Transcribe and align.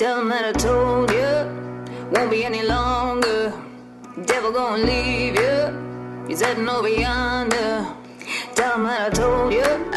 Tell 0.00 0.18
him 0.22 0.30
that 0.30 0.46
I 0.46 0.52
told 0.52 1.10
you, 1.10 2.10
won't 2.10 2.30
be 2.30 2.42
any 2.42 2.62
longer. 2.62 3.52
Devil 4.24 4.50
gonna 4.50 4.82
leave 4.82 5.34
you, 5.34 6.24
he's 6.26 6.40
heading 6.40 6.66
over 6.70 6.88
yonder. 6.88 7.86
Tell 8.54 8.76
him 8.76 8.84
that 8.84 9.12
I 9.12 9.14
told 9.14 9.52
you, 9.52 9.89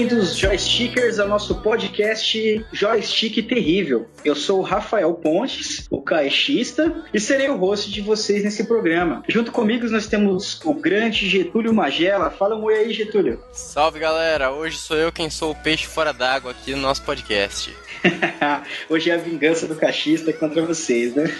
bem-vindos 0.00 0.34
joystickers 0.34 1.18
ao 1.18 1.28
nosso 1.28 1.56
podcast 1.56 2.64
Joystick 2.72 3.42
Terrível. 3.42 4.08
Eu 4.24 4.34
sou 4.34 4.60
o 4.60 4.62
Rafael 4.62 5.12
Pontes, 5.12 5.86
o 5.90 6.00
caixista, 6.00 7.04
e 7.12 7.20
serei 7.20 7.50
o 7.50 7.56
host 7.58 7.90
de 7.90 8.00
vocês 8.00 8.42
nesse 8.42 8.64
programa. 8.64 9.22
Junto 9.28 9.52
comigo 9.52 9.86
nós 9.90 10.06
temos 10.06 10.58
o 10.64 10.72
grande 10.72 11.28
Getúlio 11.28 11.74
Magela. 11.74 12.30
Fala 12.30 12.56
um 12.56 12.64
oi 12.64 12.76
aí, 12.76 12.94
Getúlio. 12.94 13.44
Salve 13.52 13.98
galera, 13.98 14.50
hoje 14.50 14.78
sou 14.78 14.96
eu 14.96 15.12
quem 15.12 15.28
sou 15.28 15.50
o 15.50 15.54
peixe 15.54 15.86
fora 15.86 16.14
d'água 16.14 16.52
aqui 16.52 16.74
no 16.74 16.80
nosso 16.80 17.02
podcast. 17.02 17.70
Hoje 18.88 19.10
é 19.10 19.14
a 19.14 19.18
vingança 19.18 19.66
do 19.66 19.74
caixista 19.74 20.32
contra 20.32 20.62
vocês, 20.62 21.14
né? 21.14 21.32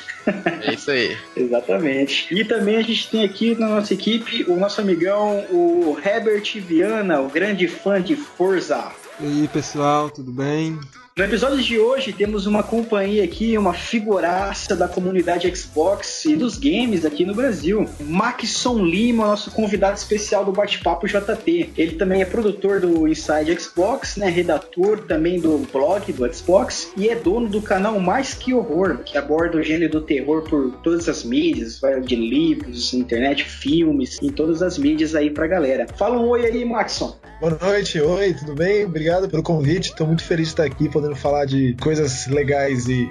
É 0.62 0.74
isso 0.74 0.90
aí. 0.90 1.16
Exatamente. 1.36 2.34
E 2.34 2.44
também 2.44 2.76
a 2.76 2.82
gente 2.82 3.08
tem 3.08 3.24
aqui 3.24 3.58
na 3.58 3.68
nossa 3.68 3.94
equipe 3.94 4.44
o 4.44 4.56
nosso 4.56 4.80
amigão, 4.80 5.44
o 5.50 5.98
Herbert 6.04 6.52
Viana, 6.56 7.20
o 7.20 7.28
grande 7.28 7.66
fã 7.66 8.00
de 8.00 8.16
Forza. 8.50 8.90
E 9.20 9.26
aí 9.26 9.48
pessoal, 9.48 10.10
tudo 10.10 10.32
bem? 10.32 10.76
No 11.16 11.24
episódio 11.24 11.58
de 11.58 11.78
hoje 11.78 12.12
temos 12.12 12.46
uma 12.46 12.64
companhia 12.64 13.22
aqui, 13.22 13.56
uma 13.56 13.72
figuraça 13.72 14.74
da 14.74 14.88
comunidade 14.88 15.54
Xbox 15.54 16.24
e 16.24 16.34
dos 16.34 16.56
games 16.58 17.04
aqui 17.04 17.24
no 17.24 17.32
Brasil. 17.34 17.88
Maxson 18.00 18.82
Lima, 18.82 19.26
nosso 19.26 19.52
convidado 19.52 19.96
especial 19.96 20.44
do 20.44 20.50
Bate-Papo 20.50 21.06
JT. 21.06 21.70
Ele 21.76 21.94
também 21.94 22.22
é 22.22 22.24
produtor 22.24 22.80
do 22.80 23.06
Inside 23.06 23.60
Xbox, 23.60 24.16
né, 24.16 24.28
redator 24.28 25.00
também 25.00 25.38
do 25.38 25.58
blog 25.70 26.12
do 26.12 26.34
Xbox 26.34 26.90
e 26.96 27.08
é 27.08 27.14
dono 27.14 27.48
do 27.48 27.62
canal 27.62 28.00
Mais 28.00 28.34
Que 28.34 28.52
Horror, 28.52 28.98
que 29.04 29.16
aborda 29.16 29.58
o 29.58 29.62
gênero 29.62 29.92
do 29.92 30.00
terror 30.00 30.42
por 30.42 30.72
todas 30.82 31.08
as 31.08 31.22
mídias, 31.22 31.78
vai 31.78 32.00
de 32.00 32.16
livros, 32.16 32.94
internet, 32.94 33.44
filmes, 33.44 34.18
em 34.20 34.30
todas 34.30 34.60
as 34.60 34.76
mídias 34.76 35.14
aí 35.14 35.30
pra 35.30 35.46
galera. 35.46 35.86
Fala 35.96 36.18
um 36.18 36.26
oi 36.28 36.46
aí, 36.46 36.64
Maxson. 36.64 37.19
Boa 37.40 37.56
noite, 37.60 37.98
oi, 37.98 38.34
tudo 38.34 38.54
bem? 38.54 38.84
Obrigado 38.84 39.28
pelo 39.28 39.42
convite. 39.42 39.94
Tô 39.96 40.04
muito 40.06 40.22
feliz 40.22 40.48
de 40.48 40.52
estar 40.52 40.64
aqui 40.64 40.90
podendo 40.90 41.16
falar 41.16 41.46
de 41.46 41.74
coisas 41.80 42.26
legais 42.26 42.86
e, 42.86 42.92
e- 42.92 43.06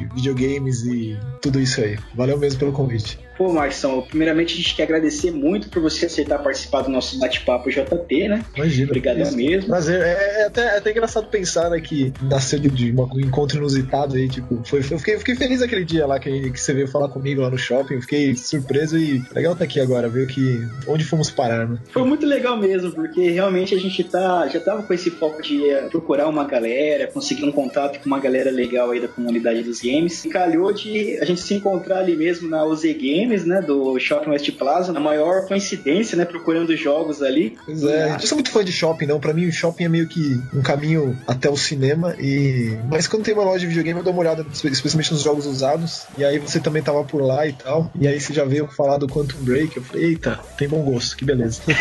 e 0.00 0.04
videogames 0.14 0.84
e 0.84 1.18
tudo 1.42 1.60
isso 1.60 1.80
aí. 1.82 1.98
Valeu 2.14 2.38
mesmo 2.38 2.58
pelo 2.58 2.72
convite. 2.72 3.18
Pô, 3.36 3.52
Maxson, 3.52 4.02
primeiramente 4.02 4.54
a 4.54 4.56
gente 4.56 4.74
quer 4.74 4.84
agradecer 4.84 5.30
muito 5.30 5.68
por 5.68 5.82
você 5.82 6.06
aceitar 6.06 6.38
participar 6.38 6.82
do 6.82 6.90
nosso 6.90 7.18
bate-papo 7.18 7.70
JT, 7.70 8.28
né? 8.28 8.44
Imagina. 8.56 8.86
Obrigadão 8.86 9.22
Isso. 9.22 9.36
mesmo. 9.36 9.68
Prazer. 9.68 10.00
É, 10.00 10.42
é 10.42 10.46
até, 10.46 10.62
é 10.62 10.78
até 10.78 10.90
engraçado 10.90 11.26
pensar 11.28 11.70
né, 11.70 11.80
que 11.80 12.12
nasceu 12.22 12.58
de, 12.58 12.68
de 12.68 12.92
um 12.92 13.20
encontro 13.20 13.58
inusitado 13.58 14.14
aí, 14.16 14.28
tipo, 14.28 14.60
foi, 14.64 14.82
foi- 14.82 14.94
eu 14.94 14.98
fiquei, 14.98 15.18
fiquei 15.18 15.34
feliz 15.34 15.62
aquele 15.62 15.84
dia 15.84 16.06
lá 16.06 16.18
que, 16.20 16.50
que 16.50 16.60
você 16.60 16.72
veio 16.72 16.86
falar 16.88 17.08
comigo 17.08 17.40
lá 17.40 17.50
no 17.50 17.58
shopping, 17.58 18.00
fiquei 18.00 18.36
surpreso 18.36 18.96
e 18.98 19.22
legal 19.34 19.52
estar 19.52 19.64
aqui 19.64 19.80
agora, 19.80 20.08
ver 20.08 20.26
que 20.28 20.66
onde 20.86 21.04
fomos 21.04 21.30
parar, 21.30 21.68
né? 21.68 21.78
Foi 21.90 22.04
muito 22.04 22.24
legal 22.26 22.56
mesmo, 22.56 22.92
porque 22.92 23.30
realmente 23.30 23.74
a 23.74 23.78
gente 23.78 24.04
tá, 24.04 24.46
já 24.48 24.60
tava 24.60 24.82
com 24.82 24.94
esse 24.94 25.10
foco 25.10 25.42
de 25.42 25.68
eh, 25.68 25.88
procurar 25.90 26.28
uma 26.28 26.44
galera, 26.44 27.06
conseguir 27.08 27.44
um 27.44 27.52
contato 27.52 27.98
com 28.00 28.06
uma 28.06 28.20
galera 28.20 28.50
legal 28.50 28.90
aí 28.90 29.00
da 29.00 29.08
comunidade 29.08 29.62
dos 29.62 29.80
games. 29.80 30.24
E 30.24 30.28
calhou 30.28 30.72
de 30.72 31.18
a 31.20 31.24
gente 31.24 31.40
se 31.40 31.54
encontrar 31.54 31.98
ali 31.98 32.16
mesmo 32.16 32.48
na 32.48 32.64
UZ 32.64 32.82
Games, 32.84 33.23
né, 33.26 33.60
do 33.60 33.98
Shopping 33.98 34.30
West 34.30 34.50
Plaza, 34.52 34.92
na 34.92 35.00
maior 35.00 35.46
coincidência, 35.46 36.16
né, 36.16 36.24
procurando 36.24 36.76
jogos 36.76 37.22
ali. 37.22 37.56
Pois 37.64 37.82
é, 37.82 38.06
eu 38.06 38.10
não 38.10 38.20
sou 38.20 38.36
muito 38.36 38.50
fã 38.50 38.64
de 38.64 38.72
shopping, 38.72 39.06
não. 39.06 39.20
Pra 39.20 39.32
mim, 39.32 39.46
o 39.46 39.52
shopping 39.52 39.84
é 39.84 39.88
meio 39.88 40.08
que 40.08 40.40
um 40.52 40.62
caminho 40.62 41.18
até 41.26 41.48
o 41.48 41.56
cinema. 41.56 42.14
e 42.18 42.76
Mas 42.90 43.06
quando 43.06 43.24
tem 43.24 43.34
uma 43.34 43.44
loja 43.44 43.60
de 43.60 43.66
videogame, 43.66 43.98
eu 43.98 44.04
dou 44.04 44.12
uma 44.12 44.20
olhada, 44.20 44.44
especialmente 44.52 45.12
nos 45.12 45.22
jogos 45.22 45.46
usados. 45.46 46.06
E 46.16 46.24
aí 46.24 46.38
você 46.38 46.60
também 46.60 46.82
tava 46.82 47.04
por 47.04 47.22
lá 47.22 47.46
e 47.46 47.52
tal. 47.52 47.90
E 47.98 48.06
aí 48.06 48.20
você 48.20 48.32
já 48.32 48.44
veio 48.44 48.66
falar 48.68 48.98
do 48.98 49.06
Quantum 49.06 49.38
Break. 49.40 49.76
Eu 49.76 49.82
falei, 49.82 50.04
eita, 50.04 50.38
tem 50.56 50.68
bom 50.68 50.82
gosto, 50.82 51.16
que 51.16 51.24
beleza. 51.24 51.62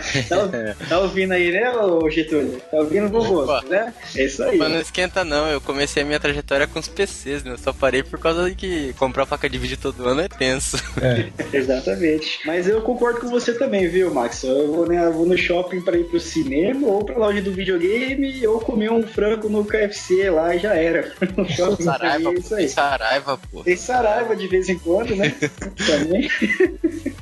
tá, 0.28 0.76
tá 0.88 0.98
ouvindo 1.00 1.32
aí, 1.32 1.52
né, 1.52 1.70
ô 1.70 2.08
Getúlio? 2.10 2.60
Tá 2.70 2.78
ouvindo 2.78 3.06
o 3.06 3.10
bom 3.10 3.20
Opa. 3.20 3.46
gosto, 3.46 3.68
né? 3.68 3.92
É 4.14 4.24
isso 4.24 4.42
aí. 4.42 4.58
Mas 4.58 4.70
não 4.70 4.80
esquenta 4.80 5.24
não, 5.24 5.46
eu 5.48 5.60
comecei 5.60 6.02
a 6.02 6.06
minha 6.06 6.20
trajetória 6.20 6.66
com 6.66 6.78
os 6.78 6.88
PCs, 6.88 7.44
né? 7.44 7.52
Eu 7.52 7.58
só 7.58 7.72
parei 7.72 8.02
por 8.02 8.18
causa 8.18 8.48
de 8.48 8.56
que 8.56 8.92
comprar 8.94 9.26
placa 9.26 9.48
de 9.48 9.58
vídeo 9.58 9.78
todo 9.80 10.08
ano 10.08 10.20
é 10.20 10.28
tenso. 10.28 10.69
É, 11.00 11.30
Exatamente. 11.56 12.40
Mas 12.44 12.68
eu 12.68 12.80
concordo 12.82 13.20
com 13.20 13.28
você 13.28 13.52
também, 13.54 13.88
viu, 13.88 14.12
Max? 14.12 14.42
Eu 14.42 14.72
vou, 14.72 14.86
né, 14.86 15.04
eu 15.04 15.12
vou 15.12 15.26
no 15.26 15.36
shopping 15.36 15.80
pra 15.80 15.96
ir 15.96 16.04
pro 16.04 16.20
cinema, 16.20 16.86
ou 16.86 17.04
pra 17.04 17.16
loja 17.16 17.40
do 17.40 17.52
videogame, 17.52 18.46
ou 18.46 18.60
comer 18.60 18.90
um 18.90 19.02
frango 19.02 19.48
no 19.48 19.64
KFC 19.64 20.30
lá 20.30 20.54
e 20.54 20.58
já 20.58 20.74
era. 20.74 21.12
No 21.36 21.48
shopping 21.48 21.84
Saraiva, 21.84 22.30
é 22.30 22.34
isso 22.34 22.54
aí. 22.54 22.68
Saraiva, 22.68 23.40
pô. 23.50 23.62
Tem 23.62 23.76
Saraiva 23.76 24.34
de 24.34 24.48
vez 24.48 24.68
em 24.68 24.78
quando, 24.78 25.14
né? 25.14 25.32
Também. 25.86 26.28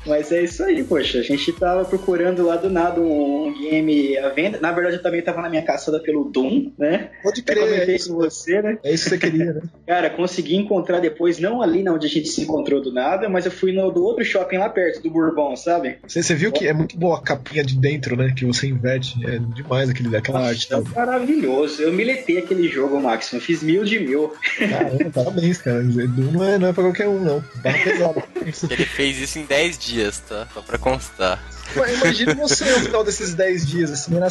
Mas 0.08 0.32
é 0.32 0.42
isso 0.42 0.62
aí, 0.64 0.82
poxa. 0.82 1.18
A 1.18 1.22
gente 1.22 1.52
tava 1.52 1.84
procurando 1.84 2.44
lá 2.46 2.56
do 2.56 2.70
nada 2.70 3.00
um, 3.00 3.48
um 3.48 3.54
game 3.60 4.16
à 4.16 4.30
venda. 4.30 4.58
Na 4.60 4.72
verdade, 4.72 4.96
eu 4.96 5.02
também 5.02 5.22
tava 5.22 5.42
na 5.42 5.50
minha 5.50 5.62
caçada 5.62 6.00
pelo 6.00 6.24
Doom, 6.24 6.72
né? 6.78 7.10
pode 7.22 7.40
Até 7.40 7.54
crer, 7.54 7.64
é 7.64 7.70
comentei 7.70 7.96
isso, 7.96 8.12
com 8.12 8.16
você, 8.16 8.62
né? 8.62 8.78
é 8.82 8.92
isso 8.92 9.04
que 9.04 9.10
você 9.10 9.18
queria, 9.18 9.52
né? 9.52 9.60
Cara, 9.86 10.10
consegui 10.10 10.56
encontrar 10.56 11.00
depois, 11.00 11.38
não 11.38 11.60
ali 11.60 11.82
na 11.82 11.92
onde 11.92 12.06
a 12.06 12.10
gente 12.10 12.28
se 12.28 12.42
encontrou 12.42 12.80
do 12.80 12.92
nada, 12.92 13.28
mas 13.28 13.44
eu 13.44 13.52
fui 13.52 13.72
no 13.72 13.90
do 13.90 14.02
outro 14.02 14.24
shopping 14.24 14.58
lá 14.58 14.68
perto, 14.68 15.02
do 15.02 15.10
Bourbon, 15.10 15.56
sabe? 15.56 15.98
Você, 16.06 16.22
você 16.22 16.34
viu 16.34 16.52
que 16.52 16.66
é 16.66 16.72
muito 16.72 16.96
boa 16.96 17.18
a 17.18 17.22
capinha 17.22 17.64
de 17.64 17.76
dentro, 17.76 18.16
né? 18.16 18.32
Que 18.36 18.44
você 18.44 18.66
inverte. 18.66 19.14
É 19.26 19.38
demais 19.38 19.90
aquele, 19.90 20.16
aquela 20.16 20.46
arte. 20.46 20.72
É 20.72 20.80
maravilhoso. 20.80 21.82
Eu 21.82 21.92
miletei 21.92 22.38
aquele 22.38 22.68
jogo, 22.68 23.00
Max. 23.00 23.32
Eu 23.32 23.40
fiz 23.40 23.62
mil 23.62 23.84
de 23.84 23.98
mil. 23.98 24.32
Caramba, 24.58 25.10
parabéns, 25.10 25.58
cara. 25.58 25.82
Doom 25.82 26.32
não 26.32 26.44
é, 26.44 26.58
não 26.58 26.68
é 26.68 26.72
pra 26.72 26.84
qualquer 26.84 27.08
um, 27.08 27.20
não. 27.20 27.44
Barra 27.62 27.78
pesada. 27.84 28.22
Ele 28.70 28.84
fez 28.84 29.18
isso 29.18 29.38
em 29.38 29.44
10 29.44 29.78
dias, 29.78 29.97
tá? 30.28 30.46
Só 30.54 30.62
pra 30.62 30.78
constar. 30.78 31.42
Imagina 31.76 32.34
você 32.34 32.64
no 32.64 32.80
final 32.80 33.04
desses 33.04 33.34
10 33.34 33.66
dias, 33.66 33.90
assim, 33.90 34.16
era- 34.16 34.28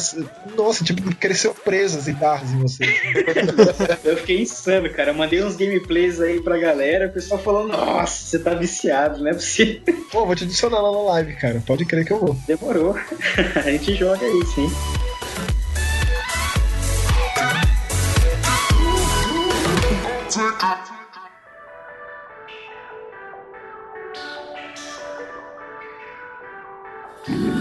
nossa, 0.56 0.82
tipo, 0.82 1.14
cresceu 1.14 1.54
presas 1.54 2.08
e 2.08 2.12
garras 2.12 2.50
em 2.50 2.58
você. 2.58 2.84
Eu 4.04 4.16
fiquei 4.16 4.40
insano, 4.42 4.90
cara. 4.92 5.10
Eu 5.10 5.14
mandei 5.14 5.42
uns 5.44 5.54
gameplays 5.54 6.20
aí 6.20 6.40
pra 6.42 6.58
galera. 6.58 7.06
O 7.06 7.12
pessoal 7.12 7.40
falou: 7.40 7.66
Nossa, 7.68 8.24
você 8.26 8.38
tá 8.40 8.54
viciado, 8.54 9.20
não 9.20 9.28
é 9.30 9.34
possível. 9.34 9.80
Pô, 10.10 10.26
vou 10.26 10.34
te 10.34 10.44
adicionar 10.44 10.80
lá 10.80 10.90
na 10.90 11.02
live, 11.12 11.36
cara. 11.36 11.62
Pode 11.64 11.84
crer 11.84 12.04
que 12.04 12.12
eu 12.12 12.18
vou. 12.18 12.34
Demorou. 12.46 12.96
A 13.54 13.70
gente 13.70 13.94
joga 13.94 14.24
aí, 14.26 14.46
sim. 14.54 14.68
Queria 27.28 27.52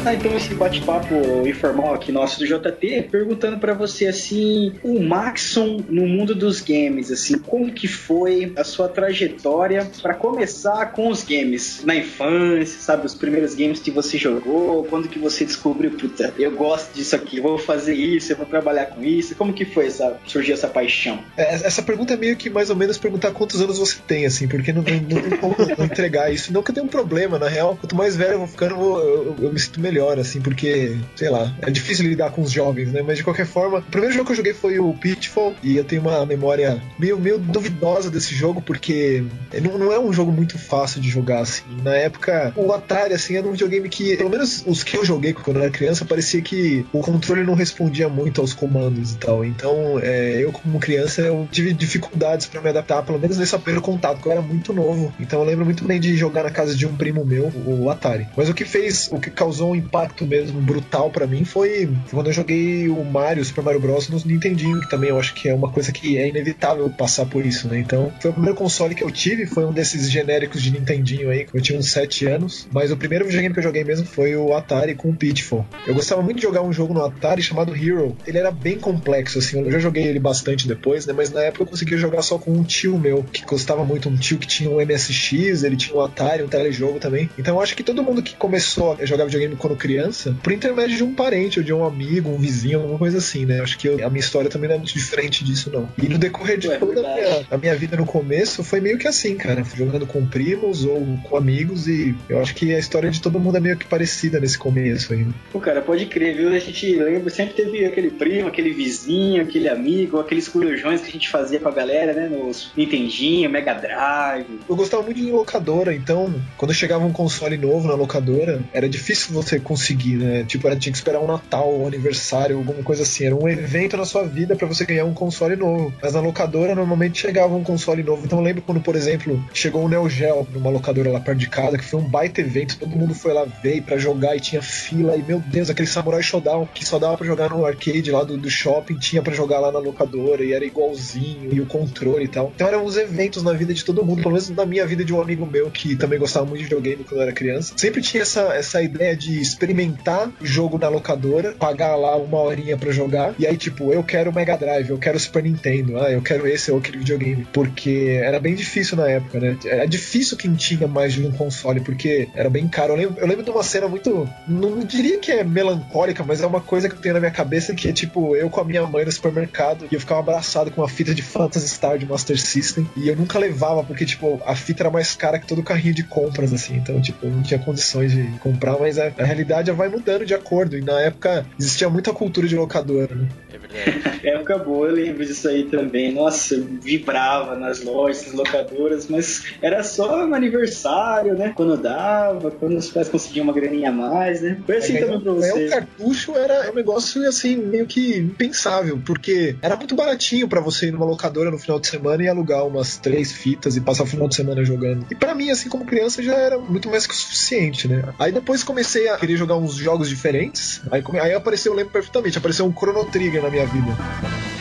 começar 0.00 0.14
então 0.14 0.34
esse 0.34 0.54
bate-papo 0.54 1.46
informal 1.46 1.92
aqui 1.94 2.10
nosso 2.10 2.38
do 2.38 2.46
JT, 2.46 3.08
perguntando 3.10 3.58
pra 3.58 3.74
você 3.74 4.06
assim, 4.06 4.72
o 4.82 4.98
Maxon 5.00 5.84
no 5.88 6.06
mundo 6.06 6.34
dos 6.34 6.60
games, 6.62 7.10
assim, 7.10 7.38
como 7.38 7.70
que 7.72 7.86
foi 7.86 8.52
a 8.56 8.64
sua 8.64 8.88
trajetória 8.88 9.90
pra 10.00 10.14
começar 10.14 10.86
com 10.92 11.08
os 11.08 11.22
games 11.22 11.82
na 11.84 11.94
infância, 11.94 12.80
sabe, 12.80 13.04
os 13.06 13.14
primeiros 13.14 13.54
games 13.54 13.78
que 13.80 13.90
você 13.90 14.16
jogou, 14.16 14.84
quando 14.84 15.06
que 15.08 15.18
você 15.18 15.44
descobriu, 15.44 15.90
puta, 15.92 16.32
eu 16.38 16.50
gosto 16.52 16.94
disso 16.94 17.14
aqui, 17.14 17.38
vou 17.40 17.58
fazer 17.58 17.94
isso, 17.94 18.32
eu 18.32 18.36
vou 18.36 18.46
trabalhar 18.46 18.86
com 18.86 19.04
isso, 19.04 19.34
como 19.36 19.52
que 19.52 19.64
foi 19.66 19.86
essa, 19.86 20.16
surgiu 20.26 20.54
essa 20.54 20.68
paixão? 20.68 21.22
É, 21.36 21.54
Essa 21.56 21.82
pergunta 21.82 22.14
é 22.14 22.16
meio 22.16 22.36
que 22.36 22.48
mais 22.48 22.70
ou 22.70 22.76
menos 22.76 22.96
perguntar 22.96 23.32
quantos 23.32 23.60
anos 23.60 23.78
você 23.78 23.96
tem, 24.06 24.24
assim, 24.24 24.48
porque 24.48 24.72
não, 24.72 24.82
não, 24.82 24.94
não 24.94 25.20
tem 25.28 25.38
como 25.38 25.84
entregar 25.84 26.32
isso. 26.32 26.52
Não 26.52 26.62
que 26.62 26.70
eu 26.70 26.74
tenha 26.74 26.84
um 26.86 26.88
problema, 26.88 27.38
na 27.38 27.48
real. 27.48 27.76
Quanto 27.78 27.94
mais 27.94 28.16
velho 28.16 28.32
eu 28.32 28.38
vou 28.38 28.48
ficando, 28.48 28.74
eu, 28.76 29.24
eu- 29.26 29.36
eu 29.40 29.52
me 29.52 29.58
sinto 29.58 29.80
melhor, 29.90 30.18
assim, 30.18 30.40
porque, 30.40 30.96
sei 31.16 31.28
lá, 31.28 31.52
é 31.60 31.70
difícil 31.70 32.06
lidar 32.06 32.30
com 32.30 32.42
os 32.42 32.50
jovens, 32.50 32.92
né? 32.92 33.02
Mas 33.02 33.18
de 33.18 33.24
qualquer 33.24 33.46
forma, 33.46 33.78
o 33.78 33.82
primeiro 33.82 34.14
jogo 34.14 34.26
que 34.26 34.32
eu 34.32 34.36
joguei 34.36 34.54
foi 34.54 34.78
o 34.78 34.94
Pitfall, 34.94 35.54
e 35.62 35.76
eu 35.76 35.84
tenho 35.84 36.02
uma 36.02 36.24
memória 36.24 36.80
meio, 36.98 37.18
meio 37.18 37.38
duvidosa 37.38 38.10
desse 38.10 38.34
jogo, 38.34 38.62
porque 38.62 39.24
não, 39.62 39.76
não 39.76 39.92
é 39.92 39.98
um 39.98 40.12
jogo 40.12 40.30
muito 40.30 40.56
fácil 40.58 41.00
de 41.00 41.08
jogar, 41.08 41.40
assim. 41.40 41.64
Na 41.82 41.94
época, 41.94 42.52
o 42.56 42.72
Atari, 42.72 43.14
assim, 43.14 43.36
era 43.36 43.46
um 43.46 43.52
videogame 43.52 43.88
que, 43.88 44.16
pelo 44.16 44.30
menos 44.30 44.62
os 44.66 44.84
que 44.84 44.96
eu 44.96 45.04
joguei 45.04 45.32
quando 45.32 45.56
eu 45.56 45.62
era 45.62 45.70
criança, 45.70 46.04
parecia 46.04 46.40
que 46.40 46.86
o 46.92 47.00
controle 47.00 47.44
não 47.44 47.54
respondia 47.54 48.08
muito 48.08 48.40
aos 48.40 48.54
comandos 48.54 49.12
e 49.12 49.18
tal. 49.18 49.44
Então, 49.44 49.98
é, 50.00 50.42
eu, 50.42 50.52
como 50.52 50.78
criança, 50.78 51.22
eu 51.22 51.48
tive 51.50 51.72
dificuldades 51.72 52.46
pra 52.46 52.60
me 52.60 52.68
adaptar, 52.68 53.02
pelo 53.02 53.18
menos 53.18 53.36
nesse 53.36 53.56
primeiro 53.58 53.82
contato, 53.82 54.14
porque 54.16 54.28
eu 54.28 54.32
era 54.32 54.42
muito 54.42 54.72
novo. 54.72 55.12
Então, 55.18 55.40
eu 55.40 55.46
lembro 55.46 55.64
muito 55.64 55.84
bem 55.84 55.98
de 55.98 56.16
jogar 56.16 56.44
na 56.44 56.50
casa 56.50 56.74
de 56.74 56.86
um 56.86 56.94
primo 56.96 57.24
meu, 57.24 57.50
o 57.66 57.90
Atari. 57.90 58.28
Mas 58.36 58.48
o 58.48 58.54
que 58.54 58.64
fez, 58.64 59.08
o 59.10 59.18
que 59.18 59.30
causou 59.30 59.72
um 59.72 59.76
impacto 59.80 60.26
mesmo 60.26 60.60
brutal 60.60 61.10
para 61.10 61.26
mim 61.26 61.44
foi 61.44 61.90
quando 62.10 62.28
eu 62.28 62.32
joguei 62.32 62.88
o 62.88 63.04
Mario, 63.04 63.44
Super 63.44 63.64
Mario 63.64 63.80
Bros. 63.80 64.08
no 64.08 64.20
Nintendinho, 64.24 64.80
que 64.80 64.88
também 64.88 65.10
eu 65.10 65.18
acho 65.18 65.34
que 65.34 65.48
é 65.48 65.54
uma 65.54 65.70
coisa 65.70 65.92
que 65.92 66.18
é 66.18 66.28
inevitável 66.28 66.88
passar 66.90 67.26
por 67.26 67.44
isso, 67.44 67.68
né? 67.68 67.78
Então, 67.78 68.12
foi 68.20 68.30
o 68.30 68.34
primeiro 68.34 68.56
console 68.56 68.94
que 68.94 69.02
eu 69.02 69.10
tive, 69.10 69.46
foi 69.46 69.64
um 69.64 69.72
desses 69.72 70.10
genéricos 70.10 70.62
de 70.62 70.70
Nintendinho 70.70 71.30
aí, 71.30 71.46
eu 71.52 71.60
tinha 71.60 71.78
uns 71.78 71.90
7 71.90 72.26
anos, 72.26 72.68
mas 72.72 72.90
o 72.90 72.96
primeiro 72.96 73.24
videogame 73.24 73.54
que 73.54 73.60
eu 73.60 73.64
joguei 73.64 73.84
mesmo 73.84 74.06
foi 74.06 74.36
o 74.36 74.54
Atari 74.54 74.94
com 74.94 75.10
o 75.10 75.14
Pitfall. 75.14 75.66
Eu 75.86 75.94
gostava 75.94 76.22
muito 76.22 76.36
de 76.36 76.42
jogar 76.42 76.62
um 76.62 76.72
jogo 76.72 76.94
no 76.94 77.04
Atari 77.04 77.42
chamado 77.42 77.74
Hero. 77.74 78.16
Ele 78.26 78.38
era 78.38 78.50
bem 78.50 78.78
complexo, 78.78 79.38
assim, 79.38 79.60
eu 79.60 79.70
já 79.70 79.78
joguei 79.78 80.04
ele 80.04 80.18
bastante 80.18 80.68
depois, 80.68 81.06
né? 81.06 81.12
Mas 81.12 81.30
na 81.30 81.42
época 81.42 81.62
eu 81.62 81.66
conseguia 81.66 81.98
jogar 81.98 82.22
só 82.22 82.38
com 82.38 82.52
um 82.52 82.62
tio 82.62 82.98
meu, 82.98 83.24
que 83.24 83.44
gostava 83.44 83.84
muito, 83.84 84.08
um 84.08 84.16
tio 84.16 84.38
que 84.38 84.46
tinha 84.46 84.70
um 84.70 84.80
MSX, 84.84 85.62
ele 85.62 85.76
tinha 85.76 85.96
um 85.96 86.00
Atari, 86.02 86.42
um 86.42 86.48
telejogo 86.48 86.98
também. 86.98 87.30
Então 87.38 87.56
eu 87.56 87.60
acho 87.60 87.74
que 87.76 87.82
todo 87.82 88.02
mundo 88.02 88.22
que 88.22 88.36
começou 88.36 88.96
a 89.00 89.04
jogar 89.04 89.24
videogame 89.24 89.56
quando 89.56 89.69
criança, 89.76 90.36
por 90.42 90.52
intermédio 90.52 90.96
de 90.96 91.04
um 91.04 91.14
parente 91.14 91.58
ou 91.58 91.64
de 91.64 91.72
um 91.72 91.84
amigo, 91.84 92.30
um 92.30 92.38
vizinho, 92.38 92.80
alguma 92.80 92.98
coisa 92.98 93.18
assim, 93.18 93.44
né? 93.44 93.60
Acho 93.60 93.78
que 93.78 93.88
eu, 93.88 94.04
a 94.04 94.10
minha 94.10 94.20
história 94.20 94.50
também 94.50 94.68
não 94.68 94.76
é 94.76 94.78
muito 94.78 94.92
diferente 94.92 95.44
disso, 95.44 95.70
não. 95.72 95.88
E 96.02 96.08
no 96.08 96.18
decorrer 96.18 96.58
de 96.58 96.70
É 96.70 96.78
toda 96.78 97.00
a 97.00 97.14
minha, 97.14 97.46
a 97.50 97.58
minha 97.58 97.76
vida 97.76 97.96
no 97.96 98.06
começo 98.06 98.62
foi 98.64 98.80
meio 98.80 98.98
que 98.98 99.06
assim, 99.06 99.36
cara. 99.36 99.64
Jogando 99.74 100.06
com 100.06 100.26
primos 100.26 100.84
ou 100.84 101.18
com 101.24 101.36
amigos 101.36 101.88
e 101.88 102.14
eu 102.28 102.40
acho 102.40 102.54
que 102.54 102.74
a 102.74 102.78
história 102.78 103.10
de 103.10 103.20
todo 103.20 103.38
mundo 103.38 103.56
é 103.56 103.60
meio 103.60 103.76
que 103.76 103.86
parecida 103.86 104.40
nesse 104.40 104.58
começo 104.58 105.12
ainda. 105.12 105.32
Pô, 105.52 105.60
cara, 105.60 105.80
pode 105.80 106.06
crer, 106.06 106.36
viu? 106.36 106.48
A 106.48 106.58
gente 106.58 106.94
lembra, 106.96 107.30
sempre 107.30 107.54
teve 107.54 107.84
aquele 107.84 108.10
primo, 108.10 108.48
aquele 108.48 108.70
vizinho, 108.70 109.42
aquele 109.42 109.68
amigo, 109.68 110.18
aqueles 110.18 110.48
corujões 110.48 111.00
que 111.00 111.08
a 111.08 111.12
gente 111.12 111.28
fazia 111.28 111.60
com 111.60 111.68
a 111.68 111.72
galera, 111.72 112.12
né? 112.12 112.28
Nos 112.28 112.72
Nintendinho, 112.76 113.50
Mega 113.50 113.74
Drive. 113.74 114.60
Eu 114.68 114.76
gostava 114.76 115.02
muito 115.02 115.20
de 115.20 115.30
locadora, 115.30 115.94
então 115.94 116.34
quando 116.56 116.74
chegava 116.74 117.04
um 117.04 117.12
console 117.12 117.56
novo 117.56 117.86
na 117.86 117.94
locadora, 117.94 118.60
era 118.72 118.88
difícil 118.88 119.32
você 119.32 119.59
conseguir, 119.60 120.16
né? 120.16 120.44
Tipo, 120.44 120.66
era, 120.66 120.76
tinha 120.76 120.92
que 120.92 120.98
esperar 120.98 121.20
um 121.20 121.26
Natal, 121.26 121.72
um 121.72 121.86
aniversário, 121.86 122.56
alguma 122.56 122.82
coisa 122.82 123.02
assim. 123.02 123.24
Era 123.24 123.36
um 123.36 123.48
evento 123.48 123.96
na 123.96 124.04
sua 124.04 124.24
vida 124.24 124.56
pra 124.56 124.66
você 124.66 124.84
ganhar 124.84 125.04
um 125.04 125.14
console 125.14 125.56
novo. 125.56 125.92
Mas 126.02 126.14
na 126.14 126.20
locadora 126.20 126.74
normalmente 126.74 127.20
chegava 127.20 127.54
um 127.54 127.62
console 127.62 128.02
novo. 128.02 128.24
Então 128.24 128.38
eu 128.38 128.44
lembro 128.44 128.62
quando, 128.62 128.80
por 128.80 128.96
exemplo, 128.96 129.42
chegou 129.52 129.84
o 129.84 129.88
Neo 129.88 130.08
Geo 130.08 130.46
numa 130.52 130.70
locadora 130.70 131.10
lá 131.10 131.20
perto 131.20 131.38
de 131.38 131.48
casa, 131.48 131.78
que 131.78 131.84
foi 131.84 132.00
um 132.00 132.08
baita 132.08 132.40
evento, 132.40 132.78
todo 132.78 132.96
mundo 132.96 133.14
foi 133.14 133.32
lá 133.32 133.46
ver 133.62 133.82
pra 133.82 133.96
jogar 133.96 134.36
e 134.36 134.40
tinha 134.40 134.62
fila. 134.62 135.16
E 135.16 135.22
meu 135.22 135.40
Deus, 135.40 135.70
aquele 135.70 135.88
Samurai 135.88 136.22
Showdown 136.22 136.68
que 136.74 136.84
só 136.84 136.98
dava 136.98 137.16
pra 137.16 137.26
jogar 137.26 137.50
no 137.50 137.64
arcade 137.64 138.10
lá 138.10 138.24
do, 138.24 138.36
do 138.36 138.50
shopping, 138.50 138.96
tinha 138.96 139.22
pra 139.22 139.32
jogar 139.32 139.60
lá 139.60 139.72
na 139.72 139.78
locadora 139.78 140.44
e 140.44 140.52
era 140.52 140.64
igualzinho, 140.64 141.52
e 141.52 141.60
o 141.60 141.66
controle 141.66 142.24
e 142.24 142.28
tal. 142.28 142.52
Então 142.54 142.66
eram 142.66 142.84
uns 142.84 142.96
eventos 142.96 143.42
na 143.42 143.52
vida 143.52 143.72
de 143.72 143.84
todo 143.84 144.04
mundo, 144.04 144.22
pelo 144.22 144.32
menos 144.32 144.48
na 144.50 144.66
minha 144.66 144.86
vida 144.86 145.04
de 145.04 145.12
um 145.12 145.20
amigo 145.20 145.46
meu 145.46 145.70
que 145.70 145.96
também 145.96 146.18
gostava 146.18 146.46
muito 146.46 146.58
de 146.58 146.64
videogame 146.64 147.04
quando 147.04 147.18
eu 147.18 147.22
era 147.22 147.32
criança. 147.32 147.74
Sempre 147.76 148.02
tinha 148.02 148.22
essa, 148.22 148.54
essa 148.54 148.82
ideia 148.82 149.16
de 149.16 149.40
experimentar 149.50 150.30
jogo 150.40 150.78
na 150.78 150.88
locadora, 150.88 151.52
pagar 151.52 151.96
lá 151.96 152.16
uma 152.16 152.38
horinha 152.38 152.76
pra 152.76 152.90
jogar, 152.90 153.34
e 153.38 153.46
aí, 153.46 153.56
tipo, 153.56 153.92
eu 153.92 154.02
quero 154.02 154.32
Mega 154.32 154.56
Drive, 154.56 154.90
eu 154.90 154.98
quero 154.98 155.18
Super 155.18 155.42
Nintendo, 155.42 155.98
ah, 155.98 156.10
eu 156.10 156.22
quero 156.22 156.46
esse 156.46 156.70
ou 156.70 156.78
aquele 156.78 156.98
videogame. 156.98 157.46
Porque 157.52 158.20
era 158.22 158.40
bem 158.40 158.54
difícil 158.54 158.96
na 158.96 159.08
época, 159.08 159.38
né? 159.38 159.56
Era 159.64 159.86
difícil 159.86 160.36
quem 160.36 160.54
tinha 160.54 160.86
mais 160.86 161.12
de 161.12 161.26
um 161.26 161.32
console, 161.32 161.80
porque 161.80 162.28
era 162.34 162.48
bem 162.48 162.68
caro. 162.68 162.92
Eu 162.92 162.96
lembro, 162.96 163.20
eu 163.20 163.26
lembro 163.26 163.44
de 163.44 163.50
uma 163.50 163.62
cena 163.62 163.88
muito. 163.88 164.28
Não 164.46 164.80
diria 164.80 165.18
que 165.18 165.30
é 165.30 165.44
melancólica, 165.44 166.24
mas 166.24 166.40
é 166.40 166.46
uma 166.46 166.60
coisa 166.60 166.88
que 166.88 166.94
eu 166.94 167.00
tenho 167.00 167.14
na 167.14 167.20
minha 167.20 167.32
cabeça 167.32 167.74
que 167.74 167.88
é 167.88 167.92
tipo, 167.92 168.36
eu 168.36 168.48
com 168.50 168.60
a 168.60 168.64
minha 168.64 168.86
mãe 168.86 169.04
no 169.04 169.12
supermercado 169.12 169.86
e 169.90 169.94
eu 169.94 170.00
ficava 170.00 170.20
abraçado 170.20 170.70
com 170.70 170.80
uma 170.80 170.88
fita 170.88 171.14
de 171.14 171.22
Phantasy 171.22 171.68
Star 171.68 171.98
de 171.98 172.06
Master 172.06 172.38
System 172.40 172.86
e 172.96 173.08
eu 173.08 173.16
nunca 173.16 173.38
levava 173.38 173.82
porque, 173.82 174.04
tipo, 174.04 174.40
a 174.44 174.54
fita 174.54 174.82
era 174.82 174.90
mais 174.90 175.14
cara 175.14 175.38
que 175.38 175.46
todo 175.46 175.62
carrinho 175.62 175.94
de 175.94 176.04
compras, 176.04 176.52
assim. 176.52 176.76
Então, 176.76 177.00
tipo, 177.00 177.26
eu 177.26 177.30
não 177.30 177.42
tinha 177.42 177.58
condições 177.58 178.12
de 178.12 178.22
comprar, 178.38 178.78
mas 178.78 178.98
a, 178.98 179.06
a 179.18 179.24
realidade 179.24 179.39
vai 179.72 179.88
mudando 179.88 180.24
de 180.24 180.34
acordo. 180.34 180.76
E 180.76 180.80
na 180.80 181.00
época 181.00 181.46
existia 181.58 181.88
muita 181.88 182.12
cultura 182.12 182.46
de 182.46 182.56
locadora, 182.56 183.14
né? 183.14 183.28
É 183.74 183.90
verdade. 183.90 184.20
Época 184.28 184.58
boa, 184.58 184.88
eu 184.88 184.94
lembro 184.94 185.24
disso 185.24 185.48
aí 185.48 185.64
também. 185.64 186.12
Nossa, 186.12 186.54
eu 186.54 186.64
vibrava 186.64 187.56
nas 187.56 187.82
lojas, 187.82 188.26
nas 188.26 188.34
locadoras, 188.34 189.06
mas 189.08 189.44
era 189.62 189.82
só 189.82 190.26
no 190.26 190.34
aniversário, 190.34 191.34
né? 191.34 191.52
Quando 191.54 191.76
dava, 191.76 192.50
quando 192.50 192.76
os 192.76 192.90
pais 192.90 193.08
conseguiam 193.08 193.44
uma 193.44 193.52
graninha 193.52 193.90
a 193.90 193.92
mais, 193.92 194.40
né? 194.42 194.58
Foi 194.66 194.76
assim 194.76 194.96
É, 194.96 195.00
também 195.00 195.20
pra 195.20 195.32
ganhar 195.34 195.52
você. 195.54 195.66
um 195.66 195.70
cartucho 195.70 196.36
era 196.36 196.70
um 196.70 196.74
negócio 196.74 197.26
assim, 197.28 197.56
meio 197.56 197.86
que 197.86 198.18
impensável, 198.18 199.00
porque 199.04 199.56
era 199.62 199.76
muito 199.76 199.94
baratinho 199.94 200.48
pra 200.48 200.60
você 200.60 200.86
ir 200.86 200.92
numa 200.92 201.06
locadora 201.06 201.50
no 201.50 201.58
final 201.58 201.78
de 201.80 201.86
semana 201.88 202.22
e 202.22 202.28
alugar 202.28 202.66
umas 202.66 202.96
três 202.96 203.32
fitas 203.32 203.76
e 203.76 203.80
passar 203.80 204.04
o 204.04 204.06
final 204.06 204.28
de 204.28 204.34
semana 204.34 204.64
jogando. 204.64 205.06
E 205.10 205.14
pra 205.14 205.34
mim, 205.34 205.50
assim 205.50 205.68
como 205.68 205.84
criança, 205.84 206.22
já 206.22 206.34
era 206.34 206.58
muito 206.58 206.88
mais 206.90 207.06
que 207.06 207.12
o 207.14 207.16
suficiente, 207.16 207.88
né? 207.88 208.02
Aí 208.18 208.32
depois 208.32 208.62
comecei 208.62 209.08
a 209.08 209.16
querer 209.16 209.36
jogar 209.36 209.56
uns 209.56 209.74
jogos 209.74 210.08
diferentes. 210.08 210.80
Aí, 210.90 211.02
aí 211.20 211.32
apareceu, 211.34 211.72
eu 211.72 211.76
lembro 211.76 211.92
perfeitamente, 211.92 212.38
apareceu 212.38 212.66
um 212.66 212.72
Chrono 212.72 213.04
Trigger 213.06 213.42
na 213.42 213.50
minha 213.50 213.59
vida. 213.66 214.59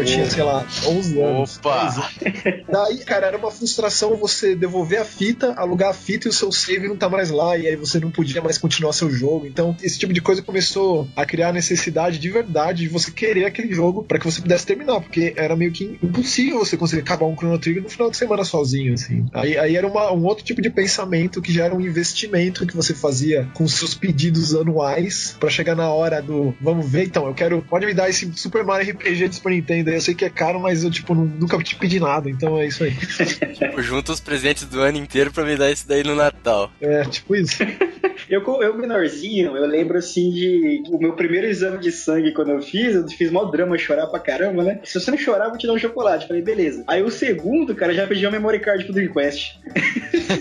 Quando 0.00 0.08
eu 0.08 0.14
tinha, 0.14 0.30
sei 0.30 0.42
lá, 0.42 0.66
11 0.86 1.20
anos. 1.20 1.56
Opa! 1.58 1.82
10 1.84 1.96
anos. 1.98 2.64
Daí, 2.70 2.98
cara, 3.04 3.26
era 3.26 3.36
uma 3.36 3.50
frustração 3.50 4.16
você 4.16 4.54
devolver 4.56 5.00
a 5.00 5.04
fita, 5.04 5.52
alugar 5.56 5.90
a 5.90 5.94
fita 5.94 6.26
e 6.28 6.30
o 6.30 6.32
seu 6.32 6.50
save 6.52 6.88
não 6.88 6.96
tá 6.96 7.08
mais 7.08 7.30
lá, 7.30 7.56
e 7.58 7.66
aí 7.66 7.76
você 7.76 7.98
não 8.00 8.10
podia 8.10 8.40
mais 8.40 8.56
continuar 8.58 8.92
seu 8.92 9.10
jogo. 9.10 9.46
Então, 9.46 9.76
esse 9.82 9.98
tipo 9.98 10.12
de 10.12 10.20
coisa 10.20 10.42
começou 10.42 11.08
a 11.14 11.24
criar 11.26 11.48
a 11.48 11.52
necessidade 11.52 12.18
de 12.18 12.30
verdade 12.30 12.80
de 12.82 12.88
você 12.88 13.10
querer 13.10 13.44
aquele 13.44 13.72
jogo 13.74 14.02
para 14.04 14.18
que 14.18 14.24
você 14.24 14.40
pudesse 14.40 14.64
terminar, 14.66 15.00
porque 15.00 15.34
era 15.36 15.54
meio 15.56 15.72
que 15.72 15.98
impossível 16.02 16.58
você 16.58 16.76
conseguir 16.76 17.02
acabar 17.02 17.26
um 17.26 17.36
Chrono 17.36 17.58
Trigger 17.58 17.82
no 17.82 17.88
final 17.88 18.10
de 18.10 18.16
semana 18.16 18.44
sozinho, 18.44 18.94
assim. 18.94 19.26
Aí, 19.32 19.58
aí 19.58 19.76
era 19.76 19.86
uma- 19.86 20.12
um 20.12 20.24
outro 20.24 20.44
tipo 20.44 20.62
de 20.62 20.70
pensamento 20.70 21.42
que 21.42 21.52
já 21.52 21.64
era 21.66 21.74
um 21.74 21.80
investimento 21.80 22.66
que 22.66 22.76
você 22.76 22.94
fazia 22.94 23.48
com 23.54 23.66
seus 23.68 23.94
pedidos 23.94 24.54
anuais 24.54 25.36
para 25.38 25.50
chegar 25.50 25.74
na 25.74 25.90
hora 25.92 26.22
do 26.22 26.54
vamos 26.60 26.88
ver, 26.90 27.04
então, 27.04 27.26
eu 27.26 27.34
quero, 27.34 27.62
pode 27.62 27.86
me 27.86 27.94
dar 27.94 28.08
esse 28.08 28.30
Super 28.36 28.64
Mario 28.64 28.90
RPG 28.92 29.28
de 29.28 29.34
Super 29.36 29.50
Nintendo 29.50 29.89
eu 29.96 30.00
sei 30.00 30.14
que 30.14 30.24
é 30.24 30.30
caro, 30.30 30.60
mas 30.60 30.84
eu, 30.84 30.90
tipo, 30.90 31.14
nunca 31.14 31.58
te 31.62 31.76
pedi 31.76 32.00
nada, 32.00 32.28
então 32.28 32.58
é 32.58 32.66
isso 32.66 32.84
aí. 32.84 32.96
Tipo, 33.60 33.82
junto 33.82 34.12
os 34.12 34.20
presentes 34.20 34.64
do 34.64 34.80
ano 34.80 34.98
inteiro 34.98 35.30
pra 35.30 35.44
me 35.44 35.56
dar 35.56 35.70
isso 35.70 35.86
daí 35.86 36.02
no 36.02 36.14
Natal. 36.14 36.70
É, 36.80 37.04
tipo 37.04 37.36
isso. 37.36 37.58
Eu, 38.30 38.42
eu 38.62 38.74
menorzinho, 38.76 39.56
eu 39.56 39.66
lembro 39.66 39.98
assim 39.98 40.30
de 40.30 40.82
o 40.88 40.98
meu 40.98 41.14
primeiro 41.14 41.46
exame 41.46 41.78
de 41.78 41.90
sangue 41.90 42.32
quando 42.32 42.50
eu 42.52 42.62
fiz, 42.62 42.94
eu 42.94 43.06
fiz 43.08 43.30
mó 43.30 43.44
drama 43.44 43.76
chorar 43.76 44.06
pra 44.06 44.20
caramba, 44.20 44.62
né? 44.62 44.80
Se 44.84 45.00
você 45.00 45.10
não 45.10 45.18
chorar, 45.18 45.44
eu 45.46 45.50
vou 45.50 45.58
te 45.58 45.66
dar 45.66 45.72
um 45.72 45.78
chocolate. 45.78 46.26
Falei, 46.28 46.42
beleza. 46.42 46.84
Aí 46.86 47.02
o 47.02 47.10
segundo, 47.10 47.74
cara, 47.74 47.92
já 47.92 48.06
pediu 48.06 48.28
uma 48.28 48.38
memory 48.38 48.60
card 48.60 48.84
pro 48.84 48.92
Dream 48.94 49.12
Quest. 49.12 49.56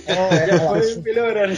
É, 0.07 0.47
Já 0.47 0.59
foi 0.59 0.79
é, 0.91 0.95
melhorando. 1.01 1.57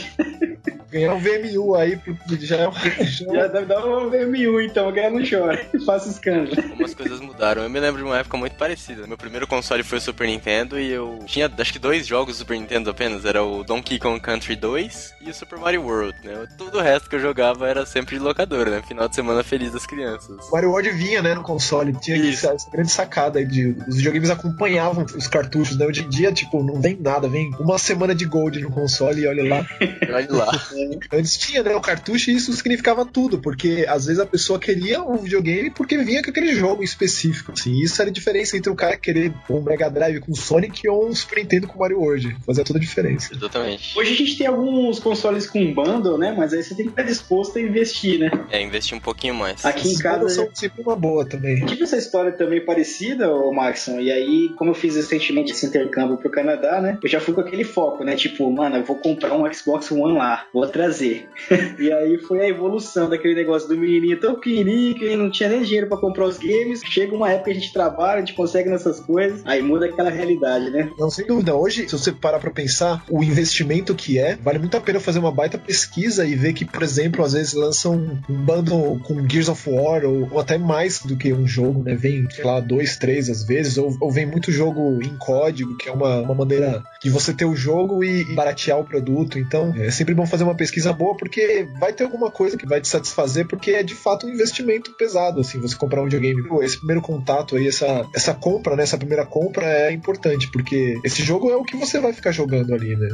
ganhar 0.92 1.14
um 1.16 1.20
VMU 1.20 1.76
aí 1.76 1.96
pro- 1.98 2.18
já 2.40 2.58
é 2.58 2.68
um. 2.68 2.72
já 2.74 3.26
é 3.26 3.30
um- 3.30 3.36
Já 3.36 3.48
deve 3.48 3.66
dar 3.66 3.86
um 3.86 4.10
VMU, 4.10 4.62
então, 4.62 4.88
a 4.88 4.92
galera 4.92 5.14
não 5.14 5.24
chora. 5.28 5.58
Faça 5.86 6.10
escândalo. 6.10 6.62
Como 6.70 6.86
as 6.86 6.94
coisas 6.94 7.20
mudaram. 7.20 7.64
Eu 7.64 7.70
me 7.70 7.80
lembro 7.80 8.02
de 8.02 8.08
uma 8.08 8.18
época 8.20 8.38
muito 8.38 8.56
parecida. 8.56 9.08
Meu 9.08 9.18
primeiro 9.18 9.48
console 9.48 9.84
foi 9.84 9.98
o 9.98 10.02
Super 10.02 10.28
Nintendo 10.28 10.80
e 10.80 10.92
eu 10.92 11.20
tinha 11.26 11.52
acho 11.58 11.74
que 11.74 11.80
dois 11.80 12.06
jogos 12.08 12.36
do 12.36 12.40
Super 12.40 12.58
Nintendo 12.60 12.90
apenas. 12.90 13.26
Era 13.26 13.44
o 13.44 13.64
Donkey 13.64 14.00
Kong 14.00 14.20
Country 14.20 14.56
2 14.56 15.16
e 15.22 15.30
o 15.30 15.34
Super 15.34 15.60
Mario 15.60 15.84
World, 15.84 16.16
né? 16.24 16.48
Todo 16.58 16.78
o 16.78 16.82
resto 16.82 17.10
que 17.10 17.16
eu 17.16 17.20
jogava 17.20 17.68
era 17.68 17.86
sempre 17.86 18.18
de 18.18 18.22
locadora, 18.22 18.72
né? 18.72 18.82
Final 18.88 19.08
de 19.08 19.16
semana 19.16 19.44
feliz 19.44 19.72
das 19.72 19.86
crianças. 19.86 20.48
O 20.48 20.52
Mario 20.52 20.70
World 20.70 20.90
vinha, 20.92 21.22
né, 21.22 21.34
no 21.34 21.44
console. 21.44 21.94
Tinha 21.94 22.18
Isso. 22.18 22.46
essa, 22.46 22.56
essa 22.56 22.70
grande 22.70 22.92
sacada 22.92 23.40
aí 23.40 23.46
de 23.46 23.76
os 23.88 23.98
videogames 23.98 24.30
acompanhavam 24.30 25.06
os 25.16 25.28
cartuchos, 25.28 25.78
né? 25.78 25.86
Hoje 25.86 26.04
em 26.04 26.10
dia, 26.10 26.32
tipo, 26.32 26.64
não 26.64 26.82
vem 26.82 26.98
nada, 27.00 27.28
vem 27.28 27.52
uma 27.60 27.78
semana 27.78 28.14
de 28.14 28.26
gold 28.26 28.60
no 28.60 28.72
console 28.72 29.22
e 29.22 29.28
olha 29.28 29.44
lá. 29.44 29.66
Olha 30.12 30.28
lá. 30.32 30.52
Antes 31.14 31.38
tinha, 31.38 31.64
né, 31.64 31.76
o 31.76 31.82
cartucho 31.82 32.32
e 32.32 32.36
isso 32.36 32.52
significava 32.54 33.06
tudo, 33.06 33.40
porque 33.40 33.86
às 33.88 34.06
vezes 34.06 34.20
a 34.20 34.26
pessoa 34.26 34.60
queria 34.60 35.02
um 35.02 35.18
videogame 35.18 35.70
porque 35.70 35.98
vinha 35.98 36.22
com 36.22 36.30
aquele 36.30 36.54
jogo 36.56 36.82
em 36.82 36.86
específico, 36.86 37.54
assim. 37.54 37.80
Isso 37.80 38.02
era 38.02 38.10
a 38.10 38.14
diferença 38.14 38.58
entre 38.58 38.72
o 38.72 38.76
cara 38.76 38.98
querer 38.98 39.34
um 39.50 39.62
Mega 39.62 39.90
Drive 39.90 40.20
com 40.20 40.34
Sonic 40.34 40.88
ou 40.90 41.08
um 41.08 41.16
Super 41.16 41.40
Nintendo 41.40 41.68
com 41.68 41.80
Mario 41.80 42.00
World. 42.00 42.36
Fazia 42.46 42.64
toda 42.64 42.80
a 42.80 42.82
diferença. 42.82 43.34
Exatamente. 43.34 43.98
Hoje 43.98 44.14
a 44.14 44.16
gente 44.16 44.38
tem 44.38 44.48
alguns 44.48 45.00
consoles 45.00 45.48
com 45.50 45.74
né? 46.18 46.34
Mas 46.38 46.54
aí 46.54 46.64
você 46.64 46.76
tem 46.76 46.86
que 46.86 46.92
estar 46.92 47.04
disposto 47.04 47.58
a 47.58 47.62
investir, 47.62 48.20
né? 48.20 48.32
É, 48.50 48.62
investir 48.62 48.98
um 48.98 49.02
pouquinho 49.02 49.36
mais. 49.36 49.66
Aqui 49.66 49.90
em 49.90 49.94
As 49.94 50.02
casa. 50.02 50.30
são 50.30 50.50
sempre 50.54 50.82
uma 50.82 50.96
boa 50.96 51.26
também. 51.26 51.66
Tive 51.66 51.84
essa 51.84 51.98
história 51.98 52.32
também 52.32 52.64
parecida, 52.64 53.34
ô 53.34 53.54
Maxon, 53.54 54.00
e 54.00 54.12
aí, 54.12 54.50
como 54.58 54.72
eu 54.72 54.76
fiz 54.76 54.96
recentemente 54.96 55.52
esse 55.52 55.66
intercâmbio 55.66 56.18
pro 56.18 56.30
Canadá, 56.30 56.82
né? 56.82 56.98
Eu 57.02 57.10
já 57.10 57.20
fui 57.20 57.34
com 57.34 57.42
aquele 57.42 57.64
foco, 57.64 58.04
né? 58.04 58.16
Tipo, 58.16 58.50
mano, 58.52 58.78
eu 58.78 58.84
vou 58.84 58.96
comprar 58.96 59.34
um 59.34 59.52
Xbox 59.52 59.92
One 59.92 60.18
lá, 60.18 60.46
vou 60.54 60.68
trazer. 60.68 61.30
e 61.80 61.92
aí 61.92 62.18
foi 62.20 62.42
a 62.42 62.48
evolução 62.48 63.10
daquele 63.10 63.36
negócio 63.36 63.68
do 63.68 63.78
menininho 63.78 64.20
tão 64.20 64.36
pequenininho 64.36 64.96
que 64.96 65.16
não 65.16 65.30
tinha 65.30 65.50
nem 65.50 65.62
dinheiro 65.64 65.88
para 65.88 65.98
comprar 65.98 66.26
os 66.26 66.38
games. 66.38 66.82
Chega 66.86 67.16
uma 67.16 67.30
época 67.30 67.52
que 67.52 67.58
a 67.58 67.60
gente 67.60 67.74
trabalha, 67.74 68.18
a 68.18 68.20
gente 68.20 68.34
consegue 68.34 68.70
nessas 68.70 69.00
coisas, 69.00 69.42
aí 69.46 69.62
muda 69.62 69.86
aquela 69.86 70.10
realidade, 70.10 70.70
né? 70.70 70.90
Não, 70.98 71.10
sem 71.10 71.26
dúvida. 71.26 71.56
Hoje, 71.56 71.88
se 71.88 71.98
você 71.98 72.12
parar 72.12 72.40
pra 72.40 72.52
pensar 72.52 73.04
o 73.10 73.24
investimento 73.24 73.96
que 73.96 74.20
é, 74.20 74.36
vale 74.36 74.60
muito 74.60 74.78
a 74.78 74.82
pena 74.82 75.00
fazer 75.00 75.20
uma 75.20 75.32
baita 75.32 75.58
pesquisa 75.58 76.01
e 76.06 76.36
ver 76.36 76.54
que, 76.54 76.66
por 76.66 76.84
exemplo, 76.84 77.24
às 77.24 77.34
vezes 77.34 77.54
lançam 77.54 78.20
um 78.30 78.46
bundle 78.46 79.00
com 79.04 79.28
Gears 79.28 79.50
of 79.50 79.70
War 79.70 80.04
ou, 80.06 80.28
ou 80.32 80.40
até 80.40 80.58
mais 80.58 81.00
do 81.00 81.16
que 81.18 81.34
um 81.34 81.48
jogo, 81.48 81.84
né? 81.84 81.96
Vem, 81.96 82.30
sei 82.30 82.44
lá, 82.44 82.60
dois, 82.60 82.98
três 82.98 83.30
às 83.30 83.44
vezes, 83.44 83.78
ou, 83.78 83.96
ou 84.00 84.12
vem 84.12 84.26
muito 84.26 84.52
jogo 84.52 85.02
em 85.04 85.16
código, 85.18 85.78
que 85.78 85.90
é 85.90 85.92
uma, 85.92 86.22
uma 86.22 86.36
maneira 86.36 86.84
de 87.02 87.10
você 87.10 87.34
ter 87.34 87.46
o 87.46 87.56
jogo 87.56 88.04
e, 88.04 88.22
e 88.22 88.36
baratear 88.36 88.80
o 88.80 88.84
produto. 88.84 89.38
Então, 89.38 89.74
é 89.76 89.92
sempre 89.92 90.14
bom 90.14 90.26
fazer 90.26 90.44
uma 90.44 90.56
pesquisa 90.56 90.94
boa, 90.94 91.16
porque 91.16 91.68
vai 91.80 91.94
ter 91.94 92.04
alguma 92.04 92.32
coisa 92.32 92.58
que 92.58 92.66
vai 92.66 92.82
te 92.82 92.88
satisfazer, 92.88 93.48
porque 93.48 93.72
é 93.72 93.84
de 93.84 93.96
fato 93.96 94.26
um 94.26 94.30
investimento 94.30 94.92
pesado, 94.94 95.42
assim, 95.42 95.60
você 95.60 95.76
comprar 95.76 96.02
um 96.02 96.06
videogame. 96.06 96.48
Pô, 96.48 96.64
esse 96.64 96.78
primeiro 96.78 97.02
contato 97.02 97.56
aí, 97.56 97.68
essa, 97.68 98.06
essa 98.16 98.34
compra, 98.34 98.76
né? 98.76 98.84
Essa 98.84 98.98
primeira 98.98 99.26
compra 99.26 99.66
é 99.66 99.92
importante, 99.92 100.50
porque 100.52 101.00
esse 101.04 101.24
jogo 101.24 101.50
é 101.50 101.56
o 101.56 101.64
que 101.64 101.78
você 101.78 102.00
vai 102.00 102.14
ficar 102.14 102.32
jogando 102.32 102.74
ali, 102.74 102.96
né? 102.96 103.08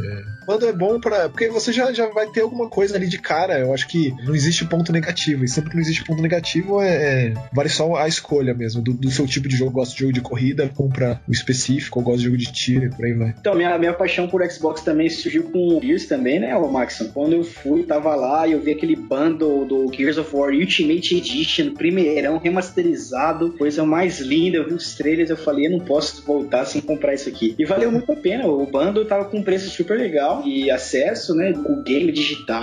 Quando 0.45 0.65
é 0.65 0.73
bom 0.73 0.99
para 0.99 1.29
Porque 1.29 1.49
você 1.49 1.71
já, 1.71 1.91
já 1.91 2.07
vai 2.07 2.27
ter 2.27 2.41
alguma 2.41 2.69
coisa 2.77 2.95
ali 2.95 3.07
de 3.07 3.17
cara. 3.17 3.57
Eu 3.57 3.73
acho 3.73 3.87
que 3.87 4.13
não 4.23 4.35
existe 4.35 4.63
ponto 4.63 4.91
negativo. 4.91 5.43
E 5.43 5.47
sempre 5.47 5.71
que 5.71 5.75
não 5.75 5.81
existe 5.81 6.03
ponto 6.03 6.21
negativo, 6.21 6.79
é, 6.79 7.29
é 7.29 7.33
vale 7.51 7.69
só 7.69 7.95
a 7.95 8.07
escolha 8.07 8.53
mesmo 8.53 8.83
do, 8.83 8.93
do, 8.93 9.09
seu 9.09 9.25
tipo 9.25 9.47
de 9.47 9.57
jogo. 9.57 9.71
Gosto 9.71 9.93
de 9.93 10.01
jogo 10.01 10.13
de 10.13 10.21
corrida, 10.21 10.69
compra 10.75 11.19
o 11.27 11.31
específico, 11.31 11.97
ou 11.97 12.05
gosto 12.05 12.19
de 12.19 12.25
jogo 12.25 12.37
de 12.37 12.51
tiro, 12.53 12.95
por 12.95 13.03
aí 13.03 13.13
vai. 13.13 13.33
Então, 13.39 13.55
minha, 13.55 13.75
minha 13.79 13.93
paixão 13.93 14.27
por 14.27 14.47
Xbox 14.47 14.81
também 14.81 15.09
surgiu 15.09 15.45
com 15.45 15.79
Gears 15.81 16.05
também, 16.05 16.39
né, 16.39 16.55
o 16.55 16.71
Maxon? 16.71 17.07
Quando 17.11 17.33
eu 17.33 17.43
fui, 17.43 17.81
tava 17.81 18.13
lá 18.15 18.47
e 18.47 18.51
eu 18.51 18.61
vi 18.61 18.73
aquele 18.73 18.95
bundle 18.95 19.65
do 19.65 19.91
Gears 19.91 20.19
of 20.19 20.35
War 20.35 20.51
Ultimate 20.51 21.17
Edition, 21.17 21.73
primeirão, 21.73 22.37
remasterizado, 22.37 23.53
coisa 23.57 23.83
mais 23.85 24.19
linda. 24.19 24.57
Eu 24.57 24.67
vi 24.67 24.75
os 24.75 24.93
trailers, 24.93 25.31
eu 25.31 25.37
falei, 25.37 25.65
eu 25.65 25.71
não 25.71 25.79
posso 25.79 26.23
voltar 26.23 26.63
sem 26.65 26.79
comprar 26.79 27.15
isso 27.15 27.27
aqui. 27.27 27.55
E 27.57 27.65
valeu 27.65 27.91
muito 27.91 28.11
a 28.11 28.15
pena. 28.15 28.45
O 28.45 28.67
bundle 28.67 29.03
tava 29.05 29.25
com 29.25 29.39
um 29.39 29.43
preço 29.43 29.67
super 29.71 29.97
legal 29.97 30.43
e 30.45 30.69
acesso, 30.69 31.33
né, 31.33 31.53
com 31.53 31.81
game 31.81 32.11
digital. 32.11 32.56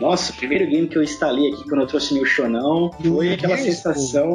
Nossa, 0.00 0.32
o 0.32 0.36
primeiro 0.36 0.66
game 0.68 0.88
que 0.88 0.96
eu 0.96 1.02
instalei 1.02 1.52
aqui 1.52 1.64
quando 1.64 1.82
eu 1.82 1.86
trouxe 1.86 2.14
meu 2.14 2.24
Shonão 2.24 2.90
foi 3.02 3.32
aquela 3.32 3.56
sensação. 3.56 4.28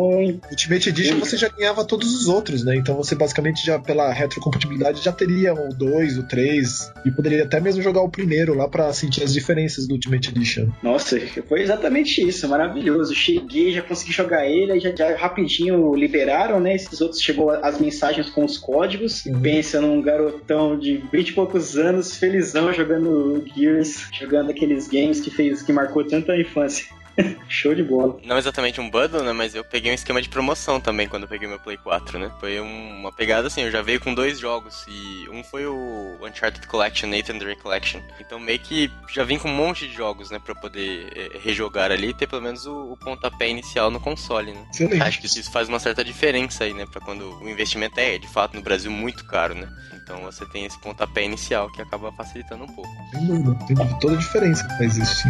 Ultimate 0.50 0.89
Edition 0.89 1.19
você 1.19 1.38
já 1.38 1.50
ganhava 1.50 1.85
todos 1.85 2.13
os 2.13 2.27
outros, 2.27 2.63
né? 2.63 2.75
Então 2.75 2.95
você 2.95 3.15
basicamente 3.15 3.65
já 3.65 3.79
pela 3.79 4.12
retrocompatibilidade 4.12 5.03
já 5.03 5.12
teria 5.12 5.53
o 5.53 5.69
2, 5.69 6.17
o 6.17 6.23
3 6.23 6.93
e 7.05 7.12
poderia 7.12 7.43
até 7.43 7.59
mesmo 7.59 7.81
jogar 7.81 8.01
o 8.01 8.09
primeiro 8.09 8.53
lá 8.53 8.67
para 8.67 8.91
sentir 8.93 9.23
as 9.23 9.33
diferenças 9.33 9.88
do 9.88 9.93
Ultimate 9.93 10.29
Edition. 10.29 10.67
Nossa, 10.81 11.19
foi 11.47 11.62
exatamente 11.62 12.21
isso, 12.27 12.47
maravilhoso. 12.47 13.13
Cheguei, 13.13 13.71
já 13.71 13.81
consegui 13.81 14.12
jogar 14.12 14.45
ele, 14.45 14.73
aí 14.73 14.79
já, 14.79 14.95
já 14.95 15.15
rapidinho 15.15 15.93
liberaram, 15.95 16.59
né? 16.59 16.75
Esses 16.75 17.01
outros 17.01 17.21
chegou 17.21 17.50
as 17.50 17.79
mensagens 17.79 18.29
com 18.29 18.45
os 18.45 18.57
códigos. 18.57 19.25
Uhum. 19.25 19.41
Pensa 19.41 19.81
num 19.81 20.01
garotão 20.01 20.77
de 20.77 21.03
20 21.12 21.29
e 21.29 21.33
poucos 21.33 21.77
anos, 21.77 22.17
felizão 22.17 22.73
jogando 22.73 23.43
Gears, 23.55 24.07
jogando 24.12 24.51
aqueles 24.51 24.82
games 24.87 25.19
que 25.19 25.29
fez 25.29 25.61
que 25.61 25.73
marcou 25.73 26.05
tanto 26.05 26.31
a 26.31 26.39
infância. 26.39 26.87
Show 27.48 27.75
de 27.75 27.84
bola. 27.84 28.17
Não 28.24 28.38
exatamente 28.38 28.82
um 28.82 28.89
bundle, 28.89 29.24
né? 29.24 29.34
Mas 29.34 29.55
eu 29.55 29.63
peguei 29.63 29.91
um 29.91 29.96
esquema 29.96 30.22
de 30.22 30.29
promoção 30.29 30.79
também 30.79 31.08
quando 31.08 31.24
eu 31.24 31.29
peguei 31.29 31.48
meu 31.48 31.60
Play 31.60 31.77
4, 31.77 32.20
né? 32.20 32.32
Foi 32.39 32.60
um, 32.60 33.00
uma 33.00 33.12
pegada 33.12 33.48
assim, 33.48 33.62
eu 33.62 33.72
já 33.72 33.82
veio 33.82 34.00
com 34.00 34.13
dois 34.13 34.39
jogos. 34.39 34.86
E 34.88 35.29
um 35.29 35.43
foi 35.43 35.65
o 35.65 36.17
Uncharted 36.22 36.65
Collection, 36.67 37.10
Nathan 37.10 37.38
Drake 37.38 37.62
Collection. 37.62 38.01
Então 38.20 38.39
meio 38.39 38.60
que 38.60 38.91
já 39.13 39.24
vim 39.24 39.38
com 39.38 39.50
um 39.50 39.55
monte 39.55 39.88
de 39.88 39.93
jogos, 39.93 40.32
né? 40.32 40.39
Pra 40.43 40.55
poder 40.55 41.12
é, 41.15 41.38
rejogar 41.39 41.91
ali 41.91 42.10
e 42.10 42.13
ter 42.13 42.27
pelo 42.27 42.41
menos 42.41 42.65
o, 42.65 42.93
o, 42.93 42.98
pontapé 42.98 43.50
inicial 43.50 43.91
no 43.91 44.00
console, 44.00 44.53
né? 44.53 44.65
Excelente. 44.72 45.01
Acho 45.01 45.20
que 45.20 45.27
isso 45.27 45.51
faz 45.51 45.70
uma 45.70 45.79
certa 45.79 46.03
diferença 46.03 46.63
aí, 46.63 46.74
né? 46.74 46.86
Pra 46.86 47.01
quando 47.01 47.39
o 47.39 47.50
investimento 47.50 48.00
é, 48.00 48.17
de 48.17 48.27
fato, 48.27 48.55
no 48.55 48.62
Brasil 48.62 48.91
muito 48.91 49.25
caro, 49.25 49.53
né? 49.53 49.70
Então 49.93 50.22
você 50.22 50.46
tem 50.46 50.65
esse 50.65 50.79
pontapé 50.82 51.24
inicial 51.24 51.72
que 51.72 51.82
acaba 51.82 52.12
facilitando 52.12 52.63
um 52.63 52.67
pouco. 52.67 52.91
Tem 53.67 53.75
toda 54.00 54.15
a 54.15 54.17
diferença 54.17 54.67
que 54.67 54.77
faz 54.77 54.98
isso, 54.98 55.15
sim. 55.15 55.29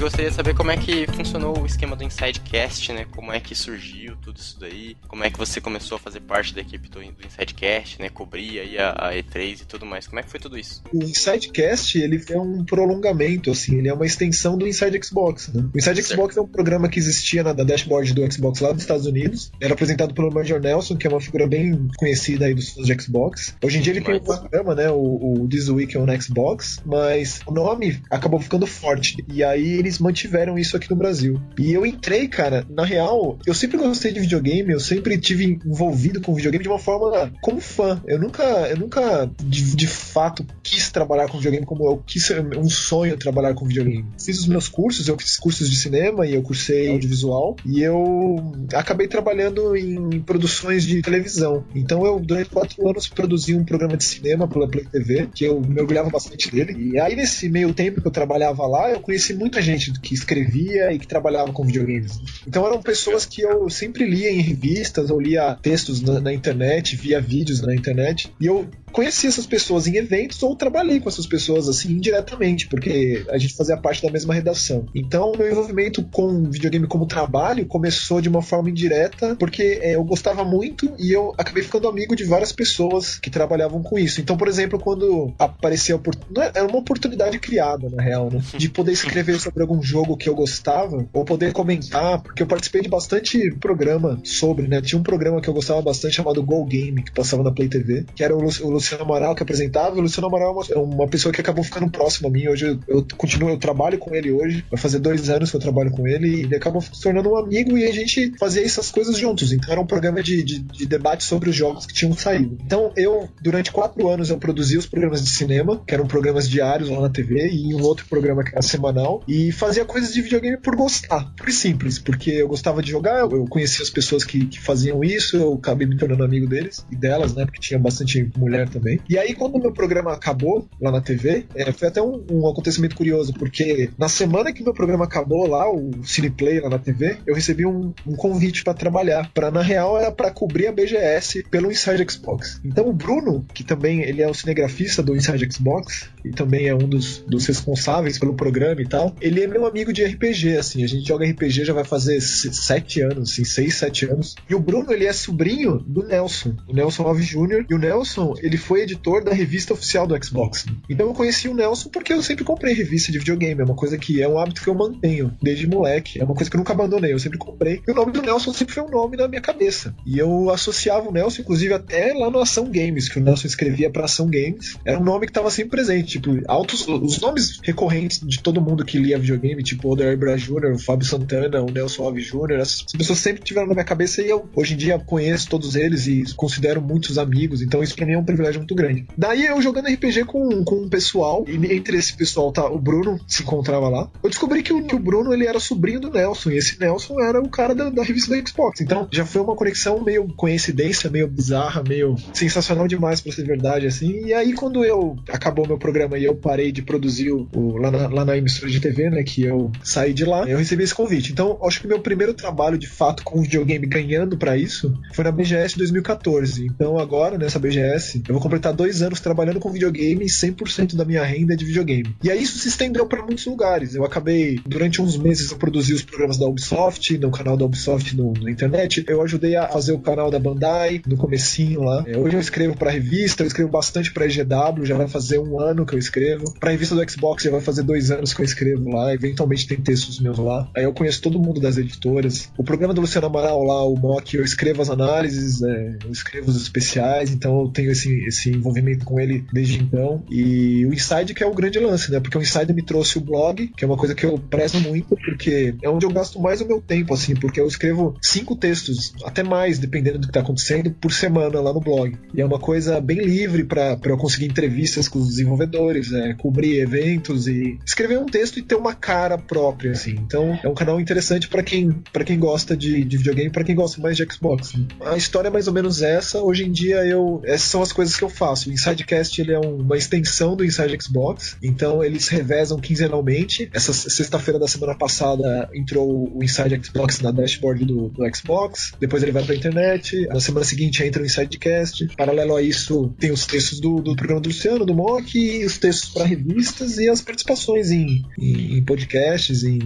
Gente 0.00 0.04
gostaria 0.04 0.30
de 0.30 0.36
saber 0.36 0.54
como 0.54 0.70
é 0.70 0.78
que 0.78 1.06
funcionou 1.08 1.60
o 1.60 1.66
esquema 1.66 1.94
do 1.94 2.02
Insidecast, 2.02 2.90
né? 2.92 3.04
Como 3.10 3.30
é 3.30 3.38
que 3.38 3.54
surgiu 3.54 4.16
tudo 4.16 4.38
isso 4.38 4.58
daí, 4.58 4.96
como 5.06 5.22
é 5.22 5.30
que 5.30 5.38
você 5.38 5.60
começou 5.60 5.96
a 5.96 5.98
fazer 5.98 6.20
parte 6.20 6.54
da 6.54 6.62
equipe 6.62 6.88
do, 6.88 7.00
do 7.00 7.26
Insidecast, 7.26 8.00
né? 8.00 8.08
Cobrir 8.08 8.60
aí 8.60 8.78
a, 8.78 8.92
a, 8.92 9.12
E3 9.12 9.60
e 9.60 9.64
tudo 9.66 9.84
mais. 9.84 10.06
Como 10.06 10.18
é 10.18 10.22
que 10.22 10.30
foi 10.30 10.40
tudo 10.40 10.58
isso? 10.58 10.82
O 10.92 11.02
Insidecast, 11.02 11.98
ele 11.98 12.22
é 12.30 12.38
um 12.38 12.64
prolongamento, 12.64 13.50
assim, 13.50 13.76
ele 13.76 13.88
é 13.88 13.92
uma 13.92 14.06
extensão 14.06 14.56
do 14.56 14.66
Inside 14.66 14.98
Xbox, 15.04 15.48
né? 15.52 15.68
O 15.74 15.76
Inside 15.76 16.02
certo. 16.02 16.14
Xbox 16.14 16.36
é 16.38 16.40
um 16.40 16.48
programa 16.48 16.88
que 16.88 16.98
existia 16.98 17.42
na 17.42 17.52
da 17.52 17.64
dashboard 17.64 18.14
do 18.14 18.32
Xbox 18.32 18.60
lá 18.60 18.72
dos 18.72 18.82
Estados 18.82 19.04
Unidos. 19.04 19.52
Era 19.60 19.74
apresentado 19.74 20.14
pelo 20.14 20.32
Major 20.32 20.60
Nelson, 20.60 20.96
que 20.96 21.06
é 21.06 21.10
uma 21.10 21.20
figura 21.20 21.46
bem 21.46 21.88
conhecida 21.98 22.46
aí 22.46 22.54
dos 22.54 22.70
fãs 22.70 22.86
de 22.86 23.02
Xbox. 23.02 23.54
Hoje 23.62 23.76
em 23.76 23.80
dia 23.82 23.92
ele 23.92 24.00
tem 24.00 24.14
um 24.14 24.20
programa, 24.20 24.74
né? 24.74 24.90
O, 24.90 25.42
o 25.42 25.48
This 25.48 25.68
Week 25.68 25.96
on 25.98 26.06
Xbox, 26.18 26.80
mas 26.86 27.40
o 27.46 27.52
nome 27.52 28.00
acabou 28.10 28.40
ficando 28.40 28.66
forte. 28.66 29.22
E 29.28 29.44
aí 29.44 29.89
eles 29.90 29.98
mantiveram 29.98 30.56
isso 30.56 30.76
aqui 30.76 30.88
no 30.88 30.96
Brasil. 30.96 31.40
E 31.58 31.72
eu 31.72 31.84
entrei, 31.84 32.28
cara, 32.28 32.64
na 32.70 32.84
real, 32.84 33.38
eu 33.44 33.52
sempre 33.52 33.76
gostei 33.76 34.12
de 34.12 34.20
videogame, 34.20 34.72
eu 34.72 34.80
sempre 34.80 35.18
tive 35.18 35.58
envolvido 35.66 36.20
com 36.20 36.34
videogame 36.34 36.62
de 36.62 36.68
uma 36.68 36.78
forma 36.78 37.32
como 37.42 37.60
fã. 37.60 38.00
Eu 38.06 38.18
nunca, 38.18 38.44
eu 38.68 38.78
nunca 38.78 39.28
de, 39.42 39.74
de 39.74 39.86
fato 39.86 40.46
quis 40.62 40.90
trabalhar 40.90 41.28
com 41.28 41.38
videogame 41.38 41.66
como 41.66 41.84
eu 41.84 42.02
quis 42.06 42.30
um 42.56 42.68
sonho 42.68 43.16
trabalhar 43.16 43.54
com 43.54 43.66
videogame. 43.66 44.06
Fiz 44.18 44.38
os 44.38 44.46
meus 44.46 44.68
cursos, 44.68 45.08
eu 45.08 45.18
fiz 45.18 45.36
cursos 45.36 45.68
de 45.68 45.76
cinema 45.76 46.26
e 46.26 46.34
eu 46.34 46.42
cursei 46.42 46.90
audiovisual 46.90 47.56
e 47.66 47.82
eu 47.82 48.54
acabei 48.72 49.08
trabalhando 49.08 49.76
em 49.76 50.20
produções 50.20 50.84
de 50.84 51.02
televisão. 51.02 51.64
Então 51.74 52.04
eu 52.06 52.20
durante 52.20 52.50
quatro 52.50 52.88
anos 52.88 53.08
produzi 53.08 53.54
um 53.54 53.64
programa 53.64 53.96
de 53.96 54.04
cinema 54.04 54.46
pela 54.46 54.68
Play 54.68 54.84
TV 54.84 55.28
que 55.34 55.44
eu 55.44 55.60
me 55.60 55.80
orgulhava 55.80 56.10
bastante 56.10 56.50
dele. 56.50 56.92
E 56.92 57.00
aí 57.00 57.16
nesse 57.16 57.48
meio 57.48 57.72
tempo 57.74 58.00
que 58.00 58.06
eu 58.06 58.12
trabalhava 58.12 58.66
lá, 58.66 58.90
eu 58.90 59.00
conheci 59.00 59.34
muita 59.34 59.60
gente 59.60 59.79
gente 59.80 60.00
que 60.00 60.14
escrevia 60.14 60.92
e 60.92 60.98
que 60.98 61.06
trabalhava 61.06 61.52
com 61.52 61.64
videogames. 61.64 62.20
Então 62.46 62.66
eram 62.66 62.80
pessoas 62.82 63.24
que 63.24 63.42
eu 63.42 63.68
sempre 63.70 64.04
lia 64.04 64.30
em 64.30 64.40
revistas 64.40 65.10
ou 65.10 65.20
lia 65.20 65.56
textos 65.60 66.00
na, 66.00 66.20
na 66.20 66.32
internet, 66.32 66.96
via 66.96 67.20
vídeos 67.20 67.60
na 67.60 67.74
internet, 67.74 68.32
e 68.40 68.46
eu 68.46 68.68
conheci 68.92 69.26
essas 69.26 69.46
pessoas 69.46 69.86
em 69.86 69.96
eventos 69.96 70.42
ou 70.42 70.54
trabalhei 70.56 71.00
com 71.00 71.08
essas 71.08 71.26
pessoas 71.26 71.68
assim 71.68 71.92
indiretamente, 71.92 72.66
porque 72.68 73.24
a 73.30 73.38
gente 73.38 73.54
fazia 73.54 73.76
parte 73.76 74.02
da 74.02 74.10
mesma 74.10 74.34
redação. 74.34 74.86
Então, 74.94 75.32
meu 75.36 75.50
envolvimento 75.50 76.02
com 76.02 76.50
videogame 76.50 76.86
como 76.86 77.06
trabalho 77.06 77.64
começou 77.66 78.20
de 78.20 78.28
uma 78.28 78.42
forma 78.42 78.70
indireta, 78.70 79.36
porque 79.36 79.78
é, 79.82 79.94
eu 79.94 80.04
gostava 80.04 80.44
muito 80.44 80.92
e 80.98 81.12
eu 81.12 81.32
acabei 81.38 81.62
ficando 81.62 81.88
amigo 81.88 82.16
de 82.16 82.24
várias 82.24 82.52
pessoas 82.52 83.18
que 83.18 83.30
trabalhavam 83.30 83.82
com 83.82 83.98
isso. 83.98 84.20
Então, 84.20 84.36
por 84.36 84.48
exemplo, 84.48 84.78
quando 84.78 85.32
apareceu 85.38 86.00
é, 86.38 86.58
era 86.58 86.66
uma 86.66 86.78
oportunidade 86.78 87.38
criada, 87.38 87.88
na 87.88 88.02
real, 88.02 88.30
né? 88.30 88.42
De 88.56 88.68
poder 88.68 88.92
escrever 88.92 89.38
sobre 89.38 89.62
algum 89.70 89.82
jogo 89.82 90.16
que 90.16 90.28
eu 90.28 90.34
gostava, 90.34 91.06
ou 91.12 91.24
poder 91.24 91.52
comentar, 91.52 92.20
porque 92.20 92.42
eu 92.42 92.46
participei 92.46 92.82
de 92.82 92.88
bastante 92.88 93.52
programa 93.60 94.20
sobre, 94.24 94.66
né? 94.66 94.82
Tinha 94.82 94.98
um 94.98 95.02
programa 95.02 95.40
que 95.40 95.48
eu 95.48 95.54
gostava 95.54 95.80
bastante 95.80 96.16
chamado 96.16 96.42
Go 96.42 96.64
Game, 96.64 97.02
que 97.02 97.12
passava 97.12 97.42
na 97.42 97.52
Play 97.52 97.68
TV, 97.68 98.04
que 98.14 98.24
era 98.24 98.36
o, 98.36 98.40
Luciano 98.40 99.04
Amaral 99.04 99.34
que 99.34 99.42
apresentava. 99.42 99.96
O 99.96 100.00
Luciano 100.00 100.26
Amaral 100.26 100.50
é 100.50 100.52
uma, 100.52 100.64
é 100.74 100.78
uma 100.78 101.08
pessoa 101.08 101.32
que 101.32 101.40
acabou 101.40 101.62
ficando 101.62 101.88
próximo 101.88 102.28
a 102.28 102.30
mim. 102.30 102.48
Hoje 102.48 102.66
eu, 102.66 102.78
eu, 102.88 103.06
continuo, 103.16 103.50
eu 103.50 103.58
trabalho 103.58 103.98
com 103.98 104.14
ele 104.14 104.32
hoje. 104.32 104.64
Vai 104.70 104.80
fazer 104.80 104.98
dois 104.98 105.30
anos 105.30 105.50
que 105.50 105.56
eu 105.56 105.60
trabalho 105.60 105.90
com 105.90 106.06
ele 106.06 106.28
e 106.28 106.40
ele 106.40 106.56
acabou 106.56 106.82
se 106.82 107.00
tornando 107.00 107.30
um 107.30 107.36
amigo 107.36 107.78
e 107.78 107.84
a 107.84 107.92
gente 107.92 108.32
fazia 108.38 108.64
essas 108.64 108.90
coisas 108.90 109.16
juntos. 109.16 109.52
Então 109.52 109.70
era 109.70 109.80
um 109.80 109.86
programa 109.86 110.22
de, 110.22 110.42
de, 110.42 110.58
de 110.60 110.86
debate 110.86 111.22
sobre 111.24 111.50
os 111.50 111.56
jogos 111.56 111.86
que 111.86 111.94
tinham 111.94 112.12
saído. 112.14 112.58
Então 112.64 112.92
eu, 112.96 113.28
durante 113.40 113.70
quatro 113.70 114.08
anos, 114.08 114.30
eu 114.30 114.38
produzi 114.38 114.76
os 114.76 114.86
programas 114.86 115.22
de 115.22 115.30
cinema, 115.30 115.80
que 115.86 115.94
eram 115.94 116.06
programas 116.06 116.48
diários 116.48 116.88
lá 116.88 117.00
na 117.00 117.08
TV, 117.08 117.48
e 117.48 117.74
um 117.74 117.82
outro 117.82 118.06
programa 118.06 118.42
que 118.42 118.50
era 118.50 118.62
semanal. 118.62 119.22
E 119.28 119.52
fazia 119.60 119.84
coisas 119.84 120.14
de 120.14 120.22
videogame 120.22 120.56
por 120.56 120.74
gostar, 120.74 121.30
por 121.36 121.52
simples, 121.52 121.98
porque 121.98 122.30
eu 122.30 122.48
gostava 122.48 122.82
de 122.82 122.90
jogar, 122.90 123.20
eu 123.20 123.44
conhecia 123.44 123.82
as 123.82 123.90
pessoas 123.90 124.24
que, 124.24 124.46
que 124.46 124.58
faziam 124.58 125.04
isso, 125.04 125.36
eu 125.36 125.52
acabei 125.52 125.86
me 125.86 125.98
tornando 125.98 126.24
amigo 126.24 126.46
deles 126.46 126.84
e 126.90 126.96
delas, 126.96 127.34
né? 127.34 127.44
Porque 127.44 127.60
tinha 127.60 127.78
bastante 127.78 128.26
mulher 128.38 128.70
também. 128.70 128.98
E 129.06 129.18
aí, 129.18 129.34
quando 129.34 129.56
o 129.56 129.60
meu 129.60 129.70
programa 129.70 130.14
acabou 130.14 130.66
lá 130.80 130.90
na 130.90 131.02
TV, 131.02 131.44
é, 131.54 131.70
foi 131.72 131.88
até 131.88 132.00
um, 132.00 132.24
um, 132.30 132.48
acontecimento 132.48 132.96
curioso, 132.96 133.34
porque 133.34 133.90
na 133.98 134.08
semana 134.08 134.50
que 134.50 134.62
meu 134.62 134.72
programa 134.72 135.04
acabou 135.04 135.46
lá, 135.46 135.70
o 135.70 135.90
Cineplay 136.04 136.58
lá 136.60 136.70
na 136.70 136.78
TV, 136.78 137.18
eu 137.26 137.34
recebi 137.34 137.66
um, 137.66 137.92
um 138.06 138.16
convite 138.16 138.64
para 138.64 138.72
trabalhar. 138.72 139.30
Para 139.34 139.50
na 139.50 139.60
real 139.60 139.98
era 139.98 140.10
para 140.10 140.30
cobrir 140.30 140.68
a 140.68 140.72
BGS 140.72 141.44
pelo 141.50 141.70
Inside 141.70 142.10
Xbox. 142.10 142.62
Então 142.64 142.88
o 142.88 142.94
Bruno, 142.94 143.44
que 143.52 143.62
também 143.62 144.00
ele 144.00 144.22
é 144.22 144.28
o 144.28 144.32
cinegrafista 144.32 145.02
do 145.02 145.14
Inside 145.14 145.52
Xbox 145.52 146.08
e 146.24 146.30
também 146.30 146.66
é 146.66 146.74
um 146.74 146.88
dos, 146.88 147.18
dos 147.28 147.46
responsáveis 147.46 148.18
pelo 148.18 148.32
programa 148.32 148.80
e 148.80 148.86
tal, 148.86 149.14
ele 149.20 149.49
meu 149.50 149.66
amigo 149.66 149.92
de 149.92 150.04
RPG, 150.04 150.56
assim. 150.56 150.84
A 150.84 150.86
gente 150.86 151.06
joga 151.06 151.26
RPG 151.26 151.64
já 151.64 151.72
vai 151.72 151.84
fazer 151.84 152.20
sete 152.20 153.00
anos, 153.00 153.30
assim, 153.32 153.44
seis, 153.44 153.74
sete 153.76 154.06
anos. 154.06 154.34
E 154.48 154.54
o 154.54 154.60
Bruno, 154.60 154.92
ele 154.92 155.06
é 155.06 155.12
sobrinho 155.12 155.78
do 155.78 156.06
Nelson, 156.06 156.56
o 156.68 156.72
Nelson 156.72 157.02
Alves 157.04 157.26
Jr. 157.26 157.66
E 157.68 157.74
o 157.74 157.78
Nelson, 157.78 158.34
ele 158.42 158.56
foi 158.56 158.82
editor 158.82 159.24
da 159.24 159.32
revista 159.32 159.72
oficial 159.72 160.06
do 160.06 160.24
Xbox. 160.24 160.66
Então 160.88 161.06
eu 161.06 161.14
conheci 161.14 161.48
o 161.48 161.54
Nelson 161.54 161.88
porque 161.88 162.12
eu 162.12 162.22
sempre 162.22 162.44
comprei 162.44 162.74
revista 162.74 163.12
de 163.12 163.18
videogame. 163.18 163.60
É 163.60 163.64
uma 163.64 163.74
coisa 163.74 163.98
que 163.98 164.22
é 164.22 164.28
um 164.28 164.38
hábito 164.38 164.62
que 164.62 164.68
eu 164.68 164.74
mantenho 164.74 165.36
desde 165.42 165.66
moleque. 165.66 166.20
É 166.20 166.24
uma 166.24 166.34
coisa 166.34 166.50
que 166.50 166.56
eu 166.56 166.58
nunca 166.58 166.72
abandonei, 166.72 167.12
eu 167.12 167.18
sempre 167.18 167.38
comprei. 167.38 167.82
E 167.86 167.90
o 167.90 167.94
nome 167.94 168.12
do 168.12 168.22
Nelson 168.22 168.52
sempre 168.52 168.74
foi 168.74 168.82
um 168.82 168.90
nome 168.90 169.16
na 169.16 169.28
minha 169.28 169.40
cabeça. 169.40 169.94
E 170.06 170.18
eu 170.18 170.50
associava 170.50 171.08
o 171.08 171.12
Nelson, 171.12 171.42
inclusive, 171.42 171.72
até 171.74 172.12
lá 172.12 172.30
no 172.30 172.38
Ação 172.38 172.70
Games, 172.70 173.08
que 173.08 173.18
o 173.18 173.22
Nelson 173.22 173.46
escrevia 173.46 173.90
para 173.90 174.04
Ação 174.04 174.26
Games. 174.28 174.76
Era 174.84 174.98
um 174.98 175.04
nome 175.04 175.26
que 175.26 175.30
estava 175.30 175.50
sempre 175.50 175.70
presente. 175.70 176.20
Tipo, 176.20 176.40
altos, 176.46 176.86
os 176.86 177.20
nomes 177.20 177.60
recorrentes 177.62 178.20
de 178.20 178.40
todo 178.40 178.60
mundo 178.60 178.84
que 178.84 178.98
lia 178.98 179.18
videogame, 179.18 179.39
tipo 179.62 179.88
o 179.88 179.92
Odair 179.92 180.18
Jr., 180.18 180.72
o 180.74 180.78
Fábio 180.78 181.06
Santana, 181.06 181.62
o 181.62 181.70
Nelson 181.70 182.04
Alves 182.04 182.26
Jr., 182.26 182.60
as 182.60 182.82
pessoas 182.82 183.18
sempre 183.18 183.42
tiveram 183.42 183.68
na 183.68 183.74
minha 183.74 183.84
cabeça 183.84 184.22
e 184.22 184.28
eu, 184.28 184.48
hoje 184.54 184.74
em 184.74 184.76
dia, 184.76 184.98
conheço 184.98 185.48
todos 185.48 185.76
eles 185.76 186.06
e 186.06 186.24
considero 186.34 186.80
muitos 186.80 187.18
amigos. 187.18 187.62
Então 187.62 187.82
isso 187.82 187.94
pra 187.94 188.06
mim 188.06 188.12
é 188.12 188.18
um 188.18 188.24
privilégio 188.24 188.60
muito 188.60 188.74
grande. 188.74 189.06
Daí 189.16 189.46
eu 189.46 189.60
jogando 189.60 189.88
RPG 189.88 190.24
com, 190.24 190.64
com 190.64 190.76
um 190.76 190.88
pessoal, 190.88 191.44
e 191.48 191.74
entre 191.74 191.96
esse 191.96 192.16
pessoal 192.16 192.52
tá 192.52 192.66
o 192.66 192.78
Bruno 192.78 193.20
se 193.26 193.42
encontrava 193.42 193.88
lá. 193.88 194.10
Eu 194.22 194.30
descobri 194.30 194.62
que 194.62 194.72
o, 194.72 194.84
que 194.84 194.94
o 194.94 194.98
Bruno 194.98 195.32
ele 195.32 195.46
era 195.46 195.58
sobrinho 195.60 196.00
do 196.00 196.10
Nelson, 196.10 196.50
e 196.50 196.56
esse 196.56 196.78
Nelson 196.78 197.20
era 197.20 197.40
o 197.40 197.48
cara 197.48 197.74
da, 197.74 197.90
da 197.90 198.02
revista 198.02 198.34
da 198.34 198.46
Xbox. 198.46 198.80
Então 198.80 199.08
já 199.10 199.24
foi 199.24 199.40
uma 199.40 199.56
conexão 199.56 200.02
meio 200.02 200.28
coincidência, 200.36 201.10
meio 201.10 201.28
bizarra, 201.28 201.82
meio 201.82 202.16
sensacional 202.32 202.86
demais 202.86 203.20
para 203.20 203.32
ser 203.32 203.44
verdade, 203.44 203.86
assim. 203.86 204.26
E 204.26 204.34
aí 204.34 204.52
quando 204.52 204.84
eu 204.84 205.16
acabou 205.28 205.66
meu 205.66 205.78
programa 205.78 206.18
e 206.18 206.24
eu 206.24 206.34
parei 206.34 206.72
de 206.72 206.82
produzir 206.82 207.30
o, 207.30 207.48
o 207.54 207.78
lá, 207.78 207.90
na, 207.90 208.08
lá 208.08 208.24
na 208.24 208.36
emissora 208.36 208.70
de 208.70 208.80
TV, 208.80 209.10
né, 209.10 209.22
que 209.30 209.42
eu 209.44 209.70
saí 209.82 210.12
de 210.12 210.24
lá, 210.24 210.44
eu 210.48 210.58
recebi 210.58 210.82
esse 210.82 210.94
convite. 210.94 211.32
Então 211.32 211.58
acho 211.62 211.80
que 211.80 211.86
meu 211.86 212.00
primeiro 212.00 212.34
trabalho 212.34 212.76
de 212.76 212.88
fato 212.88 213.22
com 213.22 213.42
videogame 213.42 213.86
ganhando 213.86 214.36
para 214.36 214.56
isso 214.56 214.92
foi 215.12 215.24
na 215.24 215.30
BGS 215.30 215.76
2014. 215.78 216.66
Então 216.66 216.98
agora 216.98 217.38
nessa 217.38 217.58
BGS 217.58 218.22
eu 218.26 218.34
vou 218.34 218.42
completar 218.42 218.72
dois 218.72 219.02
anos 219.02 219.20
trabalhando 219.20 219.60
com 219.60 219.70
videogame 219.70 220.24
e 220.24 220.28
100% 220.28 220.96
da 220.96 221.04
minha 221.04 221.24
renda 221.24 221.54
é 221.54 221.56
de 221.56 221.64
videogame. 221.64 222.14
E 222.22 222.30
aí 222.30 222.42
isso 222.42 222.58
se 222.58 222.68
estendeu 222.68 223.06
para 223.06 223.22
muitos 223.22 223.46
lugares. 223.46 223.94
Eu 223.94 224.04
acabei 224.04 224.58
durante 224.66 225.00
uns 225.00 225.16
meses 225.16 225.50
eu 225.50 225.58
produzi 225.58 225.94
os 225.94 226.02
programas 226.02 226.38
da 226.38 226.46
Ubisoft, 226.46 227.16
no 227.18 227.30
canal 227.30 227.56
da 227.56 227.64
Ubisoft 227.64 228.16
no, 228.16 228.32
na 228.32 228.50
internet. 228.50 229.04
Eu 229.06 229.22
ajudei 229.22 229.56
a 229.56 229.68
fazer 229.68 229.92
o 229.92 229.98
canal 229.98 230.30
da 230.30 230.38
Bandai 230.38 231.02
no 231.06 231.16
comecinho 231.16 231.82
lá. 231.82 232.04
É, 232.06 232.18
hoje 232.18 232.36
eu 232.36 232.40
escrevo 232.40 232.76
para 232.76 232.90
revista, 232.90 233.42
eu 233.42 233.46
escrevo 233.46 233.70
bastante 233.70 234.12
para 234.12 234.26
EGW, 234.26 234.84
já 234.84 234.96
vai 234.96 235.08
fazer 235.08 235.38
um 235.38 235.60
ano 235.60 235.86
que 235.86 235.94
eu 235.94 235.98
escrevo. 235.98 236.52
Para 236.58 236.70
revista 236.70 236.94
do 236.94 237.10
Xbox 237.10 237.44
já 237.44 237.50
vai 237.50 237.60
fazer 237.60 237.82
dois 237.82 238.10
anos 238.10 238.32
que 238.32 238.40
eu 238.40 238.44
escrevo 238.44 238.90
lá. 238.90 239.09
Eventualmente 239.14 239.66
tem 239.66 239.80
textos 239.80 240.20
meus 240.20 240.38
lá. 240.38 240.68
Aí 240.76 240.84
eu 240.84 240.92
conheço 240.92 241.22
todo 241.22 241.38
mundo 241.38 241.60
das 241.60 241.76
editoras. 241.76 242.50
O 242.56 242.64
programa 242.64 242.94
do 242.94 243.00
Luciano 243.00 243.26
Amaral 243.26 243.62
lá, 243.62 243.84
o 243.84 243.96
Mock, 243.96 244.36
eu 244.36 244.44
escrevo 244.44 244.82
as 244.82 244.90
análises, 244.90 245.62
é, 245.62 245.98
eu 246.04 246.10
escrevo 246.10 246.50
os 246.50 246.56
especiais, 246.56 247.30
então 247.32 247.60
eu 247.60 247.68
tenho 247.68 247.90
esse, 247.90 248.12
esse 248.26 248.50
envolvimento 248.50 249.04
com 249.04 249.18
ele 249.18 249.44
desde 249.52 249.78
então. 249.78 250.22
E 250.30 250.84
o 250.86 250.92
Inside 250.92 251.34
que 251.34 251.42
é 251.42 251.46
o 251.46 251.54
grande 251.54 251.78
lance, 251.78 252.10
né? 252.10 252.20
Porque 252.20 252.36
o 252.36 252.42
Inside 252.42 252.72
me 252.72 252.82
trouxe 252.82 253.18
o 253.18 253.20
blog, 253.20 253.68
que 253.68 253.84
é 253.84 253.86
uma 253.86 253.96
coisa 253.96 254.14
que 254.14 254.24
eu 254.24 254.38
prezo 254.38 254.80
muito, 254.80 255.16
porque 255.16 255.74
é 255.82 255.88
onde 255.88 256.06
eu 256.06 256.12
gasto 256.12 256.40
mais 256.40 256.60
o 256.60 256.66
meu 256.66 256.80
tempo, 256.80 257.14
assim, 257.14 257.34
porque 257.34 257.60
eu 257.60 257.66
escrevo 257.66 258.14
cinco 258.22 258.56
textos, 258.56 259.12
até 259.24 259.42
mais, 259.42 259.78
dependendo 259.78 260.18
do 260.18 260.26
que 260.26 260.32
tá 260.32 260.40
acontecendo, 260.40 260.90
por 260.90 261.12
semana 261.12 261.60
lá 261.60 261.72
no 261.72 261.80
blog. 261.80 262.16
E 262.34 262.40
é 262.40 262.44
uma 262.44 262.58
coisa 262.58 263.00
bem 263.00 263.18
livre 263.18 263.64
para 263.64 263.98
eu 264.04 264.16
conseguir 264.16 264.46
entrevistas 264.46 265.08
com 265.08 265.18
os 265.18 265.28
desenvolvedores, 265.28 266.12
é, 266.12 266.34
cobrir 266.34 266.80
eventos 266.80 267.46
e 267.46 267.78
escrever 267.84 268.18
um 268.18 268.26
texto 268.26 268.58
e 268.58 268.62
ter 268.62 268.74
uma 268.74 268.94
cara 269.00 269.38
própria, 269.38 269.92
assim. 269.92 270.12
Então 270.12 270.58
é 270.62 270.68
um 270.68 270.74
canal 270.74 271.00
interessante 271.00 271.48
para 271.48 271.62
quem, 271.62 271.90
pra 272.12 272.24
quem 272.24 272.38
gosta 272.38 272.76
de, 272.76 273.04
de 273.04 273.16
videogame, 273.16 273.50
para 273.50 273.64
quem 273.64 273.74
gosta 273.74 274.00
mais 274.00 274.16
de 274.16 274.26
Xbox. 274.30 274.74
A 275.00 275.16
história 275.16 275.48
é 275.48 275.50
mais 275.50 275.66
ou 275.66 275.72
menos 275.72 276.02
essa. 276.02 276.42
Hoje 276.42 276.64
em 276.64 276.70
dia 276.70 277.04
eu. 277.06 277.40
Essas 277.44 277.68
são 277.68 277.82
as 277.82 277.92
coisas 277.92 278.16
que 278.16 278.22
eu 278.22 278.28
faço. 278.28 278.68
O 278.68 278.72
Insidecast 278.72 279.40
ele 279.40 279.52
é 279.52 279.58
uma 279.58 279.96
extensão 279.96 280.54
do 280.54 280.64
Inside 280.64 280.96
Xbox, 281.02 281.56
então 281.62 282.04
eles 282.04 282.28
revezam 282.28 282.78
quinzenalmente. 282.78 283.70
Essa 283.72 283.92
sexta-feira 283.92 284.58
da 284.58 284.68
semana 284.68 284.94
passada 284.94 285.68
entrou 285.74 286.30
o 286.36 286.44
Inside 286.44 286.80
Xbox 286.84 287.20
na 287.20 287.30
dashboard 287.30 287.84
do, 287.84 288.08
do 288.08 288.36
Xbox, 288.36 288.92
depois 289.00 289.22
ele 289.22 289.32
vai 289.32 289.44
pra 289.44 289.54
internet. 289.54 290.26
Na 290.28 290.40
semana 290.40 290.64
seguinte 290.64 291.02
entra 291.02 291.22
o 291.22 291.26
Insidecast. 291.26 292.08
Paralelo 292.16 292.56
a 292.56 292.62
isso, 292.62 293.14
tem 293.18 293.30
os 293.30 293.46
textos 293.46 293.80
do, 293.80 294.00
do 294.00 294.14
programa 294.14 294.40
do 294.40 294.48
Luciano, 294.48 294.84
do 294.84 294.94
Mock, 294.94 295.64
os 295.64 295.78
textos 295.78 296.10
para 296.10 296.24
revistas 296.24 296.98
e 296.98 297.08
as 297.08 297.20
participações 297.20 297.90
em, 297.90 298.24
em, 298.38 298.78
em 298.78 298.82
podcasts, 298.90 299.62
em, 299.62 299.78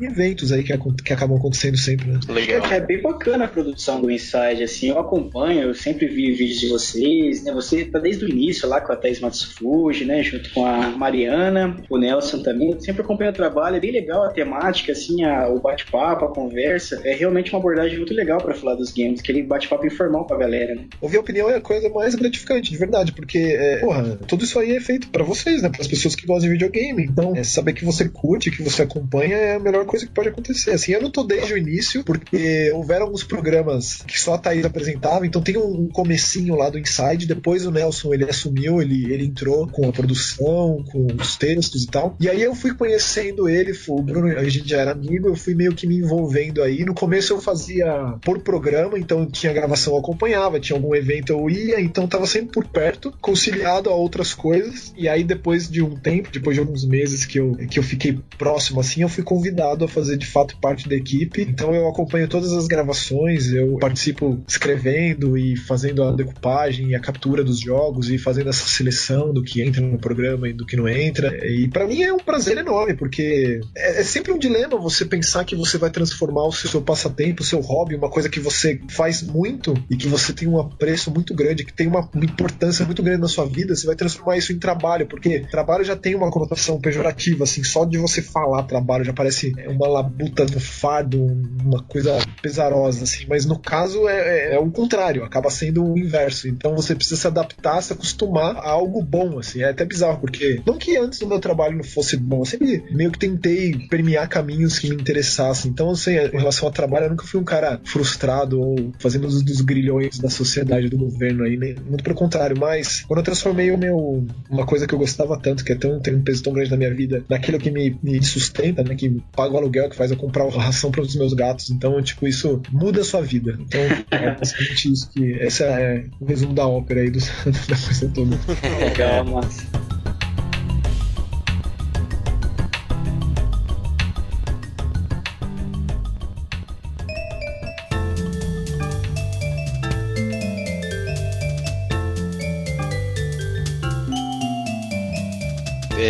eventos 0.00 0.52
aí 0.52 0.62
que, 0.62 0.72
que 1.04 1.12
acabam 1.12 1.38
acontecendo 1.38 1.76
sempre, 1.76 2.08
né? 2.08 2.20
Legal. 2.28 2.66
É, 2.70 2.76
é 2.76 2.80
bem 2.80 3.00
bacana 3.00 3.44
a 3.44 3.48
produção 3.48 4.00
do 4.00 4.10
Inside, 4.10 4.62
assim, 4.62 4.88
eu 4.88 4.98
acompanho, 4.98 5.62
eu 5.62 5.74
sempre 5.74 6.06
vi 6.06 6.32
vídeos 6.32 6.60
de 6.60 6.68
vocês, 6.68 7.44
né? 7.44 7.52
Você 7.52 7.84
tá 7.84 7.98
desde 7.98 8.24
o 8.24 8.28
início 8.28 8.68
lá 8.68 8.80
com 8.80 8.92
a 8.92 8.96
Thais 8.96 9.20
Matsufuji, 9.20 10.04
né? 10.04 10.22
Junto 10.22 10.50
com 10.50 10.66
a 10.66 10.90
Mariana, 10.90 11.76
o 11.88 11.98
Nelson 11.98 12.42
também. 12.42 12.72
Eu 12.72 12.80
sempre 12.80 13.02
acompanho 13.02 13.30
o 13.30 13.34
trabalho, 13.34 13.76
é 13.76 13.80
bem 13.80 13.92
legal 13.92 14.24
a 14.24 14.30
temática, 14.30 14.92
assim, 14.92 15.24
a, 15.24 15.48
o 15.48 15.60
bate-papo, 15.60 16.24
a 16.24 16.34
conversa. 16.34 17.00
É 17.04 17.14
realmente 17.14 17.50
uma 17.52 17.58
abordagem 17.58 17.96
muito 17.96 18.14
legal 18.14 18.40
para 18.40 18.54
falar 18.54 18.74
dos 18.74 18.92
games, 18.92 19.20
aquele 19.20 19.42
bate-papo 19.42 19.86
informal 19.86 20.26
pra 20.26 20.36
galera, 20.36 20.74
né? 20.74 20.84
Ouvir 21.00 21.16
a 21.16 21.20
opinião 21.20 21.48
é 21.50 21.56
a 21.56 21.60
coisa 21.60 21.88
mais 21.88 22.14
gratificante, 22.14 22.70
de 22.70 22.76
verdade, 22.76 23.12
porque, 23.12 23.38
é, 23.38 23.78
porra, 23.78 24.18
tudo 24.26 24.44
isso 24.44 24.58
aí 24.58 24.76
é 24.76 24.80
feito 24.80 25.08
para 25.08 25.24
vocês, 25.24 25.62
né? 25.62 25.68
Para 25.68 25.80
as 25.80 25.88
pessoas 25.88 26.14
que 26.14 26.26
gostam 26.26 26.48
de 26.48 26.52
videogame. 26.52 27.04
Então, 27.04 27.34
é, 27.34 27.42
saber 27.42 27.72
que 27.72 27.84
você 27.84 28.08
curte, 28.08 28.45
que 28.50 28.62
você 28.62 28.82
acompanha 28.82 29.36
é 29.36 29.56
a 29.56 29.60
melhor 29.60 29.84
coisa 29.84 30.06
que 30.06 30.12
pode 30.12 30.28
acontecer. 30.28 30.72
Assim, 30.72 30.92
eu 30.92 31.02
não 31.02 31.10
tô 31.10 31.24
desde 31.24 31.54
o 31.54 31.58
início, 31.58 32.04
porque 32.04 32.70
houveram 32.74 33.06
alguns 33.06 33.24
programas 33.24 34.02
que 34.02 34.20
só 34.20 34.34
a 34.34 34.38
Thaís 34.38 34.64
apresentava, 34.64 35.26
então 35.26 35.42
tem 35.42 35.56
um 35.56 35.88
comecinho 35.88 36.54
lá 36.54 36.68
do 36.68 36.78
Inside, 36.78 37.26
depois 37.26 37.66
o 37.66 37.70
Nelson 37.70 38.14
ele 38.14 38.24
assumiu, 38.24 38.80
ele, 38.80 39.12
ele 39.12 39.24
entrou 39.24 39.66
com 39.66 39.88
a 39.88 39.92
produção, 39.92 40.84
com 40.90 41.06
os 41.18 41.36
textos 41.36 41.84
e 41.84 41.86
tal. 41.86 42.16
E 42.20 42.28
aí 42.28 42.42
eu 42.42 42.54
fui 42.54 42.74
conhecendo 42.74 43.48
ele, 43.48 43.72
o 43.88 44.02
Bruno, 44.02 44.28
a 44.38 44.48
gente 44.48 44.68
já 44.68 44.80
era 44.80 44.92
amigo, 44.92 45.28
eu 45.28 45.36
fui 45.36 45.54
meio 45.54 45.74
que 45.74 45.86
me 45.86 45.96
envolvendo 45.96 46.62
aí. 46.62 46.84
No 46.84 46.94
começo 46.94 47.32
eu 47.32 47.40
fazia 47.40 48.14
por 48.22 48.40
programa, 48.40 48.98
então 48.98 49.26
tinha 49.26 49.52
gravação 49.52 49.94
eu 49.94 50.00
acompanhava, 50.00 50.60
tinha 50.60 50.76
algum 50.76 50.94
evento 50.94 51.32
eu 51.32 51.48
ia, 51.50 51.80
então 51.80 52.06
tava 52.06 52.26
sempre 52.26 52.52
por 52.52 52.66
perto, 52.66 53.12
conciliado 53.20 53.90
a 53.90 53.94
outras 53.94 54.34
coisas. 54.34 54.92
E 54.96 55.08
aí 55.08 55.24
depois 55.24 55.68
de 55.68 55.82
um 55.82 55.96
tempo, 55.96 56.30
depois 56.32 56.56
de 56.56 56.60
alguns 56.60 56.84
meses 56.84 57.24
que 57.24 57.38
eu, 57.38 57.52
que 57.70 57.78
eu 57.78 57.82
fiquei 57.82 58.18
próximo 58.36 58.80
assim, 58.80 59.02
eu 59.02 59.08
fui 59.08 59.22
convidado 59.22 59.84
a 59.84 59.88
fazer 59.88 60.16
de 60.16 60.26
fato 60.26 60.56
parte 60.58 60.88
da 60.88 60.94
equipe. 60.94 61.42
Então 61.42 61.74
eu 61.74 61.88
acompanho 61.88 62.28
todas 62.28 62.52
as 62.52 62.66
gravações, 62.66 63.52
eu 63.52 63.78
participo 63.78 64.40
escrevendo 64.46 65.36
e 65.36 65.56
fazendo 65.56 66.02
a 66.02 66.12
decupagem 66.12 66.88
e 66.88 66.94
a 66.94 67.00
captura 67.00 67.42
dos 67.42 67.60
jogos 67.60 68.10
e 68.10 68.18
fazendo 68.18 68.50
essa 68.50 68.66
seleção 68.66 69.32
do 69.32 69.42
que 69.42 69.62
entra 69.62 69.80
no 69.80 69.98
programa 69.98 70.48
e 70.48 70.52
do 70.52 70.66
que 70.66 70.76
não 70.76 70.88
entra. 70.88 71.36
E 71.46 71.68
para 71.68 71.86
mim 71.86 72.02
é 72.02 72.12
um 72.12 72.18
prazer 72.18 72.58
enorme, 72.58 72.94
porque 72.94 73.60
é, 73.76 74.00
é, 74.00 74.04
sempre 74.04 74.32
um 74.32 74.38
dilema 74.38 74.78
você 74.78 75.04
pensar 75.04 75.44
que 75.44 75.56
você 75.56 75.78
vai 75.78 75.90
transformar 75.90 76.44
o 76.44 76.52
seu, 76.52 76.70
seu 76.70 76.82
passatempo, 76.82 77.42
o 77.42 77.46
seu 77.46 77.60
hobby, 77.60 77.94
uma 77.94 78.10
coisa 78.10 78.28
que 78.28 78.40
você 78.40 78.80
faz 78.88 79.22
muito 79.22 79.74
e 79.90 79.96
que 79.96 80.08
você 80.08 80.32
tem 80.32 80.48
um 80.48 80.58
apreço 80.58 81.10
muito 81.10 81.34
grande, 81.34 81.64
que 81.64 81.72
tem 81.72 81.86
uma, 81.86 82.08
uma 82.12 82.24
importância 82.24 82.84
muito 82.84 83.02
grande 83.02 83.20
na 83.20 83.28
sua 83.28 83.46
vida, 83.46 83.74
você 83.74 83.86
vai 83.86 83.96
transformar 83.96 84.36
isso 84.36 84.52
em 84.52 84.58
trabalho, 84.58 85.06
porque 85.06 85.40
trabalho 85.50 85.84
já 85.84 85.96
tem 85.96 86.14
uma 86.14 86.30
conotação 86.30 86.80
pejorativa, 86.80 87.44
assim, 87.44 87.64
só 87.64 87.84
de 87.84 87.98
você 87.98 88.22
falar 88.26 88.62
trabalho 88.64 89.04
já 89.04 89.12
parece 89.12 89.52
uma 89.68 89.88
labuta 89.88 90.44
do 90.44 90.60
fardo, 90.60 91.24
uma 91.64 91.82
coisa 91.82 92.18
pesarosa, 92.42 93.04
assim, 93.04 93.26
mas 93.28 93.46
no 93.46 93.58
caso 93.58 94.08
é, 94.08 94.52
é, 94.52 94.54
é 94.54 94.58
o 94.58 94.70
contrário, 94.70 95.24
acaba 95.24 95.50
sendo 95.50 95.84
o 95.84 95.98
inverso. 95.98 96.48
Então 96.48 96.74
você 96.74 96.94
precisa 96.94 97.16
se 97.16 97.26
adaptar, 97.26 97.82
se 97.82 97.92
acostumar 97.92 98.56
a 98.56 98.68
algo 98.68 99.02
bom, 99.02 99.38
assim. 99.38 99.62
É 99.62 99.70
até 99.70 99.84
bizarro, 99.84 100.20
porque 100.20 100.60
não 100.66 100.78
que 100.78 100.96
antes 100.96 101.18
do 101.18 101.26
meu 101.26 101.40
trabalho 101.40 101.76
não 101.76 101.84
fosse 101.84 102.16
bom, 102.16 102.40
eu 102.40 102.44
sempre 102.44 102.84
meio 102.90 103.10
que 103.10 103.18
tentei 103.18 103.86
permear 103.88 104.28
caminhos 104.28 104.78
que 104.78 104.88
me 104.88 104.96
interessassem. 104.96 105.70
Então, 105.70 105.90
assim, 105.90 106.12
em 106.12 106.36
relação 106.36 106.68
ao 106.68 106.72
trabalho, 106.72 107.06
eu 107.06 107.10
nunca 107.10 107.26
fui 107.26 107.40
um 107.40 107.44
cara 107.44 107.80
frustrado 107.84 108.60
ou 108.60 108.92
fazendo 108.98 109.26
os 109.26 109.42
dos 109.42 109.60
grilhões 109.60 110.18
da 110.18 110.28
sociedade, 110.28 110.88
do 110.88 110.98
governo 110.98 111.44
aí, 111.44 111.56
né? 111.56 111.74
muito 111.88 112.04
pelo 112.04 112.16
contrário. 112.16 112.58
Mas 112.58 113.02
quando 113.02 113.20
eu 113.20 113.24
transformei 113.24 113.70
o 113.70 113.78
meu 113.78 114.26
uma 114.50 114.66
coisa 114.66 114.86
que 114.86 114.94
eu 114.94 114.98
gostava 114.98 115.38
tanto, 115.38 115.64
que 115.64 115.72
é 115.72 115.76
tão 115.76 116.00
tem 116.00 116.14
um 116.14 116.22
peso 116.22 116.42
tão 116.42 116.52
grande 116.52 116.70
na 116.70 116.76
minha 116.76 116.94
vida, 116.94 117.24
naquilo 117.28 117.58
que 117.58 117.70
me 117.70 117.96
me, 118.02 118.15
me 118.18 118.24
sustenta, 118.24 118.82
né? 118.82 118.94
Que 118.94 119.20
paga 119.34 119.54
o 119.54 119.56
aluguel, 119.58 119.88
que 119.88 119.96
faz 119.96 120.10
eu 120.10 120.16
comprar 120.16 120.48
ração 120.48 120.90
para 120.90 121.02
os 121.02 121.14
meus 121.14 121.32
gatos. 121.32 121.70
Então, 121.70 122.00
tipo, 122.02 122.26
isso 122.26 122.60
muda 122.70 123.00
a 123.00 123.04
sua 123.04 123.22
vida. 123.22 123.56
Então, 123.60 123.80
é 124.10 124.34
basicamente 124.34 124.92
isso 124.92 125.10
que. 125.10 125.32
Esse 125.32 125.64
é 125.64 126.04
o 126.20 126.24
resumo 126.24 126.54
da 126.54 126.66
ópera 126.66 127.00
aí 127.00 127.10
do, 127.10 127.18
da 127.68 127.76
coisa 127.76 128.10
toda. 128.14 128.38
Legal, 128.80 129.24
massa. 129.24 129.95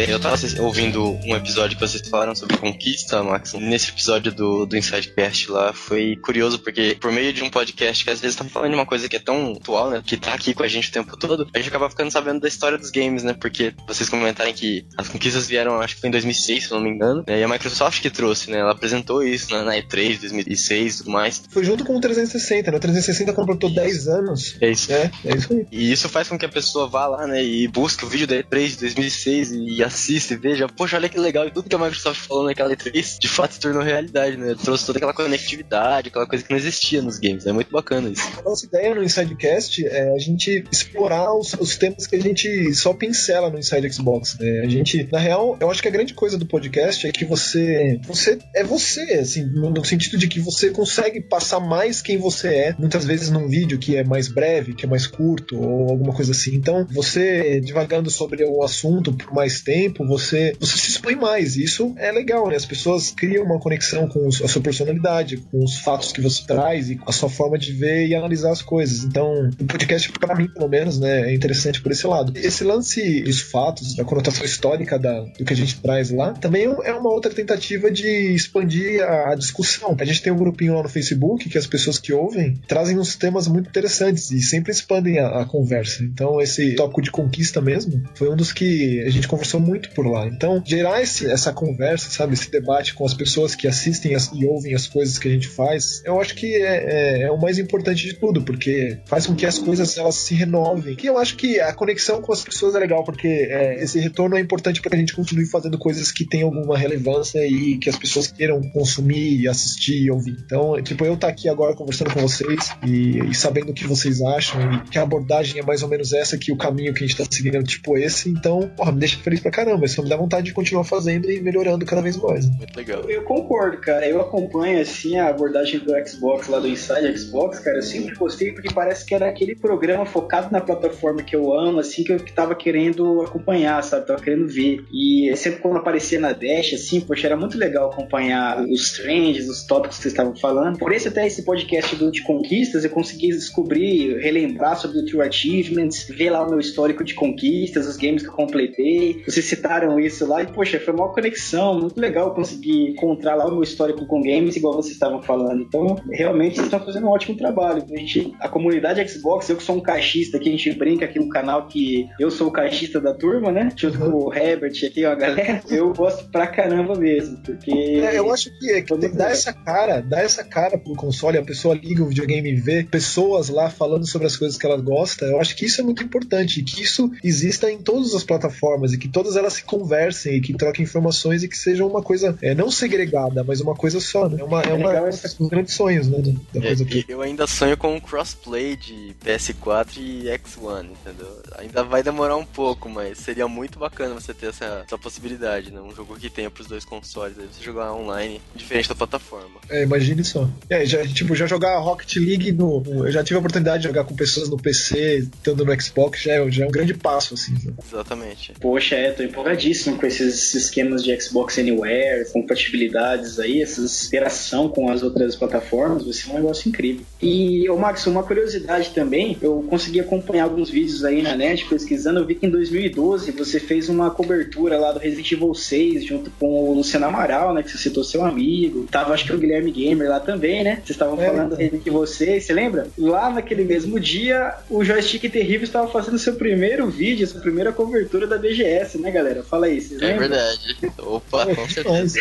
É, 0.07 0.12
eu 0.12 0.21
tava 0.21 0.37
ouvindo 0.61 1.19
um 1.25 1.35
episódio 1.35 1.77
que 1.77 1.85
vocês 1.85 2.09
falaram 2.09 2.33
sobre 2.33 2.57
conquista, 2.59 3.25
Max. 3.25 3.55
Nesse 3.55 3.90
episódio 3.90 4.33
do, 4.33 4.64
do 4.64 4.77
Insidecast 4.77 5.51
lá, 5.51 5.73
foi 5.73 6.14
curioso 6.16 6.61
porque 6.61 6.97
por 7.01 7.11
meio 7.11 7.33
de 7.33 7.42
um 7.42 7.51
podcast 7.51 8.05
que 8.05 8.11
às 8.11 8.21
vezes 8.21 8.37
tá 8.37 8.45
falando 8.45 8.71
de 8.71 8.77
uma 8.77 8.87
coisa 8.87 9.09
que 9.09 9.16
é 9.16 9.19
tão 9.19 9.53
atual, 9.53 9.90
né? 9.90 10.01
Que 10.07 10.16
tá 10.16 10.33
aqui 10.33 10.55
com 10.55 10.62
a 10.62 10.69
gente 10.69 10.90
o 10.90 10.92
tempo 10.92 11.16
todo, 11.16 11.49
a 11.53 11.59
gente 11.59 11.69
acaba 11.69 11.90
ficando 11.90 12.12
sabendo 12.12 12.40
da 12.40 12.47
história 12.47 12.79
dos 12.79 12.90
games, 12.92 13.25
né? 13.25 13.33
Porque 13.33 13.75
vocês 13.88 14.09
comentarem 14.09 14.55
que 14.55 14.87
as 14.97 15.09
conquistas 15.09 15.49
vieram, 15.49 15.81
acho 15.81 15.97
que 15.97 16.01
foi 16.03 16.09
em 16.09 16.12
2006, 16.12 16.64
se 16.64 16.71
não 16.71 16.81
me 16.81 16.90
engano, 16.90 17.25
né? 17.27 17.40
E 17.40 17.42
a 17.42 17.49
Microsoft 17.49 18.01
que 18.01 18.09
trouxe, 18.09 18.49
né? 18.49 18.59
Ela 18.59 18.73
apresentou 18.73 19.25
isso 19.25 19.51
na, 19.51 19.64
na 19.64 19.73
E3 19.73 20.21
2006 20.21 20.95
e 20.95 20.99
tudo 20.99 21.11
mais. 21.11 21.42
Foi 21.51 21.64
junto 21.64 21.85
com 21.85 21.97
o 21.97 22.01
360, 22.01 22.71
né? 22.71 22.77
O 22.77 22.81
360 22.81 23.33
completou 23.33 23.75
10 23.75 24.07
anos. 24.07 24.57
É 24.61 24.71
isso. 24.71 24.92
É, 24.92 25.11
é 25.25 25.35
isso 25.35 25.53
aí. 25.53 25.66
E 25.73 25.90
isso 25.90 26.09
faz 26.09 26.29
com 26.29 26.38
que 26.38 26.47
a 26.47 26.49
pessoa 26.49 26.87
vá 26.87 27.09
lá, 27.09 27.27
né? 27.27 27.42
E 27.42 27.66
busque 27.66 28.05
o 28.05 28.09
vídeo 28.09 28.29
da 28.29 28.37
E3 28.37 28.69
de 28.69 28.77
2006 28.77 29.51
e 29.51 29.83
assista 29.96 30.35
e 30.35 30.37
veja, 30.37 30.68
poxa, 30.68 30.96
olha 30.96 31.09
que 31.09 31.18
legal. 31.18 31.46
E 31.46 31.50
tudo 31.50 31.68
que 31.68 31.74
a 31.74 31.78
Microsoft 31.78 32.20
falou 32.20 32.44
naquela 32.44 32.74
E3 32.74 33.18
de 33.18 33.28
fato 33.28 33.54
se 33.54 33.61
tornou 33.61 33.82
realidade, 33.82 34.37
né? 34.37 34.54
Trouxe 34.62 34.87
toda 34.87 34.98
aquela 34.98 35.14
conectividade, 35.14 36.09
aquela 36.09 36.26
coisa 36.26 36.44
que 36.44 36.50
não 36.50 36.59
existia 36.59 37.02
nos 37.02 37.18
games. 37.18 37.46
É 37.46 37.52
muito 37.52 37.72
bacana 37.72 38.09
isso. 38.09 38.22
A 38.38 38.42
nossa 38.42 38.66
ideia 38.66 38.94
no 38.94 39.02
Insidecast 39.02 39.87
é 39.87 40.12
a 40.14 40.18
gente 40.18 40.64
explorar 40.70 41.32
os, 41.35 41.54
os 41.54 41.76
temas 41.76 42.06
que 42.06 42.16
a 42.16 42.20
gente 42.20 42.74
só 42.74 42.92
pincela 42.92 43.50
no 43.50 43.59
Inside 43.59 43.92
Xbox. 43.92 44.38
Né? 44.38 44.61
A 44.61 44.68
gente, 44.68 45.09
na 45.11 45.18
real, 45.18 45.56
eu 45.61 45.70
acho 45.70 45.82
que 45.82 45.88
a 45.88 45.90
grande 45.90 46.14
coisa 46.14 46.37
do 46.37 46.46
podcast 46.46 47.06
é 47.06 47.12
que 47.12 47.24
você, 47.24 47.98
você 48.06 48.38
é 48.54 48.62
você, 48.62 49.00
assim, 49.14 49.44
no, 49.44 49.85
sentido 49.85 50.18
de 50.18 50.28
que 50.28 50.40
você 50.40 50.70
consegue 50.70 51.20
passar 51.20 51.61
mais 51.61 52.02
quem 52.02 52.18
você 52.18 52.48
é, 52.48 52.74
muitas 52.78 53.04
vezes 53.04 53.30
num 53.30 53.48
vídeo 53.48 53.78
que 53.78 53.96
é 53.96 54.04
mais 54.04 54.28
breve, 54.28 54.74
que 54.74 54.85
é 54.85 54.88
mais 54.88 55.06
curto 55.06 55.59
ou 55.59 55.90
alguma 55.90 56.12
coisa 56.12 56.32
assim. 56.32 56.54
Então, 56.54 56.87
você 56.90 57.61
divagando 57.61 58.11
sobre 58.11 58.44
o 58.44 58.62
assunto 58.62 59.12
por 59.12 59.32
mais 59.32 59.61
tempo, 59.61 59.86
você, 60.07 60.55
você 60.59 60.77
se 60.77 60.90
expõe 60.90 61.14
mais. 61.14 61.57
E 61.57 61.64
isso 61.64 61.94
é 61.96 62.11
legal, 62.12 62.49
né? 62.49 62.57
As 62.57 62.64
pessoas 62.64 63.11
criam 63.11 63.44
uma 63.44 63.59
conexão 63.59 64.09
com 64.09 64.27
os, 64.27 64.42
a 64.42 64.49
sua 64.49 64.62
personalidade, 64.62 65.37
com 65.37 65.64
os 65.64 65.79
fatos 65.79 66.12
que 66.12 66.20
você 66.20 66.44
traz 66.46 66.90
e 66.90 67.01
a 67.07 67.12
sua 67.12 67.29
forma 67.29 67.59
de 67.59 67.72
ver 67.72 68.07
e 68.07 68.14
analisar 68.14 68.51
as 68.51 68.62
coisas. 68.62 69.05
Então, 69.05 69.51
o 69.61 69.64
podcast, 69.64 70.11
para 70.12 70.35
mim, 70.35 70.49
pelo 70.49 70.68
menos, 70.68 70.99
né, 70.99 71.31
é 71.31 71.35
interessante 71.35 71.81
por 71.81 71.92
esse 71.92 72.07
lado. 72.07 72.33
Esse 72.37 72.64
lance 72.64 73.22
dos 73.22 73.40
fatos, 73.40 73.94
da 73.94 74.05
conotação 74.05 74.44
histórica 74.44 74.99
da, 74.99 75.20
do 75.20 75.44
que 75.44 75.53
a 75.53 75.57
gente 75.57 75.81
traz 75.81 76.11
lá, 76.11 76.33
também 76.33 76.64
é 76.64 76.92
uma 76.92 77.11
outra 77.11 77.33
tentativa 77.33 77.90
de 77.90 78.35
expandir 78.35 79.03
a, 79.03 79.33
a 79.33 79.35
discussão. 79.35 79.96
A 79.99 80.05
gente 80.05 80.22
tem 80.22 80.33
um 80.33 80.37
grupinho 80.37 80.75
lá 80.75 80.83
no 80.83 80.88
Facebook 80.88 81.49
que 81.49 81.59
as 81.59 81.66
pessoas 81.66 81.99
que 81.99 82.12
ouvem 82.12 82.61
trazem 82.66 82.99
uns 82.99 83.16
temas 83.16 83.49
muito 83.49 83.68
interessantes 83.68 84.31
e 84.31 84.40
sempre 84.40 84.72
expandem 84.72 85.18
a, 85.18 85.40
a 85.40 85.44
conversa. 85.44 86.03
Então, 86.03 86.40
esse 86.40 86.75
tópico 86.75 87.03
de 87.03 87.11
conquista 87.11 87.61
mesmo 87.61 88.03
foi 88.14 88.29
um 88.31 88.37
dos 88.37 88.53
que 88.53 89.03
a 89.03 89.11
gente 89.11 89.29
conversou 89.29 89.61
muito 89.61 89.75
por 89.94 90.06
lá. 90.06 90.26
Então, 90.26 90.62
gerar 90.64 91.02
esse, 91.02 91.26
essa 91.30 91.52
conversa, 91.52 92.10
sabe, 92.10 92.34
esse 92.34 92.50
debate 92.50 92.94
com 92.94 93.04
as 93.04 93.14
pessoas 93.14 93.54
que 93.54 93.66
assistem 93.66 94.14
as, 94.14 94.30
e 94.32 94.44
ouvem 94.44 94.74
as 94.74 94.86
coisas 94.86 95.18
que 95.18 95.28
a 95.28 95.30
gente 95.30 95.48
faz, 95.48 96.02
eu 96.04 96.20
acho 96.20 96.34
que 96.34 96.54
é, 96.54 97.20
é, 97.20 97.22
é, 97.22 97.30
o 97.30 97.40
mais 97.40 97.58
importante 97.58 98.06
de 98.06 98.14
tudo, 98.14 98.42
porque 98.42 98.98
faz 99.06 99.26
com 99.26 99.34
que 99.34 99.46
as 99.46 99.58
coisas 99.58 99.96
elas 99.96 100.16
se 100.16 100.34
renovem. 100.34 100.94
Que 100.96 101.08
eu 101.08 101.18
acho 101.18 101.36
que 101.36 101.60
a 101.60 101.72
conexão 101.72 102.20
com 102.20 102.32
as 102.32 102.42
pessoas 102.42 102.74
é 102.74 102.78
legal, 102.78 103.04
porque 103.04 103.28
é, 103.28 103.82
esse 103.82 103.98
retorno 103.98 104.36
é 104.36 104.40
importante 104.40 104.80
para 104.80 104.90
que 104.90 104.96
a 104.96 105.00
gente 105.00 105.14
continue 105.14 105.46
fazendo 105.46 105.78
coisas 105.78 106.10
que 106.10 106.26
tenham 106.26 106.48
alguma 106.48 106.76
relevância 106.76 107.46
e 107.46 107.78
que 107.78 107.88
as 107.88 107.96
pessoas 107.96 108.28
queiram 108.28 108.60
consumir, 108.70 109.48
assistir 109.48 110.02
e 110.02 110.10
ouvir. 110.10 110.36
Então, 110.44 110.80
tipo, 110.82 111.04
eu 111.04 111.14
estar 111.14 111.28
tá 111.28 111.32
aqui 111.32 111.48
agora 111.48 111.74
conversando 111.74 112.12
com 112.12 112.20
vocês 112.20 112.70
e, 112.86 113.18
e, 113.30 113.34
sabendo 113.34 113.70
o 113.70 113.74
que 113.74 113.86
vocês 113.86 114.22
acham 114.22 114.60
e 114.72 114.80
que 114.90 114.98
a 114.98 115.02
abordagem 115.02 115.60
é 115.60 115.62
mais 115.62 115.82
ou 115.82 115.88
menos 115.88 116.12
essa, 116.12 116.38
que 116.38 116.52
o 116.52 116.56
caminho 116.56 116.92
que 116.94 117.04
a 117.04 117.06
gente 117.06 117.16
tá 117.16 117.24
seguindo 117.30 117.56
é 117.56 117.62
tipo 117.62 117.96
esse, 117.96 118.28
então, 118.28 118.70
porra, 118.76 118.92
me 118.92 119.00
deixa 119.00 119.18
feliz 119.18 119.40
pra 119.40 119.50
caramba. 119.50 119.65
Isso 119.85 120.02
me 120.02 120.09
dá 120.09 120.16
vontade 120.16 120.46
de 120.46 120.52
continuar 120.52 120.85
fazendo 120.85 121.31
e 121.31 121.40
melhorando 121.40 121.85
cada 121.85 122.02
vez 122.02 122.16
mais. 122.16 122.48
Muito 122.48 122.76
legal. 122.76 123.02
Eu, 123.02 123.11
eu 123.11 123.22
concordo, 123.22 123.79
cara. 123.79 124.07
Eu 124.07 124.20
acompanho, 124.20 124.81
assim, 124.81 125.16
a 125.18 125.29
abordagem 125.29 125.81
do 125.81 125.92
Xbox 126.07 126.48
lá 126.48 126.59
do 126.59 126.68
Inside 126.68 127.16
Xbox, 127.18 127.59
cara. 127.59 127.79
Eu 127.79 127.83
sempre 127.83 128.14
gostei 128.14 128.52
porque 128.52 128.72
parece 128.72 129.05
que 129.05 129.14
era 129.14 129.29
aquele 129.29 129.55
programa 129.55 130.05
focado 130.07 130.50
na 130.50 130.61
plataforma 130.61 131.22
que 131.22 131.35
eu 131.35 131.52
amo, 131.52 131.81
assim, 131.81 132.05
que 132.05 132.12
eu 132.12 132.18
tava 132.18 132.55
querendo 132.55 133.22
acompanhar, 133.22 133.83
sabe? 133.83 134.07
Tava 134.07 134.22
querendo 134.22 134.48
ver. 134.48 134.85
E 134.92 135.35
sempre 135.37 135.61
quando 135.61 135.76
aparecia 135.76 136.18
na 136.18 136.33
Dash, 136.33 136.72
assim, 136.74 137.00
poxa, 137.00 137.26
era 137.26 137.37
muito 137.37 137.59
legal 137.59 137.90
acompanhar 137.90 138.62
os 138.62 138.92
trends, 138.92 139.48
os 139.48 139.64
tópicos 139.64 139.96
que 139.96 140.02
vocês 140.02 140.12
estavam 140.12 140.35
falando. 140.37 140.79
Por 140.79 140.92
esse 140.92 141.09
até 141.09 141.26
esse 141.26 141.42
podcast 141.44 141.94
do 141.96 142.11
de 142.11 142.22
conquistas, 142.22 142.85
eu 142.85 142.90
consegui 142.90 143.29
descobrir, 143.29 144.18
relembrar 144.18 144.79
sobre 144.79 144.98
o 144.98 145.05
True 145.05 145.22
Achievements, 145.22 146.07
ver 146.09 146.31
lá 146.31 146.46
o 146.46 146.50
meu 146.50 146.61
histórico 146.61 147.05
de 147.05 147.14
conquistas, 147.14 147.87
os 147.87 147.96
games 147.96 148.22
que 148.22 148.29
eu 148.29 148.33
completei. 148.33 149.22
Vocês 149.26 149.45
citaram 149.46 149.98
isso 149.98 150.26
lá 150.26 150.42
e, 150.42 150.46
poxa, 150.46 150.80
foi 150.80 150.94
uma 150.94 151.12
conexão, 151.12 151.80
muito 151.80 152.00
legal 152.00 152.35
conseguir 152.35 152.90
encontrar 152.90 153.35
lá 153.35 153.46
o 153.46 153.52
meu 153.52 153.62
histórico 153.62 154.06
com 154.06 154.22
games, 154.22 154.56
igual 154.56 154.74
vocês 154.74 154.94
estavam 154.94 155.22
falando. 155.22 155.62
Então, 155.62 155.96
realmente, 156.11 156.56
vocês 156.56 156.66
estão 156.66 156.80
fazendo 156.80 157.06
um 157.06 157.11
ótimo 157.11 157.37
trabalho. 157.37 157.85
A, 157.92 157.96
gente, 157.96 158.32
a 158.40 158.48
comunidade 158.48 159.06
Xbox, 159.09 159.48
eu 159.48 159.56
que 159.56 159.62
sou 159.62 159.76
um 159.76 159.80
caixista 159.80 160.37
aqui, 160.37 160.48
a 160.48 160.52
gente 160.52 160.72
brinca 160.72 161.04
aqui 161.04 161.18
no 161.18 161.28
canal 161.28 161.66
que 161.66 162.09
eu 162.18 162.30
sou 162.30 162.48
o 162.48 162.52
caixista 162.52 163.00
da 163.00 163.14
turma, 163.14 163.50
né? 163.52 163.70
Junto 163.76 163.98
com 163.98 164.11
o 164.11 164.35
Herbert 164.35 164.74
aqui, 164.87 165.04
ó, 165.04 165.12
a 165.12 165.14
galera. 165.14 165.62
Eu 165.68 165.92
gosto 165.92 166.28
pra 166.30 166.46
caramba 166.46 166.94
mesmo, 166.94 167.38
porque... 167.42 167.70
É, 167.70 168.18
eu 168.18 168.32
acho 168.32 168.50
que, 168.59 168.70
é, 168.72 168.82
que 168.82 169.09
dá 169.09 169.30
essa 169.30 169.52
cara, 169.52 170.00
dá 170.00 170.20
essa 170.20 170.44
cara 170.44 170.78
pro 170.78 170.94
console, 170.94 171.38
a 171.38 171.44
pessoa 171.44 171.74
liga 171.74 172.02
o 172.02 172.09
videogame 172.09 172.50
e 172.50 172.56
vê 172.56 172.85
pessoas 172.85 173.48
lá 173.48 173.70
falando 173.70 174.06
sobre 174.06 174.26
as 174.26 174.37
coisas 174.37 174.56
que 174.56 174.66
ela 174.66 174.76
gosta, 174.76 175.24
eu 175.26 175.40
acho 175.40 175.56
que 175.56 175.66
isso 175.66 175.80
é 175.80 175.85
muito 175.85 176.02
importante, 176.02 176.62
que 176.62 176.82
isso 176.82 177.11
exista 177.22 177.70
em 177.70 177.78
todas 177.78 178.14
as 178.14 178.24
plataformas 178.24 178.92
e 178.92 178.98
que 178.98 179.09
todas 179.09 179.36
elas 179.37 179.55
se 179.55 179.64
conversem 179.64 180.37
e 180.37 180.40
que 180.40 180.55
troquem 180.55 180.85
informações 180.85 181.42
e 181.42 181.49
que 181.49 181.57
sejam 181.57 181.87
uma 181.87 182.03
coisa 182.03 182.37
é, 182.42 182.55
não 182.55 182.70
segregada, 182.70 183.44
mas 183.44 183.61
uma 183.61 183.75
coisa 183.75 184.01
só, 184.01 184.29
né? 184.29 184.40
É 184.40 184.44
uma, 184.44 184.62
é 184.62 184.72
uma, 184.72 184.92
é 184.92 185.11
um 185.40 185.49
grandes 185.49 185.75
sonhos, 185.75 186.09
né? 186.09 186.18
Da 186.53 186.61
coisa 186.61 186.85
é, 186.85 187.05
eu 187.09 187.20
ainda 187.20 187.46
sonho 187.46 187.77
com 187.77 187.94
um 187.94 188.01
crossplay 188.01 188.77
de 188.77 189.14
PS4 189.25 189.99
e 189.99 190.25
X1, 190.27 190.87
entendeu? 190.90 191.42
Ainda 191.59 191.83
vai 191.83 192.03
demorar 192.03 192.37
um 192.37 192.44
pouco, 192.44 192.88
mas 192.88 193.18
seria 193.18 193.49
muito 193.49 193.79
bacana 193.79 194.14
você 194.14 194.33
ter 194.33 194.46
essa, 194.46 194.85
essa 194.87 194.99
possibilidade, 194.99 195.70
né? 195.70 195.81
Um 195.81 195.94
jogo 195.94 196.16
que 196.16 196.31
tenha 196.31 196.51
pros 196.51 196.66
dois 196.66 196.85
consoles, 196.85 197.38
aí 197.38 197.46
você 197.46 197.62
jogar 197.62 197.92
online, 197.92 198.40
diferente 198.55 198.88
da 198.88 198.94
plataforma. 198.94 199.61
É, 199.68 199.83
imagine 199.83 200.25
só. 200.25 200.49
É, 200.68 200.85
já, 200.85 201.07
tipo, 201.07 201.35
já 201.35 201.46
jogar 201.46 201.79
Rocket 201.79 202.16
League 202.16 202.53
no, 202.53 202.83
Eu 202.87 203.12
já 203.12 203.22
tive 203.22 203.37
a 203.37 203.40
oportunidade 203.40 203.83
de 203.83 203.88
jogar 203.88 204.05
com 204.05 204.14
pessoas 204.14 204.49
no 204.49 204.57
PC, 204.57 205.18
estando 205.18 205.64
no 205.64 205.81
Xbox, 205.81 206.22
já 206.22 206.33
é, 206.33 206.51
já 206.51 206.64
é 206.64 206.68
um 206.68 206.70
grande 206.70 206.94
passo, 206.94 207.35
assim. 207.35 207.53
Né? 207.53 207.72
Exatamente. 207.85 208.53
Poxa, 208.61 208.94
é, 208.94 209.12
tô 209.12 209.22
empolgadíssimo 209.26 209.98
com 209.98 210.06
esses 210.06 210.54
esquemas 210.54 211.02
de 211.02 211.18
Xbox 211.20 211.58
Anywhere, 211.58 212.30
compatibilidades 212.32 213.38
aí, 213.38 213.62
essa 213.62 213.82
interação 214.06 214.68
com 214.68 214.90
as 214.90 215.02
outras 215.02 215.36
plataformas, 215.36 216.04
vai 216.04 216.12
ser 216.12 216.30
um 216.30 216.34
negócio 216.34 216.68
incrível. 216.68 217.04
E, 217.20 217.68
ô 217.70 217.76
Max, 217.76 218.07
uma 218.07 218.22
curiosidade 218.22 218.90
também, 218.90 219.37
eu 219.40 219.64
consegui 219.68 220.00
acompanhar 220.00 220.44
alguns 220.44 220.68
vídeos 220.68 221.05
aí 221.05 221.22
na 221.22 221.35
net, 221.35 221.64
pesquisando, 221.66 222.20
eu 222.20 222.26
vi 222.26 222.35
que 222.35 222.46
em 222.46 222.50
2012 222.50 223.33
você 223.33 223.59
fez 223.59 223.88
uma 223.88 224.11
cobertura 224.11 224.79
lá 224.79 224.92
do 224.92 224.98
Resident 224.98 225.33
Evil 225.33 225.55
6, 225.55 226.05
junto 226.05 226.31
com 226.38 226.70
o 226.70 226.74
Luciano 226.74 227.07
Amaral, 227.07 227.55
né, 227.55 227.62
que 227.62 227.70
você 227.70 227.79
citou 227.79 228.05
seu 228.05 228.24
amigo, 228.24 228.87
tava 228.90 229.14
acho 229.14 229.24
que 229.24 229.33
o 229.33 229.38
Guilherme 229.38 229.70
Gamer 229.70 230.09
lá 230.09 230.20
também, 230.20 230.62
né, 230.62 230.76
vocês 230.76 230.90
estavam 230.90 231.20
é, 231.20 231.26
falando 231.26 231.50
do 231.50 231.57
Resident 231.57 231.87
Evil 231.87 232.07
6, 232.07 232.44
você 232.44 232.52
lembra? 232.52 232.88
Lá 232.98 233.31
naquele 233.31 233.64
mesmo 233.64 233.98
dia, 233.98 234.55
o 234.68 234.85
Joystick 234.85 235.31
Terrível 235.31 235.64
estava 235.64 235.88
fazendo 235.88 236.18
seu 236.18 236.35
primeiro 236.35 236.88
vídeo, 236.88 237.26
sua 237.26 237.40
primeira 237.40 237.72
cobertura 237.72 238.26
da 238.26 238.37
BGS, 238.37 238.98
né, 238.98 239.11
galera? 239.11 239.42
Fala 239.42 239.66
aí, 239.66 239.81
vocês 239.81 240.00
É 240.02 240.07
lembram? 240.07 240.29
verdade. 240.29 240.76
Opa, 240.98 241.46
com 241.46 241.68
certeza. 241.68 242.18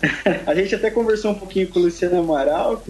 a 0.46 0.54
gente 0.54 0.74
até 0.74 0.90
conversou 0.90 1.32
um 1.32 1.34
pouquinho 1.34 1.68
com 1.68 1.78
o 1.78 1.82
Luciano 1.82 2.18
Amaral, 2.18 2.82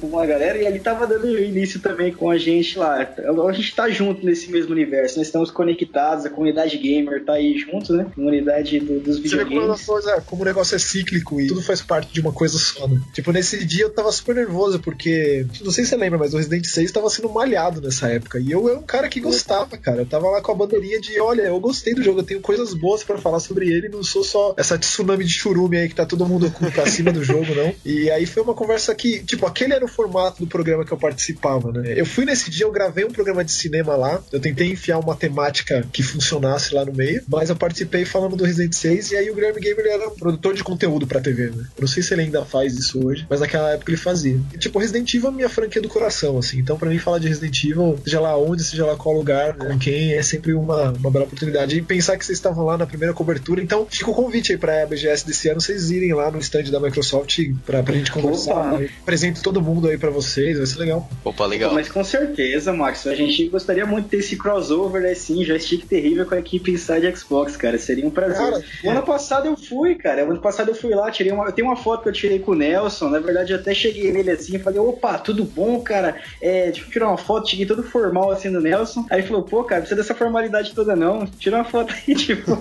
com 0.00 0.06
uma 0.06 0.26
galera, 0.26 0.58
e 0.58 0.66
ele 0.66 0.80
tava 0.80 0.95
dando 1.04 1.28
início 1.38 1.80
também 1.80 2.12
com 2.12 2.30
a 2.30 2.38
gente 2.38 2.78
lá. 2.78 3.06
A 3.48 3.52
gente 3.52 3.74
tá 3.74 3.88
junto 3.90 4.24
nesse 4.24 4.50
mesmo 4.50 4.72
universo, 4.72 5.18
nós 5.18 5.26
estamos 5.26 5.50
conectados, 5.50 6.24
a 6.24 6.30
comunidade 6.30 6.78
gamer 6.78 7.24
tá 7.24 7.34
aí 7.34 7.58
junto, 7.58 7.92
né? 7.92 8.06
Comunidade 8.14 8.80
do, 8.80 8.98
dos 9.00 9.18
videogames. 9.18 9.58
Você 9.58 9.76
vê 9.76 9.84
como, 9.84 9.86
coisa, 9.86 10.20
como 10.22 10.42
o 10.42 10.44
negócio 10.44 10.74
é 10.74 10.78
cíclico 10.78 11.40
e 11.40 11.46
tudo 11.46 11.62
faz 11.62 11.82
parte 11.82 12.12
de 12.12 12.20
uma 12.20 12.32
coisa 12.32 12.58
só, 12.58 12.88
né? 12.88 13.00
Tipo, 13.12 13.32
nesse 13.32 13.64
dia 13.64 13.84
eu 13.84 13.90
tava 13.90 14.10
super 14.10 14.34
nervoso, 14.34 14.80
porque, 14.80 15.46
não 15.62 15.70
sei 15.70 15.84
se 15.84 15.90
você 15.90 15.96
lembra, 15.96 16.18
mas 16.18 16.32
o 16.32 16.38
Resident 16.38 16.64
6 16.64 16.90
tava 16.90 17.10
sendo 17.10 17.28
malhado 17.28 17.80
nessa 17.80 18.08
época, 18.08 18.38
e 18.38 18.50
eu 18.50 18.68
era 18.68 18.78
um 18.78 18.82
cara 18.82 19.08
que 19.08 19.20
gostava, 19.20 19.76
cara. 19.76 20.02
Eu 20.02 20.06
tava 20.06 20.30
lá 20.30 20.40
com 20.40 20.52
a 20.52 20.54
bandeirinha 20.54 21.00
de, 21.00 21.20
olha, 21.20 21.42
eu 21.42 21.60
gostei 21.60 21.94
do 21.94 22.02
jogo, 22.02 22.20
eu 22.20 22.24
tenho 22.24 22.40
coisas 22.40 22.72
boas 22.72 22.96
boas 22.96 23.02
para 23.02 23.18
falar 23.18 23.40
sobre 23.40 23.68
ele, 23.68 23.88
não 23.88 24.02
sou 24.02 24.22
só 24.24 24.54
essa 24.56 24.78
tsunami 24.78 25.24
de 25.24 25.32
churume 25.32 25.76
aí 25.76 25.88
que 25.88 25.94
tá 25.94 26.06
todo 26.06 26.26
mundo 26.26 26.52
pra 26.72 26.86
cima 26.86 27.12
do 27.12 27.22
jogo, 27.22 27.54
não. 27.54 27.74
E 27.84 28.08
aí 28.10 28.24
foi 28.24 28.42
uma 28.42 28.54
conversa 28.54 28.94
que, 28.94 29.22
tipo, 29.24 29.44
aquele 29.44 29.74
era 29.74 29.84
o 29.84 29.88
formato 29.88 30.40
do 30.40 30.46
programa 30.46 30.84
que 30.86 30.92
eu 30.92 30.98
participava, 30.98 31.72
né? 31.72 31.94
Eu 31.96 32.06
fui 32.06 32.24
nesse 32.24 32.50
dia, 32.50 32.64
eu 32.64 32.72
gravei 32.72 33.04
um 33.04 33.10
programa 33.10 33.44
de 33.44 33.52
cinema 33.52 33.96
lá, 33.96 34.22
eu 34.32 34.40
tentei 34.40 34.70
enfiar 34.70 34.98
uma 34.98 35.14
temática 35.14 35.86
que 35.92 36.02
funcionasse 36.02 36.74
lá 36.74 36.84
no 36.84 36.92
meio, 36.92 37.22
mas 37.28 37.50
eu 37.50 37.56
participei 37.56 38.04
falando 38.04 38.36
do 38.36 38.44
Resident 38.44 38.72
6 38.72 39.12
e 39.12 39.16
aí 39.16 39.30
o 39.30 39.34
Guilherme 39.34 39.60
Gamer 39.60 39.86
era 39.86 40.08
um 40.08 40.14
produtor 40.14 40.54
de 40.54 40.64
conteúdo 40.64 41.06
pra 41.06 41.20
TV, 41.20 41.50
né? 41.50 41.64
Eu 41.76 41.80
não 41.80 41.88
sei 41.88 42.02
se 42.02 42.14
ele 42.14 42.22
ainda 42.22 42.44
faz 42.44 42.74
isso 42.74 43.04
hoje, 43.04 43.26
mas 43.28 43.40
naquela 43.40 43.72
época 43.72 43.90
ele 43.90 43.98
fazia. 43.98 44.40
E, 44.54 44.58
tipo, 44.58 44.78
Resident 44.78 45.12
Evil 45.12 45.28
é 45.28 45.32
minha 45.32 45.48
franquia 45.48 45.82
do 45.82 45.88
coração, 45.88 46.38
assim. 46.38 46.58
Então, 46.58 46.78
para 46.78 46.88
mim, 46.88 46.98
falar 46.98 47.18
de 47.18 47.28
Resident 47.28 47.64
Evil, 47.64 47.98
seja 48.04 48.20
lá 48.20 48.36
onde, 48.38 48.62
seja 48.62 48.86
lá 48.86 48.96
qual 48.96 49.14
lugar, 49.14 49.54
com 49.54 49.78
quem, 49.78 50.14
é 50.14 50.22
sempre 50.22 50.54
uma, 50.54 50.92
uma 50.92 51.10
bela 51.10 51.24
oportunidade. 51.24 51.76
E 51.76 51.82
pensar 51.82 52.16
que 52.16 52.24
vocês 52.24 52.38
estavam 52.38 52.64
lá 52.64 52.76
na 52.76 52.86
primeira 52.86 53.14
cobertura, 53.14 53.62
então 53.62 53.86
fica 53.88 54.10
o 54.10 54.14
convite 54.14 54.52
aí 54.52 54.58
pra 54.58 54.86
BGS 54.86 55.26
desse 55.26 55.48
ano, 55.48 55.60
vocês 55.60 55.90
irem 55.90 56.12
lá 56.14 56.30
no 56.30 56.38
stand 56.38 56.64
da 56.64 56.80
Microsoft 56.80 57.38
pra, 57.64 57.82
pra 57.82 57.94
gente 57.94 58.12
conversar. 58.12 58.80
Apresento 59.02 59.42
todo 59.42 59.62
mundo 59.62 59.88
aí 59.88 59.98
pra 59.98 60.10
vocês, 60.10 60.58
vai 60.58 60.66
ser 60.66 60.75
legal. 60.76 61.08
Opa, 61.24 61.46
legal. 61.46 61.72
Mas 61.72 61.88
com 61.88 62.02
certeza, 62.04 62.72
Max, 62.72 63.06
a 63.06 63.14
gente 63.14 63.48
gostaria 63.48 63.86
muito 63.86 64.04
de 64.04 64.10
ter 64.10 64.16
esse 64.18 64.36
crossover, 64.36 65.10
assim, 65.10 65.44
joystick 65.44 65.86
terrível 65.86 66.26
com 66.26 66.34
a 66.34 66.38
equipe 66.38 66.70
Inside 66.70 67.16
Xbox, 67.16 67.56
cara. 67.56 67.78
Seria 67.78 68.06
um 68.06 68.10
prazer. 68.10 68.36
Cara, 68.36 68.64
o 68.84 68.90
ano 68.90 69.02
passado 69.02 69.46
eu 69.46 69.56
fui, 69.56 69.94
cara. 69.94 70.24
O 70.24 70.30
ano 70.30 70.40
passado 70.40 70.70
eu 70.70 70.74
fui 70.74 70.94
lá, 70.94 71.10
tirei 71.10 71.32
uma. 71.32 71.46
Eu 71.46 71.52
tenho 71.52 71.68
uma 71.68 71.76
foto 71.76 72.02
que 72.02 72.08
eu 72.08 72.12
tirei 72.12 72.38
com 72.38 72.52
o 72.52 72.54
Nelson. 72.54 73.08
Na 73.08 73.18
verdade, 73.18 73.52
eu 73.52 73.58
até 73.58 73.74
cheguei 73.74 74.12
nele 74.12 74.30
assim 74.30 74.56
e 74.56 74.58
falei, 74.58 74.78
opa, 74.78 75.18
tudo 75.18 75.44
bom, 75.44 75.80
cara? 75.80 76.16
É, 76.40 76.70
deixa 76.70 76.82
eu 76.82 76.90
tirar 76.90 77.08
uma 77.08 77.18
foto, 77.18 77.48
cheguei 77.48 77.66
todo 77.66 77.82
formal 77.82 78.30
assim 78.30 78.48
no 78.48 78.60
Nelson. 78.60 79.06
Aí 79.10 79.20
ele 79.20 79.26
falou, 79.26 79.42
pô, 79.42 79.64
cara, 79.64 79.80
precisa 79.80 80.00
dessa 80.00 80.14
formalidade 80.14 80.74
toda, 80.74 80.94
não. 80.94 81.26
Tira 81.26 81.56
uma 81.56 81.64
foto 81.64 81.94
aí, 81.94 82.14
tipo. 82.14 82.56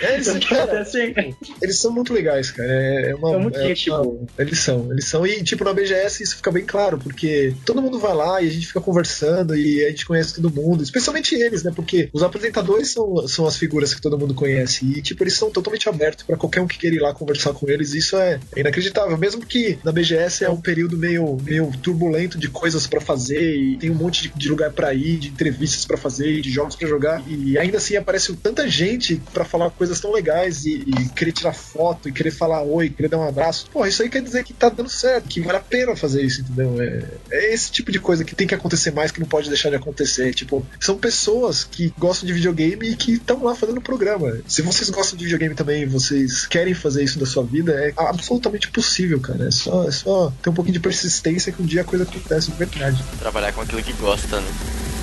É, 0.00 0.14
eles, 0.14 0.28
cara, 0.48 0.80
assim. 0.80 1.14
eles 1.62 1.78
são 1.78 1.92
muito 1.92 2.12
legais, 2.12 2.50
cara. 2.50 2.68
É 2.68 3.14
uma, 3.14 3.30
são 3.30 3.40
muito 3.40 3.58
é 3.58 3.68
gente, 3.68 3.90
uma, 3.90 4.26
Eles 4.38 4.58
são, 4.58 4.90
eles 4.90 5.06
são. 5.06 5.26
E, 5.26 5.42
tipo, 5.42 5.64
na 5.64 5.72
BGS 5.72 6.22
isso 6.22 6.36
fica 6.36 6.50
bem 6.50 6.64
claro, 6.64 6.98
porque 6.98 7.54
todo 7.64 7.80
mundo 7.80 7.98
vai 7.98 8.14
lá 8.14 8.42
e 8.42 8.48
a 8.48 8.50
gente 8.50 8.66
fica 8.66 8.80
conversando 8.80 9.56
e 9.56 9.84
a 9.84 9.90
gente 9.90 10.06
conhece 10.06 10.34
todo 10.34 10.50
mundo, 10.50 10.82
especialmente 10.82 11.34
eles, 11.34 11.62
né? 11.62 11.72
Porque 11.74 12.08
os 12.12 12.22
apresentadores 12.22 12.90
são, 12.90 13.26
são 13.28 13.46
as 13.46 13.56
figuras 13.56 13.94
que 13.94 14.00
todo 14.00 14.18
mundo 14.18 14.34
conhece. 14.34 14.84
E, 14.84 15.02
tipo, 15.02 15.22
eles 15.22 15.34
são 15.34 15.50
totalmente 15.50 15.88
abertos 15.88 16.24
para 16.24 16.36
qualquer 16.36 16.60
um 16.60 16.66
que 16.66 16.78
queira 16.78 16.96
ir 16.96 17.00
lá 17.00 17.14
conversar 17.14 17.52
com 17.52 17.68
eles. 17.68 17.94
Isso 17.94 18.16
é 18.16 18.40
inacreditável. 18.56 19.16
Mesmo 19.16 19.44
que 19.44 19.78
na 19.84 19.92
BGS 19.92 20.44
é 20.44 20.50
um 20.50 20.60
período 20.60 20.96
meio, 20.96 21.38
meio 21.42 21.70
turbulento 21.82 22.38
de 22.38 22.48
coisas 22.48 22.86
para 22.86 23.00
fazer 23.00 23.56
e 23.56 23.76
tem 23.76 23.90
um 23.90 23.94
monte 23.94 24.22
de, 24.22 24.32
de 24.36 24.48
lugar 24.48 24.72
para 24.72 24.92
ir, 24.92 25.18
de 25.18 25.28
entrevistas 25.28 25.84
para 25.84 25.96
fazer, 25.96 26.40
de 26.40 26.50
jogos 26.50 26.76
para 26.76 26.88
jogar. 26.88 27.22
E 27.28 27.58
ainda 27.58 27.78
assim 27.78 27.96
aparece 27.96 28.34
tanta 28.36 28.68
gente 28.68 29.20
para 29.32 29.44
falar 29.44 29.70
coisas 29.70 29.83
tão 30.00 30.12
legais 30.12 30.64
e, 30.64 30.84
e, 30.86 31.08
querer 31.10 31.32
tirar 31.32 31.52
foto 31.52 32.08
e 32.08 32.12
querer 32.12 32.30
falar 32.30 32.62
oi, 32.62 32.88
querer 32.88 33.08
dar 33.08 33.18
um 33.18 33.28
abraço. 33.28 33.66
Pô, 33.72 33.86
isso 33.86 34.02
aí 34.02 34.08
quer 34.08 34.22
dizer 34.22 34.44
que 34.44 34.52
tá 34.52 34.68
dando 34.68 34.88
certo, 34.88 35.28
que 35.28 35.40
vale 35.40 35.58
a 35.58 35.60
pena 35.60 35.96
fazer 35.96 36.22
isso, 36.22 36.40
entendeu? 36.40 36.80
É, 36.80 37.04
é 37.30 37.54
esse 37.54 37.70
tipo 37.70 37.90
de 37.90 37.98
coisa 37.98 38.24
que 38.24 38.34
tem 38.34 38.46
que 38.46 38.54
acontecer 38.54 38.90
mais, 38.90 39.10
que 39.10 39.20
não 39.20 39.26
pode 39.26 39.48
deixar 39.48 39.70
de 39.70 39.76
acontecer. 39.76 40.34
Tipo, 40.34 40.66
são 40.80 40.96
pessoas 40.96 41.64
que 41.64 41.92
gostam 41.98 42.26
de 42.26 42.32
videogame 42.32 42.90
e 42.90 42.96
que 42.96 43.12
estão 43.14 43.42
lá 43.44 43.54
fazendo 43.54 43.80
programa. 43.80 44.38
Se 44.46 44.62
vocês 44.62 44.90
gostam 44.90 45.16
de 45.16 45.24
videogame 45.24 45.54
também 45.54 45.86
vocês 45.86 46.46
querem 46.46 46.74
fazer 46.74 47.04
isso 47.04 47.18
da 47.18 47.26
sua 47.26 47.44
vida, 47.44 47.72
é 47.72 47.92
absolutamente 47.96 48.68
possível, 48.68 49.20
cara. 49.20 49.48
É 49.48 49.50
só, 49.50 49.88
é 49.88 49.90
só 49.90 50.32
ter 50.42 50.50
um 50.50 50.54
pouquinho 50.54 50.74
de 50.74 50.80
persistência 50.80 51.52
que 51.52 51.62
um 51.62 51.66
dia 51.66 51.82
a 51.82 51.84
coisa 51.84 52.04
acontece 52.04 52.50
de 52.50 52.56
verdade. 52.56 53.02
Trabalhar 53.18 53.52
com 53.52 53.60
aquilo 53.60 53.82
que 53.82 53.92
gosta, 53.94 54.40
né? 54.40 54.93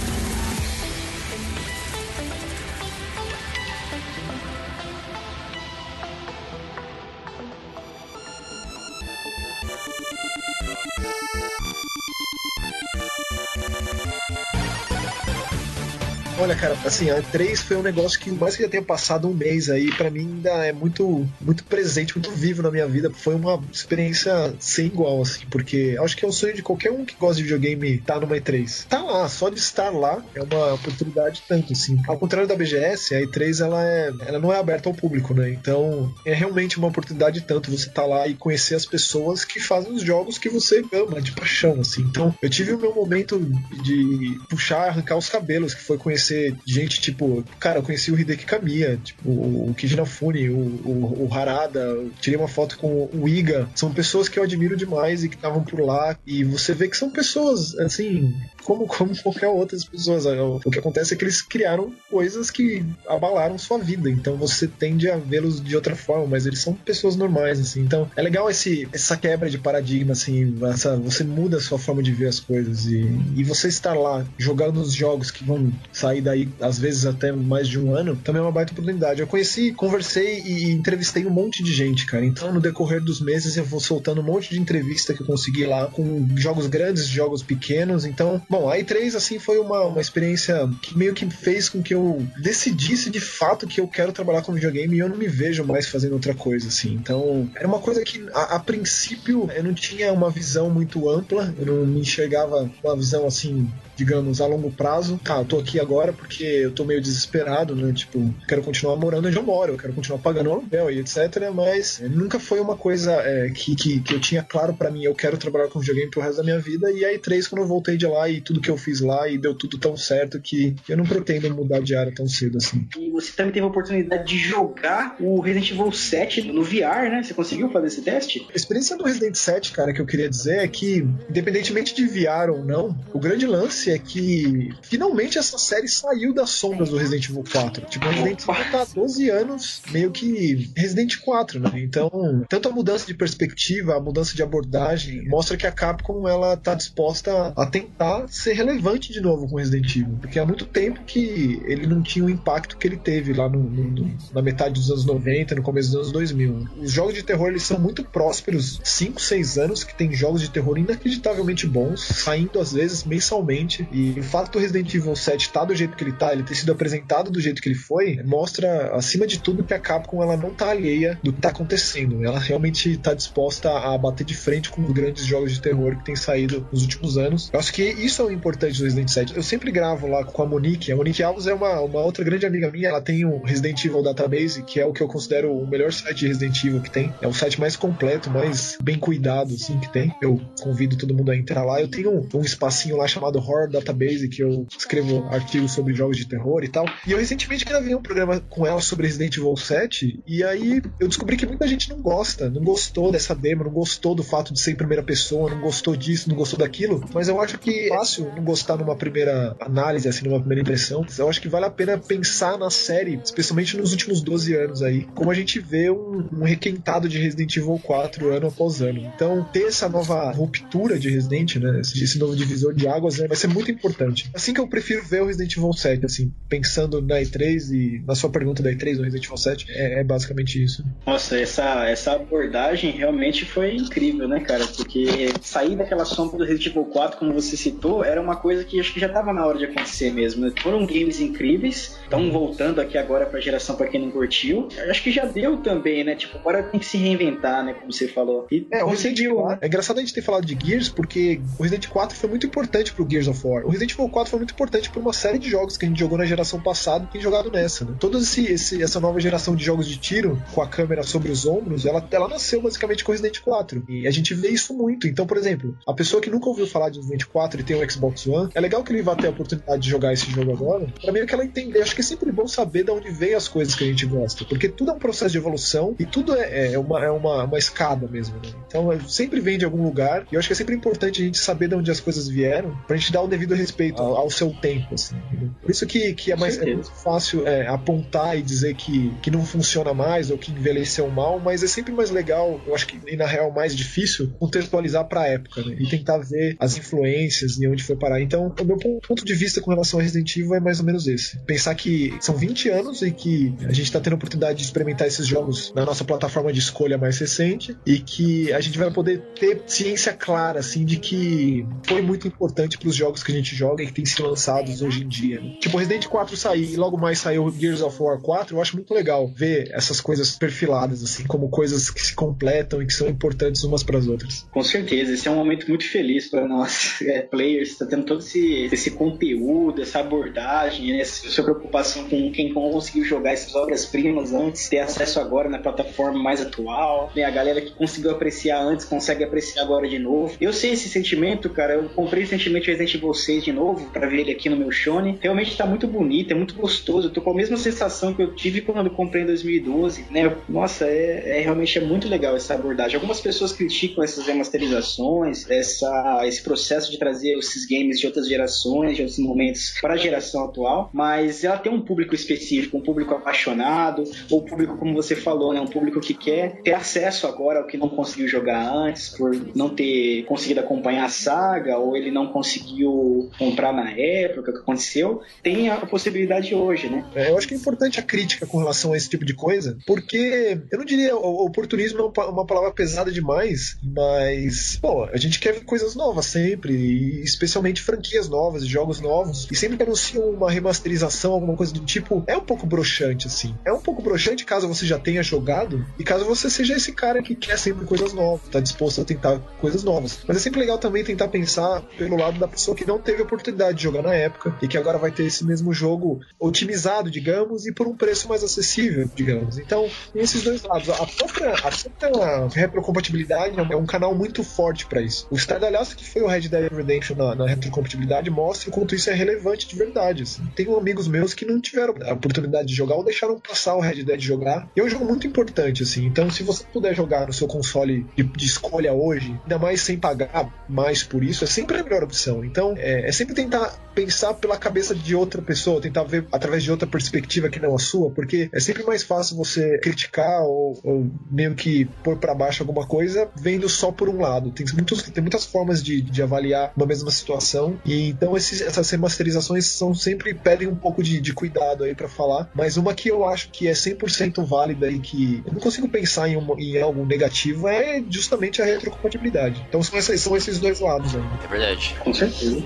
Olha, 16.42 16.56
cara, 16.56 16.76
assim, 16.84 17.08
a 17.12 17.22
3 17.22 17.62
foi 17.62 17.78
um 17.78 17.84
negócio 17.84 18.20
que, 18.20 18.32
mais 18.32 18.56
que 18.56 18.64
já 18.64 18.68
tenha 18.68 18.82
passado 18.82 19.30
um 19.30 19.34
mês 19.34 19.70
aí, 19.70 19.92
para 19.92 20.10
mim 20.10 20.22
ainda 20.22 20.50
é 20.66 20.74
muito, 20.74 21.30
muito 21.40 21.64
presente, 21.66 22.16
muito 22.16 22.32
vivo 22.32 22.64
na 22.64 22.72
minha 22.72 22.88
vida. 22.88 23.12
Foi 23.12 23.36
uma 23.36 23.62
experiência 23.72 24.52
sem 24.60 24.88
igual, 24.88 25.22
assim, 25.22 25.46
porque 25.52 25.96
acho 26.02 26.18
que 26.18 26.26
é 26.26 26.28
o 26.28 26.32
sonho 26.32 26.56
de 26.56 26.64
qualquer 26.64 26.92
um 26.92 27.06
que 27.06 27.14
gosta 27.14 27.36
de 27.36 27.44
videogame 27.44 27.98
estar 27.98 28.16
tá 28.16 28.20
numa 28.22 28.36
E3. 28.36 28.86
Tá 28.90 29.04
lá, 29.04 29.30
só 29.30 29.50
de 29.50 29.60
estar 29.60 29.92
lá 29.92 30.26
é 30.34 30.42
uma 30.42 30.74
oportunidade 30.74 31.44
tanto, 31.48 31.74
assim. 31.74 32.02
Ao 32.08 32.18
contrário 32.18 32.48
da 32.48 32.56
BGS, 32.56 33.14
a 33.14 33.22
E3 33.22 33.64
ela, 33.64 33.86
é, 33.86 34.12
ela 34.26 34.40
não 34.40 34.52
é 34.52 34.58
aberta 34.58 34.90
ao 34.90 34.96
público, 34.96 35.36
né? 35.36 35.52
Então 35.52 36.12
é 36.26 36.34
realmente 36.34 36.80
uma 36.80 36.88
oportunidade 36.88 37.42
tanto 37.42 37.70
você 37.70 37.88
estar 37.88 38.02
tá 38.02 38.08
lá 38.08 38.28
e 38.28 38.34
conhecer 38.34 38.74
as 38.74 38.88
pessoas 38.88 39.46
que 39.46 39.60
fazem 39.60 39.94
os 39.94 40.02
jogos 40.02 40.40
que 40.40 40.50
você 40.50 40.84
ama 40.92 41.22
de 41.22 41.34
paixão, 41.34 41.82
assim. 41.82 42.02
Então 42.02 42.34
eu 42.42 42.50
tive 42.50 42.72
o 42.72 42.80
meu 42.80 42.96
momento 42.96 43.40
de 43.84 44.40
puxar, 44.50 44.88
arrancar 44.88 45.18
os 45.18 45.30
cabelos, 45.30 45.76
que 45.76 45.84
foi 45.84 46.00
conhecer 46.00 46.31
conhecer 46.32 46.56
gente 46.66 47.02
tipo, 47.02 47.44
cara, 47.60 47.80
eu 47.80 47.84
conheci 47.84 48.12
o 48.12 48.20
Hideki 48.20 48.46
Kamiya, 48.46 48.98
tipo, 48.98 49.30
o 49.30 49.74
Kijinafune, 49.76 50.50
o, 50.50 50.58
o, 50.58 51.28
o 51.28 51.34
Harada, 51.34 51.98
tirei 52.20 52.40
uma 52.40 52.48
foto 52.48 52.78
com 52.78 53.10
o 53.14 53.28
Iga. 53.28 53.68
São 53.76 53.94
pessoas 53.94 54.30
que 54.30 54.40
eu 54.40 54.44
admiro 54.44 54.78
demais 54.78 55.24
e 55.24 55.30
que 55.30 55.36
estavam 55.36 55.64
por 55.64 55.82
lá. 55.82 56.18
E 56.26 56.44
você 56.44 56.74
vê 56.74 56.88
que 56.88 56.98
são 56.98 57.10
pessoas, 57.10 57.78
assim, 57.80 58.34
como, 58.64 58.88
como 58.88 59.16
qualquer 59.22 59.48
outras 59.48 59.84
pessoas. 59.84 60.26
O 60.26 60.72
que 60.72 60.80
acontece 60.80 61.14
é 61.14 61.18
que 61.18 61.24
eles 61.24 61.42
criaram 61.42 61.94
coisas 62.10 62.50
que 62.50 62.86
abalaram 63.08 63.58
sua 63.58 63.78
vida. 63.78 64.10
Então 64.10 64.38
você 64.38 64.68
tende 64.68 65.10
a 65.10 65.18
vê-los 65.18 65.62
de 65.62 65.76
outra 65.76 65.96
forma, 65.96 66.28
mas 66.28 66.46
eles 66.46 66.62
são 66.62 66.74
pessoas 66.74 67.16
normais, 67.16 67.60
assim. 67.60 67.82
Então 67.82 68.10
é 68.16 68.22
legal 68.22 68.50
esse, 68.50 68.88
essa 68.94 69.18
quebra 69.18 69.50
de 69.50 69.58
paradigma, 69.58 70.14
assim. 70.14 70.58
Essa, 70.72 70.96
você 70.98 71.24
muda 71.24 71.58
a 71.58 71.62
sua 71.62 71.80
forma 71.80 72.02
de 72.02 72.12
ver 72.12 72.28
as 72.28 72.40
coisas. 72.40 72.86
E, 72.86 73.10
e 73.36 73.44
você 73.44 73.68
estar 73.68 73.94
lá 73.94 74.26
jogando 74.38 74.80
os 74.80 74.94
jogos 74.94 75.32
que 75.32 75.44
vão 75.44 75.72
sair 75.92 76.21
daí 76.22 76.48
às 76.60 76.80
vezes 76.80 77.06
até 77.06 77.32
mais 77.32 77.68
de 77.68 77.80
um 77.80 77.96
ano, 77.96 78.16
também 78.16 78.40
é 78.40 78.44
uma 78.44 78.52
baita 78.52 78.72
oportunidade. 78.72 79.22
Eu 79.22 79.28
conheci, 79.28 79.72
conversei 79.72 80.42
e 80.42 80.72
entrevistei 80.72 81.26
um 81.26 81.30
monte 81.30 81.64
de 81.64 81.74
gente, 81.74 82.06
cara. 82.06 82.26
Então, 82.26 82.54
no 82.54 82.60
decorrer 82.60 83.02
dos 83.02 83.20
meses, 83.22 83.58
eu 83.58 83.66
vou 83.66 83.80
soltando 83.80 84.22
um 84.22 84.24
monte 84.24 84.50
de 84.50 84.60
entrevista 84.60 85.14
que 85.14 85.22
eu 85.22 85.26
consegui 85.26 85.66
lá, 85.66 85.88
com 85.88 86.28
jogos 86.36 86.68
grandes, 86.68 87.08
jogos 87.08 87.44
pequenos. 87.44 88.06
Então, 88.06 88.42
bom, 88.50 88.70
a 88.70 88.78
E3, 88.78 89.16
assim, 89.16 89.40
foi 89.40 89.58
uma, 89.58 89.86
uma 89.86 90.02
experiência 90.02 90.70
que 90.82 90.98
meio 90.98 91.14
que 91.14 91.30
fez 91.30 91.70
com 91.70 91.82
que 91.82 91.94
eu 91.94 92.26
decidisse 92.42 93.10
de 93.10 93.20
fato 93.20 93.68
que 93.68 93.80
eu 93.80 93.88
quero 93.88 94.12
trabalhar 94.12 94.42
com 94.42 94.54
videogame 94.54 94.96
e 94.96 95.00
eu 95.00 95.10
não 95.10 95.18
me 95.18 95.28
vejo 95.28 95.64
mais 95.64 95.88
fazendo 95.88 96.14
outra 96.14 96.34
coisa, 96.34 96.68
assim. 96.68 96.94
Então, 96.94 97.50
era 97.56 97.68
uma 97.68 97.80
coisa 97.80 98.04
que, 98.04 98.26
a, 98.34 98.56
a 98.56 98.60
princípio, 98.60 99.50
eu 99.56 99.64
não 99.64 99.74
tinha 99.74 100.12
uma 100.14 100.30
visão 100.30 100.70
muito 100.70 101.10
ampla, 101.10 101.54
eu 101.58 101.66
não 101.66 101.86
me 101.86 102.02
enxergava 102.02 102.70
uma 102.84 102.96
visão, 102.96 103.26
assim, 103.26 103.70
digamos, 103.96 104.42
a 104.42 104.48
longo 104.48 104.72
prazo. 104.72 105.20
Tá, 105.24 105.38
eu 105.38 105.46
tô 105.46 105.60
aqui 105.60 105.80
agora 105.80 106.11
porque 106.14 106.44
eu 106.44 106.72
tô 106.72 106.84
meio 106.84 107.02
desesperado, 107.02 107.76
né? 107.76 107.92
Tipo, 107.94 108.34
quero 108.48 108.62
continuar 108.62 108.96
morando 108.96 109.28
onde 109.28 109.38
eu 109.38 109.44
moro, 109.44 109.74
eu 109.74 109.78
quero 109.78 109.94
continuar 109.94 110.20
pagando 110.20 110.52
aluguel 110.52 110.92
e 110.92 111.00
etc. 111.00 111.52
Mas 111.54 112.00
nunca 112.00 112.40
foi 112.40 112.60
uma 112.60 112.76
coisa 112.76 113.14
é, 113.14 113.50
que, 113.50 113.76
que, 113.76 114.00
que, 114.02 114.14
eu 114.14 114.20
tinha 114.20 114.44
claro 114.44 114.74
para 114.74 114.92
mim, 114.92 115.04
eu 115.04 115.16
quero 115.16 115.38
trabalhar 115.38 115.68
com 115.68 115.80
videogame 115.80 116.12
pro 116.12 116.22
resto 116.22 116.38
da 116.38 116.44
minha 116.44 116.60
vida. 116.60 116.92
E 116.92 117.04
aí, 117.06 117.18
três, 117.18 117.48
quando 117.48 117.62
eu 117.62 117.68
voltei 117.68 117.98
de 117.98 118.06
lá 118.06 118.30
e 118.30 118.42
tudo 118.42 118.62
que 118.62 118.70
eu 118.70 118.78
fiz 118.78 119.02
lá 119.02 119.28
e 119.28 119.38
deu 119.38 119.54
tudo 119.54 119.78
tão 119.78 119.96
certo 119.96 120.40
que 120.40 120.76
eu 120.88 120.98
não 120.98 121.06
pretendo 121.06 121.54
mudar 121.54 121.82
de 121.82 121.96
área 121.96 122.14
tão 122.14 122.28
cedo 122.28 122.58
assim. 122.58 122.88
E 122.98 123.10
você 123.10 123.32
também 123.34 123.54
teve 123.54 123.66
a 123.66 123.70
oportunidade 123.70 124.28
de 124.28 124.38
jogar 124.38 125.16
o 125.20 125.40
Resident 125.40 125.72
Evil 125.72 125.92
7 125.92 126.52
no 126.52 126.64
VR, 126.64 127.10
né? 127.10 127.24
Você 127.24 127.34
conseguiu 127.34 127.70
fazer 127.70 127.88
esse 127.88 128.02
teste? 128.02 128.48
A 128.52 128.56
experiência 128.56 128.98
do 128.98 129.04
Resident 129.04 129.36
7, 129.36 129.72
cara, 129.72 129.94
que 129.94 130.02
eu 130.02 130.06
queria 130.06 130.30
dizer 130.30 130.60
é 130.60 130.68
que, 130.68 131.06
independentemente 131.30 131.96
de 131.96 132.06
VR 132.06 132.50
ou 132.52 132.64
não, 132.64 132.98
o 133.14 133.20
grande 133.20 133.46
lance 133.46 133.92
é 133.92 133.98
que 133.98 134.70
finalmente 134.82 135.38
essa 135.38 135.58
série 135.58 135.88
saiu 136.02 136.34
das 136.34 136.50
sombras 136.50 136.90
do 136.90 136.98
Resident 136.98 137.30
Evil 137.30 137.44
4. 137.52 137.86
Tipo, 137.86 138.06
Resident 138.08 138.42
Evil 138.42 138.72
tá 138.72 138.82
há 138.82 138.86
12 138.86 139.30
anos 139.30 139.82
meio 139.92 140.12
que 140.12 140.72
Resident 140.76 141.18
4, 141.20 141.60
né? 141.60 141.72
Então, 141.76 142.46
tanto 142.50 142.70
a 142.70 142.72
mudança 142.72 143.06
de 143.06 143.14
perspectiva, 143.14 143.96
a 143.96 144.00
mudança 144.00 144.36
de 144.36 144.42
abordagem, 144.42 145.28
mostra 145.28 145.56
que 145.56 145.68
a 145.68 145.72
Capcom 145.72 146.28
ela 146.28 146.58
tá 146.58 146.74
disposta 146.74 147.54
a 147.56 147.66
tentar 147.66 148.28
ser 148.28 148.54
relevante 148.54 149.14
de 149.14 149.22
novo 149.22 149.48
com 149.48 149.58
Resident 149.58 149.96
Evil. 149.96 150.18
Porque 150.20 150.40
há 150.40 150.46
muito 150.46 150.66
tempo 150.66 151.02
que 151.06 151.62
ele 151.66 151.86
não 151.86 152.02
tinha 152.02 152.26
o 152.26 152.30
impacto 152.30 152.78
que 152.78 152.88
ele 152.88 152.98
teve 152.98 153.34
lá 153.34 153.48
no, 153.48 153.60
no, 153.60 154.18
na 154.34 154.42
metade 154.42 154.74
dos 154.74 154.90
anos 154.90 155.06
90, 155.06 155.56
no 155.56 155.62
começo 155.62 155.90
dos 155.90 155.98
anos 155.98 156.12
2000. 156.12 156.54
Né? 156.54 156.70
Os 156.78 156.92
jogos 156.92 157.14
de 157.14 157.24
terror 157.24 157.50
eles 157.50 157.64
são 157.64 157.80
muito 157.80 158.04
prósperos, 158.04 158.80
5, 158.84 159.22
6 159.22 159.58
anos 159.58 159.84
que 159.84 159.96
tem 159.96 160.14
jogos 160.14 160.42
de 160.42 160.50
terror 160.50 160.78
inacreditavelmente 160.78 161.68
bons, 161.68 162.02
saindo 162.02 162.60
às 162.60 162.74
vezes 162.74 163.04
mensalmente 163.04 163.88
e 163.92 164.20
o 164.20 164.24
fato 164.24 164.52
do 164.52 164.60
Resident 164.60 164.94
Evil 164.94 165.16
7 165.16 165.42
estar 165.42 165.62
tá 165.62 165.66
do 165.66 165.76
jeito 165.76 165.91
jeito 165.92 165.98
que 165.98 166.04
ele 166.04 166.12
tá, 166.14 166.32
ele 166.32 166.44
ter 166.44 166.56
sido 166.56 166.72
apresentado 166.72 167.30
do 167.30 167.40
jeito 167.40 167.62
que 167.62 167.70
ele 167.70 167.76
foi, 167.76 168.22
mostra, 168.24 168.96
acima 168.96 169.28
de 169.28 169.40
tudo, 169.40 169.64
que 169.64 169.74
a 169.74 169.80
Capcom 169.80 170.22
ela 170.24 170.38
não 170.38 170.52
tá 170.52 170.70
alheia 170.70 171.20
do 171.22 171.34
que 171.34 171.42
tá 171.42 171.50
acontecendo. 171.50 172.24
Ela 172.24 172.40
realmente 172.40 172.98
tá 172.98 173.14
disposta 173.14 173.70
a 173.70 173.98
bater 173.98 174.24
de 174.24 174.36
frente 174.36 174.70
com 174.70 174.82
os 174.82 174.92
grandes 174.92 175.26
jogos 175.26 175.54
de 175.54 175.62
terror 175.62 175.98
que 175.98 176.06
tem 176.06 176.16
saído 176.16 176.68
nos 176.72 176.84
últimos 176.84 177.18
anos. 177.18 177.50
Eu 177.52 177.60
acho 177.60 177.74
que 177.74 177.84
isso 177.84 178.22
é 178.22 178.26
o 178.26 178.32
importante 178.32 178.78
do 178.78 178.84
Resident 178.84 179.10
7. 179.10 179.36
Eu 179.36 179.44
sempre 179.44 179.72
gravo 179.72 180.08
lá 180.08 180.24
com 180.24 180.42
a 180.42 180.46
Monique. 180.46 180.92
A 180.92 180.96
Monique 180.96 181.24
Alves 181.24 181.48
é 181.48 181.54
uma, 181.54 181.82
uma 181.82 182.02
outra 182.02 182.24
grande 182.24 182.46
amiga 182.46 182.72
minha. 182.72 182.90
Ela 182.90 183.02
tem 183.02 183.26
o 183.26 183.42
Resident 183.44 183.84
Evil 183.84 184.04
Database, 184.04 184.64
que 184.64 184.80
é 184.80 184.86
o 184.86 184.94
que 184.94 185.02
eu 185.02 185.08
considero 185.08 185.52
o 185.56 185.68
melhor 185.68 185.92
site 185.92 186.20
de 186.20 186.28
Resident 186.28 186.64
Evil 186.64 186.82
que 186.82 186.92
tem. 186.92 187.14
É 187.22 187.28
o 187.28 187.34
site 187.34 187.60
mais 187.60 187.76
completo, 187.76 188.30
mais 188.30 188.78
bem 188.82 188.98
cuidado, 188.98 189.54
assim, 189.54 189.80
que 189.80 189.92
tem. 189.92 190.14
Eu 190.22 190.40
convido 190.62 190.98
todo 190.98 191.14
mundo 191.14 191.32
a 191.32 191.36
entrar 191.36 191.64
lá. 191.64 191.82
Eu 191.82 191.88
tenho 191.88 192.12
um, 192.12 192.28
um 192.34 192.42
espacinho 192.42 192.98
lá 192.98 193.08
chamado 193.08 193.38
Horror 193.38 193.70
Database, 193.70 194.28
que 194.28 194.44
eu 194.44 194.68
escrevo 194.78 195.28
artigos 195.32 195.72
sobre 195.72 195.81
jogos 195.94 196.18
de 196.18 196.28
terror 196.28 196.64
e 196.64 196.68
tal. 196.68 196.86
E 197.06 197.12
eu 197.12 197.18
recentemente 197.18 197.66
gravei 197.66 197.96
um 197.96 198.02
programa 198.02 198.40
com 198.50 198.66
ela 198.66 198.82
sobre 198.82 199.08
Resident 199.08 199.38
Evil 199.38 199.56
7, 199.56 200.22
e 200.26 200.44
aí 200.44 200.82
eu 201.00 201.08
descobri 201.08 201.38
que 201.38 201.46
muita 201.46 201.68
gente 201.68 201.90
não 201.90 202.02
gosta, 202.02 202.50
não 202.50 202.64
gostou 202.64 203.12
dessa 203.12 203.36
demo, 203.36 203.64
não 203.64 203.72
gostou 203.72 204.16
do 204.16 204.24
fato 204.24 204.54
de 204.54 204.60
ser 204.60 204.72
em 204.72 204.76
primeira 204.76 205.04
pessoa, 205.04 205.50
não 205.50 205.62
gostou 205.62 205.96
disso, 205.96 206.30
não 206.30 206.36
gostou 206.36 206.60
daquilo, 206.60 207.04
mas 207.14 207.28
eu 207.28 207.42
acho 207.42 207.58
que 207.58 207.88
é 207.88 207.90
fácil 207.90 208.32
não 208.36 208.44
gostar 208.44 208.78
numa 208.78 208.96
primeira 208.96 209.56
análise, 209.60 210.08
assim, 210.08 210.28
numa 210.28 210.40
primeira 210.40 210.62
impressão. 210.62 211.06
Eu 211.18 211.30
acho 211.30 211.42
que 211.42 211.50
vale 211.50 211.66
a 211.66 211.70
pena 211.70 211.98
pensar 211.98 212.58
na 212.58 212.70
série, 212.70 213.20
especialmente 213.24 213.78
nos 213.78 213.92
últimos 213.92 214.22
12 214.22 214.56
anos 214.56 214.82
aí, 214.82 215.08
como 215.16 215.32
a 215.32 215.34
gente 215.34 215.60
vê 215.60 215.90
um, 215.90 216.28
um 216.32 216.44
requentado 216.44 217.08
de 217.08 217.18
Resident 217.18 217.56
Evil 217.56 217.80
4 217.84 218.34
ano 218.34 218.48
após 218.48 218.82
ano. 218.82 219.12
Então, 219.16 219.44
ter 219.52 219.64
essa 219.64 219.88
nova 219.90 220.32
ruptura 220.32 220.98
de 220.98 221.10
Resident, 221.10 221.56
né, 221.58 221.82
esse 221.82 222.18
novo 222.18 222.36
divisor 222.36 222.74
de 222.74 222.88
águas, 222.88 223.20
né, 223.20 223.28
vai 223.28 223.38
ser 223.38 223.48
muito 223.48 223.72
importante. 223.72 224.30
Assim 224.34 224.54
que 224.54 224.60
eu 224.60 224.68
prefiro 224.68 225.04
ver 225.04 225.22
o 225.22 225.28
Resident 225.28 225.56
Evil 225.56 225.71
7, 225.74 226.06
assim, 226.06 226.34
pensando 226.50 227.02
na 227.02 227.16
E3 227.16 227.72
e 227.72 228.04
na 228.06 228.16
sua 228.16 228.30
pergunta 228.30 228.62
da 228.62 228.72
E3 228.72 228.98
do 228.98 229.04
Resident 229.04 229.26
Evil 229.26 229.38
7, 229.38 229.66
é, 229.70 230.00
é 230.00 230.04
basicamente 230.04 230.62
isso. 230.62 230.84
Nossa, 231.06 231.40
essa, 231.40 231.88
essa 231.88 232.14
abordagem 232.14 232.92
realmente 232.92 233.46
foi 233.46 233.76
incrível, 233.76 234.28
né, 234.28 234.40
cara? 234.40 234.66
Porque 234.68 235.30
sair 235.42 235.76
daquela 235.76 236.06
sombra 236.06 236.38
do 236.38 236.44
Resident 236.44 236.68
Evil 236.68 236.86
4, 236.86 237.18
como 237.18 237.34
você 237.34 237.58
citou, 237.58 238.04
era 238.04 238.22
uma 238.22 238.36
coisa 238.36 238.64
que 238.64 238.80
acho 238.80 238.94
que 238.94 239.00
já 239.00 239.08
estava 239.08 239.34
na 239.34 239.46
hora 239.46 239.58
de 239.58 239.66
acontecer 239.66 240.12
mesmo. 240.12 240.46
Né? 240.46 240.54
Foram 240.62 240.86
games 240.86 241.20
incríveis, 241.20 241.98
estão 242.04 242.32
voltando 242.32 242.80
aqui 242.82 242.98
agora 242.98 243.26
pra 243.26 243.40
geração 243.40 243.76
pra 243.76 243.88
quem 243.88 244.02
não 244.02 244.12
curtiu. 244.12 244.68
Acho 244.90 245.04
que 245.04 245.12
já 245.12 245.26
deu 245.26 245.58
também, 245.58 246.04
né? 246.04 246.16
Tipo, 246.16 246.38
agora 246.38 246.64
tem 246.64 246.80
que 246.80 246.86
se 246.86 246.98
reinventar, 246.98 247.64
né? 247.64 247.74
Como 247.74 247.92
você 247.92 248.08
falou. 248.08 248.48
E 248.52 248.68
é, 248.72 248.80
conseguiu, 248.80 249.46
né? 249.48 249.58
É 249.62 249.68
engraçado 249.68 249.98
a 249.98 250.02
gente 250.02 250.14
ter 250.14 250.22
falado 250.22 250.46
de 250.46 250.58
Gears, 250.62 250.90
porque 250.90 251.42
o 251.58 251.64
Resident 251.64 251.88
4 251.88 252.18
foi 252.18 252.30
muito 252.30 252.46
importante 252.46 252.94
pro 252.94 253.08
Gears 253.10 253.28
of 253.28 253.46
War. 253.46 253.66
O 253.66 253.70
Resident 253.70 253.94
Evil 253.94 254.10
4 254.10 254.30
foi 254.30 254.40
muito 254.40 254.54
importante 254.54 254.90
pra 254.90 255.00
uma 255.00 255.14
série 255.14 255.38
de 255.38 255.50
jogos 255.50 255.61
que 255.68 255.86
a 255.86 255.88
gente 255.88 256.00
jogou 256.00 256.18
na 256.18 256.26
geração 256.26 256.60
passada 256.62 257.08
tem 257.12 257.22
jogado 257.22 257.52
nessa, 257.52 257.86
né? 257.86 257.96
Toda 258.00 258.18
esse, 258.18 258.46
esse, 258.46 258.82
essa 258.82 259.00
nova 259.00 259.20
geração 259.20 259.56
de 259.56 259.64
jogos 259.64 259.88
de 259.88 259.98
tiro, 259.98 260.42
com 260.54 260.62
a 260.62 260.68
câmera 260.68 261.04
sobre 261.04 261.32
os 261.32 261.46
ombros, 261.46 261.86
ela, 261.86 262.06
ela 262.12 262.28
nasceu 262.28 262.62
basicamente 262.62 263.04
com 263.04 263.12
Resident 263.12 263.40
4. 263.40 263.84
E 263.88 264.08
a 264.08 264.12
gente 264.12 264.34
vê 264.34 264.50
isso 264.50 264.74
muito. 264.74 265.08
Então, 265.08 265.26
por 265.26 265.38
exemplo, 265.38 265.78
a 265.88 265.94
pessoa 265.94 266.22
que 266.22 266.30
nunca 266.30 266.50
ouviu 266.50 266.68
falar 266.68 266.90
de 266.90 267.00
Resident 267.00 267.26
4 267.26 267.62
e 267.62 267.64
tem 267.64 267.76
um 267.76 267.90
Xbox 267.90 268.26
One, 268.28 268.50
é 268.54 268.60
legal 268.60 268.84
que 268.84 268.92
ele 268.92 269.02
vá 269.02 269.16
ter 269.16 269.28
a 269.28 269.32
oportunidade 269.32 269.82
de 269.82 269.90
jogar 269.90 270.14
esse 270.14 270.30
jogo 270.32 270.52
agora, 270.52 270.88
pra 271.02 271.12
meio 271.12 271.26
que 271.26 271.34
ela 271.34 271.46
entender. 271.46 271.82
Acho 271.82 271.96
que 271.96 272.02
é 272.02 272.04
sempre 272.04 272.32
bom 272.32 272.48
saber 272.48 272.84
de 272.84 272.92
onde 272.92 273.10
vem 273.12 273.34
as 273.34 273.48
coisas 273.48 273.76
que 273.76 273.84
a 273.84 273.88
gente 273.88 274.06
gosta, 274.06 274.46
porque 274.46 274.70
tudo 274.70 274.92
é 274.92 274.94
um 274.94 275.00
processo 275.00 275.32
de 275.32 275.38
evolução 275.38 275.96
e 276.00 276.06
tudo 276.06 276.36
é, 276.36 276.74
é 276.74 276.80
uma, 276.80 277.04
é 277.04 277.12
uma, 277.12 277.44
uma 277.44 277.58
escada 277.58 278.08
mesmo, 278.08 278.36
né? 278.36 278.54
Então, 278.68 278.92
é, 278.92 279.00
sempre 279.08 279.40
vem 279.40 279.58
de 279.58 279.66
algum 279.66 279.84
lugar 279.84 280.26
e 280.32 280.36
eu 280.36 280.40
acho 280.40 280.48
que 280.48 280.54
é 280.54 280.56
sempre 280.56 280.76
importante 280.76 281.22
a 281.22 281.26
gente 281.26 281.38
saber 281.38 281.68
de 281.68 281.76
onde 281.76 281.92
as 281.92 282.00
coisas 282.00 282.28
vieram 282.28 282.78
pra 282.88 282.96
gente 282.96 283.12
dar 283.12 283.22
o 283.22 283.28
devido 283.28 283.54
respeito 283.54 284.02
ao, 284.02 284.16
ao 284.16 284.30
seu 284.30 284.52
tempo, 284.54 284.94
assim. 284.96 285.16
Por 285.62 285.72
isso 285.72 285.86
que, 285.86 286.14
que 286.14 286.32
é 286.32 286.36
mais 286.36 286.58
é 286.58 286.66
muito 286.66 286.92
fácil 286.92 287.48
é, 287.48 287.68
apontar 287.68 288.38
e 288.38 288.42
dizer 288.42 288.76
que, 288.76 289.12
que 289.22 289.32
não 289.32 289.46
funciona 289.46 289.94
mais 289.94 290.32
ou 290.32 290.38
que 290.38 290.52
envelheceu 290.52 291.10
mal, 291.10 291.40
mas 291.40 291.64
é 291.64 291.68
sempre 291.68 291.94
mais 291.94 292.12
legal, 292.12 292.62
eu 292.66 292.76
acho 292.76 292.88
que 292.88 293.00
e 293.08 293.16
na 293.16 293.26
real 293.26 293.52
mais 293.52 293.76
difícil, 293.76 294.34
contextualizar 294.40 295.08
pra 295.08 295.28
época, 295.28 295.62
né? 295.64 295.76
E 295.80 295.88
tentar 295.88 296.20
ver 296.20 296.56
as 296.60 296.78
influências 296.78 297.60
e 297.60 297.68
onde 297.68 297.84
foi 297.84 297.96
parar. 297.96 298.22
Então, 298.22 298.54
o 298.60 298.64
meu 298.64 298.78
ponto 298.78 299.26
de 299.26 299.34
vista 299.34 299.62
com 299.62 299.72
relação 299.72 300.00
ao 300.00 300.04
Resident 300.04 300.36
Evil 300.36 300.56
é 300.56 300.60
mais 300.60 300.80
ou 300.80 300.86
menos 300.86 301.08
esse. 301.08 301.38
Pensar 301.40 301.76
que 301.76 302.14
são 302.20 302.36
20 302.36 302.70
anos 302.70 303.02
e 303.02 303.12
que 303.12 303.54
a 303.66 303.74
gente 303.74 303.92
tá 303.92 304.00
tendo 304.00 304.14
a 304.14 304.16
oportunidade 304.16 304.60
de 304.60 304.66
experimentar 304.66 305.08
esses 305.08 305.26
jogos 305.26 305.74
na 305.76 305.86
nossa 305.86 306.04
plataforma 306.04 306.52
de 306.52 306.60
escolha 306.60 306.98
mais 306.98 307.18
recente 307.18 307.76
e 307.86 308.00
que 308.00 308.52
a 308.54 308.60
gente 308.60 308.78
vai 308.78 308.92
poder 308.92 309.22
ter 309.40 309.62
ciência 309.68 310.14
clara, 310.14 310.60
assim, 310.60 310.86
de 310.86 310.98
que 310.98 311.66
foi 311.86 312.02
muito 312.02 312.28
importante 312.28 312.78
para 312.78 312.90
os 312.90 312.96
jogos 312.96 313.24
que 313.24 313.32
a 313.32 313.36
gente 313.36 313.56
joga 313.56 313.84
e 313.84 313.88
que 313.88 313.94
tem 313.94 314.06
sido 314.06 314.28
lançados 314.28 314.82
hoje 314.82 315.04
em 315.04 315.08
dia. 315.08 315.31
Né? 315.40 315.58
Tipo, 315.60 315.78
Resident 315.78 316.08
4 316.08 316.36
sair 316.36 316.74
e 316.74 316.76
logo 316.76 316.98
mais 316.98 317.20
saiu 317.20 317.50
Gears 317.52 317.82
of 317.82 318.02
War 318.02 318.20
4, 318.20 318.56
eu 318.56 318.62
acho 318.62 318.76
muito 318.76 318.94
legal 318.94 319.28
ver 319.28 319.70
essas 319.72 320.02
coisas 320.02 320.32
perfiladas, 320.38 321.04
assim, 321.04 321.26
como 321.26 321.50
coisas 321.50 321.90
que 321.90 322.02
se 322.02 322.16
completam 322.16 322.82
e 322.82 322.86
que 322.86 322.94
são 322.94 323.08
importantes 323.08 323.64
umas 323.64 323.84
para 323.84 323.98
as 323.98 324.08
outras. 324.08 324.48
Com 324.52 324.64
certeza, 324.64 325.14
esse 325.14 325.28
é 325.28 325.32
um 325.32 325.36
momento 325.36 325.68
muito 325.68 325.88
feliz 325.90 326.30
para 326.30 326.48
nós, 326.48 327.02
é, 327.06 327.22
players, 327.22 327.78
tá 327.78 327.86
tendo 327.86 328.06
todo 328.06 328.20
esse, 328.20 328.70
esse 328.72 328.92
conteúdo, 328.92 329.82
essa 329.82 330.00
abordagem, 330.00 330.94
né, 330.94 331.02
essa 331.02 331.44
preocupação 331.44 332.08
com 332.10 332.32
quem 332.32 332.54
conseguiu 332.54 333.06
jogar 333.06 333.32
essas 333.32 333.56
obras-primas 333.56 334.34
antes, 334.34 334.70
ter 334.70 334.80
acesso 334.80 335.20
agora 335.20 335.50
na 335.50 335.60
plataforma 335.60 336.22
mais 336.22 336.42
atual, 336.42 337.12
né, 337.16 337.24
a 337.24 337.30
galera 337.30 337.62
que 337.62 337.72
conseguiu 337.72 338.12
apreciar 338.12 338.62
antes 338.62 338.86
consegue 338.86 339.24
apreciar 339.24 339.64
agora 339.64 339.88
de 339.88 340.00
novo. 340.00 340.36
Eu 340.40 340.54
sei 340.54 340.72
esse 340.72 340.90
sentimento, 340.90 341.50
cara, 341.50 341.74
eu 341.74 341.90
comprei 341.90 342.24
recentemente 342.24 342.68
Resident 342.68 342.96
Evil 342.96 343.14
6 343.14 343.44
de 343.44 343.52
novo 343.52 343.90
para 343.92 344.08
ver 344.08 344.22
ele 344.22 344.32
aqui 344.32 344.50
no 344.50 344.58
meu 344.58 344.72
Shone. 344.72 345.18
Realmente 345.22 345.56
tá 345.56 345.66
muito 345.66 345.88
bonito, 345.88 346.32
é 346.32 346.36
muito 346.36 346.56
gostoso. 346.56 347.08
Eu 347.08 347.14
tô 347.14 347.22
com 347.22 347.32
a 347.32 347.36
mesma 347.36 347.58
sensação 347.58 348.14
que 348.14 348.22
eu 348.22 348.34
tive 348.34 348.62
quando 348.62 348.88
eu 348.88 348.92
comprei 348.92 349.24
em 349.24 349.26
2012, 349.28 350.06
né? 350.10 350.36
Nossa, 350.50 350.86
é, 350.86 351.38
é 351.38 351.42
realmente 351.42 351.78
é 351.78 351.82
muito 351.82 352.08
legal 352.08 352.36
essa 352.36 352.56
abordagem. 352.56 352.96
Algumas 352.96 353.22
pessoas 353.22 353.54
criticam 353.54 354.04
essas 354.04 354.26
remasterizações, 354.26 355.50
essa, 355.50 356.22
esse 356.26 356.42
processo 356.42 356.92
de 356.92 356.98
trazer 356.98 357.38
esses 357.38 357.66
games 357.66 358.00
de 358.00 358.08
outras 358.08 358.28
gerações, 358.28 358.96
de 358.96 359.04
outros 359.04 359.20
momentos 359.20 359.76
para 359.80 359.94
a 359.94 359.98
geração 359.98 360.46
atual, 360.46 360.90
mas 360.92 361.44
ela 361.44 361.58
tem 361.58 361.72
um 361.72 361.82
público 361.82 362.16
específico, 362.16 362.78
um 362.78 362.82
público 362.82 363.14
apaixonado, 363.14 364.04
ou 364.30 364.42
público, 364.42 364.78
como 364.78 364.94
você 364.94 365.16
falou, 365.16 365.54
né? 365.54 365.62
Um 365.62 365.68
público 365.68 366.00
que 366.00 366.14
quer 366.14 366.62
ter 366.64 366.74
acesso 366.74 367.28
agora 367.28 367.60
ao 367.60 367.68
que 367.68 367.78
não 367.78 367.90
conseguiu 367.90 368.28
jogar 368.28 368.74
antes, 368.74 369.10
por 369.10 369.36
não 369.56 369.70
ter 369.70 370.24
conseguido 370.24 370.62
acompanhar 370.62 371.06
a 371.06 371.10
saga, 371.10 371.78
ou 371.78 371.96
ele 371.96 372.12
não 372.12 372.28
conseguiu 372.28 373.30
comprar 373.38 373.72
na 373.72 373.92
época, 373.92 374.52
que 374.52 374.60
aconteceu, 374.60 375.11
tem 375.44 375.70
a 375.70 375.86
possibilidade 375.86 376.54
hoje, 376.54 376.90
né? 376.90 377.06
É, 377.16 377.30
eu 377.30 377.38
acho 377.38 377.48
que 377.48 377.54
é 377.54 377.58
importante 377.58 378.00
a 378.00 378.04
crítica 378.04 378.46
com 378.46 378.58
relação 378.58 378.94
a 378.94 378.98
esse 378.98 379.10
tipo 379.10 379.26
de 379.26 379.34
coisa, 379.34 379.78
porque 379.86 380.60
eu 380.72 380.78
não 380.78 380.86
diria 380.86 381.16
o 381.16 381.46
oportunismo 381.46 382.12
é 382.16 382.22
uma 382.22 382.46
palavra 382.46 382.72
pesada 382.72 383.12
demais, 383.12 383.78
mas, 383.84 384.78
pô, 384.82 385.06
a 385.06 385.18
gente 385.18 385.40
quer 385.40 385.54
ver 385.54 385.66
coisas 385.66 385.96
novas 385.96 386.26
sempre, 386.26 386.74
e 386.74 387.24
especialmente 387.24 387.82
franquias 387.82 388.30
novas, 388.30 388.66
jogos 388.66 389.00
novos, 389.00 389.48
e 389.52 389.56
sempre 389.56 389.78
que 389.78 389.84
anunciam 389.84 390.30
uma 390.30 390.50
remasterização, 390.52 391.34
alguma 391.34 391.56
coisa 391.56 391.74
do 391.74 391.82
tipo, 391.82 392.24
é 392.28 392.36
um 392.36 392.42
pouco 392.42 392.66
broxante, 392.66 393.28
assim. 393.28 393.56
É 393.66 393.72
um 393.72 393.80
pouco 393.80 394.02
broxante 394.02 394.46
caso 394.46 394.68
você 394.68 394.86
já 394.86 395.00
tenha 395.00 395.24
jogado, 395.24 395.86
e 395.98 396.04
caso 396.04 396.26
você 396.26 396.50
seja 396.50 396.76
esse 396.76 396.92
cara 396.92 397.22
que 397.22 397.36
quer 397.36 397.58
sempre 397.58 397.86
coisas 397.86 398.14
novas, 398.14 398.48
tá 398.50 398.60
disposto 398.60 399.02
a 399.02 399.06
tentar 399.06 399.40
coisas 399.60 399.84
novas. 399.84 400.20
Mas 400.28 400.38
é 400.38 400.40
sempre 400.40 400.60
legal 400.60 400.78
também 400.78 401.04
tentar 401.04 401.28
pensar 401.28 401.82
pelo 401.98 402.18
lado 402.18 402.40
da 402.40 402.48
pessoa 402.48 402.76
que 402.76 402.86
não 402.86 403.00
teve 403.00 403.22
oportunidade 403.22 403.78
de 403.78 403.84
jogar 403.84 404.02
na 404.02 404.14
época, 404.14 404.56
e 404.62 404.68
que 404.68 404.78
agora 404.78 404.98
vai 405.02 405.12
ter 405.12 405.24
esse 405.24 405.44
mesmo 405.46 405.74
jogo 405.74 406.22
otimizado, 406.40 407.10
digamos, 407.12 407.66
e 407.66 407.74
por 407.74 407.88
um 407.88 407.96
preço 407.96 408.30
mais 408.30 408.44
acessível, 408.44 409.10
digamos. 409.14 409.58
Então, 409.58 409.90
esses 410.16 410.44
dois 410.44 410.62
lados. 410.64 410.90
A 410.90 411.06
própria, 411.06 411.54
a 411.54 411.72
própria 411.72 412.48
retrocompatibilidade 412.54 413.58
é 413.60 413.76
um 413.76 413.86
canal 413.86 414.16
muito 414.16 414.44
forte 414.44 414.86
para 414.86 415.02
isso. 415.02 415.28
O 415.30 415.36
estardalhaço 415.36 415.96
que 415.96 416.08
foi 416.08 416.22
o 416.22 416.28
Red 416.28 416.48
Dead 416.48 416.72
Redemption 416.72 417.16
na, 417.16 417.36
na 417.36 417.48
retrocompatibilidade 417.48 418.30
mostra 418.30 418.70
o 418.70 418.74
quanto 418.74 418.96
isso 418.96 419.10
é 419.10 419.14
relevante 419.14 419.68
de 419.68 419.76
verdade. 419.76 420.24
Assim. 420.24 420.46
Tenho 420.56 420.78
amigos 420.78 421.08
meus 421.08 421.34
que 421.34 421.46
não 421.46 421.60
tiveram 421.60 421.96
a 422.04 422.14
oportunidade 422.14 422.68
de 422.68 422.76
jogar 422.76 422.96
ou 422.96 423.04
deixaram 423.04 423.40
passar 423.40 423.76
o 423.76 423.82
Red 423.82 424.04
Dead 424.04 424.20
jogar. 424.20 424.70
E 424.76 424.80
é 424.80 424.84
um 424.84 424.90
jogo 424.90 425.06
muito 425.06 425.28
importante, 425.28 425.84
assim. 425.84 426.06
Então, 426.06 426.30
se 426.30 426.44
você 426.44 426.64
puder 426.72 426.96
jogar 426.96 427.28
no 427.28 427.34
seu 427.34 427.48
console 427.48 428.06
de, 428.16 428.24
de 428.24 428.46
escolha 428.46 428.94
hoje, 428.94 429.38
ainda 429.44 429.58
mais 429.58 429.82
sem 429.82 429.98
pagar 429.98 430.66
mais 430.70 431.04
por 431.04 431.24
isso, 431.24 431.44
é 431.44 431.48
sempre 431.48 431.78
a 431.78 431.84
melhor 431.84 432.04
opção. 432.04 432.44
Então, 432.46 432.76
é, 432.78 433.08
é 433.08 433.12
sempre 433.12 433.34
tentar 433.34 433.74
pensar 433.94 434.34
pela 434.36 434.58
cabeça 434.58 434.91
de 434.94 435.16
outra 435.16 435.42
pessoa, 435.42 435.82
tentar 435.82 436.04
ver 436.04 436.26
através 436.32 436.64
de 436.64 436.72
outra 436.72 436.88
perspectiva 436.88 437.50
que 437.50 437.60
não 437.60 437.76
a 437.76 437.80
sua, 437.80 438.12
porque 438.12 438.50
é 438.52 438.60
sempre 438.60 438.84
mais 438.84 439.04
fácil 439.04 439.38
você 439.38 439.78
criticar 439.80 440.44
ou, 440.44 440.80
ou 440.84 441.12
meio 441.30 441.56
que 441.56 441.86
pôr 442.04 442.18
para 442.18 442.34
baixo 442.34 442.64
alguma 442.64 442.86
coisa 442.86 443.30
vendo 443.36 443.68
só 443.70 443.92
por 443.92 444.10
um 444.10 444.22
lado. 444.22 444.52
Tem, 444.52 444.66
muitos, 444.74 445.04
tem 445.04 445.22
muitas 445.22 445.46
formas 445.46 445.84
de, 445.84 446.02
de 446.02 446.22
avaliar 446.22 446.72
uma 446.76 446.86
mesma 446.86 447.12
situação, 447.12 447.80
e 447.86 448.10
então 448.10 448.36
esses, 448.36 448.62
essas 448.62 448.90
remasterizações 448.90 449.66
são 449.66 449.94
sempre 449.94 450.34
pedem 450.34 450.68
um 450.68 450.76
pouco 450.76 451.04
de, 451.04 451.20
de 451.20 451.34
cuidado 451.34 451.84
aí 451.84 451.96
para 451.96 452.08
falar, 452.08 452.50
mas 452.54 452.78
uma 452.78 452.94
que 452.94 453.10
eu 453.10 453.26
acho 453.26 453.50
que 453.50 453.68
é 453.68 453.74
100% 453.74 454.46
válida 454.46 454.90
e 454.90 455.00
que 455.00 455.42
eu 455.46 455.54
não 455.54 455.60
consigo 455.60 455.88
pensar 455.88 456.30
em, 456.30 456.36
uma, 456.36 456.56
em 456.60 456.82
algo 456.82 457.06
negativo 457.06 457.68
é 457.68 458.04
justamente 458.10 458.62
a 458.62 458.66
retrocompatibilidade. 458.66 459.66
Então 459.68 459.82
são, 459.84 459.98
esses, 459.98 460.22
são 460.22 460.36
esses 460.36 460.60
dois 460.60 460.80
lados 460.80 461.16
aí. 461.16 461.24
É 461.44 461.48
verdade. 461.48 461.96
Com 462.00 462.14
certeza. 462.14 462.64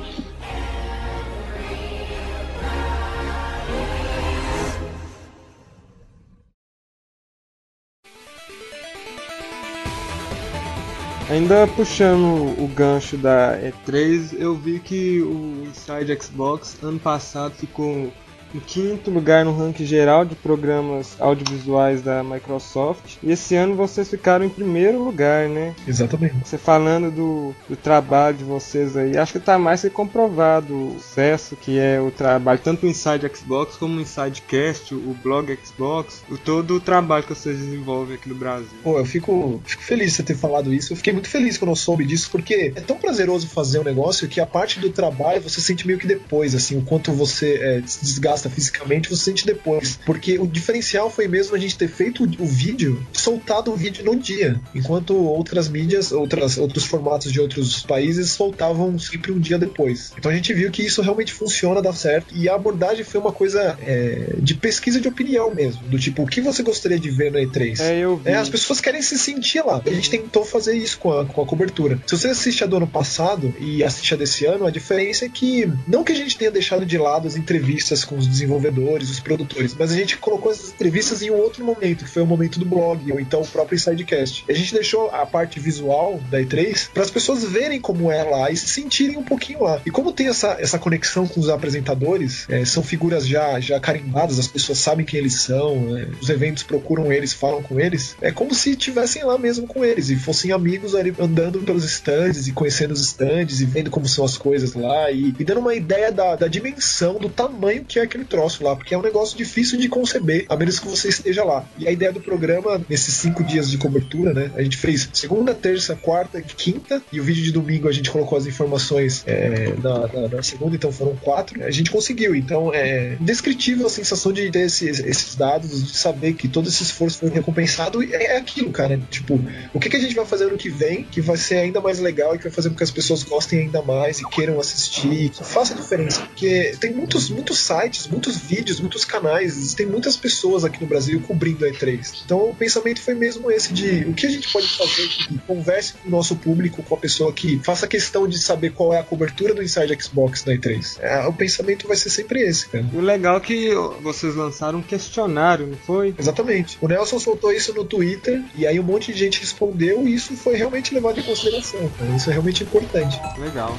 Ainda 11.27 11.65
puxando 11.65 12.53
o 12.63 12.67
gancho 12.67 13.17
da 13.17 13.57
E3, 13.59 14.39
eu 14.39 14.55
vi 14.55 14.79
que 14.79 15.21
o 15.23 15.63
Inside 15.65 16.21
Xbox 16.21 16.77
ano 16.83 16.99
passado 16.99 17.55
ficou 17.55 18.13
em 18.55 18.59
quinto 18.59 19.11
lugar 19.11 19.43
no 19.43 19.55
ranking 19.55 19.85
geral 19.85 20.23
de 20.23 20.35
programas 20.35 21.15
audiovisuais 21.19 22.01
da 22.01 22.23
Microsoft. 22.23 23.17
E 23.21 23.31
esse 23.31 23.55
ano 23.55 23.75
vocês 23.75 24.09
ficaram 24.09 24.45
em 24.45 24.49
primeiro 24.49 25.03
lugar, 25.03 25.49
né? 25.49 25.75
Exatamente. 25.85 26.35
Você 26.43 26.57
falando 26.57 27.11
do, 27.11 27.55
do 27.67 27.75
trabalho 27.75 28.37
de 28.37 28.43
vocês 28.43 28.95
aí, 28.95 29.17
acho 29.17 29.33
que 29.33 29.37
está 29.37 29.59
mais 29.59 29.81
que 29.81 29.89
comprovado 29.89 30.73
o 30.73 30.99
sucesso 30.99 31.55
que 31.55 31.79
é 31.79 31.99
o 31.99 32.11
trabalho, 32.11 32.59
tanto 32.63 32.85
o 32.85 32.89
Inside 32.89 33.29
Xbox 33.33 33.75
como 33.75 33.97
o 33.97 34.01
Inside 34.01 34.41
Cast, 34.41 34.93
o 34.93 35.15
blog 35.23 35.57
Xbox, 35.63 36.23
o 36.29 36.37
todo 36.37 36.75
o 36.75 36.79
trabalho 36.79 37.23
que 37.23 37.33
vocês 37.33 37.57
desenvolvem 37.57 38.15
aqui 38.15 38.29
no 38.29 38.35
Brasil. 38.35 38.67
Pô, 38.83 38.97
eu 38.97 39.05
fico, 39.05 39.61
fico 39.65 39.83
feliz 39.83 40.11
de 40.11 40.17
você 40.17 40.23
ter 40.23 40.35
falado 40.35 40.73
isso. 40.73 40.93
Eu 40.93 40.97
fiquei 40.97 41.13
muito 41.13 41.29
feliz 41.29 41.57
quando 41.57 41.71
eu 41.71 41.75
soube 41.75 42.05
disso, 42.05 42.29
porque 42.31 42.73
é 42.75 42.81
tão 42.81 42.97
prazeroso 42.97 43.47
fazer 43.47 43.79
um 43.79 43.83
negócio 43.83 44.27
que 44.27 44.39
a 44.39 44.45
parte 44.45 44.79
do 44.79 44.89
trabalho 44.89 45.41
você 45.41 45.61
sente 45.61 45.85
meio 45.85 45.99
que 45.99 46.07
depois, 46.07 46.53
assim, 46.55 46.77
o 46.77 46.81
quanto 46.81 47.11
você 47.11 47.55
é, 47.55 47.83
se 47.85 48.01
desgasta 48.03 48.44
fisicamente, 48.49 49.09
você 49.09 49.25
sente 49.25 49.45
depois. 49.45 49.99
Porque 50.05 50.37
o 50.37 50.47
diferencial 50.47 51.09
foi 51.09 51.27
mesmo 51.27 51.55
a 51.55 51.59
gente 51.59 51.77
ter 51.77 51.87
feito 51.87 52.23
o 52.23 52.45
vídeo, 52.45 53.05
soltado 53.13 53.71
o 53.71 53.75
vídeo 53.75 54.03
no 54.03 54.15
dia, 54.15 54.59
enquanto 54.73 55.15
outras 55.15 55.67
mídias, 55.67 56.11
outras, 56.11 56.57
outros 56.57 56.85
formatos 56.85 57.31
de 57.31 57.39
outros 57.39 57.83
países 57.83 58.31
soltavam 58.31 58.97
sempre 58.99 59.31
um 59.31 59.39
dia 59.39 59.57
depois. 59.57 60.13
Então 60.17 60.31
a 60.31 60.35
gente 60.35 60.53
viu 60.53 60.71
que 60.71 60.83
isso 60.83 61.01
realmente 61.01 61.33
funciona, 61.33 61.81
dá 61.81 61.93
certo, 61.93 62.35
e 62.35 62.49
a 62.49 62.55
abordagem 62.55 63.03
foi 63.03 63.19
uma 63.19 63.31
coisa 63.31 63.77
é, 63.81 64.35
de 64.39 64.55
pesquisa 64.55 64.99
de 64.99 65.07
opinião 65.07 65.53
mesmo, 65.53 65.83
do 65.83 65.99
tipo, 65.99 66.23
o 66.23 66.27
que 66.27 66.41
você 66.41 66.63
gostaria 66.63 66.99
de 66.99 67.09
ver 67.09 67.31
no 67.31 67.39
E3? 67.39 67.79
É, 67.79 67.99
eu 67.99 68.17
vi. 68.17 68.29
É, 68.29 68.35
as 68.35 68.49
pessoas 68.49 68.79
querem 68.79 69.01
se 69.01 69.17
sentir 69.17 69.63
lá. 69.63 69.81
A 69.85 69.89
gente 69.89 70.09
tentou 70.09 70.45
fazer 70.45 70.75
isso 70.75 70.97
com 70.99 71.11
a, 71.11 71.25
com 71.25 71.41
a 71.41 71.45
cobertura. 71.45 71.99
Se 72.05 72.17
você 72.17 72.29
assiste 72.29 72.63
a 72.63 72.67
do 72.67 72.77
ano 72.77 72.87
passado 72.87 73.53
e 73.59 73.83
assiste 73.83 74.13
a 74.13 74.17
desse 74.17 74.45
ano, 74.45 74.65
a 74.65 74.71
diferença 74.71 75.25
é 75.25 75.29
que, 75.29 75.71
não 75.87 76.03
que 76.03 76.11
a 76.11 76.15
gente 76.15 76.37
tenha 76.37 76.51
deixado 76.51 76.85
de 76.85 76.97
lado 76.97 77.27
as 77.27 77.35
entrevistas 77.35 78.03
com 78.03 78.17
os 78.17 78.27
desenvolvedores, 78.35 79.09
os 79.09 79.19
produtores, 79.19 79.75
mas 79.77 79.91
a 79.91 79.95
gente 79.95 80.17
colocou 80.17 80.51
essas 80.51 80.71
entrevistas 80.71 81.21
em 81.21 81.31
um 81.31 81.37
outro 81.37 81.63
momento, 81.63 82.05
que 82.05 82.09
foi 82.09 82.21
o 82.21 82.25
momento 82.25 82.59
do 82.59 82.65
blog, 82.65 83.11
ou 83.11 83.19
então 83.19 83.41
o 83.41 83.47
próprio 83.47 83.79
Sidecast. 83.79 84.45
A 84.47 84.53
gente 84.53 84.73
deixou 84.73 85.09
a 85.09 85.25
parte 85.25 85.59
visual 85.59 86.19
da 86.29 86.39
E3 86.39 86.89
para 86.93 87.03
as 87.03 87.11
pessoas 87.11 87.43
verem 87.43 87.79
como 87.79 88.11
é 88.11 88.23
lá 88.23 88.51
e 88.51 88.57
se 88.57 88.67
sentirem 88.67 89.17
um 89.17 89.23
pouquinho 89.23 89.63
lá. 89.63 89.81
E 89.85 89.91
como 89.91 90.11
tem 90.11 90.27
essa, 90.27 90.57
essa 90.59 90.77
conexão 90.77 91.27
com 91.27 91.39
os 91.39 91.49
apresentadores, 91.49 92.45
é, 92.49 92.63
são 92.65 92.83
figuras 92.83 93.27
já, 93.27 93.59
já 93.59 93.79
carimbadas, 93.79 94.39
as 94.39 94.47
pessoas 94.47 94.77
sabem 94.79 95.05
quem 95.05 95.19
eles 95.19 95.41
são, 95.41 95.97
é, 95.97 96.07
os 96.21 96.29
eventos 96.29 96.63
procuram 96.63 97.11
eles, 97.11 97.33
falam 97.33 97.61
com 97.61 97.79
eles, 97.79 98.15
é 98.21 98.31
como 98.31 98.53
se 98.53 98.71
estivessem 98.71 99.23
lá 99.23 99.37
mesmo 99.37 99.67
com 99.67 99.83
eles 99.83 100.09
e 100.09 100.15
fossem 100.15 100.51
amigos 100.51 100.95
ali 100.95 101.13
andando 101.19 101.59
pelos 101.59 101.83
stands 101.83 102.47
e 102.47 102.51
conhecendo 102.51 102.91
os 102.91 103.01
stands 103.01 103.61
e 103.61 103.65
vendo 103.65 103.89
como 103.89 104.07
são 104.07 104.25
as 104.25 104.37
coisas 104.37 104.73
lá 104.73 105.11
e, 105.11 105.33
e 105.39 105.43
dando 105.43 105.59
uma 105.59 105.75
ideia 105.75 106.11
da, 106.11 106.35
da 106.35 106.47
dimensão, 106.47 107.15
do 107.15 107.29
tamanho 107.29 107.85
que 107.85 107.99
é 107.99 108.03
aquele 108.15 108.25
troço 108.25 108.63
lá, 108.63 108.75
porque 108.75 108.93
é 108.93 108.97
um 108.97 109.01
negócio 109.01 109.37
difícil 109.37 109.77
de 109.77 109.89
conceber, 109.89 110.45
a 110.49 110.55
menos 110.55 110.79
que 110.79 110.87
você 110.87 111.09
esteja 111.09 111.43
lá. 111.43 111.65
E 111.77 111.87
a 111.87 111.91
ideia 111.91 112.11
do 112.11 112.21
programa, 112.21 112.81
nesses 112.89 113.13
cinco 113.15 113.43
dias 113.43 113.69
de 113.69 113.77
cobertura, 113.77 114.33
né? 114.33 114.51
A 114.55 114.63
gente 114.63 114.77
fez 114.77 115.09
segunda, 115.13 115.53
terça, 115.53 115.95
quarta 115.95 116.39
e 116.39 116.43
quinta, 116.43 117.01
e 117.11 117.19
o 117.19 117.23
vídeo 117.23 117.43
de 117.43 117.51
domingo 117.51 117.87
a 117.87 117.91
gente 117.91 118.09
colocou 118.09 118.37
as 118.37 118.45
informações 118.45 119.23
é, 119.27 119.73
na, 119.83 120.07
na, 120.07 120.27
na 120.29 120.43
segunda, 120.43 120.75
então 120.75 120.91
foram 120.91 121.15
quatro. 121.17 121.63
A 121.63 121.71
gente 121.71 121.91
conseguiu, 121.91 122.35
então 122.35 122.73
é 122.73 123.17
indescritível 123.19 123.85
a 123.85 123.89
sensação 123.89 124.31
de 124.31 124.49
ter 124.49 124.61
esses, 124.61 124.99
esses 124.99 125.35
dados, 125.35 125.91
de 125.91 125.97
saber 125.97 126.33
que 126.33 126.47
todo 126.47 126.69
esse 126.69 126.83
esforço 126.83 127.19
foi 127.19 127.29
recompensado, 127.29 128.01
e 128.01 128.13
é 128.13 128.37
aquilo, 128.37 128.71
cara. 128.71 128.99
Tipo, 129.09 129.39
o 129.73 129.79
que, 129.79 129.89
que 129.89 129.97
a 129.97 129.99
gente 129.99 130.15
vai 130.15 130.25
fazer 130.25 130.45
no 130.45 130.57
que 130.57 130.69
vem 130.69 131.03
que 131.03 131.21
vai 131.21 131.37
ser 131.37 131.57
ainda 131.57 131.81
mais 131.81 131.99
legal 131.99 132.33
e 132.33 132.37
que 132.37 132.45
vai 132.45 132.53
fazer 132.53 132.69
com 132.69 132.75
que 132.75 132.83
as 132.83 132.91
pessoas 132.91 133.23
gostem 133.23 133.59
ainda 133.59 133.81
mais 133.81 134.19
e 134.19 134.29
queiram 134.29 134.59
assistir, 134.59 135.29
que 135.29 135.43
faça 135.43 135.75
diferença, 135.75 136.21
porque 136.21 136.75
tem 136.79 136.93
muitos, 136.93 137.29
muitos 137.29 137.59
sites, 137.59 138.04
muitos 138.07 138.37
vídeos, 138.37 138.79
muitos 138.79 139.05
canais, 139.05 139.57
existem 139.57 139.85
muitas 139.85 140.15
pessoas 140.15 140.63
aqui 140.63 140.81
no 140.81 140.87
Brasil 140.87 141.21
cobrindo 141.21 141.65
a 141.65 141.69
E3. 141.69 142.23
Então 142.25 142.49
o 142.49 142.55
pensamento 142.55 143.01
foi 143.01 143.13
mesmo 143.13 143.51
esse 143.51 143.73
de 143.73 144.05
o 144.05 144.13
que 144.13 144.25
a 144.25 144.29
gente 144.29 144.51
pode 144.51 144.67
fazer 144.67 145.07
que 145.07 145.37
converse 145.39 145.93
com 145.93 146.07
o 146.07 146.11
nosso 146.11 146.35
público, 146.35 146.83
com 146.83 146.95
a 146.95 146.97
pessoa 146.97 147.31
que 147.31 147.59
faça 147.63 147.87
questão 147.87 148.27
de 148.27 148.37
saber 148.39 148.71
qual 148.71 148.93
é 148.93 148.99
a 148.99 149.03
cobertura 149.03 149.53
do 149.53 149.63
Inside 149.63 149.97
Xbox 150.01 150.45
na 150.45 150.53
E3. 150.53 150.97
É, 150.99 151.25
o 151.27 151.33
pensamento 151.33 151.87
vai 151.87 151.97
ser 151.97 152.09
sempre 152.09 152.41
esse, 152.41 152.67
cara. 152.67 152.85
O 152.93 152.99
legal 152.99 153.37
é 153.37 153.39
que 153.39 153.69
vocês 154.01 154.35
lançaram 154.35 154.79
um 154.79 154.81
questionário, 154.81 155.67
não 155.67 155.77
foi? 155.77 156.13
Exatamente. 156.17 156.77
O 156.81 156.87
Nelson 156.87 157.19
soltou 157.19 157.51
isso 157.51 157.73
no 157.73 157.83
Twitter 157.83 158.43
e 158.55 158.65
aí 158.65 158.79
um 158.79 158.83
monte 158.83 159.11
de 159.11 159.19
gente 159.19 159.39
respondeu 159.39 160.07
e 160.07 160.15
isso 160.15 160.35
foi 160.35 160.55
realmente 160.55 160.93
levado 160.93 161.19
em 161.19 161.23
consideração, 161.23 161.89
cara. 161.97 162.15
Isso 162.15 162.29
é 162.29 162.33
realmente 162.33 162.63
importante. 162.63 163.19
Legal. 163.39 163.77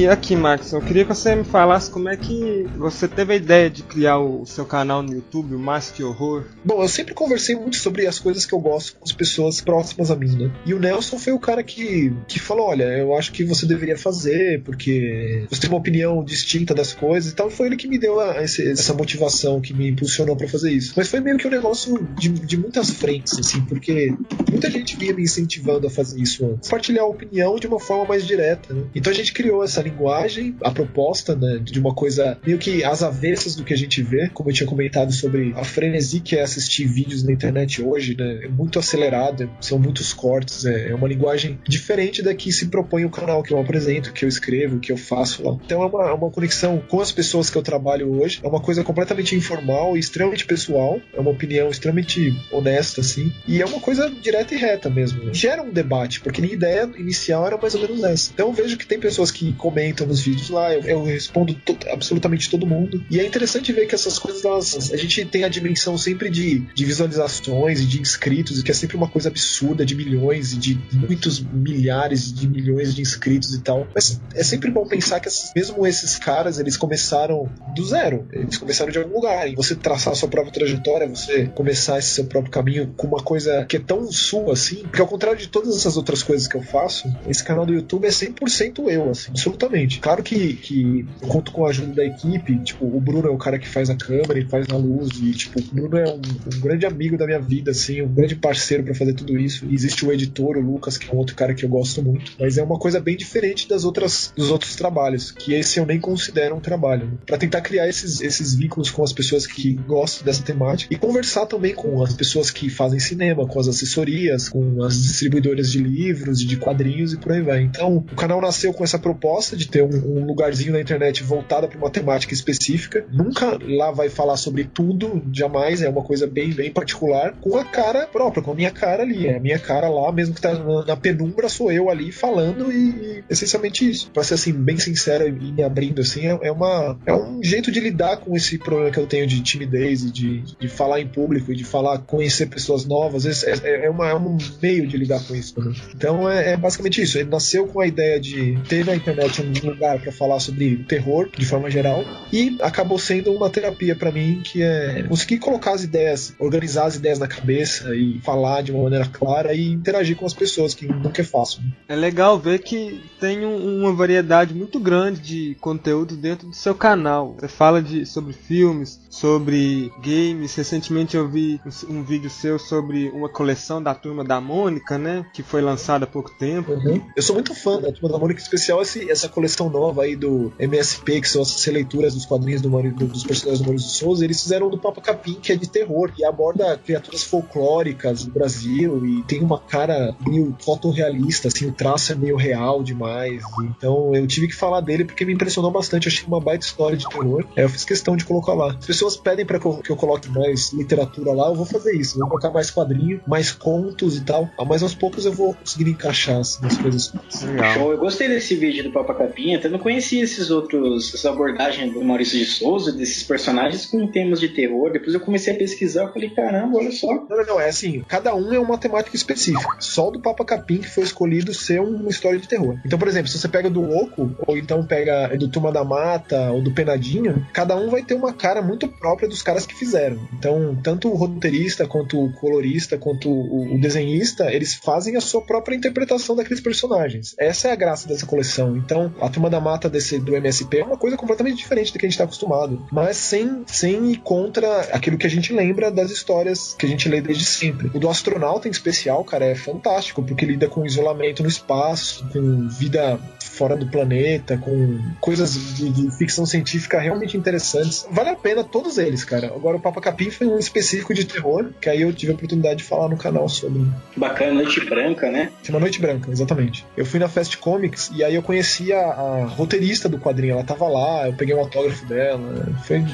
E 0.00 0.08
aqui, 0.08 0.34
Max, 0.34 0.72
eu 0.72 0.80
queria 0.80 1.04
que 1.04 1.14
você 1.14 1.36
me 1.36 1.44
falasse 1.44 1.90
como 1.90 2.08
é 2.08 2.16
que 2.16 2.66
você 2.74 3.06
teve 3.06 3.34
a 3.34 3.36
ideia 3.36 3.68
de 3.68 3.82
criar 3.82 4.18
o 4.18 4.46
seu 4.46 4.64
canal 4.64 5.02
no 5.02 5.12
YouTube, 5.12 5.54
o 5.54 5.58
Master 5.58 6.06
Horror. 6.06 6.46
Bom, 6.64 6.80
eu 6.80 6.88
sempre 6.88 7.12
conversei 7.12 7.54
muito 7.54 7.76
sobre 7.76 8.06
as 8.06 8.18
coisas 8.18 8.46
que 8.46 8.54
eu 8.54 8.60
gosto 8.60 8.96
com 8.96 9.04
as 9.04 9.12
pessoas 9.12 9.60
próximas 9.60 10.10
a 10.10 10.16
mim, 10.16 10.34
né? 10.38 10.50
E 10.64 10.72
o 10.72 10.78
Nelson 10.78 11.18
foi 11.18 11.34
o 11.34 11.38
cara 11.38 11.62
que, 11.62 12.14
que 12.26 12.40
falou: 12.40 12.68
olha, 12.68 12.84
eu 12.84 13.14
acho 13.14 13.30
que 13.30 13.44
você 13.44 13.66
deveria 13.66 13.98
fazer, 13.98 14.62
porque 14.62 15.44
você 15.50 15.60
tem 15.60 15.68
uma 15.68 15.78
opinião 15.78 16.24
distinta 16.24 16.74
das 16.74 16.94
coisas 16.94 17.30
e 17.30 17.34
tal. 17.34 17.50
Foi 17.50 17.66
ele 17.66 17.76
que 17.76 17.86
me 17.86 17.98
deu 17.98 18.18
a, 18.18 18.42
esse, 18.42 18.70
essa 18.70 18.94
motivação, 18.94 19.60
que 19.60 19.74
me 19.74 19.90
impulsionou 19.90 20.34
para 20.34 20.48
fazer 20.48 20.72
isso. 20.72 20.94
Mas 20.96 21.08
foi 21.08 21.20
meio 21.20 21.36
que 21.36 21.46
um 21.46 21.50
negócio 21.50 22.08
de, 22.18 22.30
de 22.30 22.56
muitas 22.56 22.88
frentes, 22.88 23.38
assim, 23.38 23.60
porque 23.66 24.14
muita 24.50 24.70
gente 24.70 24.96
vinha 24.96 25.12
me 25.12 25.24
incentivando 25.24 25.86
a 25.86 25.90
fazer 25.90 26.18
isso 26.18 26.46
antes. 26.46 26.70
Compartilhar 26.70 27.02
a 27.02 27.06
opinião 27.06 27.56
de 27.56 27.66
uma 27.66 27.78
forma 27.78 28.06
mais 28.06 28.26
direta, 28.26 28.72
né? 28.72 28.84
Então 28.94 29.12
a 29.12 29.14
gente 29.14 29.34
criou 29.34 29.62
essa 29.62 29.89
linguagem, 29.90 30.56
a 30.62 30.70
proposta, 30.70 31.34
né, 31.34 31.60
de 31.62 31.78
uma 31.78 31.94
coisa 31.94 32.38
meio 32.44 32.58
que 32.58 32.82
às 32.84 33.02
avessas 33.02 33.54
do 33.54 33.64
que 33.64 33.74
a 33.74 33.76
gente 33.76 34.02
vê, 34.02 34.28
como 34.32 34.50
eu 34.50 34.54
tinha 34.54 34.66
comentado 34.66 35.12
sobre 35.12 35.52
a 35.56 35.64
frenesi 35.64 36.20
que 36.20 36.36
é 36.36 36.42
assistir 36.42 36.86
vídeos 36.86 37.22
na 37.22 37.32
internet 37.32 37.82
hoje, 37.82 38.16
né, 38.16 38.40
é 38.44 38.48
muito 38.48 38.78
acelerada, 38.78 39.48
são 39.60 39.78
muitos 39.78 40.12
cortes, 40.12 40.64
é, 40.64 40.90
é 40.90 40.94
uma 40.94 41.08
linguagem 41.08 41.58
diferente 41.66 42.22
da 42.22 42.34
que 42.34 42.52
se 42.52 42.68
propõe 42.68 43.04
o 43.04 43.10
canal 43.10 43.42
que 43.42 43.52
eu 43.52 43.60
apresento, 43.60 44.12
que 44.12 44.24
eu 44.24 44.28
escrevo, 44.28 44.78
que 44.78 44.92
eu 44.92 44.96
faço 44.96 45.42
lá. 45.42 45.58
Então 45.64 45.82
é 45.82 45.86
uma, 45.86 46.10
é 46.10 46.12
uma 46.12 46.30
conexão 46.30 46.82
com 46.88 47.00
as 47.00 47.12
pessoas 47.12 47.50
que 47.50 47.56
eu 47.56 47.62
trabalho 47.62 48.20
hoje, 48.20 48.40
é 48.42 48.48
uma 48.48 48.60
coisa 48.60 48.82
completamente 48.84 49.34
informal 49.34 49.96
e 49.96 50.00
extremamente 50.00 50.46
pessoal, 50.46 51.00
é 51.12 51.20
uma 51.20 51.30
opinião 51.30 51.68
extremamente 51.68 52.34
honesta, 52.50 53.00
assim, 53.00 53.32
e 53.46 53.60
é 53.60 53.66
uma 53.66 53.80
coisa 53.80 54.10
direta 54.10 54.54
e 54.54 54.58
reta 54.58 54.88
mesmo. 54.88 55.24
Né? 55.24 55.34
Gera 55.34 55.62
um 55.62 55.72
debate, 55.72 56.20
porque 56.20 56.40
minha 56.40 56.54
ideia 56.54 56.88
inicial 56.96 57.46
era 57.46 57.56
mais 57.56 57.74
ou 57.74 57.80
menos 57.80 58.02
essa. 58.04 58.30
Então 58.32 58.48
eu 58.48 58.52
vejo 58.52 58.76
que 58.76 58.86
tem 58.86 58.98
pessoas 58.98 59.30
que 59.30 59.52
comentam 59.80 60.06
nos 60.06 60.20
vídeos 60.20 60.50
lá, 60.50 60.72
eu, 60.74 60.82
eu 60.82 61.02
respondo 61.02 61.54
to 61.54 61.76
absolutamente 61.90 62.50
todo 62.50 62.66
mundo. 62.66 63.02
E 63.10 63.18
é 63.18 63.26
interessante 63.26 63.72
ver 63.72 63.86
que 63.86 63.94
essas 63.94 64.18
coisas, 64.18 64.44
elas, 64.44 64.92
a 64.92 64.96
gente 64.96 65.24
tem 65.24 65.44
a 65.44 65.48
dimensão 65.48 65.96
sempre 65.96 66.28
de, 66.28 66.60
de 66.74 66.84
visualizações 66.84 67.80
e 67.80 67.86
de 67.86 68.00
inscritos, 68.00 68.58
e 68.58 68.62
que 68.62 68.70
é 68.70 68.74
sempre 68.74 68.96
uma 68.96 69.08
coisa 69.08 69.28
absurda 69.28 69.84
de 69.84 69.94
milhões 69.94 70.52
e 70.52 70.58
de 70.58 70.78
muitos 70.92 71.40
milhares 71.40 72.32
de 72.32 72.46
milhões 72.46 72.94
de 72.94 73.00
inscritos 73.00 73.54
e 73.54 73.60
tal. 73.60 73.86
Mas 73.94 74.20
é 74.34 74.44
sempre 74.44 74.70
bom 74.70 74.86
pensar 74.86 75.18
que 75.20 75.30
mesmo 75.56 75.86
esses 75.86 76.18
caras, 76.18 76.58
eles 76.58 76.76
começaram 76.76 77.48
do 77.74 77.84
zero. 77.84 78.28
Eles 78.32 78.58
começaram 78.58 78.92
de 78.92 78.98
algum 78.98 79.14
lugar. 79.14 79.48
E 79.48 79.54
você 79.54 79.74
traçar 79.74 80.12
a 80.12 80.16
sua 80.16 80.28
própria 80.28 80.52
trajetória, 80.52 81.08
você 81.08 81.46
começar 81.46 81.98
esse 81.98 82.08
seu 82.08 82.24
próprio 82.24 82.52
caminho 82.52 82.92
com 82.96 83.06
uma 83.06 83.22
coisa 83.22 83.64
que 83.64 83.76
é 83.76 83.80
tão 83.80 84.10
sua 84.12 84.52
assim, 84.52 84.82
porque 84.82 85.00
ao 85.00 85.06
contrário 85.06 85.38
de 85.38 85.48
todas 85.48 85.76
essas 85.76 85.96
outras 85.96 86.22
coisas 86.22 86.46
que 86.46 86.56
eu 86.56 86.62
faço, 86.62 87.08
esse 87.28 87.42
canal 87.42 87.64
do 87.64 87.72
YouTube 87.72 88.06
é 88.06 88.10
100% 88.10 88.90
eu, 88.90 89.10
assim, 89.10 89.30
absolutamente. 89.30 89.69
Claro 90.00 90.22
que, 90.22 90.54
que 90.54 91.06
eu 91.22 91.28
conto 91.28 91.52
com 91.52 91.64
a 91.64 91.70
ajuda 91.70 91.94
da 91.94 92.04
equipe, 92.04 92.58
tipo, 92.60 92.84
o 92.84 93.00
Bruno 93.00 93.28
é 93.28 93.30
o 93.30 93.38
cara 93.38 93.58
que 93.58 93.68
faz 93.68 93.90
a 93.90 93.96
câmera 93.96 94.38
e 94.38 94.44
faz 94.44 94.66
a 94.70 94.76
luz, 94.76 95.10
e 95.20 95.32
tipo, 95.32 95.60
o 95.60 95.62
Bruno 95.62 95.96
é 95.96 96.08
um, 96.08 96.20
um 96.20 96.60
grande 96.60 96.86
amigo 96.86 97.16
da 97.16 97.26
minha 97.26 97.40
vida, 97.40 97.70
assim, 97.70 98.02
um 98.02 98.12
grande 98.12 98.36
parceiro 98.36 98.82
para 98.82 98.94
fazer 98.94 99.14
tudo 99.14 99.38
isso. 99.38 99.66
E 99.66 99.74
existe 99.74 100.04
o 100.04 100.12
editor, 100.12 100.56
o 100.56 100.60
Lucas, 100.60 100.98
que 100.98 101.10
é 101.10 101.14
um 101.14 101.18
outro 101.18 101.34
cara 101.34 101.54
que 101.54 101.64
eu 101.64 101.68
gosto 101.68 102.02
muito, 102.02 102.32
mas 102.38 102.58
é 102.58 102.62
uma 102.62 102.78
coisa 102.78 103.00
bem 103.00 103.16
diferente 103.16 103.68
das 103.68 103.84
outras 103.84 104.32
dos 104.36 104.50
outros 104.50 104.74
trabalhos, 104.76 105.30
que 105.30 105.54
esse 105.54 105.78
eu 105.78 105.86
nem 105.86 106.00
considero 106.00 106.56
um 106.56 106.60
trabalho, 106.60 107.06
né? 107.06 107.12
para 107.26 107.38
tentar 107.38 107.60
criar 107.60 107.88
esses, 107.88 108.20
esses 108.20 108.54
vínculos 108.54 108.90
com 108.90 109.02
as 109.02 109.12
pessoas 109.12 109.46
que 109.46 109.74
gostam 109.74 110.24
dessa 110.24 110.42
temática 110.42 110.92
e 110.92 110.96
conversar 110.96 111.46
também 111.46 111.74
com 111.74 112.02
as 112.02 112.14
pessoas 112.14 112.50
que 112.50 112.68
fazem 112.68 112.98
cinema, 112.98 113.46
com 113.46 113.60
as 113.60 113.68
assessorias, 113.68 114.48
com 114.48 114.82
as 114.82 115.00
distribuidoras 115.00 115.70
de 115.70 115.78
livros 115.78 116.40
de 116.40 116.56
quadrinhos 116.56 117.12
e 117.12 117.18
por 117.18 117.32
aí 117.32 117.42
vai. 117.42 117.62
Então, 117.62 117.98
o 117.98 118.14
canal 118.14 118.40
nasceu 118.40 118.72
com 118.72 118.84
essa 118.84 118.98
proposta 118.98 119.56
de 119.60 119.68
ter 119.68 119.82
um, 119.82 120.20
um 120.20 120.24
lugarzinho 120.24 120.72
na 120.72 120.80
internet 120.80 121.22
voltada 121.22 121.68
para 121.68 121.76
uma 121.76 121.90
temática 121.90 122.32
específica. 122.32 123.04
Nunca 123.12 123.58
lá 123.62 123.90
vai 123.90 124.08
falar 124.08 124.38
sobre 124.38 124.64
tudo, 124.64 125.22
jamais, 125.30 125.82
é 125.82 125.88
uma 125.88 126.02
coisa 126.02 126.26
bem, 126.26 126.50
bem 126.50 126.72
particular, 126.72 127.34
com 127.42 127.58
a 127.58 127.64
cara 127.64 128.06
própria, 128.06 128.42
com 128.42 128.52
a 128.52 128.54
minha 128.54 128.70
cara 128.70 129.02
ali. 129.02 129.26
É 129.26 129.36
a 129.36 129.40
minha 129.40 129.58
cara 129.58 129.88
lá, 129.90 130.10
mesmo 130.10 130.34
que 130.34 130.40
tá 130.40 130.54
na, 130.54 130.86
na 130.86 130.96
penumbra, 130.96 131.48
sou 131.50 131.70
eu 131.70 131.90
ali 131.90 132.10
falando 132.10 132.72
e, 132.72 132.88
e 132.88 133.24
essencialmente 133.28 133.88
isso. 133.88 134.10
Pra 134.12 134.24
ser 134.24 134.34
assim, 134.34 134.52
bem 134.52 134.78
sincero 134.78 135.28
e 135.28 135.52
me 135.52 135.62
abrindo 135.62 136.00
assim, 136.00 136.26
é, 136.26 136.38
é, 136.42 136.52
uma, 136.52 136.98
é 137.04 137.14
um 137.14 137.42
jeito 137.42 137.70
de 137.70 137.80
lidar 137.80 138.16
com 138.16 138.34
esse 138.34 138.56
problema 138.56 138.90
que 138.90 138.98
eu 138.98 139.06
tenho 139.06 139.26
de 139.26 139.42
timidez 139.42 140.04
e 140.04 140.10
de, 140.10 140.42
de 140.58 140.68
falar 140.68 141.00
em 141.00 141.06
público 141.06 141.52
e 141.52 141.56
de 141.56 141.64
falar, 141.64 141.98
conhecer 141.98 142.46
pessoas 142.46 142.86
novas. 142.86 143.44
É, 143.44 143.50
é, 143.62 143.86
é, 143.86 143.90
uma, 143.90 144.08
é 144.08 144.14
um 144.14 144.38
meio 144.62 144.86
de 144.86 144.96
lidar 144.96 145.22
com 145.22 145.34
isso 145.34 145.54
também. 145.54 145.74
Então 145.94 146.28
é, 146.30 146.52
é 146.52 146.56
basicamente 146.56 147.02
isso. 147.02 147.18
Ele 147.18 147.28
nasceu 147.28 147.66
com 147.66 147.80
a 147.80 147.86
ideia 147.86 148.18
de 148.18 148.58
ter 148.66 148.86
na 148.86 148.94
internet 148.94 149.42
um 149.42 149.49
lugar 149.58 150.00
para 150.00 150.12
falar 150.12 150.40
sobre 150.40 150.76
terror 150.88 151.28
de 151.36 151.44
forma 151.44 151.70
geral 151.70 152.04
e 152.32 152.56
acabou 152.60 152.98
sendo 152.98 153.32
uma 153.32 153.50
terapia 153.50 153.96
para 153.96 154.12
mim 154.12 154.40
que 154.42 154.62
é 154.62 155.04
conseguir 155.08 155.38
colocar 155.38 155.72
as 155.72 155.82
ideias, 155.82 156.34
organizar 156.38 156.86
as 156.86 156.96
ideias 156.96 157.18
na 157.18 157.26
cabeça 157.26 157.94
e 157.94 158.20
falar 158.20 158.62
de 158.62 158.72
uma 158.72 158.84
maneira 158.84 159.06
clara 159.06 159.54
e 159.54 159.68
interagir 159.70 160.16
com 160.16 160.26
as 160.26 160.34
pessoas, 160.34 160.74
que 160.74 160.86
nunca 160.86 161.20
é 161.20 161.24
fácil. 161.24 161.62
Né? 161.62 161.72
É 161.88 161.96
legal 161.96 162.38
ver 162.38 162.60
que 162.60 163.00
tem 163.18 163.44
um, 163.44 163.80
uma 163.80 163.92
variedade 163.92 164.54
muito 164.54 164.78
grande 164.78 165.20
de 165.20 165.56
conteúdo 165.60 166.16
dentro 166.16 166.48
do 166.48 166.54
seu 166.54 166.74
canal. 166.74 167.36
Você 167.38 167.48
fala 167.48 167.82
de, 167.82 168.06
sobre 168.06 168.32
filmes, 168.32 169.00
sobre 169.08 169.90
games. 170.02 170.54
Recentemente 170.54 171.16
eu 171.16 171.28
vi 171.28 171.60
um 171.88 172.02
vídeo 172.02 172.30
seu 172.30 172.58
sobre 172.58 173.08
uma 173.10 173.28
coleção 173.28 173.82
da 173.82 173.94
Turma 173.94 174.24
da 174.24 174.40
Mônica, 174.40 174.96
né? 174.98 175.26
Que 175.34 175.42
foi 175.42 175.60
lançada 175.60 176.04
há 176.04 176.08
pouco 176.08 176.30
tempo. 176.38 176.72
Uhum. 176.72 177.02
Eu 177.16 177.22
sou 177.22 177.34
muito 177.34 177.54
fã 177.54 177.80
da 177.80 177.92
Turma 177.92 178.08
da 178.08 178.18
Mônica, 178.18 178.40
em 178.40 178.42
especial 178.42 178.80
esse, 178.82 179.10
essa 179.10 179.28
coleção 179.28 179.39
nova 179.70 180.02
aí 180.02 180.16
do 180.16 180.52
MSP, 180.58 181.20
que 181.20 181.28
são 181.28 181.42
as 181.42 181.64
releituras 181.64 182.14
dos 182.14 182.26
quadrinhos 182.26 182.62
do, 182.62 182.68
do, 182.68 183.06
dos 183.06 183.24
personagens 183.24 183.60
do 183.60 183.64
Maurício 183.64 183.88
de 183.88 183.96
Souza. 183.96 184.24
Eles 184.24 184.42
fizeram 184.42 184.68
do 184.68 184.78
Papa 184.78 185.00
Capim, 185.00 185.34
que 185.34 185.52
é 185.52 185.56
de 185.56 185.68
terror, 185.68 186.10
e 186.18 186.24
aborda 186.24 186.76
criaturas 186.78 187.22
folclóricas 187.22 188.24
do 188.24 188.32
Brasil 188.32 189.04
e 189.04 189.22
tem 189.22 189.40
uma 189.40 189.58
cara 189.58 190.14
meio 190.26 190.56
fotorrealista, 190.60 191.48
assim, 191.48 191.66
o 191.66 191.72
traço 191.72 192.12
é 192.12 192.14
meio 192.14 192.36
real 192.36 192.82
demais. 192.82 193.42
Então 193.62 194.14
eu 194.14 194.26
tive 194.26 194.48
que 194.48 194.54
falar 194.54 194.80
dele 194.80 195.04
porque 195.04 195.24
me 195.24 195.32
impressionou 195.32 195.70
bastante. 195.70 196.06
Eu 196.06 196.12
achei 196.12 196.26
uma 196.26 196.40
baita 196.40 196.64
história 196.64 196.96
de 196.96 197.08
terror. 197.08 197.44
Aí 197.56 197.62
eu 197.62 197.68
fiz 197.68 197.84
questão 197.84 198.16
de 198.16 198.24
colocar 198.24 198.54
lá. 198.54 198.72
As 198.72 198.86
pessoas 198.86 199.16
pedem 199.16 199.44
para 199.44 199.58
que 199.58 199.90
eu 199.90 199.96
coloque 199.96 200.28
mais 200.28 200.72
literatura 200.72 201.32
lá, 201.32 201.48
eu 201.48 201.54
vou 201.54 201.66
fazer 201.66 201.94
isso. 201.94 202.18
vou 202.18 202.28
colocar 202.28 202.50
mais 202.50 202.70
quadrinho, 202.70 203.20
mais 203.26 203.52
contos 203.52 204.16
e 204.16 204.22
tal. 204.22 204.48
Mas 204.66 204.82
aos 204.82 204.94
poucos 204.94 205.26
eu 205.26 205.32
vou 205.32 205.54
conseguir 205.54 205.90
encaixar 205.90 206.38
assim, 206.38 206.64
as 206.66 206.76
coisas. 206.76 207.12
Legal. 207.42 207.92
Eu 207.92 207.98
gostei 207.98 208.28
desse 208.28 208.54
vídeo 208.54 208.84
do 208.84 208.92
Papa 208.92 209.14
Capinha, 209.20 209.58
até 209.58 209.68
não 209.68 209.78
conhecia 209.78 210.22
esses 210.24 210.50
outros, 210.50 211.12
essa 211.12 211.28
abordagem 211.28 211.90
do 211.90 212.02
Maurício 212.02 212.38
de 212.38 212.46
Souza, 212.46 212.90
desses 212.90 213.22
personagens 213.22 213.84
com 213.84 214.06
temas 214.06 214.40
de 214.40 214.48
terror. 214.48 214.90
Depois 214.90 215.12
eu 215.12 215.20
comecei 215.20 215.52
a 215.52 215.56
pesquisar, 215.56 216.04
eu 216.04 216.12
falei, 216.12 216.30
caramba, 216.30 216.78
olha 216.78 216.90
só. 216.90 217.26
Não, 217.28 217.46
não, 217.46 217.60
é 217.60 217.68
assim, 217.68 218.02
cada 218.08 218.34
um 218.34 218.52
é 218.52 218.58
uma 218.58 218.78
temática 218.78 219.14
específica. 219.14 219.76
Só 219.78 220.08
o 220.08 220.10
do 220.12 220.20
Papa 220.20 220.44
Capim 220.44 220.78
que 220.78 220.88
foi 220.88 221.04
escolhido 221.04 221.52
ser 221.52 221.80
uma 221.80 222.08
história 222.08 222.38
de 222.38 222.48
terror. 222.48 222.78
Então, 222.84 222.98
por 222.98 223.08
exemplo, 223.08 223.28
se 223.28 223.38
você 223.38 223.48
pega 223.48 223.68
do 223.68 223.82
Oco, 223.82 224.34
ou 224.46 224.56
então 224.56 224.86
pega 224.86 225.36
do 225.36 225.48
Turma 225.48 225.70
da 225.70 225.84
Mata, 225.84 226.50
ou 226.52 226.62
do 226.62 226.72
Penadinho, 226.72 227.46
cada 227.52 227.76
um 227.76 227.90
vai 227.90 228.02
ter 228.02 228.14
uma 228.14 228.32
cara 228.32 228.62
muito 228.62 228.88
própria 228.88 229.28
dos 229.28 229.42
caras 229.42 229.66
que 229.66 229.74
fizeram. 229.74 230.18
Então, 230.32 230.78
tanto 230.82 231.08
o 231.08 231.14
roteirista, 231.14 231.86
quanto 231.86 232.24
o 232.24 232.32
colorista, 232.32 232.96
quanto 232.96 233.30
o 233.30 233.78
desenhista, 233.78 234.52
eles 234.52 234.74
fazem 234.74 235.16
a 235.16 235.20
sua 235.20 235.42
própria 235.42 235.76
interpretação 235.76 236.34
daqueles 236.34 236.60
personagens. 236.60 237.34
Essa 237.38 237.68
é 237.68 237.72
a 237.72 237.76
graça 237.76 238.08
dessa 238.08 238.24
coleção. 238.24 238.76
Então, 238.76 239.09
a 239.20 239.28
Turma 239.28 239.50
da 239.50 239.60
Mata 239.60 239.88
desse, 239.88 240.18
do 240.18 240.34
MSP 240.34 240.78
é 240.78 240.84
uma 240.84 240.96
coisa 240.96 241.16
completamente 241.16 241.56
diferente 241.56 241.92
do 241.92 241.98
que 241.98 242.06
a 242.06 242.08
gente 242.08 242.14
está 242.14 242.24
acostumado, 242.24 242.86
mas 242.90 243.16
sem, 243.16 243.62
sem 243.66 244.10
ir 244.10 244.18
contra 244.18 244.80
aquilo 244.92 245.18
que 245.18 245.26
a 245.26 245.30
gente 245.30 245.52
lembra 245.52 245.90
das 245.90 246.10
histórias 246.10 246.74
que 246.78 246.86
a 246.86 246.88
gente 246.88 247.08
lê 247.08 247.20
desde 247.20 247.44
sempre. 247.44 247.90
O 247.94 247.98
do 247.98 248.08
astronauta 248.08 248.68
em 248.68 248.70
especial, 248.70 249.24
cara, 249.24 249.44
é 249.44 249.54
fantástico, 249.54 250.22
porque 250.22 250.46
lida 250.46 250.68
com 250.68 250.84
isolamento 250.84 251.42
no 251.42 251.48
espaço, 251.48 252.28
com 252.32 252.68
vida 252.68 253.18
fora 253.60 253.76
do 253.76 253.86
planeta, 253.86 254.56
com 254.56 254.98
coisas 255.20 255.76
de, 255.76 255.90
de 255.90 256.16
ficção 256.16 256.46
científica 256.46 256.98
realmente 256.98 257.36
interessantes. 257.36 258.06
Vale 258.10 258.30
a 258.30 258.36
pena 258.36 258.64
todos 258.64 258.96
eles, 258.96 259.24
cara. 259.24 259.48
Agora 259.48 259.76
o 259.76 259.80
Papa 259.80 260.00
Capim 260.00 260.30
foi 260.30 260.46
um 260.46 260.58
específico 260.58 261.12
de 261.12 261.24
terror, 261.24 261.70
que 261.80 261.88
aí 261.88 262.02
eu 262.02 262.12
tive 262.12 262.32
a 262.32 262.34
oportunidade 262.34 262.76
de 262.76 262.84
falar 262.84 263.08
no 263.08 263.16
canal 263.16 263.48
sobre. 263.48 263.86
Bacana, 264.16 264.54
Noite 264.54 264.84
Branca, 264.84 265.30
né? 265.30 265.50
Chama 265.62 265.78
Noite 265.78 266.00
Branca, 266.00 266.30
exatamente. 266.30 266.86
Eu 266.96 267.04
fui 267.04 267.20
na 267.20 267.28
Fast 267.28 267.58
Comics 267.58 268.10
e 268.14 268.24
aí 268.24 268.34
eu 268.34 268.42
conheci 268.42 268.92
a, 269.00 269.44
roteirista 269.46 270.08
do 270.08 270.18
quadrinho, 270.18 270.52
ela 270.52 270.64
tava 270.64 270.88
lá, 270.88 271.26
eu 271.26 271.32
peguei 271.32 271.54
um 271.54 271.60
autógrafo 271.60 272.04
dela, 272.06 272.66
foi 272.84 273.04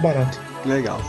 barato. 0.00 0.40
Legal. 0.64 1.00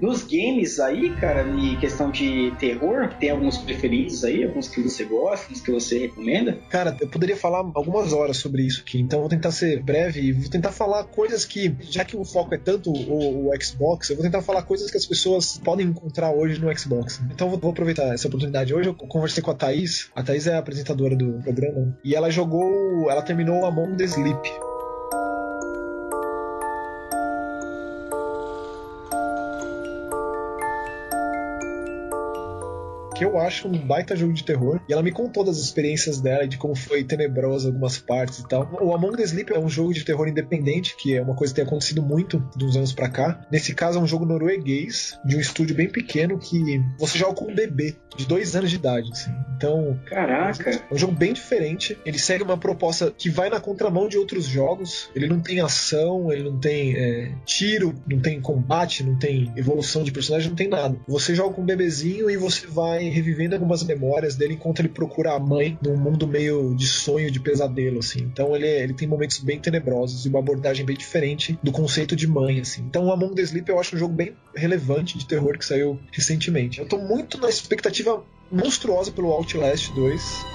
Nos 0.00 0.22
games 0.22 0.78
aí, 0.78 1.10
cara, 1.16 1.42
em 1.42 1.78
questão 1.78 2.10
de 2.10 2.52
terror, 2.58 3.08
tem 3.18 3.30
alguns 3.30 3.58
preferidos 3.58 4.24
aí, 4.24 4.44
alguns 4.44 4.68
que 4.68 4.82
você 4.82 5.04
gosta, 5.04 5.46
alguns 5.46 5.60
que 5.60 5.70
você 5.70 5.98
recomenda? 5.98 6.58
Cara, 6.68 6.96
eu 7.00 7.08
poderia 7.08 7.36
falar 7.36 7.58
algumas 7.74 8.12
horas 8.12 8.36
sobre 8.36 8.62
isso 8.62 8.82
aqui, 8.82 9.00
então 9.00 9.20
vou 9.20 9.28
tentar 9.28 9.50
ser 9.50 9.82
breve 9.82 10.20
e 10.20 10.32
vou 10.32 10.50
tentar 10.50 10.72
falar 10.72 11.04
coisas 11.04 11.44
que, 11.44 11.74
já 11.80 12.04
que 12.04 12.16
o 12.16 12.24
foco 12.24 12.54
é 12.54 12.58
tanto 12.58 12.90
o, 12.90 13.48
o 13.48 13.62
Xbox, 13.62 14.10
eu 14.10 14.16
vou 14.16 14.24
tentar 14.24 14.42
falar 14.42 14.62
coisas 14.62 14.90
que 14.90 14.96
as 14.96 15.06
pessoas 15.06 15.58
podem 15.58 15.86
encontrar 15.86 16.30
hoje 16.30 16.60
no 16.60 16.78
Xbox. 16.78 17.20
Então 17.32 17.48
vou, 17.48 17.58
vou 17.58 17.70
aproveitar 17.70 18.12
essa 18.14 18.28
oportunidade. 18.28 18.74
Hoje 18.74 18.88
eu 18.88 18.94
conversei 18.94 19.42
com 19.42 19.50
a 19.50 19.54
Thaís, 19.54 20.10
a 20.14 20.22
Thaís 20.22 20.46
é 20.46 20.54
a 20.54 20.58
apresentadora 20.58 21.16
do 21.16 21.40
programa, 21.42 21.96
e 22.04 22.14
ela 22.14 22.30
jogou, 22.30 23.10
ela 23.10 23.22
terminou 23.22 23.64
Among 23.64 23.96
the 23.96 24.04
Sleep. 24.04 24.65
Que 33.16 33.24
eu 33.24 33.38
acho 33.38 33.66
um 33.66 33.78
baita 33.78 34.14
jogo 34.14 34.32
de 34.32 34.44
terror. 34.44 34.80
E 34.88 34.92
ela 34.92 35.02
me 35.02 35.10
contou 35.10 35.42
das 35.42 35.56
experiências 35.58 36.20
dela 36.20 36.44
e 36.44 36.48
de 36.48 36.58
como 36.58 36.74
foi 36.74 37.02
tenebrosa 37.02 37.68
algumas 37.68 37.98
partes 37.98 38.40
e 38.40 38.48
tal. 38.48 38.68
O 38.80 38.94
Among 38.94 39.16
the 39.16 39.22
Sleep 39.22 39.52
é 39.52 39.58
um 39.58 39.68
jogo 39.68 39.94
de 39.94 40.04
terror 40.04 40.28
independente, 40.28 40.94
que 40.96 41.16
é 41.16 41.22
uma 41.22 41.34
coisa 41.34 41.52
que 41.52 41.60
tem 41.60 41.66
acontecido 41.66 42.02
muito 42.02 42.46
de 42.56 42.64
uns 42.64 42.76
anos 42.76 42.92
para 42.92 43.08
cá. 43.08 43.46
Nesse 43.50 43.74
caso, 43.74 43.98
é 43.98 44.02
um 44.02 44.06
jogo 44.06 44.26
norueguês, 44.26 45.18
de 45.24 45.36
um 45.36 45.40
estúdio 45.40 45.74
bem 45.74 45.88
pequeno, 45.88 46.38
que 46.38 46.82
você 46.98 47.18
joga 47.18 47.34
com 47.34 47.50
um 47.50 47.54
bebê 47.54 47.96
de 48.16 48.26
dois 48.26 48.54
anos 48.54 48.70
de 48.70 48.76
idade. 48.76 49.10
Assim. 49.10 49.30
Então. 49.56 49.98
Caraca! 50.06 50.70
É 50.70 50.94
um 50.94 50.98
jogo 50.98 51.14
bem 51.14 51.32
diferente. 51.32 51.98
Ele 52.04 52.18
segue 52.18 52.42
uma 52.42 52.58
proposta 52.58 53.10
que 53.16 53.30
vai 53.30 53.48
na 53.48 53.60
contramão 53.60 54.08
de 54.08 54.18
outros 54.18 54.44
jogos. 54.44 55.10
Ele 55.14 55.26
não 55.26 55.40
tem 55.40 55.60
ação, 55.60 56.30
ele 56.30 56.42
não 56.42 56.58
tem 56.58 56.94
é, 56.94 57.32
tiro, 57.44 57.94
não 58.06 58.20
tem 58.20 58.40
combate, 58.40 59.02
não 59.02 59.18
tem 59.18 59.52
evolução 59.56 60.02
de 60.02 60.12
personagem, 60.12 60.50
não 60.50 60.56
tem 60.56 60.68
nada. 60.68 60.96
Você 61.08 61.34
joga 61.34 61.54
com 61.54 61.62
um 61.62 61.66
bebezinho 61.66 62.30
e 62.30 62.36
você 62.36 62.66
vai 62.66 63.05
revivendo 63.10 63.54
algumas 63.54 63.82
memórias 63.82 64.36
dele 64.36 64.54
enquanto 64.54 64.80
ele 64.80 64.88
procura 64.88 65.32
a 65.32 65.38
mãe 65.38 65.78
num 65.82 65.96
mundo 65.96 66.26
meio 66.26 66.74
de 66.74 66.86
sonho, 66.86 67.30
de 67.30 67.40
pesadelo, 67.40 67.98
assim. 67.98 68.20
Então 68.20 68.54
ele, 68.54 68.66
ele 68.66 68.94
tem 68.94 69.08
momentos 69.08 69.38
bem 69.38 69.58
tenebrosos 69.58 70.24
e 70.24 70.28
uma 70.28 70.38
abordagem 70.38 70.84
bem 70.84 70.96
diferente 70.96 71.58
do 71.62 71.72
conceito 71.72 72.14
de 72.16 72.26
mãe, 72.26 72.60
assim. 72.60 72.82
Então 72.82 73.10
Among 73.10 73.34
the 73.34 73.42
Sleep 73.42 73.68
eu 73.68 73.78
acho 73.78 73.96
um 73.96 73.98
jogo 73.98 74.14
bem 74.14 74.34
relevante 74.54 75.18
de 75.18 75.26
terror 75.26 75.58
que 75.58 75.64
saiu 75.64 75.98
recentemente. 76.12 76.80
Eu 76.80 76.86
tô 76.86 76.98
muito 76.98 77.38
na 77.38 77.48
expectativa 77.48 78.24
monstruosa 78.50 79.10
pelo 79.10 79.30
Outlast 79.30 79.92
2. 79.92 80.46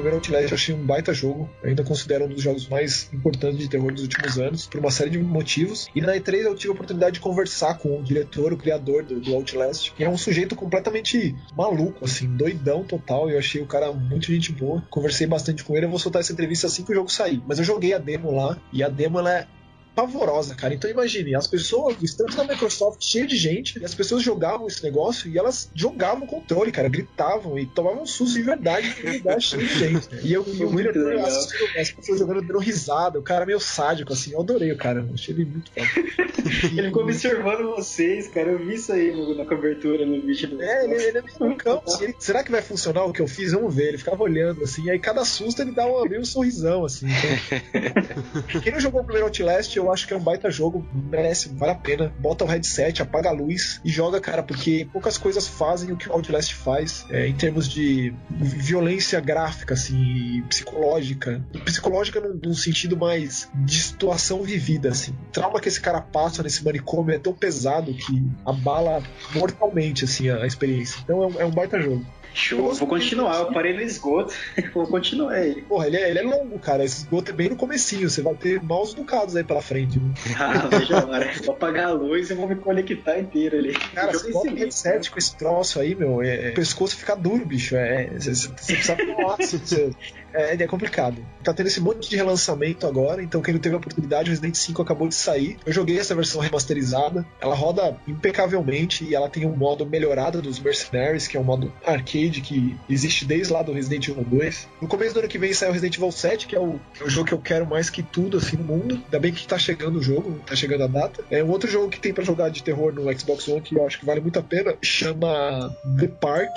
Primeiro 0.00 0.16
Outlast 0.16 0.50
eu 0.50 0.54
achei 0.54 0.74
um 0.74 0.84
baita 0.84 1.12
jogo. 1.12 1.48
Eu 1.62 1.68
ainda 1.68 1.84
considero 1.84 2.24
um 2.24 2.28
dos 2.28 2.42
jogos 2.42 2.66
mais 2.68 3.10
importantes 3.12 3.58
de 3.58 3.68
terror 3.68 3.92
dos 3.92 4.02
últimos 4.02 4.38
anos, 4.38 4.66
por 4.66 4.80
uma 4.80 4.90
série 4.90 5.10
de 5.10 5.18
motivos. 5.18 5.88
E 5.94 6.00
na 6.00 6.14
E3 6.14 6.44
eu 6.44 6.54
tive 6.54 6.70
a 6.70 6.72
oportunidade 6.72 7.14
de 7.14 7.20
conversar 7.20 7.74
com 7.78 8.00
o 8.00 8.02
diretor, 8.02 8.52
o 8.52 8.56
criador 8.56 9.04
do, 9.04 9.20
do 9.20 9.34
Outlast, 9.34 9.92
que 9.92 10.02
é 10.02 10.08
um 10.08 10.16
sujeito 10.16 10.56
completamente 10.56 11.36
maluco, 11.56 12.04
assim, 12.04 12.26
doidão 12.26 12.82
total. 12.82 13.30
Eu 13.30 13.38
achei 13.38 13.60
o 13.60 13.66
cara 13.66 13.92
muito 13.92 14.26
gente 14.26 14.52
boa. 14.52 14.82
Conversei 14.90 15.26
bastante 15.26 15.62
com 15.62 15.76
ele. 15.76 15.86
Eu 15.86 15.90
vou 15.90 15.98
soltar 15.98 16.20
essa 16.20 16.32
entrevista 16.32 16.66
assim 16.66 16.82
que 16.82 16.92
o 16.92 16.94
jogo 16.94 17.10
sair. 17.10 17.42
Mas 17.46 17.58
eu 17.58 17.64
joguei 17.64 17.92
a 17.92 17.98
demo 17.98 18.34
lá, 18.34 18.58
e 18.72 18.82
a 18.82 18.88
demo 18.88 19.18
ela 19.18 19.32
é 19.32 19.46
pavorosa, 19.94 20.54
cara. 20.54 20.74
Então 20.74 20.90
imagine, 20.90 21.34
as 21.34 21.46
pessoas, 21.46 21.96
estamos 22.02 22.34
na 22.36 22.44
Microsoft 22.44 23.02
cheio 23.02 23.26
de 23.26 23.36
gente, 23.36 23.78
e 23.78 23.84
as 23.84 23.94
pessoas 23.94 24.22
jogavam 24.22 24.66
esse 24.66 24.82
negócio 24.82 25.28
e 25.30 25.38
elas 25.38 25.70
jogavam 25.74 26.24
o 26.24 26.26
controle, 26.26 26.70
cara, 26.72 26.88
gritavam 26.88 27.58
e 27.58 27.66
tomavam 27.66 28.02
um 28.02 28.06
susto 28.06 28.34
de 28.34 28.42
verdade 28.42 28.94
no 29.04 29.12
lugar 29.12 29.40
cheio 29.40 29.66
de 29.66 29.78
gente. 29.78 30.08
E 30.22 30.32
eu 30.32 30.44
e 30.46 30.64
o 30.64 30.70
William 30.74 30.92
legal. 30.92 31.26
assistindo 31.26 31.78
as 31.78 31.90
pessoas 31.90 32.18
jogando 32.18 32.42
dando 32.42 32.58
risada, 32.58 33.18
o 33.18 33.22
cara 33.22 33.44
meio 33.46 33.60
sádico, 33.60 34.12
assim, 34.12 34.32
eu 34.32 34.40
adorei 34.40 34.72
o 34.72 34.76
cara, 34.76 35.00
eu 35.00 35.14
achei 35.14 35.34
ele 35.34 35.44
muito 35.44 35.70
foda. 35.72 35.88
Ele 36.70 36.84
ficou 36.88 37.02
observando 37.04 37.74
vocês, 37.76 38.28
cara. 38.28 38.50
Eu 38.50 38.58
vi 38.58 38.74
isso 38.74 38.92
aí 38.92 39.12
no- 39.12 39.34
na 39.36 39.44
cobertura, 39.44 40.04
no 40.06 40.20
vídeo 40.20 40.48
do. 40.48 40.62
É, 40.62 40.84
ele, 40.84 40.94
ele 40.94 41.18
é 41.18 41.22
meio 41.22 41.36
loucão. 41.38 41.82
assim, 41.86 42.04
ele- 42.04 42.16
será 42.18 42.42
que 42.42 42.50
vai 42.50 42.60
funcionar 42.62 43.04
o 43.04 43.12
que 43.12 43.20
eu 43.20 43.26
fiz? 43.28 43.52
Vamos 43.52 43.74
ver. 43.74 43.88
Ele 43.88 43.98
ficava 43.98 44.22
olhando, 44.22 44.62
assim, 44.64 44.84
e 44.84 44.90
aí 44.90 44.98
cada 44.98 45.24
susto 45.24 45.60
ele 45.62 45.72
dá 45.72 45.86
um, 45.86 46.02
meio 46.08 46.20
um 46.20 46.24
sorrisão, 46.24 46.84
assim. 46.84 47.06
Então... 47.06 48.60
Quem 48.62 48.72
não 48.72 48.80
jogou 48.80 49.00
o 49.00 49.04
primeiro 49.04 49.26
Outlast, 49.26 49.76
eu 49.80 49.92
acho 49.92 50.06
que 50.06 50.14
é 50.14 50.16
um 50.16 50.20
baita 50.20 50.50
jogo, 50.50 50.86
merece, 50.92 51.48
vale 51.50 51.72
a 51.72 51.74
pena. 51.74 52.12
Bota 52.18 52.44
o 52.44 52.46
headset, 52.46 53.02
apaga 53.02 53.30
a 53.30 53.32
luz 53.32 53.80
e 53.84 53.90
joga, 53.90 54.20
cara, 54.20 54.42
porque 54.42 54.88
poucas 54.92 55.18
coisas 55.18 55.48
fazem 55.48 55.92
o 55.92 55.96
que 55.96 56.08
o 56.08 56.12
Outlast 56.12 56.54
faz 56.54 57.04
é, 57.10 57.26
em 57.26 57.34
termos 57.34 57.68
de 57.68 58.14
violência 58.30 59.20
gráfica, 59.20 59.74
assim, 59.74 60.42
psicológica. 60.48 61.44
Psicológica 61.64 62.20
num, 62.20 62.38
num 62.42 62.54
sentido 62.54 62.96
mais 62.96 63.50
de 63.54 63.80
situação 63.80 64.42
vivida, 64.42 64.90
assim. 64.90 65.12
O 65.12 65.32
trauma 65.32 65.60
que 65.60 65.68
esse 65.68 65.80
cara 65.80 66.00
passa 66.00 66.42
nesse 66.42 66.64
manicômio 66.64 67.14
é 67.14 67.18
tão 67.18 67.32
pesado 67.32 67.92
que 67.92 68.22
abala 68.46 69.02
mortalmente, 69.34 70.04
assim, 70.04 70.28
a, 70.28 70.42
a 70.42 70.46
experiência. 70.46 71.00
Então 71.02 71.24
é 71.24 71.40
é 71.40 71.44
um 71.44 71.50
baita 71.50 71.80
jogo. 71.80 72.04
Show, 72.32 72.72
vou 72.74 72.88
continuar. 72.88 73.38
Eu 73.38 73.52
parei 73.52 73.72
no 73.74 73.80
esgoto. 73.80 74.34
vou 74.72 74.86
continuar 74.86 75.38
ele. 75.44 75.62
Porra, 75.62 75.86
ele 75.86 75.96
é, 75.96 76.10
ele 76.10 76.18
é 76.20 76.22
longo, 76.22 76.58
cara. 76.58 76.84
Esse 76.84 76.98
esgoto 76.98 77.30
é 77.30 77.34
bem 77.34 77.48
no 77.50 77.56
comecinho. 77.56 78.08
Você 78.08 78.22
vai 78.22 78.34
ter 78.34 78.62
maus 78.62 78.94
ducados 78.94 79.34
aí 79.36 79.44
pela 79.44 79.60
frente. 79.62 79.98
Né? 79.98 80.12
Ah, 80.38 80.68
veja 80.68 80.98
a 81.00 81.06
hora. 81.06 81.30
Vou 81.44 81.54
apagar 81.54 81.88
a 81.88 81.92
luz 81.92 82.30
e 82.30 82.34
vou 82.34 82.48
me 82.48 82.56
conectar 82.56 83.18
inteiro 83.18 83.58
ali. 83.58 83.72
Cara, 83.72 84.12
você 84.12 84.30
bota 84.32 84.48
o 84.48 84.54
pensei 84.54 84.58
headset 84.64 85.10
com 85.10 85.18
esse 85.18 85.36
troço 85.36 85.80
aí, 85.80 85.94
meu. 85.94 86.22
É, 86.22 86.50
o 86.50 86.54
pescoço 86.54 86.96
fica 86.96 87.14
duro, 87.14 87.44
bicho. 87.44 87.76
É, 87.76 88.06
você, 88.18 88.34
você 88.34 88.48
precisa 88.48 88.96
falar. 88.96 89.36
você- 89.36 89.90
é, 90.32 90.54
é 90.54 90.66
complicado. 90.66 91.24
Tá 91.42 91.52
tendo 91.52 91.66
esse 91.66 91.80
monte 91.80 92.08
de 92.08 92.16
relançamento 92.16 92.86
agora, 92.86 93.22
então 93.22 93.40
quem 93.40 93.54
não 93.54 93.60
teve 93.60 93.74
a 93.74 93.78
oportunidade, 93.78 94.30
Resident 94.30 94.54
5 94.54 94.82
acabou 94.82 95.08
de 95.08 95.14
sair. 95.14 95.56
Eu 95.64 95.72
joguei 95.72 95.98
essa 95.98 96.14
versão 96.14 96.40
remasterizada. 96.40 97.24
Ela 97.40 97.54
roda 97.54 97.96
impecavelmente 98.06 99.04
e 99.04 99.14
ela 99.14 99.28
tem 99.28 99.46
um 99.46 99.56
modo 99.56 99.86
melhorado 99.86 100.42
dos 100.42 100.58
Mercenaries, 100.58 101.26
que 101.26 101.36
é 101.36 101.40
um 101.40 101.44
modo 101.44 101.72
arcade 101.84 102.40
que 102.40 102.76
existe 102.88 103.24
desde 103.24 103.52
lá 103.52 103.62
do 103.62 103.72
Resident 103.72 104.08
Evil 104.08 104.24
2. 104.24 104.68
No 104.80 104.88
começo 104.88 105.14
do 105.14 105.20
ano 105.20 105.28
que 105.28 105.38
vem 105.38 105.52
sai 105.52 105.68
o 105.68 105.72
Resident 105.72 105.96
Evil 105.96 106.12
7, 106.12 106.46
que 106.46 106.56
é 106.56 106.60
o, 106.60 106.80
é 107.00 107.04
o 107.04 107.10
jogo 107.10 107.28
que 107.28 107.34
eu 107.34 107.38
quero 107.38 107.66
mais 107.66 107.90
que 107.90 108.02
tudo 108.02 108.38
assim 108.38 108.56
no 108.56 108.64
mundo. 108.64 108.94
Ainda 109.04 109.18
bem 109.18 109.32
que 109.32 109.46
tá 109.46 109.58
chegando 109.58 109.98
o 109.98 110.02
jogo, 110.02 110.38
tá 110.46 110.54
chegando 110.54 110.84
a 110.84 110.86
data. 110.86 111.24
É 111.30 111.42
um 111.42 111.50
outro 111.50 111.70
jogo 111.70 111.88
que 111.88 112.00
tem 112.00 112.12
pra 112.12 112.24
jogar 112.24 112.50
de 112.50 112.62
terror 112.62 112.92
no 112.92 113.02
Xbox 113.18 113.48
One 113.48 113.60
que 113.60 113.76
eu 113.76 113.86
acho 113.86 113.98
que 113.98 114.06
vale 114.06 114.20
muito 114.20 114.38
a 114.38 114.42
pena, 114.42 114.74
chama 114.82 115.74
The 115.98 116.08
Park. 116.08 116.50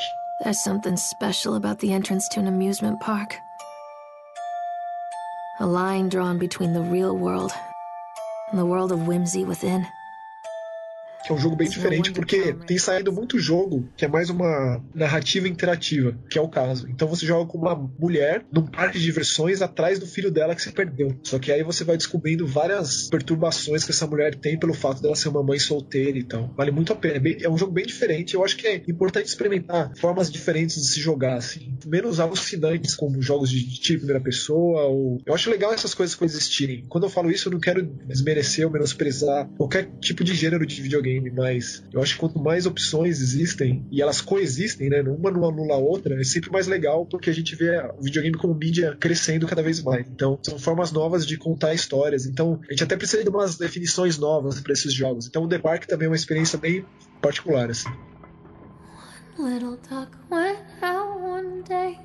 There's 0.43 0.61
something 0.63 0.97
special 0.97 1.55
about 1.55 1.79
the 1.79 1.93
entrance 1.93 2.27
to 2.29 2.39
an 2.39 2.47
amusement 2.47 2.99
park. 2.99 3.35
A 5.59 5.67
line 5.67 6.09
drawn 6.09 6.39
between 6.39 6.73
the 6.73 6.81
real 6.81 7.15
world 7.15 7.51
and 8.49 8.57
the 8.59 8.65
world 8.65 8.91
of 8.91 9.05
whimsy 9.07 9.45
within. 9.45 9.87
Que 11.23 11.31
é 11.31 11.35
um 11.35 11.37
jogo 11.37 11.55
bem 11.55 11.67
diferente, 11.69 12.11
porque 12.11 12.53
tem 12.67 12.77
saído 12.77 13.11
muito 13.11 13.39
jogo 13.39 13.89
que 13.95 14.05
é 14.05 14.07
mais 14.07 14.29
uma 14.29 14.83
narrativa 14.93 15.47
interativa, 15.47 16.17
que 16.29 16.37
é 16.37 16.41
o 16.41 16.49
caso. 16.49 16.87
Então 16.89 17.07
você 17.07 17.25
joga 17.25 17.49
com 17.49 17.57
uma 17.57 17.75
mulher 17.97 18.45
num 18.51 18.65
parque 18.65 18.97
de 18.99 19.03
diversões 19.05 19.61
atrás 19.61 19.99
do 19.99 20.05
filho 20.05 20.29
dela 20.31 20.53
que 20.55 20.61
se 20.61 20.71
perdeu. 20.71 21.15
Só 21.23 21.39
que 21.39 21.51
aí 21.51 21.63
você 21.63 21.83
vai 21.83 21.95
descobrindo 21.97 22.45
várias 22.45 23.07
perturbações 23.09 23.83
que 23.83 23.91
essa 23.91 24.05
mulher 24.07 24.35
tem 24.35 24.57
pelo 24.59 24.73
fato 24.73 25.01
dela 25.01 25.15
ser 25.15 25.29
uma 25.29 25.43
mãe 25.43 25.57
solteira 25.59 26.17
e 26.17 26.23
tal. 26.23 26.53
Vale 26.57 26.71
muito 26.71 26.91
a 26.91 26.95
pena. 26.95 27.15
É, 27.15 27.19
bem- 27.19 27.37
é 27.41 27.49
um 27.49 27.57
jogo 27.57 27.71
bem 27.71 27.85
diferente. 27.85 28.33
Eu 28.33 28.43
acho 28.43 28.57
que 28.57 28.67
é 28.67 28.75
importante 28.87 29.27
experimentar 29.27 29.91
formas 29.97 30.31
diferentes 30.31 30.75
de 30.75 30.87
se 30.87 30.99
jogar, 30.99 31.37
assim. 31.37 31.77
Menos 31.85 32.19
alucinantes, 32.19 32.95
como 32.95 33.21
jogos 33.21 33.49
de 33.49 33.63
tiro 33.79 33.95
em 33.97 33.99
primeira 33.99 34.21
pessoa. 34.23 34.83
Ou... 34.87 35.21
Eu 35.25 35.33
acho 35.33 35.49
legal 35.49 35.73
essas 35.73 35.93
coisas 35.93 36.15
coexistirem. 36.15 36.85
Quando 36.89 37.05
eu 37.05 37.09
falo 37.09 37.31
isso, 37.31 37.47
eu 37.47 37.53
não 37.53 37.59
quero 37.59 37.83
desmerecer 38.05 38.65
ou 38.65 38.71
menosprezar 38.71 39.47
qualquer 39.57 39.89
tipo 40.01 40.23
de 40.23 40.33
gênero 40.33 40.65
de 40.65 40.81
videogame, 40.81 41.12
mas 41.19 41.83
eu 41.91 42.01
acho 42.01 42.13
que 42.13 42.19
quanto 42.19 42.39
mais 42.39 42.65
opções 42.65 43.21
existem 43.21 43.85
e 43.91 44.01
elas 44.01 44.21
coexistem, 44.21 44.89
né? 44.89 45.01
Uma 45.01 45.31
não 45.31 45.47
anula 45.47 45.75
a 45.75 45.77
outra, 45.77 46.19
é 46.19 46.23
sempre 46.23 46.51
mais 46.51 46.67
legal 46.67 47.05
porque 47.05 47.29
a 47.29 47.33
gente 47.33 47.55
vê 47.55 47.77
o 47.97 48.01
videogame 48.01 48.37
como 48.37 48.53
mídia 48.53 48.95
crescendo 48.99 49.47
cada 49.47 49.61
vez 49.61 49.81
mais. 49.81 50.07
Então, 50.07 50.39
são 50.43 50.57
formas 50.59 50.91
novas 50.91 51.25
de 51.25 51.37
contar 51.37 51.73
histórias. 51.73 52.25
Então, 52.25 52.59
a 52.67 52.71
gente 52.71 52.83
até 52.83 52.95
precisa 52.95 53.23
de 53.23 53.29
umas 53.29 53.57
definições 53.57 54.17
novas 54.17 54.59
para 54.59 54.73
esses 54.73 54.93
jogos. 54.93 55.27
Então, 55.27 55.43
o 55.43 55.47
The 55.47 55.59
Park 55.59 55.85
também 55.85 56.05
é 56.05 56.09
uma 56.09 56.15
experiência 56.15 56.57
bem 56.57 56.85
particular, 57.21 57.69
assim. 57.69 57.89
Little 59.37 59.77
duck 59.89 60.15
went 60.29 60.59
out 60.83 61.19
one 61.19 61.63
day 61.63 61.97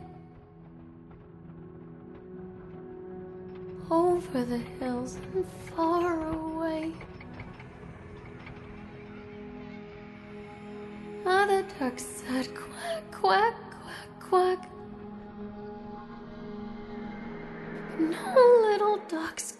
over 3.90 4.44
the 4.44 4.58
hills 4.80 5.16
and 5.34 5.46
far 5.74 6.32
away. 6.32 6.94
Ah, 11.30 11.44
Mother 11.44 11.62
duck 11.78 11.98
said 11.98 12.48
quack, 12.54 13.12
quack, 13.12 13.54
quack, 13.70 14.20
quack. 14.30 14.70
No 17.98 18.68
little 18.70 18.98
ducks 19.08 19.57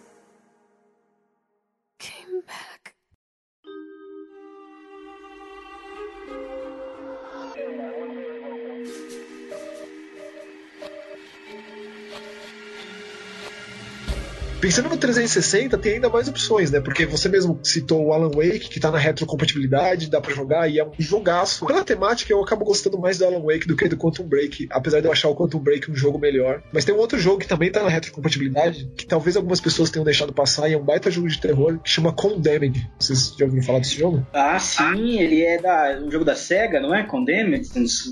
360, 15.13 15.77
tem 15.77 15.93
ainda 15.93 16.09
mais 16.09 16.27
opções, 16.27 16.71
né? 16.71 16.79
Porque 16.79 17.05
você 17.05 17.27
mesmo 17.29 17.59
citou 17.63 18.05
o 18.05 18.13
Alan 18.13 18.31
Wake, 18.31 18.69
que 18.69 18.79
tá 18.79 18.91
na 18.91 18.97
retrocompatibilidade, 18.97 20.09
dá 20.09 20.21
pra 20.21 20.33
jogar, 20.33 20.69
e 20.69 20.79
é 20.79 20.85
um 20.85 20.91
jogaço. 20.97 21.65
Pela 21.65 21.83
temática, 21.83 22.31
eu 22.31 22.41
acabo 22.41 22.65
gostando 22.65 22.97
mais 22.97 23.17
do 23.17 23.25
Alan 23.25 23.41
Wake 23.41 23.67
do 23.67 23.75
que 23.75 23.87
do 23.87 23.97
Quantum 23.97 24.23
Break, 24.23 24.67
apesar 24.69 24.99
de 24.99 25.07
eu 25.07 25.11
achar 25.11 25.29
o 25.29 25.35
Quantum 25.35 25.59
Break 25.59 25.89
um 25.91 25.95
jogo 25.95 26.19
melhor. 26.19 26.61
Mas 26.71 26.85
tem 26.85 26.93
um 26.93 26.97
outro 26.97 27.17
jogo 27.17 27.39
que 27.39 27.47
também 27.47 27.71
tá 27.71 27.83
na 27.83 27.89
retrocompatibilidade, 27.89 28.89
que 28.95 29.05
talvez 29.05 29.35
algumas 29.35 29.59
pessoas 29.59 29.89
tenham 29.89 30.05
deixado 30.05 30.33
passar, 30.33 30.69
e 30.69 30.73
é 30.73 30.77
um 30.77 30.83
baita 30.83 31.09
jogo 31.09 31.27
de 31.27 31.39
terror, 31.39 31.79
que 31.79 31.89
chama 31.89 32.13
Condemned. 32.13 32.87
Vocês 32.99 33.33
já 33.37 33.45
ouviram 33.45 33.65
falar 33.65 33.79
desse 33.79 33.97
jogo? 33.97 34.25
Ah, 34.33 34.59
sim, 34.59 35.19
ele 35.19 35.41
é 35.41 35.61
da, 35.61 35.99
um 36.01 36.11
jogo 36.11 36.25
da 36.25 36.35
SEGA, 36.35 36.79
não 36.79 36.93
é? 36.93 37.03
Condemned? 37.03 37.67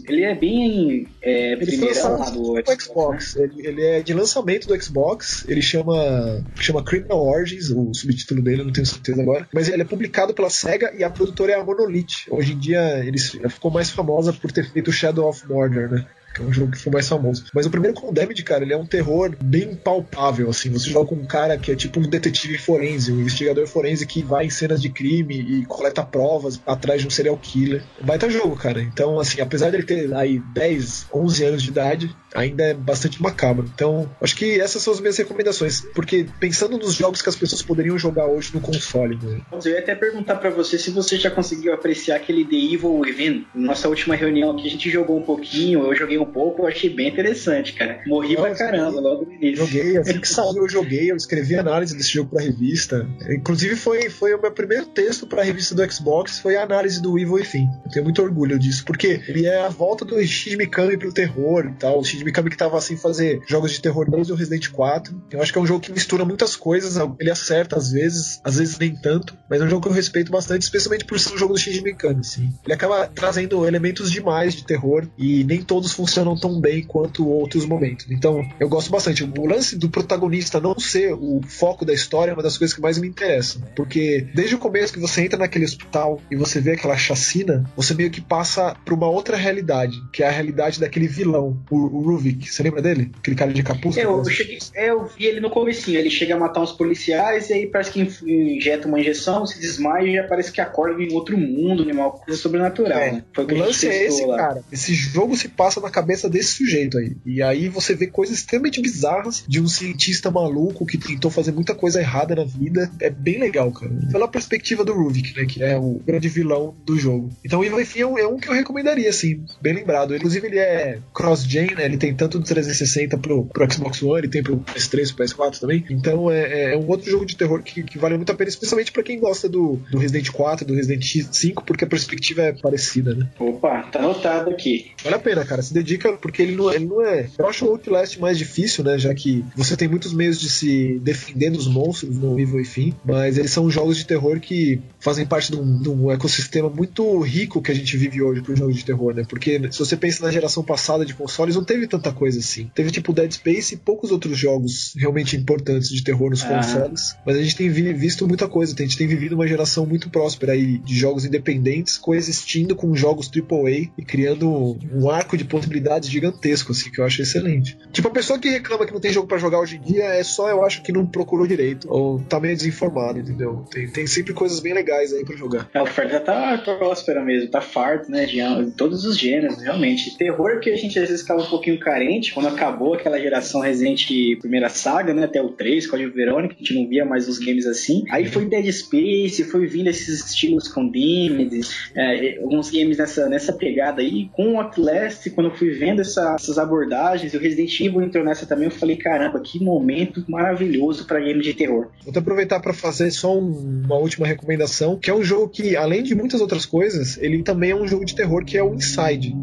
Ele 0.07 0.23
é 0.23 0.35
bem 0.35 1.07
é, 1.21 1.55
lançado 1.55 2.41
do 2.41 2.53
no 2.53 2.81
Xbox. 2.81 3.35
Ele, 3.35 3.67
ele 3.67 3.85
é 3.85 4.01
de 4.01 4.13
lançamento 4.13 4.67
do 4.67 4.81
Xbox. 4.81 5.45
Ele 5.47 5.61
chama, 5.61 6.43
chama 6.55 6.83
Criminal 6.87 7.21
Origins, 7.21 7.69
o 7.69 7.93
subtítulo 7.93 8.41
dele, 8.41 8.63
não 8.63 8.71
tenho 8.71 8.87
certeza 8.87 9.21
agora. 9.21 9.47
Mas 9.53 9.67
ele 9.67 9.81
é 9.81 9.85
publicado 9.85 10.33
pela 10.33 10.49
SEGA 10.49 10.93
e 10.97 11.03
a 11.03 11.09
produtora 11.09 11.51
é 11.51 11.55
a 11.55 11.63
Monolith. 11.63 12.29
Hoje 12.29 12.53
em 12.53 12.57
dia 12.57 13.03
ele 13.05 13.19
ficou 13.19 13.69
mais 13.69 13.89
famosa 13.89 14.31
por 14.31 14.51
ter 14.51 14.71
feito 14.71 14.91
Shadow 14.91 15.27
of 15.27 15.45
Mordor, 15.47 15.89
né? 15.89 16.07
Que 16.37 16.43
é 16.43 16.45
um 16.45 16.53
jogo 16.53 16.71
que 16.71 16.77
foi 16.77 16.93
mais 16.93 17.07
famoso. 17.07 17.45
Mas 17.51 17.65
o 17.65 17.71
primeiro 17.71 17.95
Condemned, 17.95 18.43
cara, 18.43 18.63
ele 18.63 18.73
é 18.73 18.77
um 18.77 18.85
terror 18.85 19.35
bem 19.41 19.73
palpável, 19.73 20.49
assim. 20.49 20.69
Você 20.69 20.87
joga 20.89 21.07
com 21.07 21.15
um 21.15 21.25
cara 21.25 21.57
que 21.57 21.71
é 21.71 21.75
tipo 21.75 21.99
um 21.99 22.03
detetive 22.03 22.59
forense, 22.59 23.11
um 23.11 23.19
investigador 23.19 23.65
forense 23.65 24.05
que 24.05 24.21
vai 24.21 24.45
em 24.45 24.49
cenas 24.51 24.79
de 24.79 24.89
crime 24.89 25.35
e 25.35 25.65
coleta 25.65 26.03
provas 26.03 26.61
atrás 26.65 27.01
de 27.01 27.07
um 27.07 27.09
serial 27.09 27.35
killer. 27.37 27.81
Um 27.99 28.05
baita 28.05 28.29
jogo, 28.29 28.55
cara. 28.55 28.79
Então, 28.81 29.19
assim, 29.19 29.41
apesar 29.41 29.71
dele 29.71 29.83
ter 29.83 30.13
aí 30.13 30.39
10, 30.53 31.07
11 31.11 31.43
anos 31.43 31.63
de 31.63 31.69
idade, 31.69 32.15
ainda 32.35 32.63
é 32.63 32.73
bastante 32.75 33.21
macabro. 33.21 33.69
Então, 33.73 34.07
acho 34.21 34.35
que 34.35 34.59
essas 34.59 34.81
são 34.81 34.93
as 34.93 34.99
minhas 34.99 35.17
recomendações. 35.17 35.81
Porque 35.95 36.27
pensando 36.39 36.77
nos 36.77 36.93
jogos 36.93 37.21
que 37.21 37.29
as 37.29 37.35
pessoas 37.35 37.63
poderiam 37.63 37.97
jogar 37.97 38.27
hoje 38.27 38.51
no 38.53 38.61
console, 38.61 39.17
né? 39.21 39.41
Eu 39.51 39.71
ia 39.71 39.79
até 39.79 39.95
perguntar 39.95 40.35
pra 40.35 40.51
você 40.51 40.77
se 40.77 40.91
você 40.91 41.17
já 41.17 41.31
conseguiu 41.31 41.73
apreciar 41.73 42.17
aquele 42.17 42.45
The 42.45 42.55
Evil 42.55 42.99
Within. 42.99 43.47
Nossa 43.55 43.89
última 43.89 44.15
reunião 44.15 44.51
aqui 44.51 44.67
a 44.67 44.69
gente 44.69 44.89
jogou 44.89 45.17
um 45.17 45.23
pouquinho, 45.23 45.85
eu 45.85 45.95
joguei 45.95 46.17
um 46.17 46.25
pouco, 46.27 46.63
eu 46.63 46.67
achei 46.67 46.89
bem 46.89 47.09
interessante, 47.09 47.73
cara. 47.73 48.01
Morri 48.05 48.33
Eu 48.33 48.41
pra 48.41 48.55
caramba 48.55 48.99
logo 48.99 49.25
no 49.25 49.33
início. 49.33 49.65
Joguei, 49.65 49.97
assim 49.97 50.19
que 50.19 50.27
saiu 50.27 50.57
eu 50.57 50.69
joguei, 50.69 51.11
eu 51.11 51.15
escrevi 51.15 51.55
análise 51.55 51.95
desse 51.95 52.13
jogo 52.13 52.31
pra 52.31 52.41
revista. 52.41 53.07
Inclusive 53.29 53.75
foi, 53.75 54.09
foi 54.09 54.33
o 54.33 54.41
meu 54.41 54.51
primeiro 54.51 54.85
texto 54.87 55.27
pra 55.27 55.43
revista 55.43 55.75
do 55.75 55.91
Xbox, 55.91 56.39
foi 56.39 56.55
a 56.55 56.63
análise 56.63 57.01
do 57.01 57.17
Evil 57.17 57.33
Within. 57.33 57.67
Eu 57.85 57.91
tenho 57.91 58.03
muito 58.03 58.21
orgulho 58.21 58.59
disso, 58.59 58.83
porque 58.85 59.21
ele 59.27 59.45
é 59.45 59.61
a 59.61 59.69
volta 59.69 60.05
do 60.05 60.21
Shinji 60.25 60.57
Mikami 60.57 60.97
pro 60.97 61.13
terror 61.13 61.65
e 61.65 61.73
tal. 61.73 61.99
O 61.99 62.03
Shinji 62.03 62.23
Mikami 62.23 62.49
que 62.49 62.57
tava 62.57 62.77
assim 62.77 62.97
fazer 62.97 63.41
jogos 63.47 63.71
de 63.71 63.81
terror 63.81 64.09
desde 64.09 64.31
o 64.33 64.35
Resident 64.35 64.69
4. 64.69 65.23
Eu 65.31 65.41
acho 65.41 65.51
que 65.51 65.57
é 65.57 65.61
um 65.61 65.67
jogo 65.67 65.79
que 65.79 65.91
mistura 65.91 66.25
muitas 66.25 66.55
coisas, 66.55 66.95
ele 67.19 67.31
acerta 67.31 67.77
às 67.77 67.91
vezes, 67.91 68.41
às 68.43 68.57
vezes 68.57 68.77
nem 68.77 68.95
tanto, 68.95 69.37
mas 69.49 69.61
é 69.61 69.65
um 69.65 69.69
jogo 69.69 69.83
que 69.83 69.87
eu 69.89 69.93
respeito 69.93 70.31
bastante, 70.31 70.63
especialmente 70.63 71.05
por 71.05 71.19
ser 71.19 71.33
um 71.33 71.37
jogo 71.37 71.53
do 71.53 71.59
Shinji 71.59 71.81
Mikami, 71.81 72.19
assim. 72.19 72.53
Ele 72.65 72.73
acaba 72.73 73.07
trazendo 73.07 73.65
elementos 73.65 74.11
demais 74.11 74.55
de 74.55 74.65
terror 74.65 75.07
e 75.17 75.43
nem 75.43 75.61
todos 75.61 75.91
funcionam 75.91 76.16
funcionam 76.17 76.35
tão 76.35 76.59
bem 76.59 76.83
quanto 76.83 77.27
outros 77.27 77.65
momentos. 77.65 78.07
Então, 78.09 78.47
eu 78.59 78.67
gosto 78.67 78.89
bastante. 78.89 79.23
O 79.23 79.45
lance 79.45 79.77
do 79.77 79.89
protagonista 79.89 80.59
não 80.59 80.77
ser 80.79 81.13
o 81.13 81.41
foco 81.45 81.85
da 81.85 81.93
história 81.93 82.31
é 82.31 82.33
uma 82.33 82.43
das 82.43 82.57
coisas 82.57 82.75
que 82.75 82.81
mais 82.81 82.97
me 82.97 83.07
interessam. 83.07 83.61
Porque 83.75 84.27
desde 84.33 84.55
o 84.55 84.57
começo 84.57 84.93
que 84.93 84.99
você 84.99 85.21
entra 85.21 85.37
naquele 85.37 85.65
hospital 85.65 86.19
e 86.31 86.35
você 86.35 86.59
vê 86.59 86.71
aquela 86.71 86.97
chacina, 86.97 87.69
você 87.75 87.93
meio 87.93 88.09
que 88.09 88.21
passa 88.21 88.75
pra 88.83 88.93
uma 88.93 89.07
outra 89.07 89.37
realidade, 89.37 89.97
que 90.11 90.23
é 90.23 90.27
a 90.27 90.31
realidade 90.31 90.79
daquele 90.79 91.07
vilão, 91.07 91.61
o, 91.69 91.75
o 91.75 92.01
Ruvik. 92.01 92.51
Você 92.51 92.63
lembra 92.63 92.81
dele? 92.81 93.11
Aquele 93.19 93.35
cara 93.35 93.53
de 93.53 93.61
capuz? 93.61 93.97
Eu, 93.97 94.17
eu, 94.17 94.25
cheguei, 94.25 94.57
é, 94.75 94.89
eu 94.89 95.05
vi 95.05 95.25
ele 95.25 95.39
no 95.39 95.49
comecinho, 95.49 95.99
ele 95.99 96.09
chega 96.09 96.35
a 96.35 96.39
matar 96.39 96.61
uns 96.61 96.71
policiais 96.71 97.49
e 97.49 97.53
aí 97.53 97.67
parece 97.67 97.91
que 97.91 98.01
injeta 98.25 98.87
uma 98.87 98.99
injeção, 98.99 99.45
se 99.45 99.59
desmaia 99.59 100.07
e 100.07 100.15
já 100.15 100.23
parece 100.23 100.51
que 100.51 100.61
acorda 100.61 101.01
em 101.01 101.13
outro 101.13 101.37
mundo, 101.37 101.83
uma 101.91 102.11
coisa 102.11 102.39
sobrenatural. 102.39 102.99
É, 102.99 103.11
né? 103.11 103.23
Foi 103.33 103.45
o, 103.45 103.51
o 103.51 103.57
lance 103.57 103.87
é 103.87 104.05
esse, 104.05 104.25
lá. 104.25 104.37
cara. 104.37 104.63
Esse 104.71 104.93
jogo 104.93 105.35
se 105.35 105.49
passa 105.49 105.79
na 105.79 105.89
cabeça 105.97 106.29
desse 106.29 106.53
sujeito 106.53 106.97
aí. 106.97 107.17
E 107.25 107.41
aí 107.41 107.69
você 107.69 107.95
vê 107.95 108.05
coisas 108.05 108.37
extremamente 108.37 108.79
bizarras 108.79 109.43
de 109.47 109.59
um 109.59 109.67
cientista 109.67 110.29
maluco 110.29 110.85
que 110.85 110.97
tentou 110.97 111.31
fazer 111.31 111.51
muita 111.51 111.73
coisa 111.73 111.99
errada 111.99 112.35
na 112.35 112.43
vida. 112.43 112.91
É 113.01 113.09
bem 113.09 113.39
legal, 113.39 113.71
cara. 113.71 113.91
Pela 114.11 114.27
perspectiva 114.27 114.85
do 114.85 114.93
Ruvik, 114.93 115.35
né? 115.35 115.45
Que 115.45 115.63
é 115.63 115.75
o 115.75 115.99
grande 116.05 116.29
vilão 116.29 116.75
do 116.85 116.97
jogo. 116.99 117.29
Então 117.43 117.61
o 117.61 117.65
Evil 117.65 117.77
Within 117.77 118.01
é 118.01 118.05
um, 118.05 118.17
é 118.19 118.27
um 118.27 118.37
que 118.37 118.47
eu 118.47 118.53
recomendaria, 118.53 119.09
assim. 119.09 119.43
Bem 119.59 119.73
lembrado. 119.73 120.15
Inclusive 120.15 120.45
ele 120.45 120.59
é 120.59 120.99
cross-gen, 121.13 121.73
né? 121.75 121.85
Ele 121.85 121.97
tem 121.97 122.13
tanto 122.13 122.37
do 122.37 122.45
360 122.45 123.17
pro, 123.17 123.45
pro 123.45 123.73
Xbox 123.73 124.03
One, 124.03 124.19
ele 124.19 124.27
tem 124.27 124.43
pro 124.43 124.57
PS3, 124.57 125.15
pro 125.15 125.25
PS4 125.25 125.59
também. 125.59 125.83
Então 125.89 126.29
é, 126.29 126.73
é 126.73 126.77
um 126.77 126.87
outro 126.87 127.09
jogo 127.09 127.25
de 127.25 127.35
terror 127.35 127.63
que, 127.63 127.81
que 127.81 127.97
vale 127.97 128.17
muito 128.17 128.31
a 128.31 128.35
pena, 128.35 128.49
especialmente 128.49 128.91
para 128.91 129.01
quem 129.01 129.19
gosta 129.19 129.49
do, 129.49 129.79
do 129.89 129.97
Resident 129.97 130.29
4, 130.29 130.65
do 130.65 130.75
Resident 130.75 131.03
5, 131.31 131.63
porque 131.63 131.85
a 131.85 131.87
perspectiva 131.87 132.43
é 132.43 132.53
parecida, 132.53 133.15
né? 133.15 133.27
Opa, 133.39 133.81
tá 133.91 133.99
anotado 133.99 134.51
aqui. 134.51 134.91
Vale 135.03 135.15
a 135.15 135.19
pena, 135.19 135.43
cara. 135.43 135.61
Se 135.61 135.73
dedica, 135.73 135.86
porque 136.19 136.41
ele 136.41 136.55
não, 136.55 136.71
ele 136.71 136.85
não 136.85 137.01
é. 137.05 137.29
Eu 137.37 137.47
acho 137.47 137.65
o 137.65 137.69
Outlast 137.69 138.19
mais 138.19 138.37
difícil, 138.37 138.83
né? 138.83 138.97
Já 138.97 139.13
que 139.13 139.45
você 139.55 139.77
tem 139.77 139.87
muitos 139.87 140.13
meios 140.13 140.39
de 140.39 140.49
se 140.49 140.99
defender 140.99 141.51
dos 141.51 141.67
monstros 141.67 142.17
no 142.17 142.39
Evil 142.39 142.57
Within, 142.57 142.93
mas 143.05 143.37
eles 143.37 143.51
são 143.51 143.69
jogos 143.69 143.97
de 143.97 144.05
terror 144.05 144.39
que 144.39 144.81
fazem 144.99 145.25
parte 145.25 145.51
de 145.51 145.57
um, 145.57 145.81
de 145.81 145.89
um 145.89 146.11
ecossistema 146.11 146.69
muito 146.69 147.19
rico 147.21 147.61
que 147.61 147.71
a 147.71 147.75
gente 147.75 147.95
vive 147.95 148.21
hoje 148.21 148.41
para 148.41 148.55
jogos 148.55 148.75
de 148.75 148.85
terror, 148.85 149.13
né? 149.13 149.23
Porque 149.27 149.59
se 149.71 149.79
você 149.79 149.95
pensa 149.95 150.25
na 150.25 150.31
geração 150.31 150.63
passada 150.63 151.05
de 151.05 151.13
consoles, 151.13 151.55
não 151.55 151.63
teve 151.63 151.87
tanta 151.87 152.11
coisa 152.11 152.39
assim. 152.39 152.69
Teve 152.73 152.91
tipo 152.91 153.13
Dead 153.13 153.31
Space 153.31 153.75
e 153.75 153.77
poucos 153.77 154.11
outros 154.11 154.37
jogos 154.37 154.93
realmente 154.97 155.35
importantes 155.35 155.89
de 155.89 156.03
terror 156.03 156.29
nos 156.29 156.43
ah. 156.43 156.47
consoles, 156.47 157.15
mas 157.25 157.35
a 157.37 157.41
gente 157.41 157.55
tem 157.55 157.69
visto 157.69 158.27
muita 158.27 158.47
coisa. 158.47 158.73
A 158.77 158.81
gente 158.81 158.97
tem 158.97 159.07
vivido 159.07 159.33
uma 159.33 159.47
geração 159.47 159.85
muito 159.85 160.09
próspera 160.09 160.53
aí 160.53 160.77
de 160.79 160.95
jogos 160.95 161.25
independentes 161.25 161.97
coexistindo 161.97 162.75
com 162.75 162.95
jogos 162.95 163.29
AAA 163.29 163.89
e 163.97 164.03
criando 164.05 164.77
um 164.93 165.09
arco 165.09 165.37
de 165.37 165.45
possibilidades 165.45 165.76
gigantesco, 166.09 166.71
assim, 166.71 166.91
que 166.91 166.99
eu 166.99 167.05
acho 167.05 167.21
excelente. 167.21 167.77
Tipo, 167.91 168.07
a 168.07 168.11
pessoa 168.11 168.39
que 168.39 168.49
reclama 168.49 168.85
que 168.85 168.93
não 168.93 168.99
tem 168.99 169.11
jogo 169.11 169.27
para 169.27 169.37
jogar 169.37 169.59
hoje 169.59 169.77
em 169.77 169.81
dia 169.81 170.05
é 170.05 170.23
só, 170.23 170.49
eu 170.49 170.63
acho 170.63 170.81
que 170.81 170.91
não 170.91 171.05
procurou 171.05 171.47
direito 171.47 171.87
ou 171.89 172.19
tá 172.19 172.39
meio 172.39 172.55
desinformado, 172.55 173.19
entendeu? 173.19 173.65
Tem, 173.71 173.87
tem 173.87 174.07
sempre 174.07 174.33
coisas 174.33 174.59
bem 174.59 174.73
legais 174.73 175.13
aí 175.13 175.23
para 175.23 175.35
jogar. 175.35 175.69
É, 175.73 175.79
a 175.79 175.83
oferta 175.83 176.19
tá 176.19 176.57
próspera 176.57 177.23
mesmo, 177.23 177.49
tá 177.49 177.61
farto, 177.61 178.11
né, 178.11 178.25
de, 178.25 178.39
todos 178.71 179.05
os 179.05 179.17
gêneros, 179.17 179.61
realmente. 179.61 180.17
Terror 180.17 180.59
que 180.59 180.69
a 180.69 180.75
gente 180.75 180.97
às 180.99 181.07
vezes 181.07 181.21
ficava 181.21 181.41
um 181.41 181.45
pouquinho 181.45 181.79
carente 181.79 182.33
quando 182.33 182.47
acabou 182.47 182.93
aquela 182.93 183.19
geração 183.19 183.61
Resident 183.61 184.07
primeira 184.39 184.69
saga, 184.69 185.13
né, 185.13 185.25
até 185.25 185.41
o 185.41 185.49
3, 185.49 185.87
Código 185.87 186.13
Verônica, 186.13 186.55
a 186.55 186.57
gente 186.57 186.73
não 186.73 186.87
via 186.87 187.05
mais 187.05 187.27
os 187.27 187.39
games 187.39 187.65
assim. 187.65 188.03
Aí 188.09 188.25
foi 188.25 188.45
Dead 188.45 188.71
Space, 188.71 189.43
foi 189.45 189.65
vindo 189.67 189.87
esses 189.89 190.25
estilos 190.25 190.67
Condemned, 190.67 191.61
é, 191.95 192.39
alguns 192.39 192.69
games 192.69 192.97
nessa, 192.97 193.27
nessa 193.27 193.53
pegada 193.53 194.01
aí. 194.01 194.29
Com 194.33 194.53
o 194.53 194.61
Outlast, 194.61 195.29
quando 195.31 195.47
eu 195.47 195.55
fui 195.55 195.66
vendo 195.71 196.01
essa, 196.01 196.35
essas 196.35 196.57
abordagens, 196.57 197.33
o 197.33 197.39
Resident 197.39 197.79
Evil 197.79 198.01
entrou 198.01 198.23
nessa 198.23 198.45
também, 198.45 198.65
eu 198.65 198.71
falei, 198.71 198.97
caramba, 198.97 199.39
que 199.39 199.63
momento 199.63 200.23
maravilhoso 200.27 201.05
para 201.05 201.19
game 201.19 201.41
de 201.41 201.53
terror. 201.53 201.87
Vou 202.03 202.13
aproveitar 202.15 202.59
para 202.59 202.73
fazer 202.73 203.11
só 203.11 203.37
um, 203.37 203.83
uma 203.85 203.95
última 203.95 204.25
recomendação, 204.25 204.97
que 204.97 205.09
é 205.09 205.13
um 205.13 205.23
jogo 205.23 205.49
que, 205.49 205.75
além 205.75 206.03
de 206.03 206.15
muitas 206.15 206.41
outras 206.41 206.65
coisas, 206.65 207.17
ele 207.17 207.41
também 207.43 207.71
é 207.71 207.75
um 207.75 207.87
jogo 207.87 208.05
de 208.05 208.15
terror 208.15 208.43
que 208.45 208.57
é 208.57 208.63
o 208.63 208.73
Inside. 208.73 209.35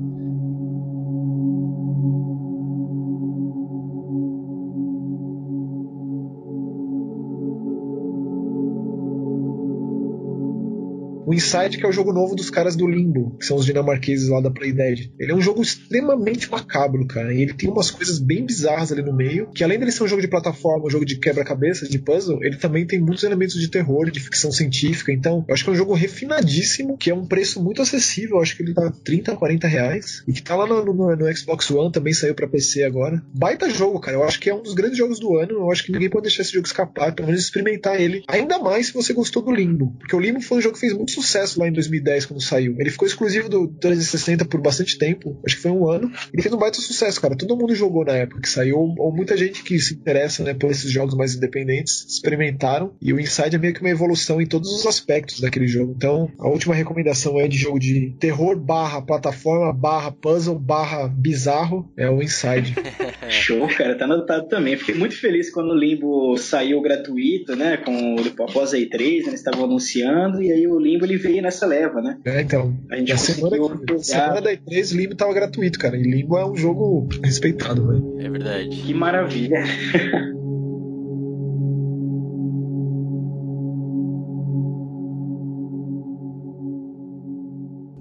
O 11.26 11.32
Inside, 11.32 11.78
que 11.78 11.86
é 11.86 11.88
o 11.88 11.92
jogo 11.92 12.12
novo 12.12 12.34
dos 12.34 12.50
caras 12.50 12.76
do 12.76 12.86
Limbo, 12.86 13.36
que 13.38 13.46
são 13.46 13.56
os 13.56 13.64
dinamarqueses 13.64 14.28
lá 14.28 14.40
da 14.40 14.50
Playdead. 14.50 15.12
Ele 15.18 15.32
é 15.32 15.34
um 15.34 15.40
jogo 15.40 15.62
extremamente 15.62 16.50
macabro, 16.50 17.06
cara. 17.06 17.32
E 17.32 17.42
ele 17.42 17.54
tem 17.54 17.68
umas 17.68 17.90
coisas 17.90 18.18
bem 18.18 18.44
bizarras 18.44 18.92
ali 18.92 19.02
no 19.02 19.12
meio, 19.12 19.48
que 19.54 19.64
além 19.64 19.78
dele 19.78 19.92
ser 19.92 20.04
um 20.04 20.08
jogo 20.08 20.22
de 20.22 20.28
plataforma, 20.28 20.86
um 20.86 20.90
jogo 20.90 21.04
de 21.04 21.18
quebra-cabeça, 21.18 21.88
de 21.88 21.98
puzzle, 21.98 22.42
ele 22.42 22.56
também 22.56 22.86
tem 22.86 23.00
muitos 23.00 23.24
elementos 23.24 23.60
de 23.60 23.68
terror, 23.68 24.10
de 24.10 24.20
ficção 24.20 24.50
científica. 24.52 25.12
Então, 25.12 25.44
eu 25.48 25.54
acho 25.54 25.64
que 25.64 25.70
é 25.70 25.72
um 25.72 25.76
jogo 25.76 25.94
refinadíssimo, 25.94 26.96
que 26.96 27.10
é 27.10 27.14
um 27.14 27.26
preço 27.26 27.62
muito 27.62 27.82
acessível. 27.82 28.36
Eu 28.36 28.42
acho 28.42 28.56
que 28.56 28.62
ele 28.62 28.74
tá 28.74 28.92
30, 29.04 29.36
40 29.36 29.66
reais. 29.66 30.22
E 30.26 30.32
que 30.32 30.42
tá 30.42 30.54
lá 30.56 30.66
no, 30.66 30.84
no, 30.84 31.16
no 31.16 31.36
Xbox 31.36 31.70
One, 31.70 31.92
também 31.92 32.12
saiu 32.12 32.34
para 32.34 32.48
PC 32.48 32.84
agora. 32.84 33.22
Baita 33.32 33.68
jogo, 33.70 34.00
cara. 34.00 34.16
Eu 34.16 34.24
acho 34.24 34.40
que 34.40 34.50
é 34.50 34.54
um 34.54 34.62
dos 34.62 34.74
grandes 34.74 34.98
jogos 34.98 35.18
do 35.18 35.36
ano. 35.36 35.52
Eu 35.52 35.70
acho 35.70 35.84
que 35.84 35.92
ninguém 35.92 36.10
pode 36.10 36.24
deixar 36.24 36.42
esse 36.42 36.52
jogo 36.52 36.66
escapar, 36.66 37.14
pelo 37.14 37.28
menos 37.28 37.42
experimentar 37.42 38.00
ele. 38.00 38.22
Ainda 38.28 38.58
mais 38.58 38.88
se 38.88 38.94
você 38.94 39.12
gostou 39.12 39.42
do 39.42 39.52
Limbo. 39.52 39.94
Porque 39.98 40.14
o 40.14 40.20
Limbo 40.20 40.40
foi 40.40 40.58
um 40.58 40.60
jogo 40.60 40.74
que 40.74 40.80
fez 40.80 40.92
muito 40.92 41.12
sucesso 41.12 41.23
lá 41.58 41.68
em 41.68 41.72
2010 41.72 42.26
quando 42.26 42.42
saiu. 42.42 42.76
Ele 42.78 42.90
ficou 42.90 43.06
exclusivo 43.06 43.48
do 43.48 43.68
360 43.68 44.44
por 44.44 44.60
bastante 44.60 44.98
tempo, 44.98 45.40
acho 45.44 45.56
que 45.56 45.62
foi 45.62 45.70
um 45.70 45.88
ano. 45.88 46.10
Ele 46.32 46.42
fez 46.42 46.54
um 46.54 46.58
baita 46.58 46.80
sucesso, 46.80 47.20
cara. 47.20 47.36
Todo 47.36 47.56
mundo 47.56 47.74
jogou 47.74 48.04
na 48.04 48.12
época 48.12 48.40
que 48.40 48.48
saiu, 48.48 48.76
ou 48.78 49.12
muita 49.12 49.36
gente 49.36 49.62
que 49.62 49.78
se 49.78 49.94
interessa, 49.94 50.42
né, 50.42 50.54
por 50.54 50.70
esses 50.70 50.90
jogos 50.90 51.14
mais 51.14 51.34
independentes, 51.34 52.04
experimentaram. 52.08 52.94
E 53.00 53.12
o 53.12 53.20
Inside 53.20 53.56
é 53.56 53.58
meio 53.58 53.74
que 53.74 53.80
uma 53.80 53.90
evolução 53.90 54.40
em 54.40 54.46
todos 54.46 54.70
os 54.72 54.86
aspectos 54.86 55.40
daquele 55.40 55.66
jogo. 55.66 55.94
Então, 55.96 56.30
a 56.38 56.48
última 56.48 56.74
recomendação 56.74 57.38
é 57.38 57.48
de 57.48 57.56
jogo 57.56 57.78
de 57.78 58.14
terror 58.18 58.56
barra 58.58 59.02
plataforma 59.02 59.72
barra 59.72 60.10
puzzle 60.10 60.58
barra 60.58 61.08
bizarro 61.08 61.92
é 61.96 62.08
o 62.08 62.22
Inside. 62.22 62.74
Show, 63.28 63.66
cara, 63.68 63.96
tá 63.96 64.04
anotado 64.04 64.48
também. 64.48 64.76
Fiquei 64.76 64.94
muito 64.94 65.16
feliz 65.16 65.50
quando 65.50 65.70
o 65.70 65.76
Limbo 65.76 66.36
saiu 66.36 66.80
gratuito, 66.80 67.56
né, 67.56 67.76
com 67.76 68.16
após 68.42 68.74
a 68.74 68.78
E3, 68.78 68.98
né, 68.98 69.28
eles 69.28 69.34
estavam 69.34 69.64
anunciando, 69.64 70.42
e 70.42 70.52
aí 70.52 70.66
o 70.66 70.78
Limbo 70.78 71.03
ele 71.05 71.16
veio 71.16 71.42
nessa 71.42 71.66
leva, 71.66 72.00
né? 72.00 72.18
É, 72.24 72.40
então. 72.40 72.76
A 72.90 72.96
gente 72.96 73.12
a 73.12 73.16
semana, 73.16 73.57
semana 74.02 74.40
da 74.40 74.52
E3 74.52 74.96
Limbo 74.96 75.14
tava 75.14 75.32
gratuito, 75.32 75.78
cara. 75.78 75.96
E 75.96 76.02
Limbo 76.02 76.38
é 76.38 76.46
um 76.46 76.57
jogo 76.57 77.09
respeitado, 77.22 77.86
velho. 77.86 78.16
É 78.20 78.30
verdade. 78.30 78.68
Que 78.68 78.94
maravilha. 78.94 79.62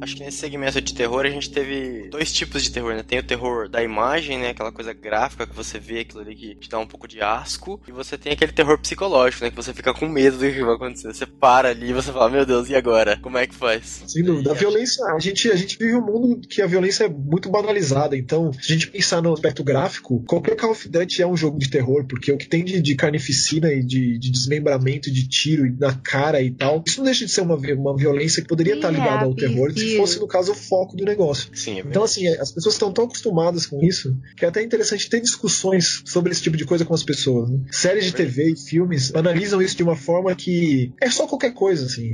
Acho 0.04 0.18
que 0.18 0.24
nesse 0.24 0.38
segmento 0.38 0.82
de 0.82 0.94
terror 0.94 1.26
a 1.26 1.30
gente 1.30 1.50
teve 1.50 2.10
dois 2.10 2.34
tipos 2.34 2.62
de 2.62 2.70
terror, 2.70 2.94
né? 2.94 3.04
Tem 3.04 3.20
o 3.20 3.24
terror 3.24 3.70
da 3.70 3.82
imagem, 3.82 4.38
né? 4.38 4.50
Aquela 4.50 4.72
coisa 4.72 4.92
gráfica 4.92 5.48
que 5.48 5.56
você 5.56 5.80
vê 5.80 6.00
aquilo 6.00 6.20
ali 6.20 6.36
que 6.36 6.56
te 6.56 6.70
dá 6.70 6.78
um 6.78 6.86
pouco 6.86 7.08
de 7.08 7.22
asco. 7.22 7.80
E 7.88 7.92
você 7.92 8.18
tem 8.18 8.34
aquele 8.34 8.52
terror 8.52 8.78
psicológico, 8.78 9.46
né? 9.46 9.50
Que 9.50 9.56
você 9.56 9.74
fica 9.74 9.94
com 9.94 10.10
medo 10.10 10.38
do 10.38 10.46
que 10.46 10.62
vai 10.62 10.76
acontecer. 10.76 11.14
Você 11.14 11.26
para 11.26 11.70
ali 11.70 11.92
e 11.92 11.94
você 11.94 12.12
fala, 12.12 12.30
meu 12.30 12.46
Deus, 12.46 12.70
e 12.70 12.76
agora? 12.76 13.18
Como 13.22 13.38
é 13.38 13.48
que 13.48 13.56
faz? 13.56 14.04
Sem 14.06 14.24
dúvida. 14.24 14.52
A 14.52 14.54
violência, 14.54 15.06
a 15.06 15.20
gente, 15.20 15.50
a 15.50 15.56
gente 15.56 15.78
vive 15.78 15.96
um 15.96 16.06
mundo 16.06 16.42
que 16.50 16.62
a 16.62 16.68
violência 16.68 17.06
é 17.06 17.10
muito 17.10 17.50
banalizada. 17.50 18.18
Então, 18.18 18.52
se 18.52 18.74
a 18.74 18.76
gente 18.76 18.90
pensar 18.90 19.22
no 19.22 19.32
aspecto 19.32 19.64
gráfico, 19.64 20.22
qualquer 20.28 20.58
Call 20.58 20.72
of 20.72 20.90
Duty 20.90 21.22
é 21.22 21.28
um 21.28 21.38
jogo 21.38 21.58
de 21.58 21.70
terror, 21.70 22.06
porque 22.06 22.30
o 22.30 22.38
que 22.38 22.48
tem 22.48 22.66
de, 22.66 22.82
de 22.82 22.96
carnificina 22.96 23.72
e 23.72 23.82
de, 23.82 24.18
de 24.20 24.32
desmembramento, 24.32 25.10
de 25.10 25.30
tiro 25.30 25.64
na 25.80 25.94
cara 25.94 26.42
e 26.42 26.52
tal, 26.52 26.84
isso 26.86 26.98
não 26.98 27.06
deixa 27.06 27.26
de 27.26 27.32
ser 27.32 27.42
uma, 27.42 27.56
uma 27.56 27.96
violência 27.96 28.42
que 28.42 28.50
poderia 28.50 28.76
estar 28.76 28.92
ligada 28.92 29.24
ao 29.24 29.34
terror 29.34 29.72
se 29.94 29.98
fosse, 29.98 30.20
no 30.20 30.28
caso, 30.28 30.52
o 30.52 30.56
foco 30.56 30.96
do 30.96 31.06
negócio. 31.06 31.50
Sim, 31.54 31.80
é 31.80 31.80
então, 31.80 32.04
assim, 32.04 32.28
as 32.28 32.52
pessoas 32.52 32.76
estão 32.76 32.92
tão 32.92 33.06
acostumadas 33.06 33.66
com 33.66 33.84
isso 33.84 34.16
que 34.36 34.46
é 34.46 34.48
até 34.48 34.62
interessante 34.62 35.10
ter 35.10 35.22
discussões 35.22 36.02
sobre 36.06 36.32
esse 36.32 36.42
tipo 36.42 36.58
de 36.58 36.66
coisa 36.66 36.86
com 36.86 36.94
as 36.94 37.04
pessoas. 37.04 37.50
Né? 37.50 37.60
Séries 37.72 38.06
de 38.06 38.14
TV 38.14 38.52
e 38.52 38.58
filmes 38.58 39.14
analisam 39.16 39.62
isso 39.62 39.76
de 39.76 39.84
uma 39.84 39.96
forma 39.96 40.36
que 40.36 40.92
é 41.02 41.10
só 41.10 41.28
qualquer 41.28 41.54
coisa, 41.54 41.86
assim. 41.86 42.12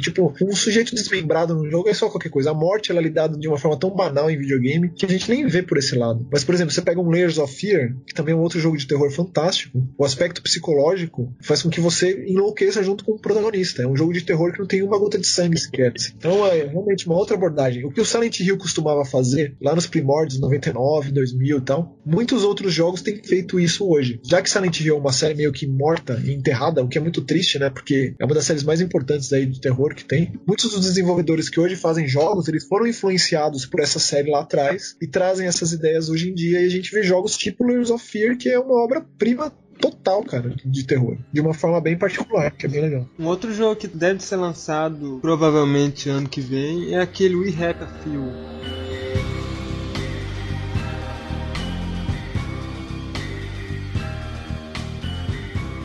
Tipo, 0.00 0.34
um 0.42 0.54
sujeito 0.54 0.94
desmembrado 0.94 1.54
no 1.54 1.70
jogo 1.70 1.88
é 1.88 1.94
só 1.94 2.08
qualquer 2.08 2.30
coisa. 2.30 2.50
A 2.50 2.54
morte 2.54 2.90
ela 2.90 3.00
é 3.00 3.02
lidada 3.02 3.38
de 3.38 3.48
uma 3.48 3.58
forma 3.58 3.78
tão 3.78 3.90
banal 3.90 4.30
em 4.30 4.38
videogame 4.38 4.90
que 4.90 5.06
a 5.06 5.08
gente 5.08 5.30
nem 5.30 5.46
vê 5.46 5.62
por 5.62 5.78
esse 5.78 5.94
lado. 5.94 6.26
Mas, 6.30 6.44
por 6.44 6.54
exemplo, 6.54 6.72
você 6.72 6.82
pega 6.82 7.00
um 7.00 7.10
Layers 7.10 7.38
of 7.38 7.54
Fear, 7.54 7.94
que 8.06 8.14
também 8.14 8.34
é 8.34 8.36
um 8.36 8.40
outro 8.40 8.60
jogo 8.60 8.76
de 8.76 8.86
terror 8.86 9.10
fantástico, 9.10 9.86
o 9.96 10.04
aspecto 10.04 10.42
psicológico 10.42 11.32
faz 11.40 11.62
com 11.62 11.70
que 11.70 11.80
você 11.80 12.24
enlouqueça 12.26 12.82
junto 12.82 13.04
com 13.04 13.12
o 13.12 13.18
protagonista. 13.18 13.82
É 13.82 13.86
um 13.86 13.96
jogo 13.96 14.12
de 14.12 14.22
terror 14.22 14.52
que 14.52 14.58
não 14.58 14.66
tem 14.66 14.82
uma 14.82 14.98
gota 14.98 15.18
de 15.18 15.26
sangue 15.26 15.58
sequer. 15.58 15.92
Então, 16.16 16.46
é 16.46 16.64
realmente 16.64 17.06
uma 17.06 17.16
outra 17.18 17.36
abordagem. 17.36 17.84
O 17.84 17.90
que 17.90 18.00
o 18.00 18.04
Silent 18.04 18.40
Hill 18.40 18.58
costumava 18.58 19.04
fazer 19.04 19.56
lá 19.60 19.74
nos 19.74 19.86
primórdios, 19.86 20.40
99, 20.40 21.12
2000 21.12 21.58
e 21.58 21.60
tal, 21.60 21.98
muitos 22.04 22.44
outros 22.44 22.72
jogos 22.72 23.02
têm 23.02 23.22
feito 23.22 23.58
isso 23.58 23.88
hoje. 23.88 24.20
Já 24.24 24.42
que 24.42 24.50
Silent 24.50 24.80
Hill 24.80 24.96
é 24.96 24.98
uma 24.98 25.12
série 25.12 25.34
meio 25.34 25.52
que 25.52 25.66
morta 25.66 26.20
e 26.24 26.32
enterrada, 26.32 26.82
o 26.82 26.88
que 26.88 26.98
é 26.98 27.00
muito 27.00 27.22
triste, 27.22 27.58
né? 27.58 27.70
Porque 27.70 28.14
é 28.18 28.24
uma 28.24 28.34
das 28.34 28.44
séries 28.44 28.62
mais 28.62 28.80
importantes 28.80 29.32
aí 29.32 29.46
de 29.46 29.60
terror 29.60 29.94
que 29.94 30.04
tem. 30.04 30.32
Muitos 30.46 30.70
dos 30.70 30.84
desenvolvedores 30.84 31.48
que 31.48 31.60
hoje 31.60 31.76
fazem 31.76 32.06
jogos, 32.06 32.48
eles 32.48 32.66
foram 32.66 32.86
influenciados 32.86 33.66
por 33.66 33.80
essa 33.80 33.98
série 33.98 34.30
lá 34.30 34.40
atrás 34.40 34.96
e 35.00 35.06
trazem 35.06 35.46
essas 35.46 35.72
ideias 35.72 36.08
hoje 36.08 36.30
em 36.30 36.34
dia 36.34 36.60
e 36.60 36.66
a 36.66 36.70
gente 36.70 36.90
vê 36.90 37.02
jogos 37.02 37.36
tipo 37.36 37.64
Layers 37.64 37.90
of 37.90 38.04
Fear, 38.04 38.36
que 38.36 38.48
é 38.48 38.58
uma 38.58 38.82
obra-prima 38.82 39.52
total, 39.78 40.22
cara, 40.24 40.54
de 40.64 40.84
terror. 40.84 41.16
De 41.32 41.40
uma 41.40 41.54
forma 41.54 41.80
bem 41.80 41.96
particular, 41.96 42.50
que 42.50 42.66
é 42.66 42.68
bem 42.68 42.80
legal. 42.80 43.06
Um 43.18 43.26
outro 43.26 43.52
jogo 43.52 43.76
que 43.76 43.88
deve 43.88 44.22
ser 44.22 44.36
lançado 44.36 45.18
provavelmente 45.20 46.08
ano 46.08 46.28
que 46.28 46.40
vem 46.40 46.94
é 46.94 47.00
aquele 47.00 47.36
We 47.36 47.50
Hack 47.50 47.82
a 47.82 47.86
Few. 47.86 48.48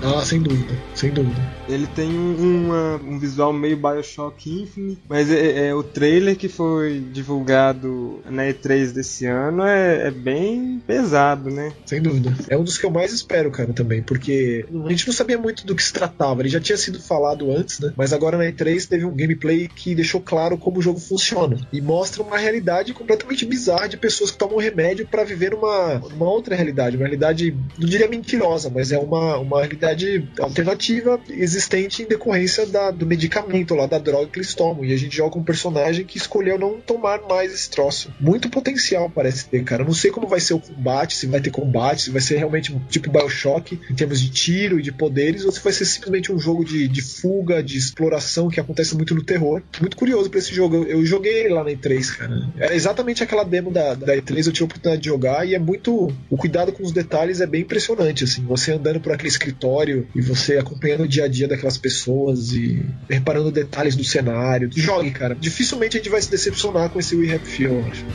Ah, 0.06 0.22
sem 0.26 0.42
dúvida, 0.42 0.74
sem 0.94 1.12
dúvida. 1.12 1.53
Ele 1.68 1.88
tem 1.88 2.10
um, 2.10 2.66
uma, 2.66 2.96
um 2.98 3.20
visual 3.20 3.54
meio 3.54 3.78
Bioshock 3.78 4.50
Infinite, 4.50 5.02
mas 5.08 5.32
é, 5.32 5.68
é, 5.68 5.76
o 5.76 5.84
trailer 5.84 6.36
que 6.36 6.50
foi 6.50 7.00
divulgado 7.00 8.22
na 8.30 8.44
E3 8.44 8.92
desse 8.92 9.26
ano 9.26 9.64
é, 9.64 10.08
é, 10.08 10.12
bem 10.12 10.82
pesado, 10.86 11.50
né? 11.50 11.72
Sem 11.86 12.02
dúvida. 12.02 12.34
É 12.50 12.58
um 12.58 12.64
dos 12.64 12.78
que 12.78 12.86
eu 12.86 12.92
mais 12.92 13.14
espero, 13.14 13.50
cara, 13.52 13.72
também, 13.74 14.02
porque 14.02 14.66
a 14.86 14.90
gente 14.90 15.08
não 15.08 15.14
sabia 15.14 15.38
muito 15.38 15.66
do 15.66 15.76
que 15.76 15.84
se 15.84 15.94
tratava. 15.94 16.42
Ele 16.42 16.50
já 16.50 16.60
tinha 16.60 16.78
sido 16.78 17.00
falado 17.00 17.52
antes, 17.52 17.80
né? 17.80 17.94
Mas 17.96 18.12
agora 18.12 18.38
na 18.38 18.46
E3 18.46 18.88
teve 18.88 19.06
um 19.06 19.16
gameplay 19.16 19.68
que 19.68 19.96
deixou 19.96 20.22
claro 20.22 20.58
como 20.58 20.80
o 20.80 20.82
jogo 20.82 21.00
funciona 21.00 21.58
e 21.72 21.82
mostra 21.82 22.22
uma 22.22 22.38
realidade 22.38 22.94
completamente 22.94 23.46
bizarra 23.46 23.88
de 23.88 23.98
pessoas 23.98 24.32
que 24.32 24.38
tomam 24.38 24.58
remédio 24.58 25.08
para 25.08 25.24
viver 25.24 25.54
uma, 25.54 25.96
uma 26.14 26.30
outra 26.30 26.56
realidade, 26.56 26.98
uma 26.98 27.04
realidade, 27.04 27.56
não 27.78 27.88
diria 27.88 28.08
mentirosa, 28.08 28.70
mas 28.70 28.92
é 28.92 28.98
uma, 28.98 29.38
uma 29.38 29.60
realidade 29.60 30.28
alternativa 30.40 31.20
existente 31.56 32.04
em 32.04 32.08
decorrência 32.08 32.66
da, 32.66 32.92
do 32.92 33.06
medicamento 33.06 33.76
lá, 33.76 33.86
da 33.86 33.98
droga 33.98 34.28
que 34.28 34.40
eles 34.40 34.54
tomam. 34.54 34.84
E 34.84 34.94
a 34.94 34.98
gente 34.98 35.16
joga 35.16 35.38
um 35.38 35.44
personagem 35.44 36.06
que 36.06 36.18
escolheu 36.18 36.58
não 36.58 36.80
tomar 36.80 37.22
mais 37.28 37.54
esse 37.54 37.70
troço. 37.70 38.14
Muito 38.20 38.50
potencial 38.50 39.10
parece 39.10 39.46
ter, 39.46 39.64
cara. 39.64 39.84
Não 39.84 39.94
sei 39.94 40.12
como 40.12 40.28
vai 40.28 40.40
ser 40.40 40.54
o 40.54 40.60
combate, 40.60 41.16
se 41.16 41.28
vai 41.28 41.42
ter 41.42 41.52
combate, 41.52 42.04
se 42.04 42.12
vai 42.12 42.22
ser 42.22 42.38
realmente 42.38 42.74
um 42.74 42.80
tipo 42.80 43.12
Bioshock 43.12 43.80
em 43.90 43.96
termos 43.96 44.20
de 44.20 44.30
tiro 44.30 44.80
e 44.80 44.84
de 44.84 44.92
poderes, 44.92 45.46
ou 45.46 45.52
se 45.52 45.60
vai 45.60 45.74
ser 45.74 45.86
simplesmente 45.86 46.32
um 46.32 46.40
jogo 46.40 46.64
de, 46.64 46.88
de 46.88 47.02
fuga, 47.02 47.62
de 47.62 47.78
exploração 47.78 48.50
que 48.50 48.60
acontece 48.60 48.96
muito 48.96 49.14
no 49.16 49.24
terror. 49.24 49.62
Muito 49.80 49.98
curioso 49.98 50.30
pra 50.30 50.40
esse 50.40 50.54
jogo. 50.54 50.76
Eu, 50.76 50.84
eu 50.86 51.06
joguei 51.06 51.42
ele 51.42 51.54
lá 51.54 51.64
na 51.64 51.72
E3, 51.72 52.18
cara. 52.18 52.50
Era 52.58 52.76
exatamente 52.76 53.24
aquela 53.24 53.44
demo 53.44 53.72
da, 53.72 53.94
da 53.94 54.16
E3, 54.16 54.48
eu 54.48 54.54
tive 54.54 54.64
a 54.64 54.66
oportunidade 54.66 55.02
de 55.02 55.10
jogar 55.10 55.48
e 55.48 55.56
é 55.56 55.60
muito. 55.60 56.12
O 56.30 56.38
cuidado 56.38 56.72
com 56.72 56.84
os 56.84 56.92
detalhes 56.92 57.42
é 57.42 57.48
bem 57.48 57.62
impressionante, 57.62 58.24
assim. 58.24 58.44
Você 58.46 58.72
andando 58.72 59.00
por 59.00 59.12
aquele 59.12 59.30
escritório 59.30 60.08
e 60.16 60.22
você 60.22 60.58
acompanhando 60.58 61.04
o 61.04 61.08
dia 61.08 61.26
a 61.26 61.28
dia 61.28 61.43
dia 61.44 61.48
daquelas 61.48 61.78
pessoas 61.78 62.54
e 62.54 62.86
reparando 63.10 63.52
detalhes 63.52 63.96
do 63.96 64.04
cenário. 64.04 64.70
Jogue, 64.74 65.12
cara. 65.12 65.36
Dificilmente 65.40 65.98
a 65.98 66.00
gente 66.00 66.10
vai 66.10 66.22
se 66.22 66.32
decepcionar 66.32 66.90
com 66.90 67.00
esse 67.00 67.16
We 67.16 67.34
Happy 67.34 67.48
Few, 67.48 67.72
eu 67.72 67.86
acho. 67.86 68.06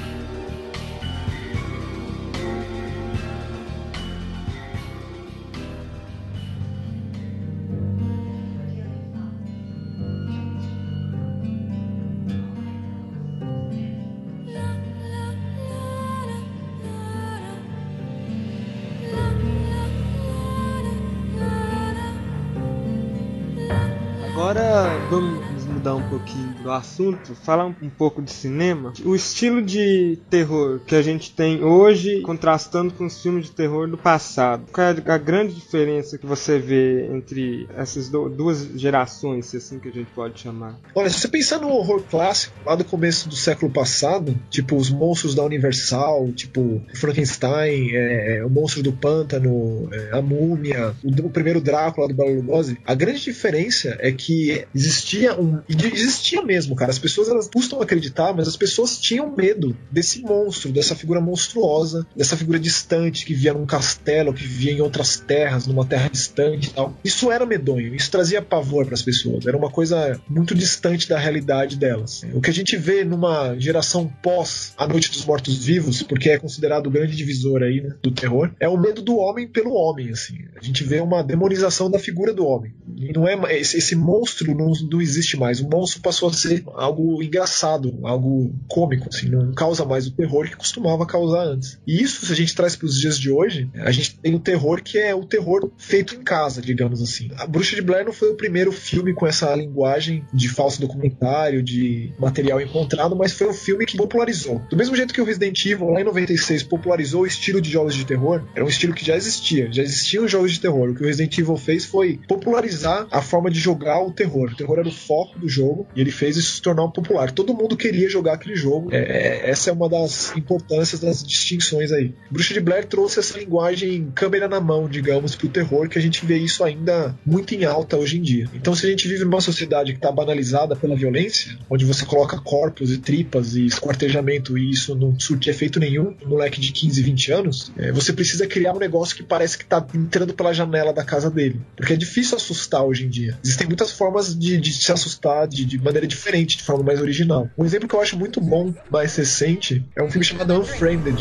Do 26.69 26.73
assunto, 26.73 27.35
falar 27.35 27.65
um 27.65 27.89
pouco 27.89 28.21
de 28.21 28.31
cinema. 28.31 28.93
O 29.03 29.15
estilo 29.15 29.63
de 29.63 30.19
terror 30.29 30.81
que 30.87 30.95
a 30.95 31.01
gente 31.01 31.33
tem 31.33 31.65
hoje, 31.65 32.21
contrastando 32.21 32.93
com 32.93 33.07
os 33.07 33.23
filmes 33.23 33.47
de 33.47 33.53
terror 33.53 33.89
do 33.89 33.97
passado. 33.97 34.67
Qual 34.71 34.87
é 34.87 34.91
a 34.91 35.19
grande 35.19 35.55
diferença 35.55 36.19
que 36.19 36.27
você 36.27 36.59
vê 36.59 37.07
entre 37.07 37.67
essas 37.75 38.11
duas 38.11 38.69
gerações, 38.75 39.55
assim 39.55 39.79
que 39.79 39.89
a 39.89 39.93
gente 39.93 40.11
pode 40.15 40.41
chamar? 40.41 40.79
Olha, 40.95 41.09
se 41.09 41.19
você 41.19 41.29
pensar 41.29 41.59
no 41.59 41.71
horror 41.71 42.03
clássico, 42.03 42.55
lá 42.67 42.75
do 42.75 42.85
começo 42.85 43.31
do 43.31 43.37
século 43.37 43.73
passado, 43.73 44.39
tipo 44.51 44.77
os 44.77 44.91
monstros 44.91 45.35
da 45.35 45.43
Universal, 45.43 46.31
tipo 46.33 46.83
Frankenstein, 46.95 47.93
é, 47.93 48.39
é 48.39 48.45
o 48.45 48.51
monstro 48.51 48.83
do 48.83 48.93
pântano, 48.93 49.89
é, 49.91 50.19
a 50.19 50.21
múmia, 50.21 50.95
o, 51.03 51.09
o, 51.27 51.31
primeiro 51.31 51.63
Drácula 51.63 52.09
do 52.09 52.15
Bela 52.15 52.31
Lugosi, 52.31 52.79
a 52.85 52.95
grande 52.95 53.23
diferença 53.23 53.97
é 54.01 54.13
que 54.13 54.67
existia 54.75 55.39
um. 55.41 55.61
Existia 55.69 56.43
mesmo, 56.43 56.58
cara. 56.75 56.91
As 56.91 56.99
pessoas 56.99 57.29
elas 57.29 57.49
custam 57.49 57.81
acreditar, 57.81 58.33
mas 58.35 58.49
as 58.49 58.57
pessoas 58.57 58.99
tinham 58.99 59.35
medo 59.35 59.77
desse 59.91 60.21
monstro, 60.23 60.73
dessa 60.73 60.95
figura 60.95 61.21
monstruosa, 61.21 62.07
dessa 62.17 62.37
figura 62.37 62.59
distante 62.59 63.25
que 63.25 63.35
vivia 63.35 63.53
num 63.53 63.67
castelo, 63.67 64.33
que 64.33 64.43
vivia 64.43 64.73
em 64.73 64.81
outras 64.81 65.17
terras, 65.17 65.67
numa 65.67 65.85
terra 65.85 66.09
distante 66.09 66.69
e 66.69 66.73
tal. 66.73 66.97
Isso 67.05 67.31
era 67.31 67.47
medonho, 67.47 67.95
isso 67.95 68.11
trazia 68.11 68.43
pavor 68.43 68.85
para 68.87 68.95
as 68.95 69.03
pessoas. 69.03 69.47
Era 69.47 69.57
uma 69.57 69.71
coisa 69.71 70.21
muito 70.29 70.55
distante 70.55 71.09
da 71.09 71.19
realidade 71.19 71.77
delas. 71.77 72.23
O 72.33 72.41
que 72.41 72.51
a 72.51 72.55
gente 72.55 72.77
vê 72.77 73.05
numa 73.05 73.57
geração 73.59 74.11
pós 74.23 74.73
A 74.77 74.87
Noite 74.87 75.11
dos 75.11 75.25
Mortos 75.25 75.65
Vivos, 75.65 76.03
porque 76.03 76.31
é 76.31 76.39
considerado 76.39 76.87
o 76.87 76.91
grande 76.91 77.17
divisor 77.17 77.63
aí 77.63 77.81
né, 77.81 77.95
do 78.03 78.11
terror, 78.11 78.51
é 78.61 78.69
o 78.69 78.77
medo 78.77 79.03
do 79.03 79.17
homem 79.17 79.47
pelo 79.47 79.73
homem, 79.73 80.11
assim. 80.11 80.39
A 80.57 80.65
gente 80.65 80.85
vê 80.85 81.01
uma 81.01 81.23
demonização 81.23 81.91
da 81.91 81.99
figura 81.99 82.33
do 82.33 82.47
homem. 82.47 82.73
E 82.97 83.13
não 83.13 83.29
é 83.29 83.59
esse, 83.59 83.79
esse 83.79 83.95
monstro 83.95 84.55
não, 84.55 84.73
não 84.91 85.01
existe 85.01 85.37
mais. 85.37 85.61
O 85.61 85.69
monstro 85.69 86.01
passou 86.01 86.29
a 86.29 86.33
ser 86.33 86.48
algo 86.75 87.23
engraçado, 87.23 87.99
algo 88.03 88.55
cômico, 88.69 89.09
assim, 89.09 89.29
não 89.29 89.53
causa 89.53 89.85
mais 89.85 90.07
o 90.07 90.11
terror 90.11 90.47
que 90.47 90.57
costumava 90.57 91.07
causar 91.07 91.45
antes. 91.45 91.79
E 91.87 92.03
isso, 92.03 92.27
se 92.27 92.33
a 92.33 92.37
gente 92.37 92.55
traz 92.55 92.77
para 92.77 92.87
os 92.87 92.99
dias 92.99 93.19
de 93.19 93.31
hoje, 93.31 93.71
a 93.75 93.91
gente 93.91 94.19
tem 94.19 94.35
o 94.35 94.41
terror 94.41 94.83
que 94.83 94.99
é 94.99 95.15
o 95.15 95.25
terror 95.25 95.71
feito 95.77 96.15
em 96.15 96.23
casa, 96.23 96.61
digamos 96.61 97.03
assim. 97.03 97.31
A 97.37 97.47
Bruxa 97.47 97.77
de 97.77 97.83
Blair 97.83 98.05
não 98.05 98.13
foi 98.13 98.31
o 98.31 98.37
primeiro 98.37 98.73
filme 98.73 99.13
com 99.13 99.27
essa 99.27 99.55
linguagem 99.55 100.25
de 100.33 100.49
falso 100.49 100.81
documentário, 100.81 101.63
de 101.63 102.13
material 102.19 102.61
encontrado, 102.61 103.15
mas 103.17 103.33
foi 103.33 103.49
um 103.49 103.55
filme 103.55 103.85
que 103.85 103.97
popularizou. 103.97 104.63
Do 104.71 104.77
mesmo 104.77 104.97
jeito 104.97 105.13
que 105.13 105.21
o 105.21 105.25
Resident 105.25 105.65
Evil, 105.65 105.91
lá 105.91 106.01
em 106.01 106.05
96, 106.05 106.63
popularizou 106.65 107.23
o 107.23 107.27
estilo 107.27 107.61
de 107.61 107.71
jogos 107.71 107.95
de 107.95 108.05
terror, 108.05 108.45
era 108.55 108.65
um 108.65 108.69
estilo 108.69 108.95
que 108.95 109.05
já 109.05 109.17
existia, 109.17 109.71
já 109.73 109.83
existiam 109.83 110.27
jogos 110.27 110.53
de 110.53 110.61
terror. 110.61 110.91
O 110.91 110.95
que 110.95 111.03
o 111.03 111.07
Resident 111.07 111.37
Evil 111.39 111.57
fez 111.57 111.85
foi 111.85 112.21
popularizar 112.27 113.07
a 113.11 113.21
forma 113.21 113.51
de 113.51 113.61
jogar 113.61 114.03
o 114.03 114.13
terror. 114.13 114.51
O 114.51 114.57
terror 114.57 114.79
era 114.79 114.89
o 114.89 114.93
foco 114.93 115.39
do 115.39 115.49
jogo 115.49 115.87
e 115.95 116.01
ele 116.01 116.11
fez 116.11 116.37
isso 116.39 116.57
se 116.57 116.63
tornar 116.63 116.89
popular. 116.89 117.31
Todo 117.31 117.55
mundo 117.55 117.77
queria 117.77 118.09
jogar 118.09 118.35
aquele 118.35 118.57
jogo. 118.57 118.93
É, 118.93 118.99
é, 118.99 119.51
essa 119.51 119.71
é 119.71 119.73
uma 119.73 119.89
das 119.89 120.35
importâncias 120.37 121.01
das 121.01 121.23
distinções 121.23 121.93
aí. 121.93 122.15
Bruxa 122.31 122.55
de 122.55 122.61
Blair 122.61 122.87
trouxe 122.87 123.19
essa 123.19 123.39
linguagem 123.39 124.11
câmera 124.15 124.49
na 124.49 124.61
mão, 124.61 124.89
digamos, 124.89 125.35
pro 125.35 125.49
terror, 125.49 125.89
que 125.89 125.99
a 125.99 126.03
gente 126.03 126.25
vê 126.25 126.39
isso 126.39 126.65
ainda 126.65 127.15
muito 127.25 127.55
em 127.55 127.65
alta 127.65 127.97
hoje 127.97 128.19
em 128.19 128.23
dia. 128.23 128.49
Então, 128.55 128.75
se 128.75 128.87
a 128.87 128.91
gente 128.91 129.09
vive 129.09 129.25
numa 129.25 129.41
sociedade 129.41 129.93
que 129.93 129.99
está 129.99 130.11
banalizada 130.11 130.75
pela 130.77 130.97
violência, 130.97 131.59
onde 131.69 131.85
você 131.85 132.05
coloca 132.05 132.39
corpos 132.39 132.93
e 132.93 132.99
tripas 132.99 133.55
e 133.55 133.67
esquartejamento 133.67 134.57
e 134.57 134.71
isso 134.71 134.95
não 134.95 135.19
surte 135.19 135.51
efeito 135.51 135.79
nenhum, 135.79 136.15
um 136.25 136.29
moleque 136.29 136.61
de 136.61 136.73
15, 136.73 137.03
20 137.03 137.33
anos, 137.33 137.73
é, 137.77 137.93
você 137.93 138.13
precisa 138.13 138.47
criar 138.47 138.73
um 138.73 138.79
negócio 138.79 139.17
que 139.17 139.23
parece 139.23 139.57
que 139.57 139.65
está 139.65 139.85
entrando 139.95 140.35
pela 140.35 140.53
janela 140.53 140.93
da 140.93 141.05
casa 141.05 141.31
dele. 141.31 141.61
Porque 141.77 141.93
é 141.93 141.97
difícil 141.97 142.37
assustar 142.37 142.85
hoje 142.85 143.05
em 143.05 143.09
dia. 143.09 143.39
Existem 143.43 143.67
muitas 143.67 143.93
formas 143.93 144.37
de, 144.37 144.59
de 144.59 144.73
se 144.73 144.93
assustar 144.93 145.47
de, 145.47 145.65
de 145.65 145.79
maneira 145.79 146.07
diferente, 146.07 146.28
de 146.31 146.63
forma 146.63 146.85
mais 146.85 147.01
original. 147.01 147.49
Um 147.57 147.65
exemplo 147.65 147.89
que 147.89 147.95
eu 147.95 148.01
acho 148.01 148.17
muito 148.19 148.41
bom, 148.41 148.75
mais 148.91 149.17
recente, 149.17 149.85
é 149.97 150.03
um 150.03 150.11
filme 150.11 150.25
chamado 150.25 150.55
Unfriended. 150.55 151.17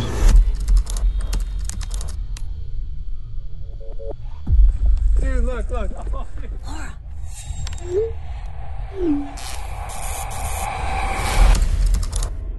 Dude, 5.19 5.41
look, 5.41 5.71
look. 5.71 5.91
Laura 8.97 9.47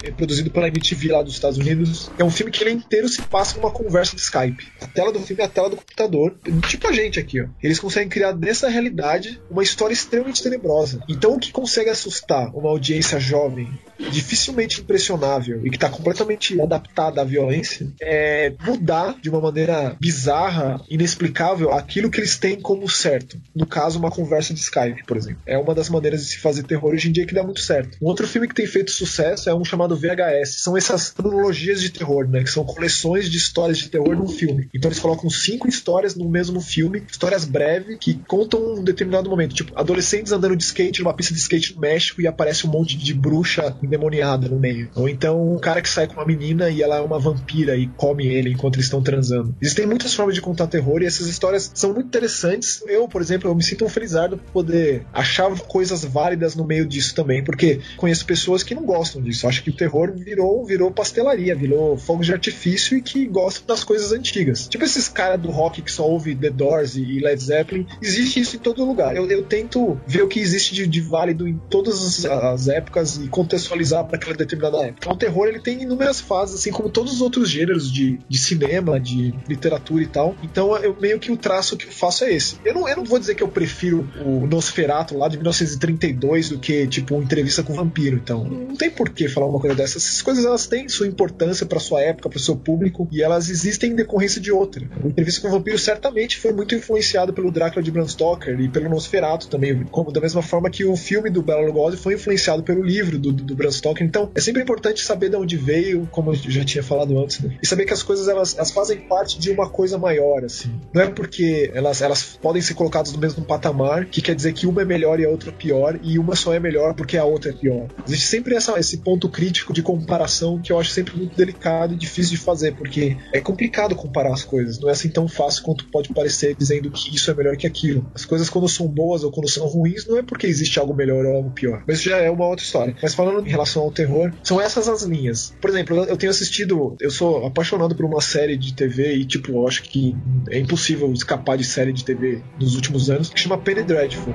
é 0.02 0.10
produzido 0.10 0.50
pela 0.50 0.68
MTV 0.68 1.08
lá 1.08 1.22
dos 1.22 1.34
Estados 1.34 1.58
Unidos. 1.58 2.10
É 2.18 2.24
um 2.24 2.30
filme 2.30 2.52
que 2.52 2.62
ele 2.62 2.70
inteiro 2.70 3.08
se 3.08 3.22
passa 3.22 3.56
numa 3.56 3.70
conversa 3.70 4.14
de 4.14 4.22
Skype. 4.22 4.66
A 4.80 4.86
tela 4.86 5.12
do 5.12 5.20
filme 5.20 5.42
é 5.42 5.46
a 5.46 5.48
tela 5.48 5.70
do 5.70 5.76
computador, 5.76 6.36
tipo 6.68 6.86
a 6.86 6.92
gente 6.92 7.18
aqui, 7.18 7.40
ó. 7.40 7.46
Eles 7.62 7.78
conseguem 7.78 8.08
criar 8.08 8.32
dessa 8.32 8.68
realidade 8.68 9.40
uma 9.50 9.62
história 9.62 9.92
extremamente 9.92 10.42
tenebrosa. 10.42 11.02
Então 11.08 11.34
o 11.34 11.38
que 11.38 11.52
consegue 11.52 11.90
assustar 11.90 12.54
uma 12.54 12.70
audiência 12.70 13.18
jovem 13.18 13.68
dificilmente 13.98 14.80
impressionável 14.80 15.66
e 15.66 15.70
que 15.70 15.78
tá 15.78 15.88
completamente 15.88 16.60
adaptada 16.60 17.20
à 17.20 17.24
violência 17.24 17.88
é 18.00 18.52
mudar 18.64 19.16
de 19.20 19.28
uma 19.28 19.40
maneira 19.40 19.96
bizarra, 20.00 20.80
inexplicável, 20.88 21.72
aquilo 21.72 22.10
que 22.10 22.20
eles 22.20 22.38
têm 22.38 22.60
como 22.60 22.88
certo. 22.88 23.40
No 23.54 23.66
caso, 23.66 23.98
uma 23.98 24.10
conversa 24.10 24.54
de 24.54 24.60
Skype, 24.60 25.04
por 25.04 25.16
exemplo. 25.16 25.40
É 25.46 25.58
uma 25.58 25.74
das 25.74 25.88
maneiras 25.88 26.22
de 26.22 26.32
se 26.32 26.38
fazer 26.38 26.62
terror 26.62 26.92
hoje 26.92 27.08
em 27.08 27.12
dia 27.12 27.26
que 27.26 27.34
dá 27.34 27.42
muito 27.42 27.60
certo. 27.60 27.98
Um 28.00 28.06
outro 28.06 28.26
filme 28.26 28.46
que 28.46 28.54
tem 28.54 28.66
feito 28.66 28.90
sucesso 28.90 29.50
é 29.50 29.54
um 29.54 29.64
chamado 29.64 29.96
VHS. 29.98 30.60
São 30.62 30.76
essas 30.76 31.10
cronologias 31.10 31.80
de 31.80 31.90
terror, 31.90 32.28
né? 32.28 32.42
Que 32.42 32.50
são 32.50 32.64
coleções 32.64 33.30
de 33.30 33.36
histórias 33.36 33.78
de 33.78 33.88
terror 33.88 34.16
num 34.16 34.28
filme. 34.28 34.68
Então 34.74 34.88
eles 34.88 35.00
colocam 35.00 35.28
cinco 35.28 35.68
histórias 35.68 36.14
no 36.14 36.28
mesmo 36.28 36.60
filme, 36.60 37.02
histórias 37.10 37.44
breves 37.44 37.98
que 38.00 38.14
contam 38.26 38.74
um 38.74 38.84
determinado 38.84 39.28
momento. 39.28 39.54
Tipo, 39.54 39.78
adolescentes 39.78 40.32
andando 40.32 40.56
de 40.56 40.64
skate 40.64 41.02
numa 41.02 41.14
pista 41.14 41.34
de 41.34 41.40
skate 41.40 41.74
no 41.74 41.80
México 41.80 42.20
e 42.20 42.26
aparece 42.26 42.66
um 42.66 42.70
monte 42.70 42.96
de 42.96 43.14
bruxa 43.14 43.76
endemoniada 43.82 44.48
no 44.48 44.58
meio. 44.58 44.90
Ou 44.94 45.08
então 45.08 45.54
um 45.54 45.58
cara 45.58 45.82
que 45.82 45.88
sai 45.88 46.06
com 46.06 46.14
uma 46.14 46.26
menina 46.26 46.70
e 46.70 46.82
ela 46.82 46.96
é 46.96 47.00
uma 47.00 47.18
vampira 47.18 47.76
e 47.76 47.86
come 47.88 48.26
ele 48.26 48.50
enquanto 48.50 48.76
eles 48.76 48.86
estão 48.86 49.02
transando. 49.02 49.54
Existem 49.60 49.86
muitas 49.86 50.14
formas 50.14 50.34
de 50.34 50.40
contar 50.40 50.66
terror 50.66 51.02
e 51.02 51.06
essas 51.06 51.26
histórias 51.26 51.70
são 51.74 51.92
muito 51.92 52.06
interessantes. 52.06 52.82
Eu, 52.86 53.08
por 53.08 53.20
exemplo, 53.20 53.48
eu 53.48 53.54
me 53.54 53.62
sinto 53.62 53.84
um 53.84 53.88
felizardo 53.88 54.38
por 54.38 54.52
poder 54.52 55.04
achar 55.12 55.48
coisas 55.60 56.04
válidas 56.04 56.54
no 56.54 56.64
meio 56.64 56.86
disso 56.86 57.14
também, 57.14 57.42
porque 57.42 57.80
conheço 57.96 58.24
pessoas 58.26 58.62
que 58.62 58.74
não 58.74 58.84
gostam 58.84 59.22
disso. 59.22 59.46
Acho 59.46 59.62
que 59.62 59.70
terror 59.78 60.12
virou, 60.14 60.64
virou 60.64 60.90
pastelaria, 60.90 61.54
virou 61.54 61.96
fogo 61.96 62.22
de 62.22 62.32
artifício 62.32 62.96
e 62.96 63.02
que 63.02 63.26
gostam 63.26 63.64
das 63.66 63.84
coisas 63.84 64.12
antigas. 64.12 64.66
Tipo 64.68 64.84
esses 64.84 65.08
caras 65.08 65.40
do 65.40 65.50
rock 65.50 65.80
que 65.80 65.90
só 65.90 66.06
ouve 66.08 66.34
The 66.34 66.50
Doors 66.50 66.96
e 66.96 67.20
Led 67.20 67.42
Zeppelin. 67.42 67.86
Existe 68.02 68.40
isso 68.40 68.56
em 68.56 68.58
todo 68.58 68.84
lugar. 68.84 69.16
Eu, 69.16 69.28
eu 69.30 69.44
tento 69.44 69.98
ver 70.06 70.22
o 70.22 70.28
que 70.28 70.40
existe 70.40 70.74
de, 70.74 70.86
de 70.86 71.00
válido 71.00 71.46
em 71.46 71.58
todas 71.70 72.24
as, 72.24 72.24
as 72.26 72.68
épocas 72.68 73.16
e 73.16 73.28
contextualizar 73.28 74.04
para 74.04 74.16
aquela 74.16 74.34
determinada 74.34 74.78
época. 74.78 74.98
Então, 74.98 75.12
o 75.12 75.16
terror 75.16 75.46
ele 75.46 75.60
tem 75.60 75.82
inúmeras 75.82 76.20
fases, 76.20 76.56
assim 76.56 76.72
como 76.72 76.88
todos 76.88 77.14
os 77.14 77.20
outros 77.20 77.48
gêneros 77.48 77.90
de, 77.90 78.18
de 78.28 78.38
cinema, 78.38 78.98
de 78.98 79.34
literatura 79.48 80.02
e 80.02 80.06
tal. 80.06 80.34
Então, 80.42 80.76
eu 80.78 80.96
meio 81.00 81.18
que 81.18 81.30
o 81.30 81.36
traço 81.36 81.76
que 81.76 81.86
eu 81.86 81.92
faço 81.92 82.24
é 82.24 82.32
esse. 82.32 82.56
Eu 82.64 82.74
não, 82.74 82.88
eu 82.88 82.96
não 82.96 83.04
vou 83.04 83.18
dizer 83.18 83.34
que 83.34 83.42
eu 83.42 83.48
prefiro 83.48 84.08
o 84.24 84.46
Nosferatu 84.46 85.16
lá 85.16 85.28
de 85.28 85.36
1932 85.36 86.50
do 86.50 86.58
que, 86.58 86.86
tipo, 86.86 87.14
uma 87.14 87.24
entrevista 87.24 87.62
com 87.62 87.72
um 87.72 87.76
vampiro. 87.76 88.16
Então, 88.16 88.44
não 88.44 88.76
tem 88.76 88.90
por 88.90 89.10
que 89.10 89.28
falar 89.28 89.46
uma 89.46 89.60
coisa 89.60 89.67
dessa. 89.74 89.98
Essas 89.98 90.22
coisas 90.22 90.44
elas 90.44 90.66
têm 90.66 90.88
sua 90.88 91.06
importância 91.06 91.66
para 91.66 91.80
sua 91.80 92.00
época, 92.00 92.28
para 92.28 92.38
seu 92.38 92.56
público, 92.56 93.08
e 93.10 93.22
elas 93.22 93.48
existem 93.48 93.92
em 93.92 93.96
decorrência 93.96 94.40
de 94.40 94.52
outra. 94.52 94.88
O 95.02 95.08
entrevista 95.08 95.40
com 95.40 95.48
o 95.48 95.50
vampiro 95.50 95.78
certamente 95.78 96.38
foi 96.38 96.52
muito 96.52 96.74
influenciado 96.74 97.32
pelo 97.32 97.50
Drácula 97.50 97.82
de 97.82 97.90
Bram 97.90 98.06
Stoker 98.06 98.58
e 98.60 98.68
pelo 98.68 98.88
Nosferatu 98.88 99.48
também, 99.48 99.84
como 99.84 100.12
da 100.12 100.20
mesma 100.20 100.42
forma 100.42 100.70
que 100.70 100.84
o 100.84 100.96
filme 100.96 101.30
do 101.30 101.42
Bela 101.42 101.66
Lugosi 101.66 101.96
foi 101.96 102.14
influenciado 102.14 102.62
pelo 102.62 102.82
livro 102.82 103.18
do, 103.18 103.32
do, 103.32 103.54
Bram 103.54 103.70
Stoker. 103.70 104.06
Então, 104.06 104.30
é 104.34 104.40
sempre 104.40 104.62
importante 104.62 105.02
saber 105.02 105.30
de 105.30 105.36
onde 105.36 105.56
veio, 105.56 106.08
como 106.10 106.30
eu 106.30 106.34
já 106.34 106.64
tinha 106.64 106.82
falado 106.82 107.18
antes, 107.18 107.40
né? 107.40 107.56
e 107.62 107.66
saber 107.66 107.84
que 107.84 107.92
as 107.92 108.02
coisas 108.02 108.28
elas, 108.28 108.56
elas 108.56 108.70
fazem 108.70 108.98
parte 108.98 109.38
de 109.38 109.50
uma 109.50 109.68
coisa 109.68 109.98
maior, 109.98 110.44
assim. 110.44 110.70
Não 110.92 111.02
é 111.02 111.08
porque 111.08 111.70
elas, 111.74 112.02
elas 112.02 112.38
podem 112.40 112.62
ser 112.62 112.74
colocadas 112.74 113.12
no 113.12 113.18
mesmo 113.18 113.44
patamar 113.44 114.06
que 114.06 114.20
quer 114.20 114.34
dizer 114.34 114.52
que 114.52 114.66
uma 114.66 114.82
é 114.82 114.84
melhor 114.84 115.20
e 115.20 115.24
a 115.24 115.28
outra 115.28 115.52
pior, 115.52 115.98
e 116.02 116.18
uma 116.18 116.36
só 116.36 116.54
é 116.54 116.60
melhor 116.60 116.94
porque 116.94 117.16
a 117.16 117.24
outra 117.24 117.50
é 117.50 117.52
pior. 117.54 117.88
Existe 118.06 118.26
sempre 118.26 118.54
essa, 118.54 118.78
esse 118.78 118.98
ponto 118.98 119.28
crítico 119.28 119.57
de 119.72 119.82
comparação 119.82 120.60
que 120.60 120.72
eu 120.72 120.78
acho 120.78 120.90
sempre 120.90 121.16
muito 121.16 121.36
delicado 121.36 121.94
e 121.94 121.96
difícil 121.96 122.32
de 122.32 122.38
fazer, 122.38 122.74
porque 122.74 123.16
é 123.32 123.40
complicado 123.40 123.94
comparar 123.94 124.32
as 124.32 124.44
coisas. 124.44 124.78
Não 124.78 124.88
é 124.88 124.92
assim 124.92 125.08
tão 125.08 125.28
fácil 125.28 125.62
quanto 125.62 125.86
pode 125.86 126.12
parecer 126.12 126.54
dizendo 126.56 126.90
que 126.90 127.14
isso 127.14 127.30
é 127.30 127.34
melhor 127.34 127.56
que 127.56 127.66
aquilo. 127.66 128.10
As 128.14 128.24
coisas 128.24 128.48
quando 128.48 128.68
são 128.68 128.86
boas 128.86 129.24
ou 129.24 129.30
quando 129.30 129.48
são 129.48 129.66
ruins 129.66 130.06
não 130.06 130.18
é 130.18 130.22
porque 130.22 130.46
existe 130.46 130.78
algo 130.78 130.94
melhor 130.94 131.24
ou 131.24 131.36
algo 131.36 131.50
pior. 131.50 131.82
Mas 131.86 132.02
já 132.02 132.18
é 132.18 132.30
uma 132.30 132.46
outra 132.46 132.64
história. 132.64 132.96
Mas 133.02 133.14
falando 133.14 133.46
em 133.46 133.50
relação 133.50 133.82
ao 133.82 133.90
terror, 133.90 134.32
são 134.42 134.60
essas 134.60 134.88
as 134.88 135.02
linhas. 135.02 135.54
Por 135.60 135.70
exemplo, 135.70 136.04
eu 136.04 136.16
tenho 136.16 136.30
assistido, 136.30 136.96
eu 137.00 137.10
sou 137.10 137.46
apaixonado 137.46 137.94
por 137.94 138.04
uma 138.04 138.20
série 138.20 138.56
de 138.56 138.74
TV 138.74 139.14
e 139.14 139.24
tipo, 139.24 139.52
eu 139.52 139.66
acho 139.66 139.82
que 139.82 140.16
é 140.50 140.58
impossível 140.58 141.12
escapar 141.12 141.56
de 141.56 141.64
série 141.64 141.92
de 141.92 142.04
TV 142.04 142.42
nos 142.60 142.74
últimos 142.74 143.10
anos, 143.10 143.28
que 143.30 143.40
chama 143.40 143.58
Penny 143.58 143.82
Dreadful. 143.82 144.34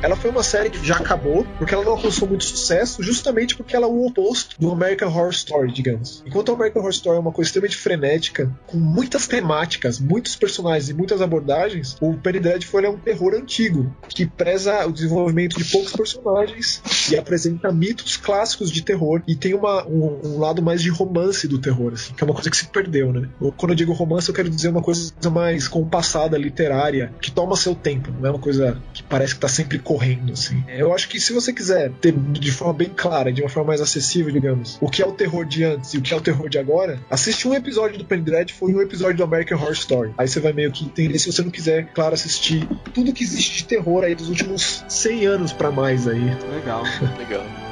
Ela 0.00 0.14
foi 0.14 0.30
uma 0.30 0.44
série 0.44 0.70
que 0.70 0.84
já 0.86 0.96
acabou, 0.96 1.44
porque 1.58 1.74
ela 1.74 1.84
não 1.84 1.92
alcançou 1.92 2.28
muito 2.28 2.44
sucesso, 2.44 3.02
justamente 3.02 3.56
porque 3.56 3.74
ela 3.74 3.86
é 3.86 3.88
o 3.88 4.06
oposto 4.06 4.54
do 4.58 4.70
American 4.70 5.08
Horror 5.08 5.30
Story, 5.30 5.72
digamos. 5.72 6.22
Enquanto 6.24 6.50
o 6.50 6.54
American 6.54 6.82
Horror 6.82 6.92
Story 6.92 7.16
é 7.16 7.20
uma 7.20 7.32
coisa 7.32 7.48
extremamente 7.48 7.76
frenética, 7.76 8.56
com 8.68 8.76
muitas 8.76 9.26
temáticas, 9.26 9.98
muitos 9.98 10.36
personagens 10.36 10.88
e 10.88 10.94
muitas 10.94 11.20
abordagens, 11.20 11.96
o 12.00 12.14
Penny 12.14 12.38
Dreadful 12.38 12.80
é 12.80 12.88
um 12.88 12.96
terror 12.96 13.34
antigo, 13.34 13.92
que 14.08 14.24
preza 14.24 14.86
o 14.86 14.92
desenvolvimento 14.92 15.58
de 15.58 15.64
poucos 15.64 15.92
personagens 15.92 16.80
e 17.10 17.16
apresenta 17.16 17.72
mitos 17.72 18.16
clássicos 18.16 18.70
de 18.70 18.82
terror 18.82 19.20
e 19.26 19.34
tem 19.34 19.52
uma, 19.52 19.84
um, 19.86 20.20
um 20.24 20.38
lado 20.38 20.62
mais 20.62 20.80
de 20.80 20.90
romance 20.90 21.48
do 21.48 21.58
terror, 21.58 21.94
assim, 21.94 22.14
que 22.14 22.22
é 22.22 22.24
uma 22.24 22.34
coisa 22.34 22.50
que 22.50 22.56
se 22.56 22.68
perdeu, 22.68 23.12
né? 23.12 23.28
Quando 23.56 23.72
eu 23.72 23.76
digo 23.76 23.92
romance, 23.92 24.28
eu 24.28 24.34
quero 24.34 24.48
dizer 24.48 24.68
uma 24.68 24.82
coisa 24.82 25.12
mais 25.28 25.66
compassada, 25.66 26.38
literária, 26.38 27.12
que 27.20 27.32
toma 27.32 27.56
seu 27.56 27.74
tempo, 27.74 28.12
não 28.12 28.28
é 28.28 28.30
uma 28.30 28.38
coisa 28.38 28.80
que 28.94 29.02
parece 29.02 29.34
que 29.34 29.40
tá 29.40 29.48
sempre 29.48 29.78
correndo, 29.88 30.34
assim. 30.34 30.62
Eu 30.68 30.92
acho 30.92 31.08
que 31.08 31.18
se 31.18 31.32
você 31.32 31.50
quiser 31.50 31.90
ter 31.92 32.12
de 32.12 32.52
forma 32.52 32.74
bem 32.74 32.90
clara, 32.94 33.32
de 33.32 33.40
uma 33.40 33.48
forma 33.48 33.68
mais 33.68 33.80
acessível, 33.80 34.30
digamos, 34.30 34.76
o 34.82 34.90
que 34.90 35.00
é 35.00 35.06
o 35.06 35.12
terror 35.12 35.46
de 35.46 35.64
antes 35.64 35.94
e 35.94 35.96
o 35.96 36.02
que 36.02 36.12
é 36.12 36.16
o 36.16 36.20
terror 36.20 36.46
de 36.50 36.58
agora, 36.58 37.00
assiste 37.08 37.48
um 37.48 37.54
episódio 37.54 37.96
do 37.96 38.04
Penny 38.04 38.22
Dreadful 38.22 38.68
e 38.68 38.74
um 38.74 38.82
episódio 38.82 39.16
do 39.16 39.24
American 39.24 39.56
Horror 39.56 39.72
Story. 39.72 40.12
Aí 40.18 40.28
você 40.28 40.40
vai 40.40 40.52
meio 40.52 40.70
que 40.70 40.84
entender 40.84 41.18
se 41.18 41.32
você 41.32 41.40
não 41.40 41.50
quiser, 41.50 41.86
claro, 41.94 42.12
assistir 42.12 42.68
tudo 42.92 43.14
que 43.14 43.24
existe 43.24 43.62
de 43.62 43.64
terror 43.64 44.04
aí 44.04 44.14
dos 44.14 44.28
últimos 44.28 44.84
100 44.86 45.26
anos 45.26 45.52
para 45.54 45.70
mais 45.70 46.06
aí. 46.06 46.36
Legal. 46.52 46.82
Legal. 47.16 47.67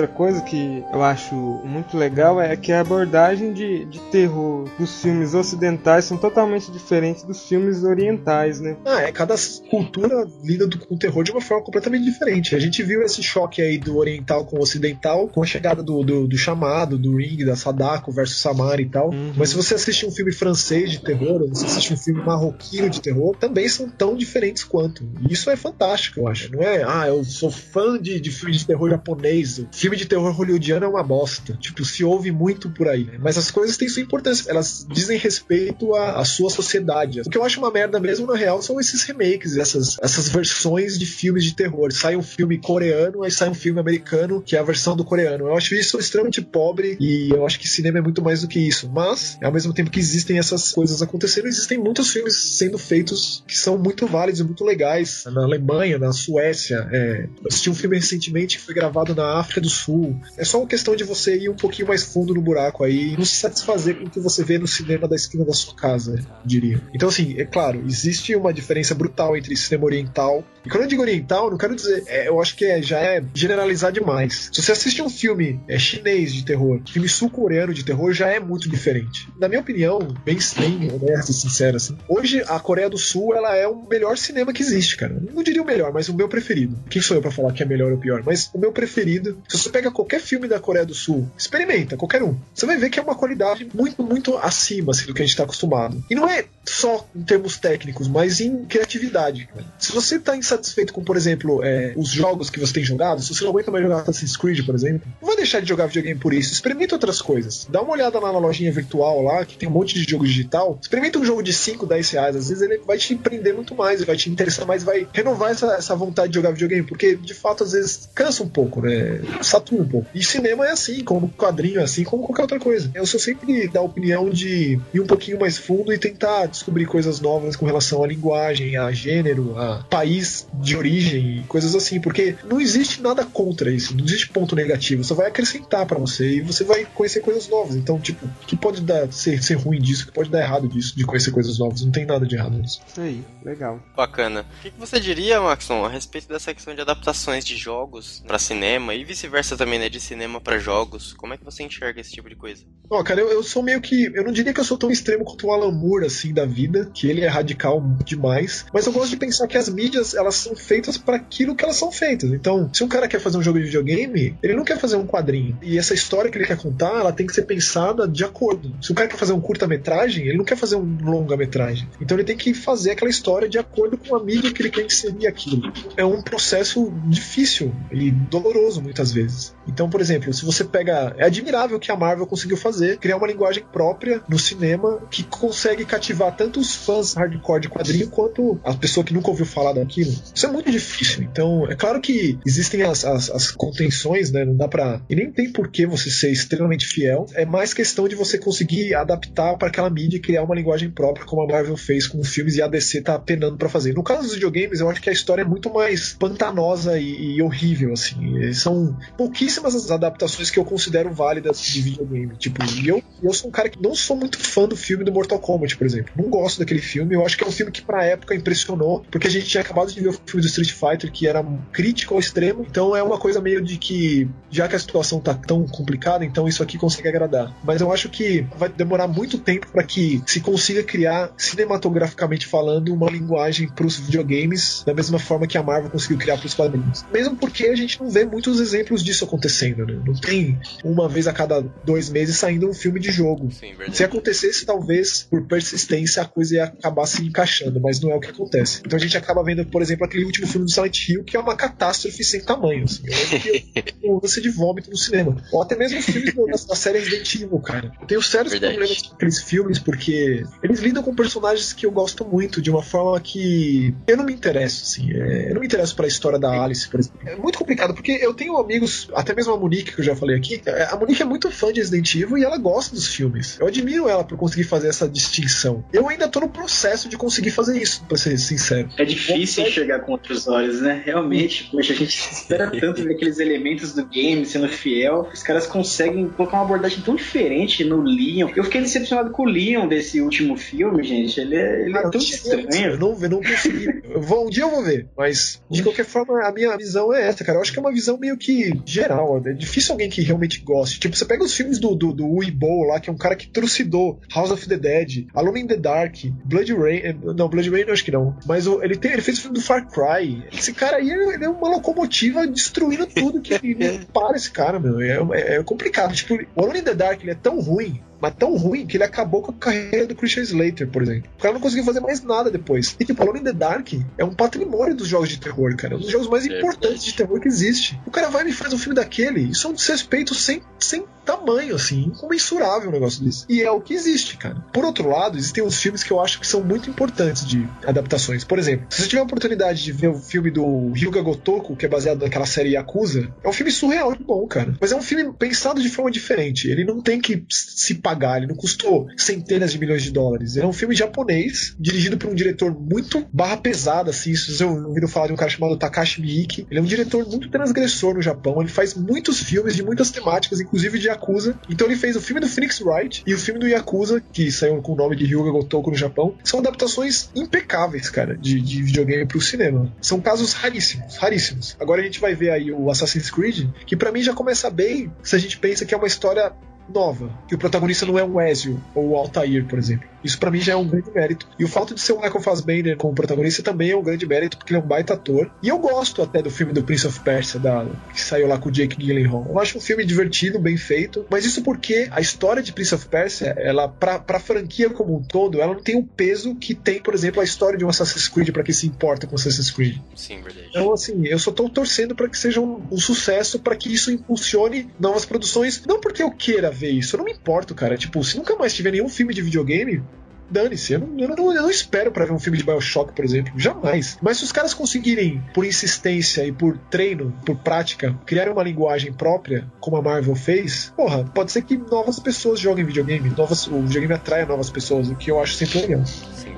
Outra 0.00 0.08
coisa 0.08 0.40
que 0.40 0.82
eu 0.92 1.02
acho 1.02 1.34
muito 1.34 1.96
legal 1.96 2.40
é 2.40 2.56
que 2.56 2.72
a 2.72 2.80
abordagem 2.80 3.52
de, 3.52 3.84
de 3.84 3.98
terror 4.10 4.68
dos 4.78 5.02
filmes 5.02 5.34
ocidentais 5.34 6.06
são 6.06 6.16
totalmente 6.16 6.70
diferentes 6.70 7.22
dos 7.22 7.46
filmes 7.46 7.84
orientais, 7.84 8.60
né? 8.60 8.76
Ah, 8.84 9.02
é, 9.02 9.12
cada 9.12 9.34
cultura 9.68 10.26
lida 10.42 10.68
com 10.78 10.94
o 10.94 10.98
terror 10.98 11.22
de 11.22 11.32
uma 11.32 11.40
forma 11.40 11.64
completamente 11.64 12.04
diferente. 12.04 12.54
A 12.54 12.58
gente 12.58 12.82
viu 12.82 13.02
esse 13.02 13.22
choque 13.22 13.60
aí 13.60 13.76
do 13.76 13.98
oriental 13.98 14.44
com 14.46 14.56
o 14.56 14.62
ocidental, 14.62 15.28
com 15.28 15.42
a 15.42 15.46
chegada 15.46 15.82
do, 15.82 16.02
do, 16.02 16.26
do 16.26 16.38
chamado, 16.38 16.98
do 16.98 17.16
Ring, 17.16 17.44
da 17.44 17.56
Sadako 17.56 18.10
versus 18.10 18.38
Samara 18.38 18.80
e 18.80 18.88
tal. 18.88 19.10
Uhum. 19.10 19.32
Mas 19.36 19.50
se 19.50 19.56
você 19.56 19.74
assiste 19.74 20.06
um 20.06 20.10
filme 20.10 20.32
francês 20.32 20.90
de 20.90 21.00
terror, 21.00 21.42
ou 21.42 21.48
você 21.48 21.66
assiste 21.66 21.92
um 21.92 21.96
filme 21.96 22.22
marroquino 22.22 22.88
de 22.88 23.00
terror, 23.00 23.36
também 23.36 23.68
são 23.68 23.88
tão 23.88 24.16
diferentes 24.16 24.64
quanto. 24.64 25.06
E 25.28 25.32
isso 25.32 25.50
é 25.50 25.56
fantástico, 25.56 26.20
eu 26.20 26.28
acho. 26.28 26.52
Não 26.52 26.62
é, 26.62 26.82
ah, 26.84 27.08
eu 27.08 27.22
sou 27.24 27.50
fã 27.50 28.00
de, 28.00 28.18
de 28.20 28.30
filme 28.30 28.56
de 28.56 28.66
terror 28.66 28.88
japonês. 28.88 29.58
O 29.58 29.66
filme 29.90 29.96
de 29.96 30.06
terror 30.06 30.32
hollywoodiano 30.32 30.86
é 30.86 30.88
uma 30.88 31.02
bosta. 31.02 31.58
Tipo, 31.60 31.84
se 31.84 32.04
ouve 32.04 32.30
muito 32.30 32.70
por 32.70 32.86
aí. 32.86 33.04
né? 33.04 33.18
Mas 33.20 33.36
as 33.36 33.50
coisas 33.50 33.76
têm 33.76 33.88
sua 33.88 34.02
importância. 34.02 34.48
Elas 34.48 34.86
dizem 34.88 35.18
respeito 35.18 35.94
à, 35.94 36.20
à 36.20 36.24
sua 36.24 36.48
sociedade. 36.48 37.22
O 37.22 37.30
que 37.30 37.36
eu 37.36 37.44
acho 37.44 37.58
uma 37.58 37.70
merda 37.70 37.98
mesmo, 37.98 38.26
na 38.26 38.36
real, 38.36 38.62
são 38.62 38.78
esses 38.78 39.02
remakes, 39.02 39.56
essas, 39.56 39.96
essas 40.00 40.28
versões 40.28 40.98
de 40.98 41.06
filmes 41.06 41.44
de 41.44 41.54
terror. 41.54 41.92
Sai 41.92 42.16
um 42.16 42.22
filme 42.22 42.58
coreano, 42.58 43.24
aí 43.24 43.30
sai 43.30 43.48
um 43.48 43.54
filme 43.54 43.80
americano, 43.80 44.40
que 44.40 44.54
é 44.54 44.60
a 44.60 44.62
versão 44.62 44.94
do 44.94 45.04
coreano. 45.04 45.46
Eu 45.46 45.56
acho 45.56 45.74
isso 45.74 45.98
extremamente 45.98 46.40
pobre 46.40 46.96
e 47.00 47.30
eu 47.30 47.44
acho 47.44 47.58
que 47.58 47.68
cinema 47.68 47.98
é 47.98 48.02
muito 48.02 48.22
mais 48.22 48.42
do 48.42 48.48
que 48.48 48.60
isso. 48.60 48.88
Mas, 48.88 49.38
ao 49.42 49.52
mesmo 49.52 49.72
tempo 49.72 49.90
que 49.90 49.98
existem 49.98 50.38
essas 50.38 50.70
coisas 50.70 51.02
acontecendo, 51.02 51.48
existem 51.48 51.78
muitos 51.78 52.10
filmes 52.10 52.36
sendo 52.36 52.78
feitos 52.78 53.42
que 53.46 53.58
são 53.58 53.76
muito 53.76 54.06
válidos 54.06 54.40
e 54.40 54.44
muito 54.44 54.64
legais. 54.64 55.24
Na 55.26 55.42
Alemanha, 55.42 55.98
na 55.98 56.12
Suécia. 56.12 56.88
É, 56.92 57.24
eu 57.40 57.48
assisti 57.48 57.68
um 57.70 57.74
filme 57.74 57.96
recentemente 57.96 58.58
que 58.58 58.64
foi 58.64 58.74
gravado 58.74 59.14
na 59.14 59.38
África 59.40 59.60
do 59.60 59.69
Sul. 59.70 60.16
É 60.36 60.44
só 60.44 60.58
uma 60.58 60.66
questão 60.66 60.94
de 60.94 61.04
você 61.04 61.36
ir 61.36 61.48
um 61.48 61.56
pouquinho 61.56 61.88
mais 61.88 62.02
fundo 62.02 62.34
no 62.34 62.42
buraco 62.42 62.84
aí 62.84 63.14
e 63.14 63.16
não 63.16 63.24
se 63.24 63.36
satisfazer 63.36 63.96
com 63.96 64.04
o 64.04 64.10
que 64.10 64.20
você 64.20 64.44
vê 64.44 64.58
no 64.58 64.66
cinema 64.66 65.08
da 65.08 65.16
esquina 65.16 65.44
da 65.44 65.52
sua 65.52 65.74
casa, 65.74 66.24
diria. 66.44 66.80
Então, 66.94 67.08
assim, 67.08 67.34
é 67.38 67.44
claro, 67.44 67.82
existe 67.86 68.34
uma 68.34 68.52
diferença 68.52 68.94
brutal 68.94 69.36
entre 69.36 69.56
cinema 69.56 69.84
oriental. 69.84 70.44
E 70.64 70.68
quando 70.68 70.82
eu 70.82 70.88
digo 70.88 71.02
oriental, 71.02 71.50
não 71.50 71.56
quero 71.56 71.74
dizer. 71.74 72.04
é, 72.06 72.28
eu 72.28 72.40
acho 72.40 72.56
que 72.56 72.64
é, 72.64 72.82
já 72.82 72.98
é 72.98 73.22
generalizar 73.34 73.92
demais. 73.92 74.50
Se 74.52 74.62
você 74.62 74.72
assiste 74.72 75.00
um 75.02 75.08
filme 75.08 75.60
é, 75.68 75.78
chinês 75.78 76.32
de 76.34 76.44
terror, 76.44 76.80
filme 76.86 77.08
sul-coreano 77.08 77.72
de 77.72 77.84
terror, 77.84 78.12
já 78.12 78.28
é 78.28 78.40
muito 78.40 78.68
diferente. 78.68 79.28
Na 79.38 79.48
minha 79.48 79.60
opinião, 79.60 79.98
bem, 80.24 80.38
bem 80.58 80.92
honesta 80.92 81.30
e 81.30 81.34
sincera, 81.34 81.76
assim, 81.76 81.96
hoje 82.08 82.42
a 82.46 82.58
Coreia 82.58 82.90
do 82.90 82.98
Sul 82.98 83.34
ela 83.34 83.56
é 83.56 83.66
o 83.66 83.86
melhor 83.88 84.16
cinema 84.16 84.52
que 84.52 84.62
existe, 84.62 84.96
cara. 84.96 85.20
Não 85.32 85.42
diria 85.42 85.62
o 85.62 85.66
melhor, 85.66 85.92
mas 85.92 86.08
o 86.08 86.14
meu 86.14 86.28
preferido. 86.28 86.78
Quem 86.88 87.00
sou 87.00 87.16
eu 87.16 87.22
pra 87.22 87.30
falar 87.30 87.52
que 87.52 87.62
é 87.62 87.66
melhor 87.66 87.92
ou 87.92 87.98
pior? 87.98 88.22
Mas 88.24 88.50
o 88.52 88.58
meu 88.58 88.72
preferido. 88.72 89.40
Se 89.48 89.59
você 89.62 89.70
pega 89.70 89.90
qualquer 89.90 90.20
filme 90.20 90.48
da 90.48 90.58
Coreia 90.58 90.86
do 90.86 90.94
Sul, 90.94 91.28
experimenta, 91.36 91.96
qualquer 91.96 92.22
um, 92.22 92.36
você 92.54 92.66
vai 92.66 92.76
ver 92.76 92.90
que 92.90 92.98
é 92.98 93.02
uma 93.02 93.14
qualidade 93.14 93.68
muito, 93.74 94.02
muito 94.02 94.36
acima 94.38 94.92
assim, 94.92 95.06
do 95.06 95.14
que 95.14 95.22
a 95.22 95.24
gente 95.24 95.32
está 95.32 95.44
acostumado. 95.44 96.02
E 96.10 96.14
não 96.14 96.28
é 96.28 96.44
só 96.64 97.06
em 97.14 97.22
termos 97.22 97.58
técnicos, 97.58 98.06
mas 98.08 98.40
em 98.40 98.64
criatividade. 98.64 99.48
Se 99.78 99.92
você 99.92 100.16
está 100.16 100.36
insatisfeito 100.36 100.92
com, 100.92 101.02
por 101.02 101.16
exemplo, 101.16 101.62
é, 101.64 101.92
os 101.96 102.10
jogos 102.10 102.50
que 102.50 102.60
você 102.60 102.72
tem 102.72 102.84
jogado, 102.84 103.22
se 103.22 103.34
você 103.34 103.44
não 103.44 103.50
aguenta 103.50 103.70
mais 103.70 103.82
jogar 103.82 104.00
Assassin's 104.02 104.36
Creed, 104.36 104.64
por 104.64 104.74
exemplo, 104.74 105.06
não 105.20 105.26
vai 105.26 105.36
deixar 105.36 105.60
de 105.60 105.68
jogar 105.68 105.86
videogame 105.86 106.18
por 106.18 106.32
isso. 106.32 106.52
Experimenta 106.52 106.94
outras 106.94 107.20
coisas. 107.20 107.66
Dá 107.68 107.82
uma 107.82 107.92
olhada 107.92 108.18
lá 108.18 108.32
na 108.32 108.38
lojinha 108.38 108.72
virtual 108.72 109.22
lá, 109.22 109.44
que 109.44 109.56
tem 109.56 109.68
um 109.68 109.72
monte 109.72 109.94
de 109.94 110.08
jogo 110.08 110.24
digital. 110.24 110.78
Experimenta 110.80 111.18
um 111.18 111.24
jogo 111.24 111.42
de 111.42 111.52
5, 111.52 111.86
10 111.86 112.10
reais. 112.10 112.36
Às 112.36 112.48
vezes 112.48 112.62
ele 112.62 112.78
vai 112.86 112.98
te 112.98 113.14
empreender 113.14 113.52
muito 113.52 113.74
mais, 113.74 114.02
vai 114.04 114.16
te 114.16 114.30
interessar 114.30 114.66
mais, 114.66 114.82
vai 114.82 115.06
renovar 115.12 115.50
essa, 115.50 115.74
essa 115.74 115.96
vontade 115.96 116.28
de 116.28 116.34
jogar 116.36 116.52
videogame, 116.52 116.86
porque 116.86 117.16
de 117.16 117.34
fato 117.34 117.64
às 117.64 117.72
vezes 117.72 118.08
cansa 118.14 118.42
um 118.42 118.48
pouco, 118.48 118.80
né? 118.80 119.20
Um. 119.54 120.04
E 120.14 120.22
cinema 120.22 120.66
é 120.66 120.72
assim, 120.72 121.02
como 121.04 121.28
quadrinho 121.28 121.80
é 121.80 121.84
assim, 121.84 122.04
como 122.04 122.22
qualquer 122.22 122.42
outra 122.42 122.60
coisa. 122.60 122.90
Eu 122.94 123.06
sou 123.06 123.20
sempre 123.20 123.68
da 123.68 123.80
opinião 123.80 124.30
de 124.30 124.80
ir 124.92 125.00
um 125.00 125.06
pouquinho 125.06 125.38
mais 125.38 125.58
fundo 125.58 125.92
e 125.92 125.98
tentar 125.98 126.46
descobrir 126.46 126.86
coisas 126.86 127.20
novas 127.20 127.56
com 127.56 127.66
relação 127.66 128.02
à 128.02 128.06
linguagem, 128.06 128.76
a 128.76 128.90
gênero, 128.92 129.58
a 129.58 129.84
país 129.88 130.46
de 130.54 130.76
origem 130.76 131.38
e 131.38 131.42
coisas 131.44 131.74
assim, 131.74 132.00
porque 132.00 132.36
não 132.44 132.60
existe 132.60 133.02
nada 133.02 133.24
contra 133.24 133.70
isso, 133.70 133.96
não 133.96 134.04
existe 134.04 134.28
ponto 134.28 134.54
negativo, 134.54 135.04
só 135.04 135.14
vai 135.14 135.26
acrescentar 135.26 135.86
para 135.86 135.98
você 135.98 136.36
e 136.36 136.40
você 136.40 136.64
vai 136.64 136.84
conhecer 136.84 137.20
coisas 137.20 137.48
novas. 137.48 137.76
Então, 137.76 137.98
tipo, 137.98 138.26
o 138.26 138.46
que 138.46 138.56
pode 138.56 138.80
dar, 138.80 139.12
ser, 139.12 139.42
ser 139.42 139.54
ruim 139.54 139.80
disso, 139.80 140.04
o 140.04 140.06
que 140.06 140.12
pode 140.12 140.30
dar 140.30 140.40
errado 140.40 140.68
disso, 140.68 140.96
de 140.96 141.04
conhecer 141.04 141.30
coisas 141.30 141.58
novas, 141.58 141.82
não 141.82 141.90
tem 141.90 142.06
nada 142.06 142.26
de 142.26 142.34
errado 142.34 142.56
nisso. 142.56 142.80
Isso 142.86 143.00
aí, 143.00 143.24
legal. 143.44 143.80
Bacana. 143.96 144.46
O 144.58 144.62
que, 144.62 144.70
que 144.70 144.78
você 144.78 145.00
diria, 145.00 145.40
Maxon, 145.40 145.84
a 145.84 145.88
respeito 145.88 146.28
dessa 146.28 146.54
questão 146.54 146.74
de 146.74 146.80
adaptações 146.80 147.44
de 147.44 147.56
jogos 147.56 148.22
para 148.26 148.38
cinema 148.38 148.94
e 148.94 149.04
vice-versa 149.04 149.39
também, 149.48 149.78
né, 149.78 149.88
de 149.88 150.00
cinema 150.00 150.40
para 150.40 150.58
jogos? 150.58 151.12
Como 151.12 151.34
é 151.34 151.36
que 151.36 151.44
você 151.44 151.62
enxerga 151.62 152.00
esse 152.00 152.12
tipo 152.12 152.28
de 152.28 152.36
coisa? 152.36 152.64
Ó, 152.88 153.02
cara, 153.04 153.20
eu, 153.20 153.30
eu 153.30 153.42
sou 153.42 153.62
meio 153.62 153.80
que. 153.80 154.10
Eu 154.14 154.24
não 154.24 154.32
diria 154.32 154.52
que 154.52 154.60
eu 154.60 154.64
sou 154.64 154.76
tão 154.76 154.90
extremo 154.90 155.24
quanto 155.24 155.46
o 155.46 155.52
Alan 155.52 155.70
Moore, 155.70 156.06
assim, 156.06 156.34
da 156.34 156.44
vida, 156.44 156.90
que 156.92 157.08
ele 157.08 157.20
é 157.20 157.28
radical 157.28 157.80
demais, 158.04 158.66
mas 158.72 158.86
eu 158.86 158.92
gosto 158.92 159.10
de 159.10 159.16
pensar 159.16 159.46
que 159.46 159.56
as 159.56 159.68
mídias, 159.68 160.14
elas 160.14 160.34
são 160.34 160.56
feitas 160.56 160.98
para 160.98 161.16
aquilo 161.16 161.54
que 161.54 161.64
elas 161.64 161.76
são 161.76 161.92
feitas. 161.92 162.32
Então, 162.32 162.68
se 162.72 162.82
um 162.82 162.88
cara 162.88 163.06
quer 163.06 163.20
fazer 163.20 163.38
um 163.38 163.42
jogo 163.42 163.58
de 163.58 163.66
videogame, 163.66 164.36
ele 164.42 164.56
não 164.56 164.64
quer 164.64 164.78
fazer 164.78 164.96
um 164.96 165.06
quadrinho. 165.06 165.56
E 165.62 165.78
essa 165.78 165.94
história 165.94 166.30
que 166.30 166.38
ele 166.38 166.46
quer 166.46 166.56
contar, 166.56 167.00
ela 167.00 167.12
tem 167.12 167.26
que 167.26 167.34
ser 167.34 167.42
pensada 167.42 168.08
de 168.08 168.24
acordo. 168.24 168.76
Se 168.82 168.90
um 168.90 168.94
cara 168.94 169.08
quer 169.08 169.16
fazer 169.16 169.32
um 169.32 169.40
curta-metragem, 169.40 170.26
ele 170.26 170.38
não 170.38 170.44
quer 170.44 170.56
fazer 170.56 170.76
um 170.76 170.98
longa-metragem. 171.02 171.88
Então 172.00 172.16
ele 172.16 172.24
tem 172.24 172.36
que 172.36 172.52
fazer 172.52 172.90
aquela 172.90 173.10
história 173.10 173.48
de 173.48 173.58
acordo 173.58 173.96
com 173.96 174.16
a 174.16 174.22
mídia 174.22 174.52
que 174.52 174.62
ele 174.62 174.70
quer 174.70 174.84
inserir 174.84 175.26
aquilo. 175.26 175.72
É 175.96 176.04
um 176.04 176.20
processo 176.22 176.92
difícil 177.06 177.72
e 177.92 178.10
doloroso 178.10 178.82
muitas 178.82 179.12
vezes. 179.12 179.29
Então, 179.66 179.88
por 179.88 180.00
exemplo, 180.00 180.32
se 180.32 180.44
você 180.44 180.64
pega. 180.64 181.14
É 181.16 181.24
admirável 181.24 181.78
que 181.78 181.90
a 181.90 181.96
Marvel 181.96 182.26
conseguiu 182.26 182.56
fazer, 182.56 182.98
criar 182.98 183.16
uma 183.16 183.26
linguagem 183.26 183.64
própria 183.72 184.22
no 184.28 184.38
cinema 184.38 185.00
que 185.10 185.22
consegue 185.22 185.84
cativar 185.84 186.34
tanto 186.36 186.60
os 186.60 186.74
fãs 186.74 187.14
hardcore 187.14 187.62
de 187.62 187.68
quadrinho 187.68 188.08
quanto 188.08 188.60
a 188.64 188.74
pessoa 188.74 189.04
que 189.04 189.14
nunca 189.14 189.30
ouviu 189.30 189.46
falar 189.46 189.72
daquilo. 189.72 190.12
Isso 190.34 190.46
é 190.46 190.50
muito 190.50 190.70
difícil. 190.70 191.22
Então, 191.22 191.70
é 191.70 191.74
claro 191.74 192.00
que 192.00 192.38
existem 192.44 192.82
as, 192.82 193.04
as, 193.04 193.30
as 193.30 193.50
contenções, 193.50 194.30
né? 194.30 194.44
Não 194.44 194.56
dá 194.56 194.68
pra. 194.68 195.00
E 195.08 195.14
nem 195.14 195.30
tem 195.30 195.52
por 195.52 195.68
que 195.68 195.86
você 195.86 196.10
ser 196.10 196.30
extremamente 196.30 196.86
fiel. 196.86 197.26
É 197.34 197.44
mais 197.44 197.72
questão 197.72 198.08
de 198.08 198.14
você 198.14 198.38
conseguir 198.38 198.94
adaptar 198.94 199.56
para 199.56 199.68
aquela 199.68 199.90
mídia 199.90 200.16
e 200.16 200.20
criar 200.20 200.42
uma 200.42 200.54
linguagem 200.54 200.90
própria, 200.90 201.26
como 201.26 201.42
a 201.42 201.46
Marvel 201.46 201.76
fez 201.76 202.06
com 202.06 202.22
filmes 202.24 202.56
e 202.56 202.62
a 202.62 202.68
DC 202.68 203.02
tá 203.02 203.18
penando 203.18 203.56
para 203.56 203.68
fazer. 203.68 203.94
No 203.94 204.02
caso 204.02 204.22
dos 204.22 204.34
videogames, 204.34 204.80
eu 204.80 204.88
acho 204.88 205.00
que 205.00 205.10
a 205.10 205.12
história 205.12 205.42
é 205.42 205.44
muito 205.44 205.72
mais 205.72 206.14
pantanosa 206.14 206.98
e, 206.98 207.36
e 207.36 207.42
horrível, 207.42 207.92
assim. 207.92 208.52
São 208.52 208.96
pouquíssimas 209.20 209.74
as 209.74 209.90
adaptações 209.90 210.50
que 210.50 210.58
eu 210.58 210.64
considero 210.64 211.12
válidas 211.12 211.60
de 211.60 211.82
videogame. 211.82 212.34
Tipo, 212.38 212.64
e 212.64 212.88
eu, 212.88 213.02
eu 213.22 213.34
sou 213.34 213.50
um 213.50 213.52
cara 213.52 213.68
que 213.68 213.78
não 213.78 213.94
sou 213.94 214.16
muito 214.16 214.38
fã 214.38 214.66
do 214.66 214.74
filme 214.74 215.04
do 215.04 215.12
Mortal 215.12 215.38
Kombat, 215.38 215.76
por 215.76 215.86
exemplo. 215.86 216.10
Não 216.16 216.30
gosto 216.30 216.58
daquele 216.58 216.80
filme. 216.80 217.14
Eu 217.14 217.26
acho 217.26 217.36
que 217.36 217.44
é 217.44 217.46
um 217.46 217.52
filme 217.52 217.70
que 217.70 217.82
pra 217.82 218.02
época 218.02 218.34
impressionou, 218.34 219.04
porque 219.10 219.26
a 219.26 219.30
gente 219.30 219.44
tinha 219.44 219.60
acabado 219.60 219.92
de 219.92 220.00
ver 220.00 220.08
o 220.08 220.12
filme 220.14 220.40
do 220.40 220.46
Street 220.46 220.72
Fighter, 220.72 221.12
que 221.12 221.26
era 221.26 221.44
crítico 221.70 222.14
ao 222.14 222.20
extremo. 222.20 222.64
Então 222.66 222.96
é 222.96 223.02
uma 223.02 223.18
coisa 223.18 223.42
meio 223.42 223.60
de 223.60 223.76
que, 223.76 224.26
já 224.50 224.66
que 224.66 224.74
a 224.74 224.78
situação 224.78 225.20
tá 225.20 225.34
tão 225.34 225.66
complicada, 225.66 226.24
então 226.24 226.48
isso 226.48 226.62
aqui 226.62 226.78
consegue 226.78 227.08
agradar. 227.08 227.54
Mas 227.62 227.82
eu 227.82 227.92
acho 227.92 228.08
que 228.08 228.46
vai 228.56 228.70
demorar 228.70 229.06
muito 229.06 229.36
tempo 229.36 229.70
para 229.70 229.82
que 229.82 230.22
se 230.24 230.40
consiga 230.40 230.82
criar, 230.82 231.30
cinematograficamente 231.36 232.46
falando, 232.46 232.94
uma 232.94 233.10
linguagem 233.10 233.68
pros 233.68 233.98
videogames, 233.98 234.82
da 234.86 234.94
mesma 234.94 235.18
forma 235.18 235.46
que 235.46 235.58
a 235.58 235.62
Marvel 235.62 235.90
conseguiu 235.90 236.16
criar 236.16 236.38
pros 236.38 236.54
quadrinhos. 236.54 237.04
Mesmo 237.12 237.36
porque 237.36 237.66
a 237.66 237.76
gente 237.76 238.00
não 238.00 238.08
vê 238.08 238.24
muitos 238.24 238.60
exemplos 238.60 239.09
disso 239.10 239.24
acontecendo, 239.24 239.84
né? 239.84 240.00
Não 240.04 240.14
tem 240.14 240.58
uma 240.84 241.08
vez 241.08 241.26
a 241.26 241.32
cada 241.32 241.60
dois 241.84 242.08
meses 242.08 242.36
saindo 242.36 242.68
um 242.68 242.74
filme 242.74 243.00
de 243.00 243.10
jogo. 243.10 243.50
Sim. 243.50 243.74
Se 243.92 244.04
acontecesse, 244.04 244.64
talvez, 244.64 245.26
por 245.28 245.46
persistência, 245.46 246.22
a 246.22 246.26
coisa 246.26 246.54
ia 246.54 246.64
acabar 246.64 247.06
se 247.06 247.22
encaixando, 247.22 247.80
mas 247.80 248.00
não 248.00 248.10
é 248.10 248.14
o 248.14 248.20
que 248.20 248.30
acontece. 248.30 248.82
Então 248.84 248.96
a 248.96 249.00
gente 249.00 249.16
acaba 249.16 249.42
vendo, 249.42 249.64
por 249.66 249.82
exemplo, 249.82 250.04
aquele 250.04 250.24
último 250.24 250.46
filme 250.46 250.66
do 250.66 250.72
Silent 250.72 251.08
Hill, 251.08 251.24
que 251.24 251.36
é 251.36 251.40
uma 251.40 251.56
catástrofe 251.56 252.22
sem 252.24 252.40
tamanho. 252.40 252.84
Assim. 252.84 253.02
Eu 253.06 253.90
eu 254.02 254.20
ânsia 254.24 254.42
de 254.42 254.50
vômito 254.50 254.90
no 254.90 254.96
cinema. 254.96 255.36
Ou 255.52 255.62
até 255.62 255.76
mesmo 255.76 256.00
filmes 256.02 256.34
da, 256.66 256.74
série 256.74 256.98
Resident 256.98 257.34
Evil, 257.34 257.58
cara. 257.58 257.92
Eu 258.00 258.06
tenho 258.06 258.22
sérios 258.22 258.52
Verdade. 258.52 258.74
problemas 258.74 259.02
com 259.02 259.14
aqueles 259.14 259.42
filmes, 259.42 259.78
porque 259.78 260.44
eles 260.62 260.80
lidam 260.80 261.02
com 261.02 261.14
personagens 261.14 261.72
que 261.72 261.86
eu 261.86 261.90
gosto 261.90 262.24
muito, 262.24 262.60
de 262.60 262.70
uma 262.70 262.82
forma 262.82 263.18
que 263.20 263.94
eu 264.06 264.16
não 264.16 264.24
me 264.24 264.32
interesso, 264.32 264.84
assim. 264.84 265.12
É, 265.12 265.50
eu 265.50 265.54
não 265.54 265.60
me 265.60 265.66
interesso 265.66 265.94
pela 265.94 266.08
história 266.08 266.38
da 266.38 266.62
Alice, 266.62 266.88
por 266.88 267.00
exemplo. 267.00 267.20
É 267.26 267.36
muito 267.36 267.58
complicado, 267.58 267.94
porque 267.94 268.12
eu 268.12 268.34
tenho 268.34 268.56
amigos, 268.56 268.99
até 269.14 269.34
mesmo 269.34 269.52
a 269.52 269.58
Monique, 269.58 269.94
que 269.94 270.00
eu 270.00 270.04
já 270.04 270.16
falei 270.16 270.36
aqui, 270.36 270.60
é, 270.66 270.84
a 270.84 270.96
Monique 270.96 271.22
é 271.22 271.24
muito 271.24 271.50
fã 271.50 271.72
de 271.72 271.80
Resident 271.80 272.14
Evil 272.14 272.38
e 272.38 272.44
ela 272.44 272.58
gosta 272.58 272.94
dos 272.94 273.06
filmes. 273.06 273.58
Eu 273.60 273.66
admiro 273.66 274.08
ela 274.08 274.24
por 274.24 274.36
conseguir 274.36 274.64
fazer 274.64 274.88
essa 274.88 275.08
distinção. 275.08 275.84
Eu 275.92 276.08
ainda 276.08 276.28
tô 276.28 276.40
no 276.40 276.48
processo 276.48 277.08
de 277.08 277.16
conseguir 277.16 277.50
fazer 277.50 277.80
isso, 277.80 278.04
pra 278.06 278.16
ser 278.16 278.36
sincero. 278.38 278.88
É 278.96 279.04
difícil 279.04 279.64
enxergar 279.66 280.00
com 280.00 280.12
outros 280.12 280.46
olhos, 280.48 280.80
né? 280.80 281.02
Realmente, 281.04 281.68
poxa, 281.70 281.92
a 281.92 281.96
gente 281.96 282.16
espera 282.32 282.70
tanto 282.70 283.02
ver 283.02 283.14
aqueles 283.14 283.38
elementos 283.38 283.92
do 283.92 284.04
game 284.06 284.44
sendo 284.46 284.68
fiel. 284.68 285.28
Os 285.32 285.42
caras 285.42 285.66
conseguem 285.66 286.28
colocar 286.28 286.56
uma 286.58 286.64
abordagem 286.64 287.02
tão 287.02 287.14
diferente 287.14 287.84
no 287.84 288.02
Leon. 288.02 288.50
Eu 288.56 288.64
fiquei 288.64 288.80
decepcionado 288.80 289.30
com 289.30 289.42
o 289.42 289.46
Leon 289.46 289.86
desse 289.88 290.20
último 290.20 290.56
filme, 290.56 291.02
gente. 291.02 291.40
Ele 291.40 291.56
é, 291.56 291.82
ele 291.82 291.90
é 291.90 291.92
Cara, 291.92 292.10
tão 292.10 292.20
eu 292.20 292.26
estranho. 292.26 292.98
não, 292.98 293.18
eu 293.20 293.28
não 293.28 293.42
consegui. 293.42 294.02
Eu 294.10 294.20
vou, 294.20 294.46
um 294.46 294.50
dia 294.50 294.64
eu 294.64 294.70
vou 294.70 294.82
ver, 294.82 295.08
mas 295.16 295.62
de 295.70 295.82
qualquer 295.82 296.04
forma 296.04 296.42
a 296.44 296.52
minha 296.52 296.76
visão 296.76 297.12
é 297.14 297.26
essa, 297.26 297.44
cara. 297.44 297.58
Eu 297.58 297.62
acho 297.62 297.72
que 297.72 297.78
é 297.78 297.82
uma 297.82 297.92
visão 297.92 298.18
meio 298.18 298.36
que 298.36 298.72
geral. 298.84 299.40
É 299.44 299.52
difícil 299.52 299.92
alguém 299.92 300.08
que 300.10 300.22
realmente 300.22 300.60
goste. 300.60 301.00
Tipo, 301.00 301.16
você 301.16 301.24
pega 301.24 301.42
os 301.44 301.54
filmes 301.54 301.78
do, 301.78 301.94
do, 301.94 302.12
do 302.12 302.26
Uibo 302.26 302.84
lá, 302.84 303.00
que 303.00 303.08
é 303.10 303.12
um 303.12 303.16
cara 303.16 303.36
que 303.36 303.48
trucidou 303.48 304.20
House 304.34 304.50
of 304.50 304.68
the 304.68 304.76
Dead, 304.76 305.26
Alone 305.34 305.60
in 305.60 305.66
the 305.66 305.76
Dark, 305.76 306.16
Blood 306.44 306.72
Rain. 306.74 307.00
eh, 307.04 307.14
Não, 307.34 307.48
Blood 307.48 307.70
Rain 307.70 307.84
eu 307.86 307.92
acho 307.92 308.04
que 308.04 308.10
não. 308.10 308.36
Mas 308.46 308.66
ele, 308.66 308.96
tem, 308.96 309.12
ele 309.12 309.22
fez 309.22 309.38
o 309.38 309.42
filme 309.42 309.56
do 309.58 309.62
Far 309.62 309.88
Cry. 309.88 310.42
Esse 310.52 310.72
cara 310.72 310.98
aí 310.98 311.10
é 311.10 311.48
uma 311.48 311.68
locomotiva 311.68 312.46
destruindo 312.46 313.06
tudo 313.06 313.40
que 313.40 313.54
ele 313.54 314.00
para 314.12 314.36
esse 314.36 314.50
cara, 314.50 314.78
meu. 314.78 315.00
É, 315.00 315.56
é 315.56 315.62
complicado. 315.62 316.14
Tipo, 316.14 316.34
o 316.54 316.62
Alone 316.62 316.80
in 316.80 316.82
the 316.84 316.94
Dark 316.94 317.20
ele 317.22 317.32
é 317.32 317.34
tão 317.34 317.60
ruim 317.60 318.00
mas 318.20 318.34
tão 318.34 318.56
ruim 318.56 318.86
que 318.86 318.96
ele 318.96 319.04
acabou 319.04 319.42
com 319.42 319.50
a 319.50 319.54
carreira 319.54 320.06
do 320.06 320.14
Christian 320.14 320.42
Slater, 320.42 320.88
por 320.88 321.02
exemplo. 321.02 321.30
O 321.38 321.42
cara 321.42 321.54
não 321.54 321.60
conseguiu 321.60 321.84
fazer 321.84 322.00
mais 322.00 322.22
nada 322.22 322.50
depois. 322.50 322.96
E 322.98 323.04
tipo, 323.04 323.22
Alone 323.22 323.40
in 323.40 323.44
the 323.44 323.52
Dark 323.52 323.92
é 324.18 324.24
um 324.24 324.34
patrimônio 324.34 324.94
dos 324.94 325.08
jogos 325.08 325.28
de 325.28 325.38
terror, 325.38 325.74
cara. 325.76 325.94
É 325.94 325.96
um 325.96 326.00
dos 326.00 326.10
jogos 326.10 326.28
mais 326.28 326.46
É 326.46 326.58
importantes 326.58 327.04
de 327.04 327.14
terror 327.14 327.40
que 327.40 327.48
existe. 327.48 327.98
O 328.06 328.10
cara 328.10 328.28
vai 328.28 328.42
e 328.42 328.46
me 328.46 328.52
faz 328.52 328.72
um 328.72 328.78
filme 328.78 328.94
daquele. 328.94 329.50
Isso 329.50 329.66
é 329.66 329.70
um 329.70 329.74
desrespeito 329.74 330.34
sem, 330.34 330.62
sem 330.78 331.04
tamanho, 331.24 331.74
assim, 331.74 332.04
incomensurável 332.04 332.88
um 332.88 332.92
negócio 332.92 333.24
desse. 333.24 333.44
E 333.48 333.62
é 333.62 333.70
o 333.70 333.80
que 333.80 333.94
existe, 333.94 334.36
cara. 334.36 334.56
Por 334.72 334.84
outro 334.84 335.08
lado, 335.08 335.38
existem 335.38 335.62
uns 335.62 335.80
filmes 335.80 336.02
que 336.02 336.10
eu 336.10 336.20
acho 336.20 336.40
que 336.40 336.46
são 336.46 336.62
muito 336.62 336.90
importantes 336.90 337.46
de 337.46 337.68
adaptações. 337.86 338.44
Por 338.44 338.58
exemplo, 338.58 338.86
se 338.90 339.02
você 339.02 339.08
tiver 339.08 339.20
a 339.20 339.24
oportunidade 339.24 339.82
de 339.82 339.92
ver 339.92 340.08
o 340.08 340.18
filme 340.18 340.50
do 340.50 340.92
Ryuga 340.92 341.20
Gotoku, 341.22 341.76
que 341.76 341.86
é 341.86 341.88
baseado 341.88 342.22
naquela 342.22 342.46
série 342.46 342.70
Yakuza, 342.70 343.32
é 343.42 343.48
um 343.48 343.52
filme 343.52 343.70
surreal 343.70 344.14
de 344.14 344.24
bom, 344.24 344.46
cara. 344.46 344.74
Mas 344.80 344.92
é 344.92 344.96
um 344.96 345.02
filme 345.02 345.32
pensado 345.32 345.82
de 345.82 345.88
forma 345.88 346.10
diferente. 346.10 346.68
Ele 346.68 346.84
não 346.84 347.00
tem 347.00 347.20
que 347.20 347.44
se 347.48 347.94
pagar, 347.96 348.38
ele 348.38 348.46
não 348.46 348.56
custou 348.56 349.08
centenas 349.16 349.72
de 349.72 349.78
milhões 349.78 350.02
de 350.02 350.10
dólares. 350.10 350.56
Ele 350.56 350.64
é 350.64 350.68
um 350.68 350.72
filme 350.72 350.94
japonês, 350.94 351.74
dirigido 351.78 352.16
por 352.16 352.30
um 352.30 352.34
diretor 352.34 352.74
muito 352.74 353.26
barra 353.32 353.56
pesada, 353.56 354.10
assim. 354.10 354.34
Se 354.34 354.46
vocês 354.46 354.60
ouviram 354.60 355.08
falar 355.08 355.28
de 355.28 355.32
um 355.32 355.36
cara 355.36 355.50
chamado 355.50 355.76
Takashi 355.76 356.20
Miike, 356.20 356.66
ele 356.70 356.80
é 356.80 356.82
um 356.82 356.86
diretor 356.86 357.26
muito 357.28 357.50
transgressor 357.50 358.14
no 358.14 358.22
Japão. 358.22 358.60
Ele 358.60 358.70
faz 358.70 358.94
muitos 358.94 359.40
filmes 359.40 359.74
de 359.74 359.82
muitas 359.82 360.10
temáticas, 360.10 360.60
inclusive 360.60 360.98
de 360.98 361.08
Yakuza. 361.20 361.58
Então 361.68 361.86
ele 361.86 361.96
fez 361.96 362.16
o 362.16 362.20
filme 362.20 362.40
do 362.40 362.48
Phoenix 362.48 362.80
Wright 362.80 363.22
e 363.26 363.34
o 363.34 363.38
filme 363.38 363.60
do 363.60 363.68
Yakuza, 363.68 364.22
que 364.32 364.50
saiu 364.50 364.80
com 364.80 364.92
o 364.92 364.96
nome 364.96 365.14
de 365.14 365.26
Ryuga 365.26 365.50
Gotoku 365.50 365.90
no 365.90 365.96
Japão. 365.96 366.34
São 366.42 366.60
adaptações 366.60 367.30
impecáveis, 367.34 368.08
cara, 368.08 368.36
de, 368.36 368.60
de 368.60 368.82
videogame 368.82 369.26
pro 369.26 369.40
cinema. 369.40 369.92
São 370.00 370.20
casos 370.20 370.54
raríssimos, 370.54 371.16
raríssimos. 371.16 371.76
Agora 371.78 372.00
a 372.00 372.04
gente 372.04 372.20
vai 372.20 372.34
ver 372.34 372.50
aí 372.50 372.72
o 372.72 372.90
Assassin's 372.90 373.30
Creed, 373.30 373.68
que 373.86 373.96
pra 373.96 374.10
mim 374.10 374.22
já 374.22 374.32
começa 374.32 374.70
bem 374.70 375.12
se 375.22 375.36
a 375.36 375.38
gente 375.38 375.58
pensa 375.58 375.84
que 375.84 375.94
é 375.94 375.96
uma 375.96 376.06
história 376.06 376.52
nova, 376.88 377.30
que 377.46 377.54
o 377.54 377.58
protagonista 377.58 378.04
não 378.06 378.18
é 378.18 378.24
um 378.24 378.40
Ezio 378.40 378.82
ou 378.94 379.10
o 379.10 379.16
Altair, 379.16 379.64
por 379.66 379.78
exemplo. 379.78 380.08
Isso 380.22 380.38
pra 380.38 380.50
mim 380.50 380.60
já 380.60 380.72
é 380.72 380.76
um 380.76 380.86
grande 380.86 381.10
mérito. 381.10 381.46
E 381.58 381.64
o 381.64 381.68
fato 381.68 381.94
de 381.94 382.00
ser 382.00 382.12
o 382.12 382.20
Michael 382.20 382.40
Fassbender 382.40 382.96
como 382.96 383.14
protagonista 383.14 383.62
também 383.62 383.90
é 383.90 383.96
um 383.96 384.02
grande 384.02 384.26
mérito, 384.26 384.56
porque 384.56 384.72
ele 384.72 384.80
é 384.80 384.84
um 384.84 384.86
baita 384.86 385.14
ator. 385.14 385.50
E 385.62 385.68
eu 385.68 385.78
gosto 385.78 386.22
até 386.22 386.42
do 386.42 386.50
filme 386.50 386.72
do 386.72 386.82
Prince 386.82 387.06
of 387.06 387.20
Persia, 387.20 387.60
da, 387.60 387.86
que 388.12 388.20
saiu 388.20 388.46
lá 388.46 388.58
com 388.58 388.68
o 388.68 388.72
Jake 388.72 388.96
Gyllenhaal. 388.96 389.46
Eu 389.48 389.58
acho 389.58 389.78
um 389.78 389.80
filme 389.80 390.04
divertido, 390.04 390.58
bem 390.58 390.76
feito, 390.76 391.26
mas 391.30 391.44
isso 391.44 391.62
porque 391.62 392.08
a 392.10 392.20
história 392.20 392.62
de 392.62 392.72
Prince 392.72 392.94
of 392.94 393.06
Persia, 393.08 393.54
ela, 393.58 393.88
pra, 393.88 394.18
pra 394.18 394.38
franquia 394.38 394.90
como 394.90 395.16
um 395.16 395.22
todo, 395.22 395.60
ela 395.60 395.74
não 395.74 395.82
tem 395.82 395.96
o 395.96 396.04
peso 396.04 396.54
que 396.54 396.74
tem, 396.74 397.00
por 397.00 397.14
exemplo, 397.14 397.40
a 397.40 397.44
história 397.44 397.78
de 397.78 397.84
um 397.84 397.88
Assassin's 397.88 398.28
Creed, 398.28 398.50
pra 398.50 398.62
quem 398.62 398.74
se 398.74 398.86
importa 398.86 399.26
com 399.26 399.34
Assassin's 399.34 399.70
Creed. 399.70 399.98
Sim, 400.14 400.42
verdade. 400.42 400.68
Então, 400.70 400.92
assim, 400.92 401.26
eu 401.26 401.38
só 401.38 401.50
tô 401.50 401.68
torcendo 401.68 402.14
para 402.14 402.28
que 402.28 402.38
seja 402.38 402.60
um, 402.60 402.82
um 402.90 402.98
sucesso, 402.98 403.58
para 403.58 403.76
que 403.76 403.92
isso 403.92 404.10
impulsione 404.10 404.88
novas 404.98 405.24
produções. 405.24 405.82
Não 405.86 406.00
porque 406.00 406.22
eu 406.22 406.30
queira 406.30 406.70
ver 406.70 406.90
isso, 406.90 407.16
eu 407.16 407.18
não 407.18 407.24
me 407.24 407.32
importo, 407.32 407.74
cara. 407.74 407.96
Tipo, 407.96 408.22
se 408.24 408.36
nunca 408.36 408.56
mais 408.56 408.74
tiver 408.74 408.92
nenhum 408.92 409.08
filme 409.08 409.34
de 409.34 409.42
videogame, 409.42 410.02
dane-se. 410.50 410.92
Eu 410.92 411.00
eu, 411.18 411.28
eu 411.28 411.62
não 411.62 411.70
espero 411.70 412.10
para 412.10 412.24
ver 412.24 412.32
um 412.32 412.38
filme 412.38 412.58
de 412.58 412.64
Bioshock, 412.64 413.12
por 413.12 413.24
exemplo. 413.24 413.52
Jamais. 413.56 414.18
Mas 414.20 414.38
se 414.38 414.44
os 414.44 414.52
caras 414.52 414.74
conseguirem, 414.74 415.42
por 415.54 415.64
insistência 415.64 416.44
e 416.44 416.52
por 416.52 416.76
treino, 416.90 417.32
por 417.44 417.56
prática, 417.56 418.16
criar 418.26 418.48
uma 418.48 418.62
linguagem 418.62 419.12
própria, 419.12 419.66
como 419.80 419.96
a 419.96 420.02
Marvel 420.02 420.34
fez, 420.34 420.92
porra, 420.96 421.24
pode 421.24 421.52
ser 421.52 421.62
que 421.62 421.76
novas 421.76 422.18
pessoas 422.18 422.58
joguem 422.58 422.84
videogame. 422.84 423.30
Novas, 423.30 423.66
o 423.66 423.80
videogame 423.82 424.14
atraia 424.14 424.46
novas 424.46 424.70
pessoas, 424.70 425.08
o 425.08 425.14
que 425.14 425.30
eu 425.30 425.40
acho 425.40 425.54
sempre 425.54 425.80
legal. 425.80 426.04
Sim, 426.06 426.49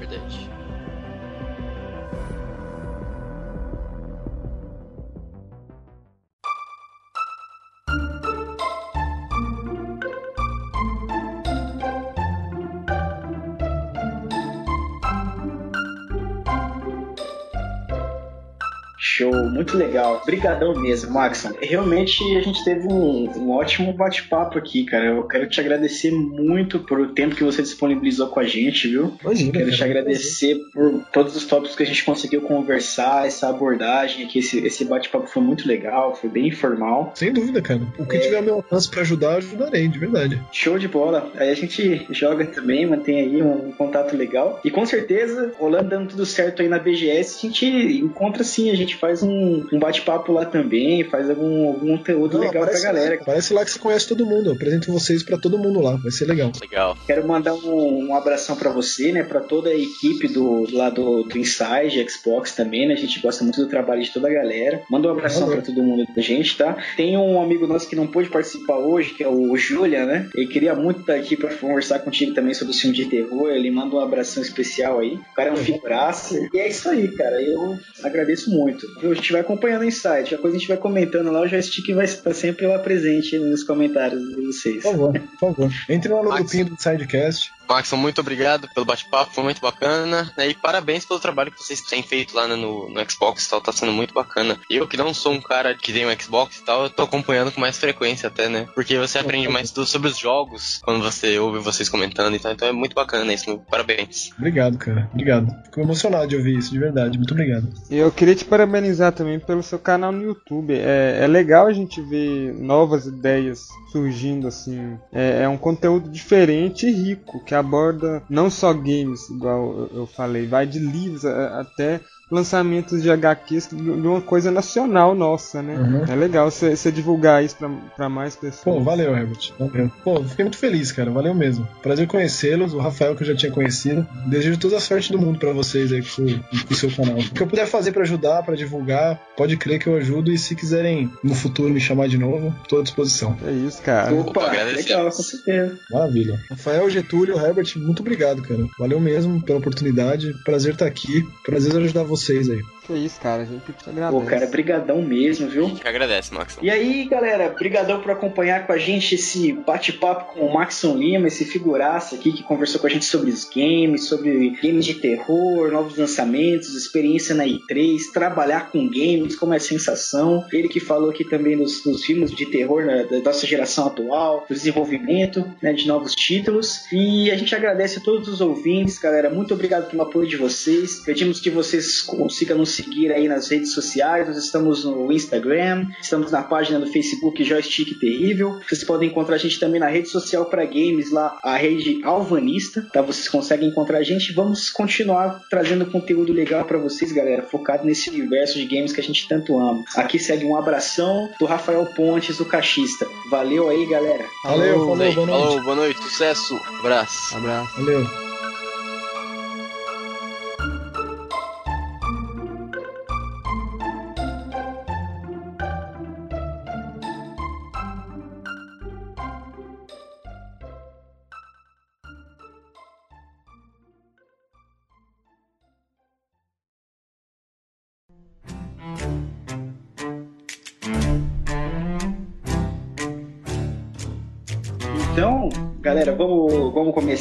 muito 19.63 19.77
legal. 19.77 20.21
Obrigadão 20.23 20.75
mesmo, 20.75 21.13
Maxon. 21.13 21.53
Realmente 21.61 22.23
a 22.37 22.41
gente 22.41 22.65
teve 22.65 22.87
um, 22.87 23.31
um 23.37 23.51
ótimo 23.51 23.93
bate-papo 23.93 24.59
aqui, 24.59 24.85
cara. 24.85 25.07
Eu 25.07 25.23
quero 25.25 25.49
te 25.49 25.61
agradecer 25.61 26.11
muito 26.11 26.81
por 26.81 27.13
tempo 27.13 27.37
que 27.37 27.45
você 27.45 27.63
disponibilizou 27.63 28.29
com 28.29 28.41
a 28.41 28.45
gente, 28.45 28.89
viu? 28.89 29.17
Imagina, 29.23 29.53
Quero 29.53 29.65
cara. 29.67 29.77
te 29.77 29.85
agradecer 29.85 30.57
por 30.73 31.05
todos 31.13 31.37
os 31.37 31.45
tópicos 31.45 31.77
que 31.77 31.83
a 31.83 31.87
gente 31.87 32.05
conseguiu 32.05 32.43
conversar, 32.43 33.27
essa 33.27 33.49
abordagem 33.49 34.25
aqui. 34.25 34.41
Esse, 34.41 34.59
esse 34.67 34.85
bate-papo 34.85 35.29
foi 35.29 35.43
muito 35.43 35.67
legal, 35.67 36.15
foi 36.15 36.29
bem 36.29 36.49
informal. 36.49 37.13
Sem 37.15 37.33
dúvida, 37.33 37.63
cara. 37.63 37.81
O 37.99 38.05
que 38.05 38.19
tiver 38.19 38.39
ao 38.39 38.43
meu 38.43 38.55
alcance 38.57 38.91
pra 38.91 39.03
ajudar, 39.03 39.37
ajudarei, 39.37 39.87
de 39.87 39.99
verdade. 39.99 40.41
Show 40.51 40.79
de 40.79 40.89
bola. 40.89 41.31
Aí 41.37 41.51
a 41.51 41.55
gente 41.55 42.07
joga 42.11 42.45
também, 42.47 42.85
mantém 42.85 43.21
aí 43.21 43.43
um, 43.43 43.69
um 43.69 43.73
contato 43.73 44.17
legal. 44.17 44.61
E 44.65 44.71
com 44.71 44.85
certeza, 44.85 45.53
rolando 45.59 45.91
dando 45.91 46.09
tudo 46.09 46.27
certo 46.27 46.63
aí 46.63 46.69
na 46.69 46.79
BGS, 46.79 47.39
a 47.39 47.41
gente 47.49 47.67
encontra 47.67 48.43
sim, 48.43 48.71
a 48.71 48.75
gente 48.75 48.97
faz 48.97 49.23
um, 49.23 49.52
um 49.73 49.79
bate-papo 49.79 50.33
lá 50.33 50.45
também, 50.45 51.05
faz 51.05 51.29
algum, 51.29 51.69
algum 51.69 51.97
conteúdo 51.97 52.39
Não, 52.39 52.45
legal 52.45 52.65
pra 52.65 52.81
galera. 52.81 53.17
Lá, 53.17 53.25
parece 53.25 53.53
lá 53.53 53.65
que 53.65 53.71
você 53.71 53.79
conhece 53.79 54.09
todo 54.09 54.27
mundo. 54.27 54.51
Eu 54.51 54.55
apresento 54.55 54.93
vocês 54.93 55.23
pra 55.23 55.39
todo 55.39 55.59
mundo 55.59 55.81
lá. 55.81 55.97
Vai 55.97 56.11
ser 56.11 56.27
legal. 56.27 56.51
Legal. 56.61 56.97
Quero 57.07 57.27
mandar 57.27 57.55
um, 57.55 58.09
um 58.09 58.15
abração 58.15 58.57
pra 58.57 58.71
você, 58.71 59.13
né? 59.13 59.23
Pra 59.23 59.41
toda 59.41 59.71
a 59.71 59.75
equipe 59.75 60.29
do 60.29 60.67
lá 60.73 60.91
do, 60.91 61.23
do 61.23 61.39
Inside 61.39 62.07
Xbox 62.09 62.53
também, 62.53 62.87
né? 62.87 62.95
A 62.95 62.97
gente 62.97 63.21
gosta 63.21 63.45
muito 63.45 63.61
do 63.61 63.69
trabalho 63.69 64.03
de 64.03 64.13
toda 64.13 64.29
a 64.29 64.33
galera. 64.33 64.83
Manda 64.91 65.09
um 65.09 65.13
abração 65.13 65.47
Valeu. 65.47 65.57
pra 65.57 65.67
todo 65.67 65.83
mundo 65.83 66.07
da 66.15 66.23
gente, 66.23 66.57
tá? 66.57 66.77
Tem 66.97 67.17
um 67.17 67.41
amigo 67.41 67.67
nosso 67.67 67.89
que 67.89 67.97
não 67.97 68.07
pôde 68.07 68.29
participar 68.29 68.79
hoje, 68.79 69.15
que 69.15 69.23
é 69.23 69.29
o 69.29 69.57
Julia, 69.57 70.05
né? 70.05 70.29
Ele 70.35 70.47
queria 70.47 70.75
muito 70.75 71.01
estar 71.01 71.15
aqui 71.15 71.37
pra 71.37 71.55
conversar 71.55 72.01
contigo 72.01 72.35
também 72.35 72.55
sobre 72.55 72.75
o 72.75 72.77
filme 72.77 72.97
de 72.97 73.07
terror. 73.07 73.51
Ele 73.51 73.71
manda 73.71 73.97
um 73.97 74.01
abração 74.01 74.43
especial 74.43 74.99
aí. 75.01 75.15
O 75.15 75.35
cara 75.35 75.51
é 75.51 75.53
um 75.53 75.57
figuraça. 75.57 76.49
E 76.53 76.59
é 76.59 76.69
isso 76.69 76.89
aí, 76.89 77.09
cara. 77.17 77.41
Eu 77.43 77.79
agradeço 78.03 78.51
muito. 78.51 78.87
A 79.03 79.15
gente 79.15 79.33
vai 79.33 79.42
acompanhando 79.43 79.83
o 79.83 79.85
Inside. 79.85 80.35
A 80.35 80.39
coisa 80.39 80.57
a 80.57 80.59
gente 80.59 80.69
vai 80.69 80.77
comentando 80.77 81.31
lá. 81.31 81.41
O 81.41 81.49
joystick 81.49 81.93
vai 81.95 82.05
estar 82.07 82.35
sempre 82.35 82.67
lá 82.67 82.79
presente 82.79 83.39
nos 83.39 83.63
comentários 83.63 84.23
de 84.35 84.41
vocês. 84.47 84.83
Por 84.83 84.93
favor, 84.93 85.13
por 85.13 85.39
favor. 85.39 85.71
Entre 85.89 86.13
lá 86.13 86.23
no 86.23 86.29
Max. 86.31 86.41
grupinho 86.41 86.65
do 86.67 86.83
Sidecast. 86.83 87.51
Maxon, 87.73 87.97
muito 87.97 88.21
obrigado 88.21 88.69
pelo 88.75 88.85
bate-papo, 88.85 89.33
foi 89.33 89.45
muito 89.45 89.61
bacana. 89.63 90.31
né? 90.37 90.49
E 90.49 90.55
parabéns 90.55 91.07
pelo 91.07 91.19
trabalho 91.19 91.51
que 91.51 91.63
vocês 91.63 91.81
têm 91.81 92.03
feito 92.03 92.37
lá 92.37 92.47
no, 92.47 92.91
no 92.91 93.11
Xbox 93.11 93.47
e 93.47 93.51
tal, 93.51 93.63
tá 93.63 93.73
sendo 93.73 93.93
muito 93.93 94.13
bacana. 94.13 94.59
Eu 94.69 94.87
que 94.87 94.97
não 94.97 95.15
sou 95.15 95.33
um 95.33 95.41
cara 95.41 95.75
que 95.75 95.91
tem 95.91 96.07
um 96.07 96.21
Xbox 96.21 96.59
e 96.59 96.65
tal, 96.65 96.83
eu 96.85 96.91
tô 96.91 97.03
acompanhando 97.03 97.51
com 97.51 97.63
mais 97.63 97.79
frequência 97.79 98.29
até, 98.29 98.47
né? 98.49 98.69
Porque 98.75 98.99
você 98.99 99.19
aprende 99.19 99.49
mais 99.49 99.71
tudo 99.71 99.87
sobre 99.87 100.09
os 100.09 100.19
jogos 100.19 100.81
quando 100.83 101.03
você 101.03 101.39
ouve 101.39 101.61
vocês 101.61 101.89
comentando 101.89 102.35
e 102.35 102.39
tal, 102.39 102.53
então 102.53 102.69
é 102.69 102.73
muito 102.73 102.95
bacana 102.95 103.33
isso. 103.33 103.59
Parabéns. 103.71 104.31
Obrigado, 104.37 104.77
cara. 104.77 105.09
Obrigado. 105.11 105.49
Fico 105.65 105.81
emocionado 105.81 106.27
de 106.27 106.37
ouvir 106.37 106.59
isso, 106.59 106.71
de 106.71 106.79
verdade. 106.79 107.17
Muito 107.17 107.33
obrigado. 107.33 107.69
E 107.91 107.97
eu 107.97 108.13
queria 108.13 108.35
te 108.35 108.45
parabenizar 108.45 109.13
também 109.13 109.39
pelo 109.39 109.63
seu 109.63 109.79
canal 109.79 110.13
no 110.13 110.23
YouTube. 110.23 110.75
É, 110.75 111.21
é 111.23 111.27
legal 111.27 111.67
a 111.67 111.73
gente 111.73 112.03
ver 112.03 112.53
novas 112.53 113.07
ideias 113.07 113.67
surgindo 113.91 114.47
assim. 114.47 114.99
É, 115.11 115.43
é 115.45 115.49
um 115.49 115.57
conteúdo 115.57 116.11
diferente 116.11 116.87
e 116.87 116.93
rico 116.93 117.43
que 117.45 117.55
aborda 117.63 118.23
não 118.29 118.51
só 118.51 118.73
games, 118.73 119.29
igual 119.31 119.89
eu, 119.93 120.07
falei, 120.07 120.47
vai 120.47 120.67
de 120.67 120.79
livros 120.79 121.25
até 121.25 122.01
lançamentos 122.33 123.03
de 123.03 123.11
HQs 123.11 123.69
de 123.71 123.91
uma 124.09 124.21
coisa 124.21 124.51
nacional 124.51 125.15
nossa, 125.15 125.63
né? 125.63 125.75
Uhum. 125.77 126.13
É 126.13 126.17
legal 126.17 126.51
você 126.51 126.91
divulgar 126.91 127.45
isso 127.45 127.57
pra, 127.57 127.69
pra 127.97 128.09
mais 128.09 128.35
pessoas. 128.35 128.65
Pô, 128.65 128.81
valeu, 128.83 129.15
Herbert. 129.17 129.53
Valeu. 129.59 129.91
Pô, 130.03 130.23
fiquei 130.25 130.45
muito 130.45 130.59
feliz, 130.59 130.91
cara. 130.91 131.11
Valeu 131.11 131.35
mesmo. 131.35 131.69
Prazer 131.83 132.07
conhecê-los. 132.07 132.73
O 132.75 132.79
Rafael, 132.79 133.15
que 133.15 133.23
eu 133.23 133.27
já 133.27 133.37
tinha 133.37 133.53
conhecido. 133.53 134.07
Desejo 134.27 134.59
toda 134.59 134.79
a 134.79 134.81
sorte 134.81 135.13
do 135.13 135.19
mundo 135.19 135.39
pra 135.39 135.53
vocês 135.53 135.93
aí 135.93 136.03
com, 136.03 136.23
o- 136.23 136.41
com 136.67 136.73
o 136.73 136.75
seu 136.75 136.91
canal. 136.91 137.19
O 137.19 137.31
que 137.31 137.43
eu 137.43 137.47
puder 137.47 137.67
fazer 137.67 137.93
pra 137.93 138.03
ajudar, 138.03 138.43
pra 138.43 138.55
divulgar, 138.57 139.21
pode 139.37 139.57
crer 139.57 139.79
que 139.79 139.87
eu 139.87 139.97
ajudo. 139.97 140.33
E 140.33 140.39
se 140.39 140.55
quiserem 140.57 141.11
no 141.23 141.35
futuro 141.35 141.69
me 141.71 141.81
chamar 141.81 142.09
de 142.09 142.17
novo, 142.17 142.55
tô 142.69 142.79
à 142.81 142.83
disposição. 142.83 143.37
É 143.47 143.53
isso, 143.53 143.83
cara. 143.83 144.15
Opa, 144.15 144.47
agradecemos. 144.47 144.87
legal, 144.87 145.05
com 145.11 145.23
certeza. 145.23 145.79
Maravilha. 145.91 146.41
Rafael, 146.51 146.89
Getúlio, 146.89 147.39
Herbert, 147.39 147.73
muito 147.77 148.01
obrigado, 148.01 148.41
cara. 148.43 148.65
Valeu 148.79 148.99
mesmo 149.01 149.43
pela 149.43 149.59
oportunidade. 149.59 150.33
Prazer 150.45 150.73
estar 150.73 150.87
aqui. 150.87 151.23
Prazer 151.45 151.77
ajudar 151.77 152.03
vocês 152.05 152.22
aí. 152.53 152.63
Que 152.85 152.95
isso, 152.95 153.21
cara. 153.21 153.43
A 153.43 153.45
gente 153.45 153.73
te 153.73 153.89
agradece. 153.89 154.25
Pô, 154.25 154.29
cara, 154.29 154.47
brigadão 154.47 155.01
mesmo, 155.03 155.49
viu? 155.49 155.71
Que 155.71 155.87
agradece, 155.87 156.35
Maxon. 156.35 156.61
E 156.63 156.71
aí, 156.71 157.05
galera, 157.05 157.49
brigadão 157.51 158.01
por 158.01 158.11
acompanhar 158.11 158.67
com 158.67 158.73
a 158.73 158.79
gente 158.79 159.15
esse 159.15 159.53
bate-papo 159.53 160.35
com 160.35 160.41
o 160.47 160.53
Maxon 160.53 160.97
Lima, 160.97 161.29
esse 161.29 161.45
figuraça 161.45 162.17
aqui 162.17 162.33
que 162.33 162.43
conversou 162.43 162.81
com 162.81 162.89
a 162.89 162.91
gente 162.91 163.05
sobre 163.05 163.31
os 163.31 163.45
games, 163.45 164.05
sobre 164.05 164.51
games 164.63 164.85
de 164.85 164.95
terror, 164.95 165.71
novos 165.71 165.97
lançamentos, 165.97 166.75
experiência 166.75 167.35
na 167.35 167.45
E3, 167.45 168.11
trabalhar 168.13 168.71
com 168.71 168.89
games, 168.89 169.37
como 169.37 169.55
é 169.55 169.59
a 169.59 169.61
sensação. 169.61 170.45
Ele 170.53 170.69
que 170.69 170.81
falou 170.81 171.11
aqui 171.11 171.25
também 171.25 171.57
dos, 171.57 171.83
dos 171.85 172.05
filmes 172.05 172.33
de 172.33 172.47
terror 172.47 172.85
né, 172.85 173.05
da 173.05 173.21
nossa 173.21 173.47
geração 173.47 173.87
atual, 173.87 174.45
do 174.49 174.55
desenvolvimento 174.55 175.45
né, 175.63 175.73
de 175.73 175.87
novos 175.87 176.17
títulos. 176.17 176.81
E 176.93 177.31
a 177.31 177.37
gente 177.37 177.55
agradece 177.55 177.99
a 177.99 178.03
todos 178.03 178.27
os 178.29 178.41
ouvintes, 178.41 178.99
galera. 178.99 179.31
Muito 179.31 179.55
obrigado 179.55 179.89
pelo 179.89 180.03
apoio 180.03 180.29
de 180.29 180.37
vocês. 180.37 181.01
Pedimos 181.05 181.39
que 181.39 181.51
vocês 181.51 182.01
consigam 182.01 182.59
nos 182.59 182.72
seguir 182.73 183.13
aí 183.13 183.29
nas 183.29 183.49
redes 183.49 183.73
sociais. 183.73 184.27
Nós 184.29 184.37
estamos 184.37 184.85
no 184.85 185.11
Instagram, 185.13 185.87
estamos 186.01 186.31
na 186.31 186.43
página 186.43 186.79
do 186.79 186.87
Facebook 186.87 187.43
Joystick 187.45 187.99
Terrível. 187.99 188.59
Vocês 188.69 188.85
podem 188.85 189.09
encontrar 189.09 189.37
a 189.37 189.39
gente 189.39 189.59
também 189.61 189.81
na 189.81 189.89
rede 189.89 190.09
social 190.09 190.47
para 190.47 190.65
games, 190.65 191.11
lá 191.11 191.39
a 191.43 191.57
rede 191.57 192.01
Alvanista, 192.05 192.87
tá? 192.93 193.03
Vocês 193.03 193.29
conseguem 193.29 193.69
encontrar 193.69 193.99
a 193.99 194.03
gente. 194.03 194.33
Vamos 194.33 194.71
continuar 194.71 195.43
trazendo 195.51 195.87
conteúdo 195.87 196.33
legal 196.33 196.65
para 196.65 196.79
vocês, 196.79 197.13
galera, 197.13 197.43
focado 197.43 197.85
nesse 197.85 198.11
universo 198.11 198.55
de 198.59 198.65
games 198.67 198.93
que 198.93 199.01
a 199.01 199.05
gente 199.05 199.29
tanto 199.29 199.59
ama. 199.59 199.85
Aqui 199.97 200.19
segue 200.19 200.45
um 200.45 200.57
abração 200.57 201.29
do 201.39 201.47
Rafael 201.47 201.85
Pontes, 201.95 202.41
o 202.41 202.45
Cachista. 202.45 203.07
Valeu 203.31 203.69
aí, 203.69 203.87
galera. 203.87 204.25
Valeu, 204.45 204.79
falou, 204.79 205.01
Aí, 205.03 205.15
boa 205.15 205.27
noite. 205.27 205.43
falou, 205.43 205.63
boa 205.63 205.77
noite, 205.77 206.03
sucesso, 206.03 206.55
abraço. 206.81 207.37
Abraço. 207.37 207.73
Valeu. 207.77 208.32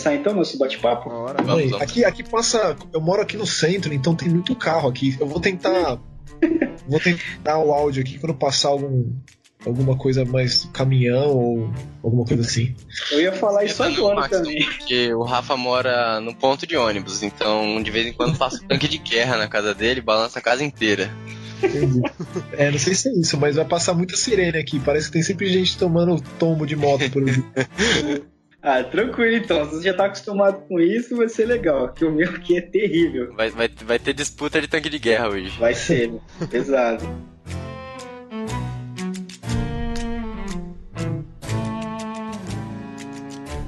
Começar 0.01 0.15
então 0.15 0.33
nosso 0.33 0.57
bate-papo? 0.57 1.09
Vamos, 1.43 1.73
aqui, 1.81 2.03
aqui 2.03 2.23
passa. 2.23 2.75
Eu 2.91 2.99
moro 2.99 3.21
aqui 3.21 3.37
no 3.37 3.45
centro, 3.45 3.93
então 3.93 4.15
tem 4.15 4.29
muito 4.29 4.55
carro 4.55 4.89
aqui. 4.89 5.15
Eu 5.19 5.27
vou 5.27 5.39
tentar. 5.39 5.99
vou 6.87 6.99
tentar 6.99 7.59
o 7.59 7.71
áudio 7.71 8.01
aqui 8.01 8.17
quando 8.17 8.33
passar 8.33 8.69
algum, 8.69 9.11
alguma 9.65 9.95
coisa 9.95 10.25
mais 10.25 10.67
caminhão 10.73 11.37
ou 11.37 11.73
alguma 12.03 12.25
coisa 12.25 12.41
assim. 12.41 12.75
Eu 13.11 13.21
ia 13.21 13.31
falar 13.31 13.63
isso 13.63 13.83
agora 13.83 14.27
também. 14.27 14.65
Porque 14.65 15.13
o 15.13 15.23
Rafa 15.23 15.55
mora 15.55 16.19
no 16.19 16.33
ponto 16.33 16.65
de 16.65 16.75
ônibus, 16.75 17.21
então 17.21 17.81
de 17.81 17.91
vez 17.91 18.07
em 18.07 18.13
quando 18.13 18.37
passa 18.37 18.63
um 18.63 18.67
tanque 18.67 18.87
de 18.87 18.97
guerra 18.97 19.37
na 19.37 19.47
casa 19.47 19.73
dele, 19.73 20.01
balança 20.01 20.39
a 20.39 20.41
casa 20.41 20.63
inteira. 20.63 21.11
Entendi. 21.63 22.01
É, 22.53 22.71
não 22.71 22.79
sei 22.79 22.95
se 22.95 23.07
é 23.07 23.13
isso, 23.13 23.37
mas 23.37 23.55
vai 23.55 23.65
passar 23.65 23.93
muita 23.93 24.17
sirene 24.17 24.57
aqui. 24.57 24.79
Parece 24.79 25.07
que 25.07 25.13
tem 25.13 25.21
sempre 25.21 25.47
gente 25.47 25.77
tomando 25.77 26.19
tombo 26.39 26.65
de 26.65 26.75
moto 26.75 27.07
por 27.11 27.23
aí. 27.23 28.21
Ah, 28.63 28.83
tranquilo 28.83 29.35
então. 29.37 29.65
Se 29.65 29.75
você 29.77 29.83
já 29.85 29.93
tá 29.95 30.05
acostumado 30.05 30.61
com 30.67 30.79
isso, 30.79 31.15
vai 31.17 31.27
ser 31.27 31.45
legal. 31.45 31.89
Que 31.93 32.05
o 32.05 32.11
meu 32.11 32.29
aqui 32.29 32.57
é 32.57 32.61
terrível. 32.61 33.33
Vai, 33.33 33.49
vai, 33.49 33.67
vai 33.67 33.97
ter 33.99 34.13
disputa 34.13 34.61
de 34.61 34.67
tanque 34.67 34.89
de 34.89 34.99
guerra 34.99 35.29
hoje. 35.29 35.57
Vai 35.59 35.73
ser, 35.73 36.11
pesado. 36.49 37.03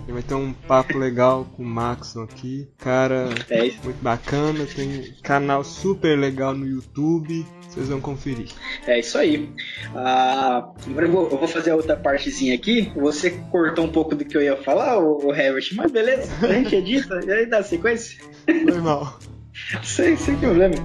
Vai 0.07 0.21
ter 0.21 0.35
um 0.35 0.53
papo 0.53 0.97
legal 0.99 1.43
com 1.55 1.63
o 1.63 1.65
Maxon 1.65 2.21
aqui. 2.21 2.69
Cara, 2.77 3.29
É 3.49 3.65
isso. 3.65 3.79
muito 3.83 3.99
bacana. 4.01 4.63
Tem 4.75 5.11
canal 5.23 5.63
super 5.63 6.15
legal 6.17 6.53
no 6.53 6.67
YouTube. 6.67 7.43
Vocês 7.73 7.89
vão 7.89 7.99
conferir. 7.99 8.49
É 8.85 8.99
isso 8.99 9.17
aí. 9.17 9.49
Ah, 9.95 10.69
agora 10.85 11.07
eu 11.07 11.11
vou, 11.11 11.23
eu 11.31 11.37
vou 11.39 11.47
fazer 11.47 11.71
a 11.71 11.75
outra 11.75 11.95
partezinha 11.95 12.53
aqui. 12.53 12.91
Você 12.95 13.31
cortou 13.51 13.85
um 13.85 13.89
pouco 13.89 14.13
do 14.15 14.23
que 14.23 14.37
eu 14.37 14.41
ia 14.43 14.55
falar, 14.57 14.99
o, 14.99 15.25
o 15.25 15.33
Herbert, 15.33 15.69
mas 15.75 15.91
beleza, 15.91 16.31
a 16.43 16.53
gente 16.53 16.75
edita 16.75 17.19
e 17.25 17.31
aí 17.31 17.45
dá 17.47 17.63
sequência. 17.63 18.19
Normal. 18.65 19.17
Sem, 19.83 20.15
sem 20.17 20.35
problema. 20.37 20.75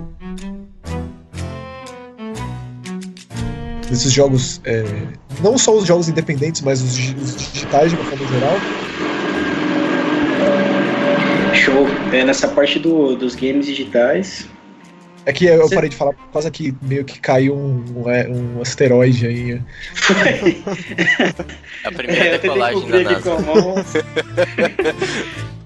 Nesses 3.91 4.13
jogos, 4.13 4.61
é, 4.65 4.83
não 5.43 5.57
só 5.57 5.75
os 5.77 5.87
jogos 5.87 6.09
independentes, 6.09 6.61
mas 6.63 6.81
os, 6.83 6.93
os 7.23 7.37
digitais 7.53 7.91
de 7.91 7.97
uma 7.97 8.05
forma 8.05 8.27
geral. 8.29 8.57
Show. 11.55 11.87
É, 12.13 12.25
nessa 12.25 12.49
parte 12.49 12.79
do- 12.79 13.17
dos 13.17 13.35
games 13.35 13.67
digitais. 13.67 14.47
É 15.29 15.33
que 15.33 15.45
eu 15.45 15.59
Você- 15.59 15.75
parei 15.75 15.91
de 15.91 15.97
falar 15.97 16.15
por 16.15 16.27
causa 16.33 16.51
que 16.51 16.75
meio 16.81 17.05
que 17.05 17.21
caiu 17.21 17.55
um, 17.55 17.85
um, 17.95 18.11
é, 18.11 18.27
um 18.29 18.63
asteroide 18.63 19.27
aí. 19.27 19.61
A 21.85 21.93
primeira 21.93 22.25
É, 22.37 22.39
decolagem 22.39 22.89
da 22.89 23.01
NASA. 23.03 23.21
com 23.21 23.33
a 23.37 23.41
mão. 23.41 23.75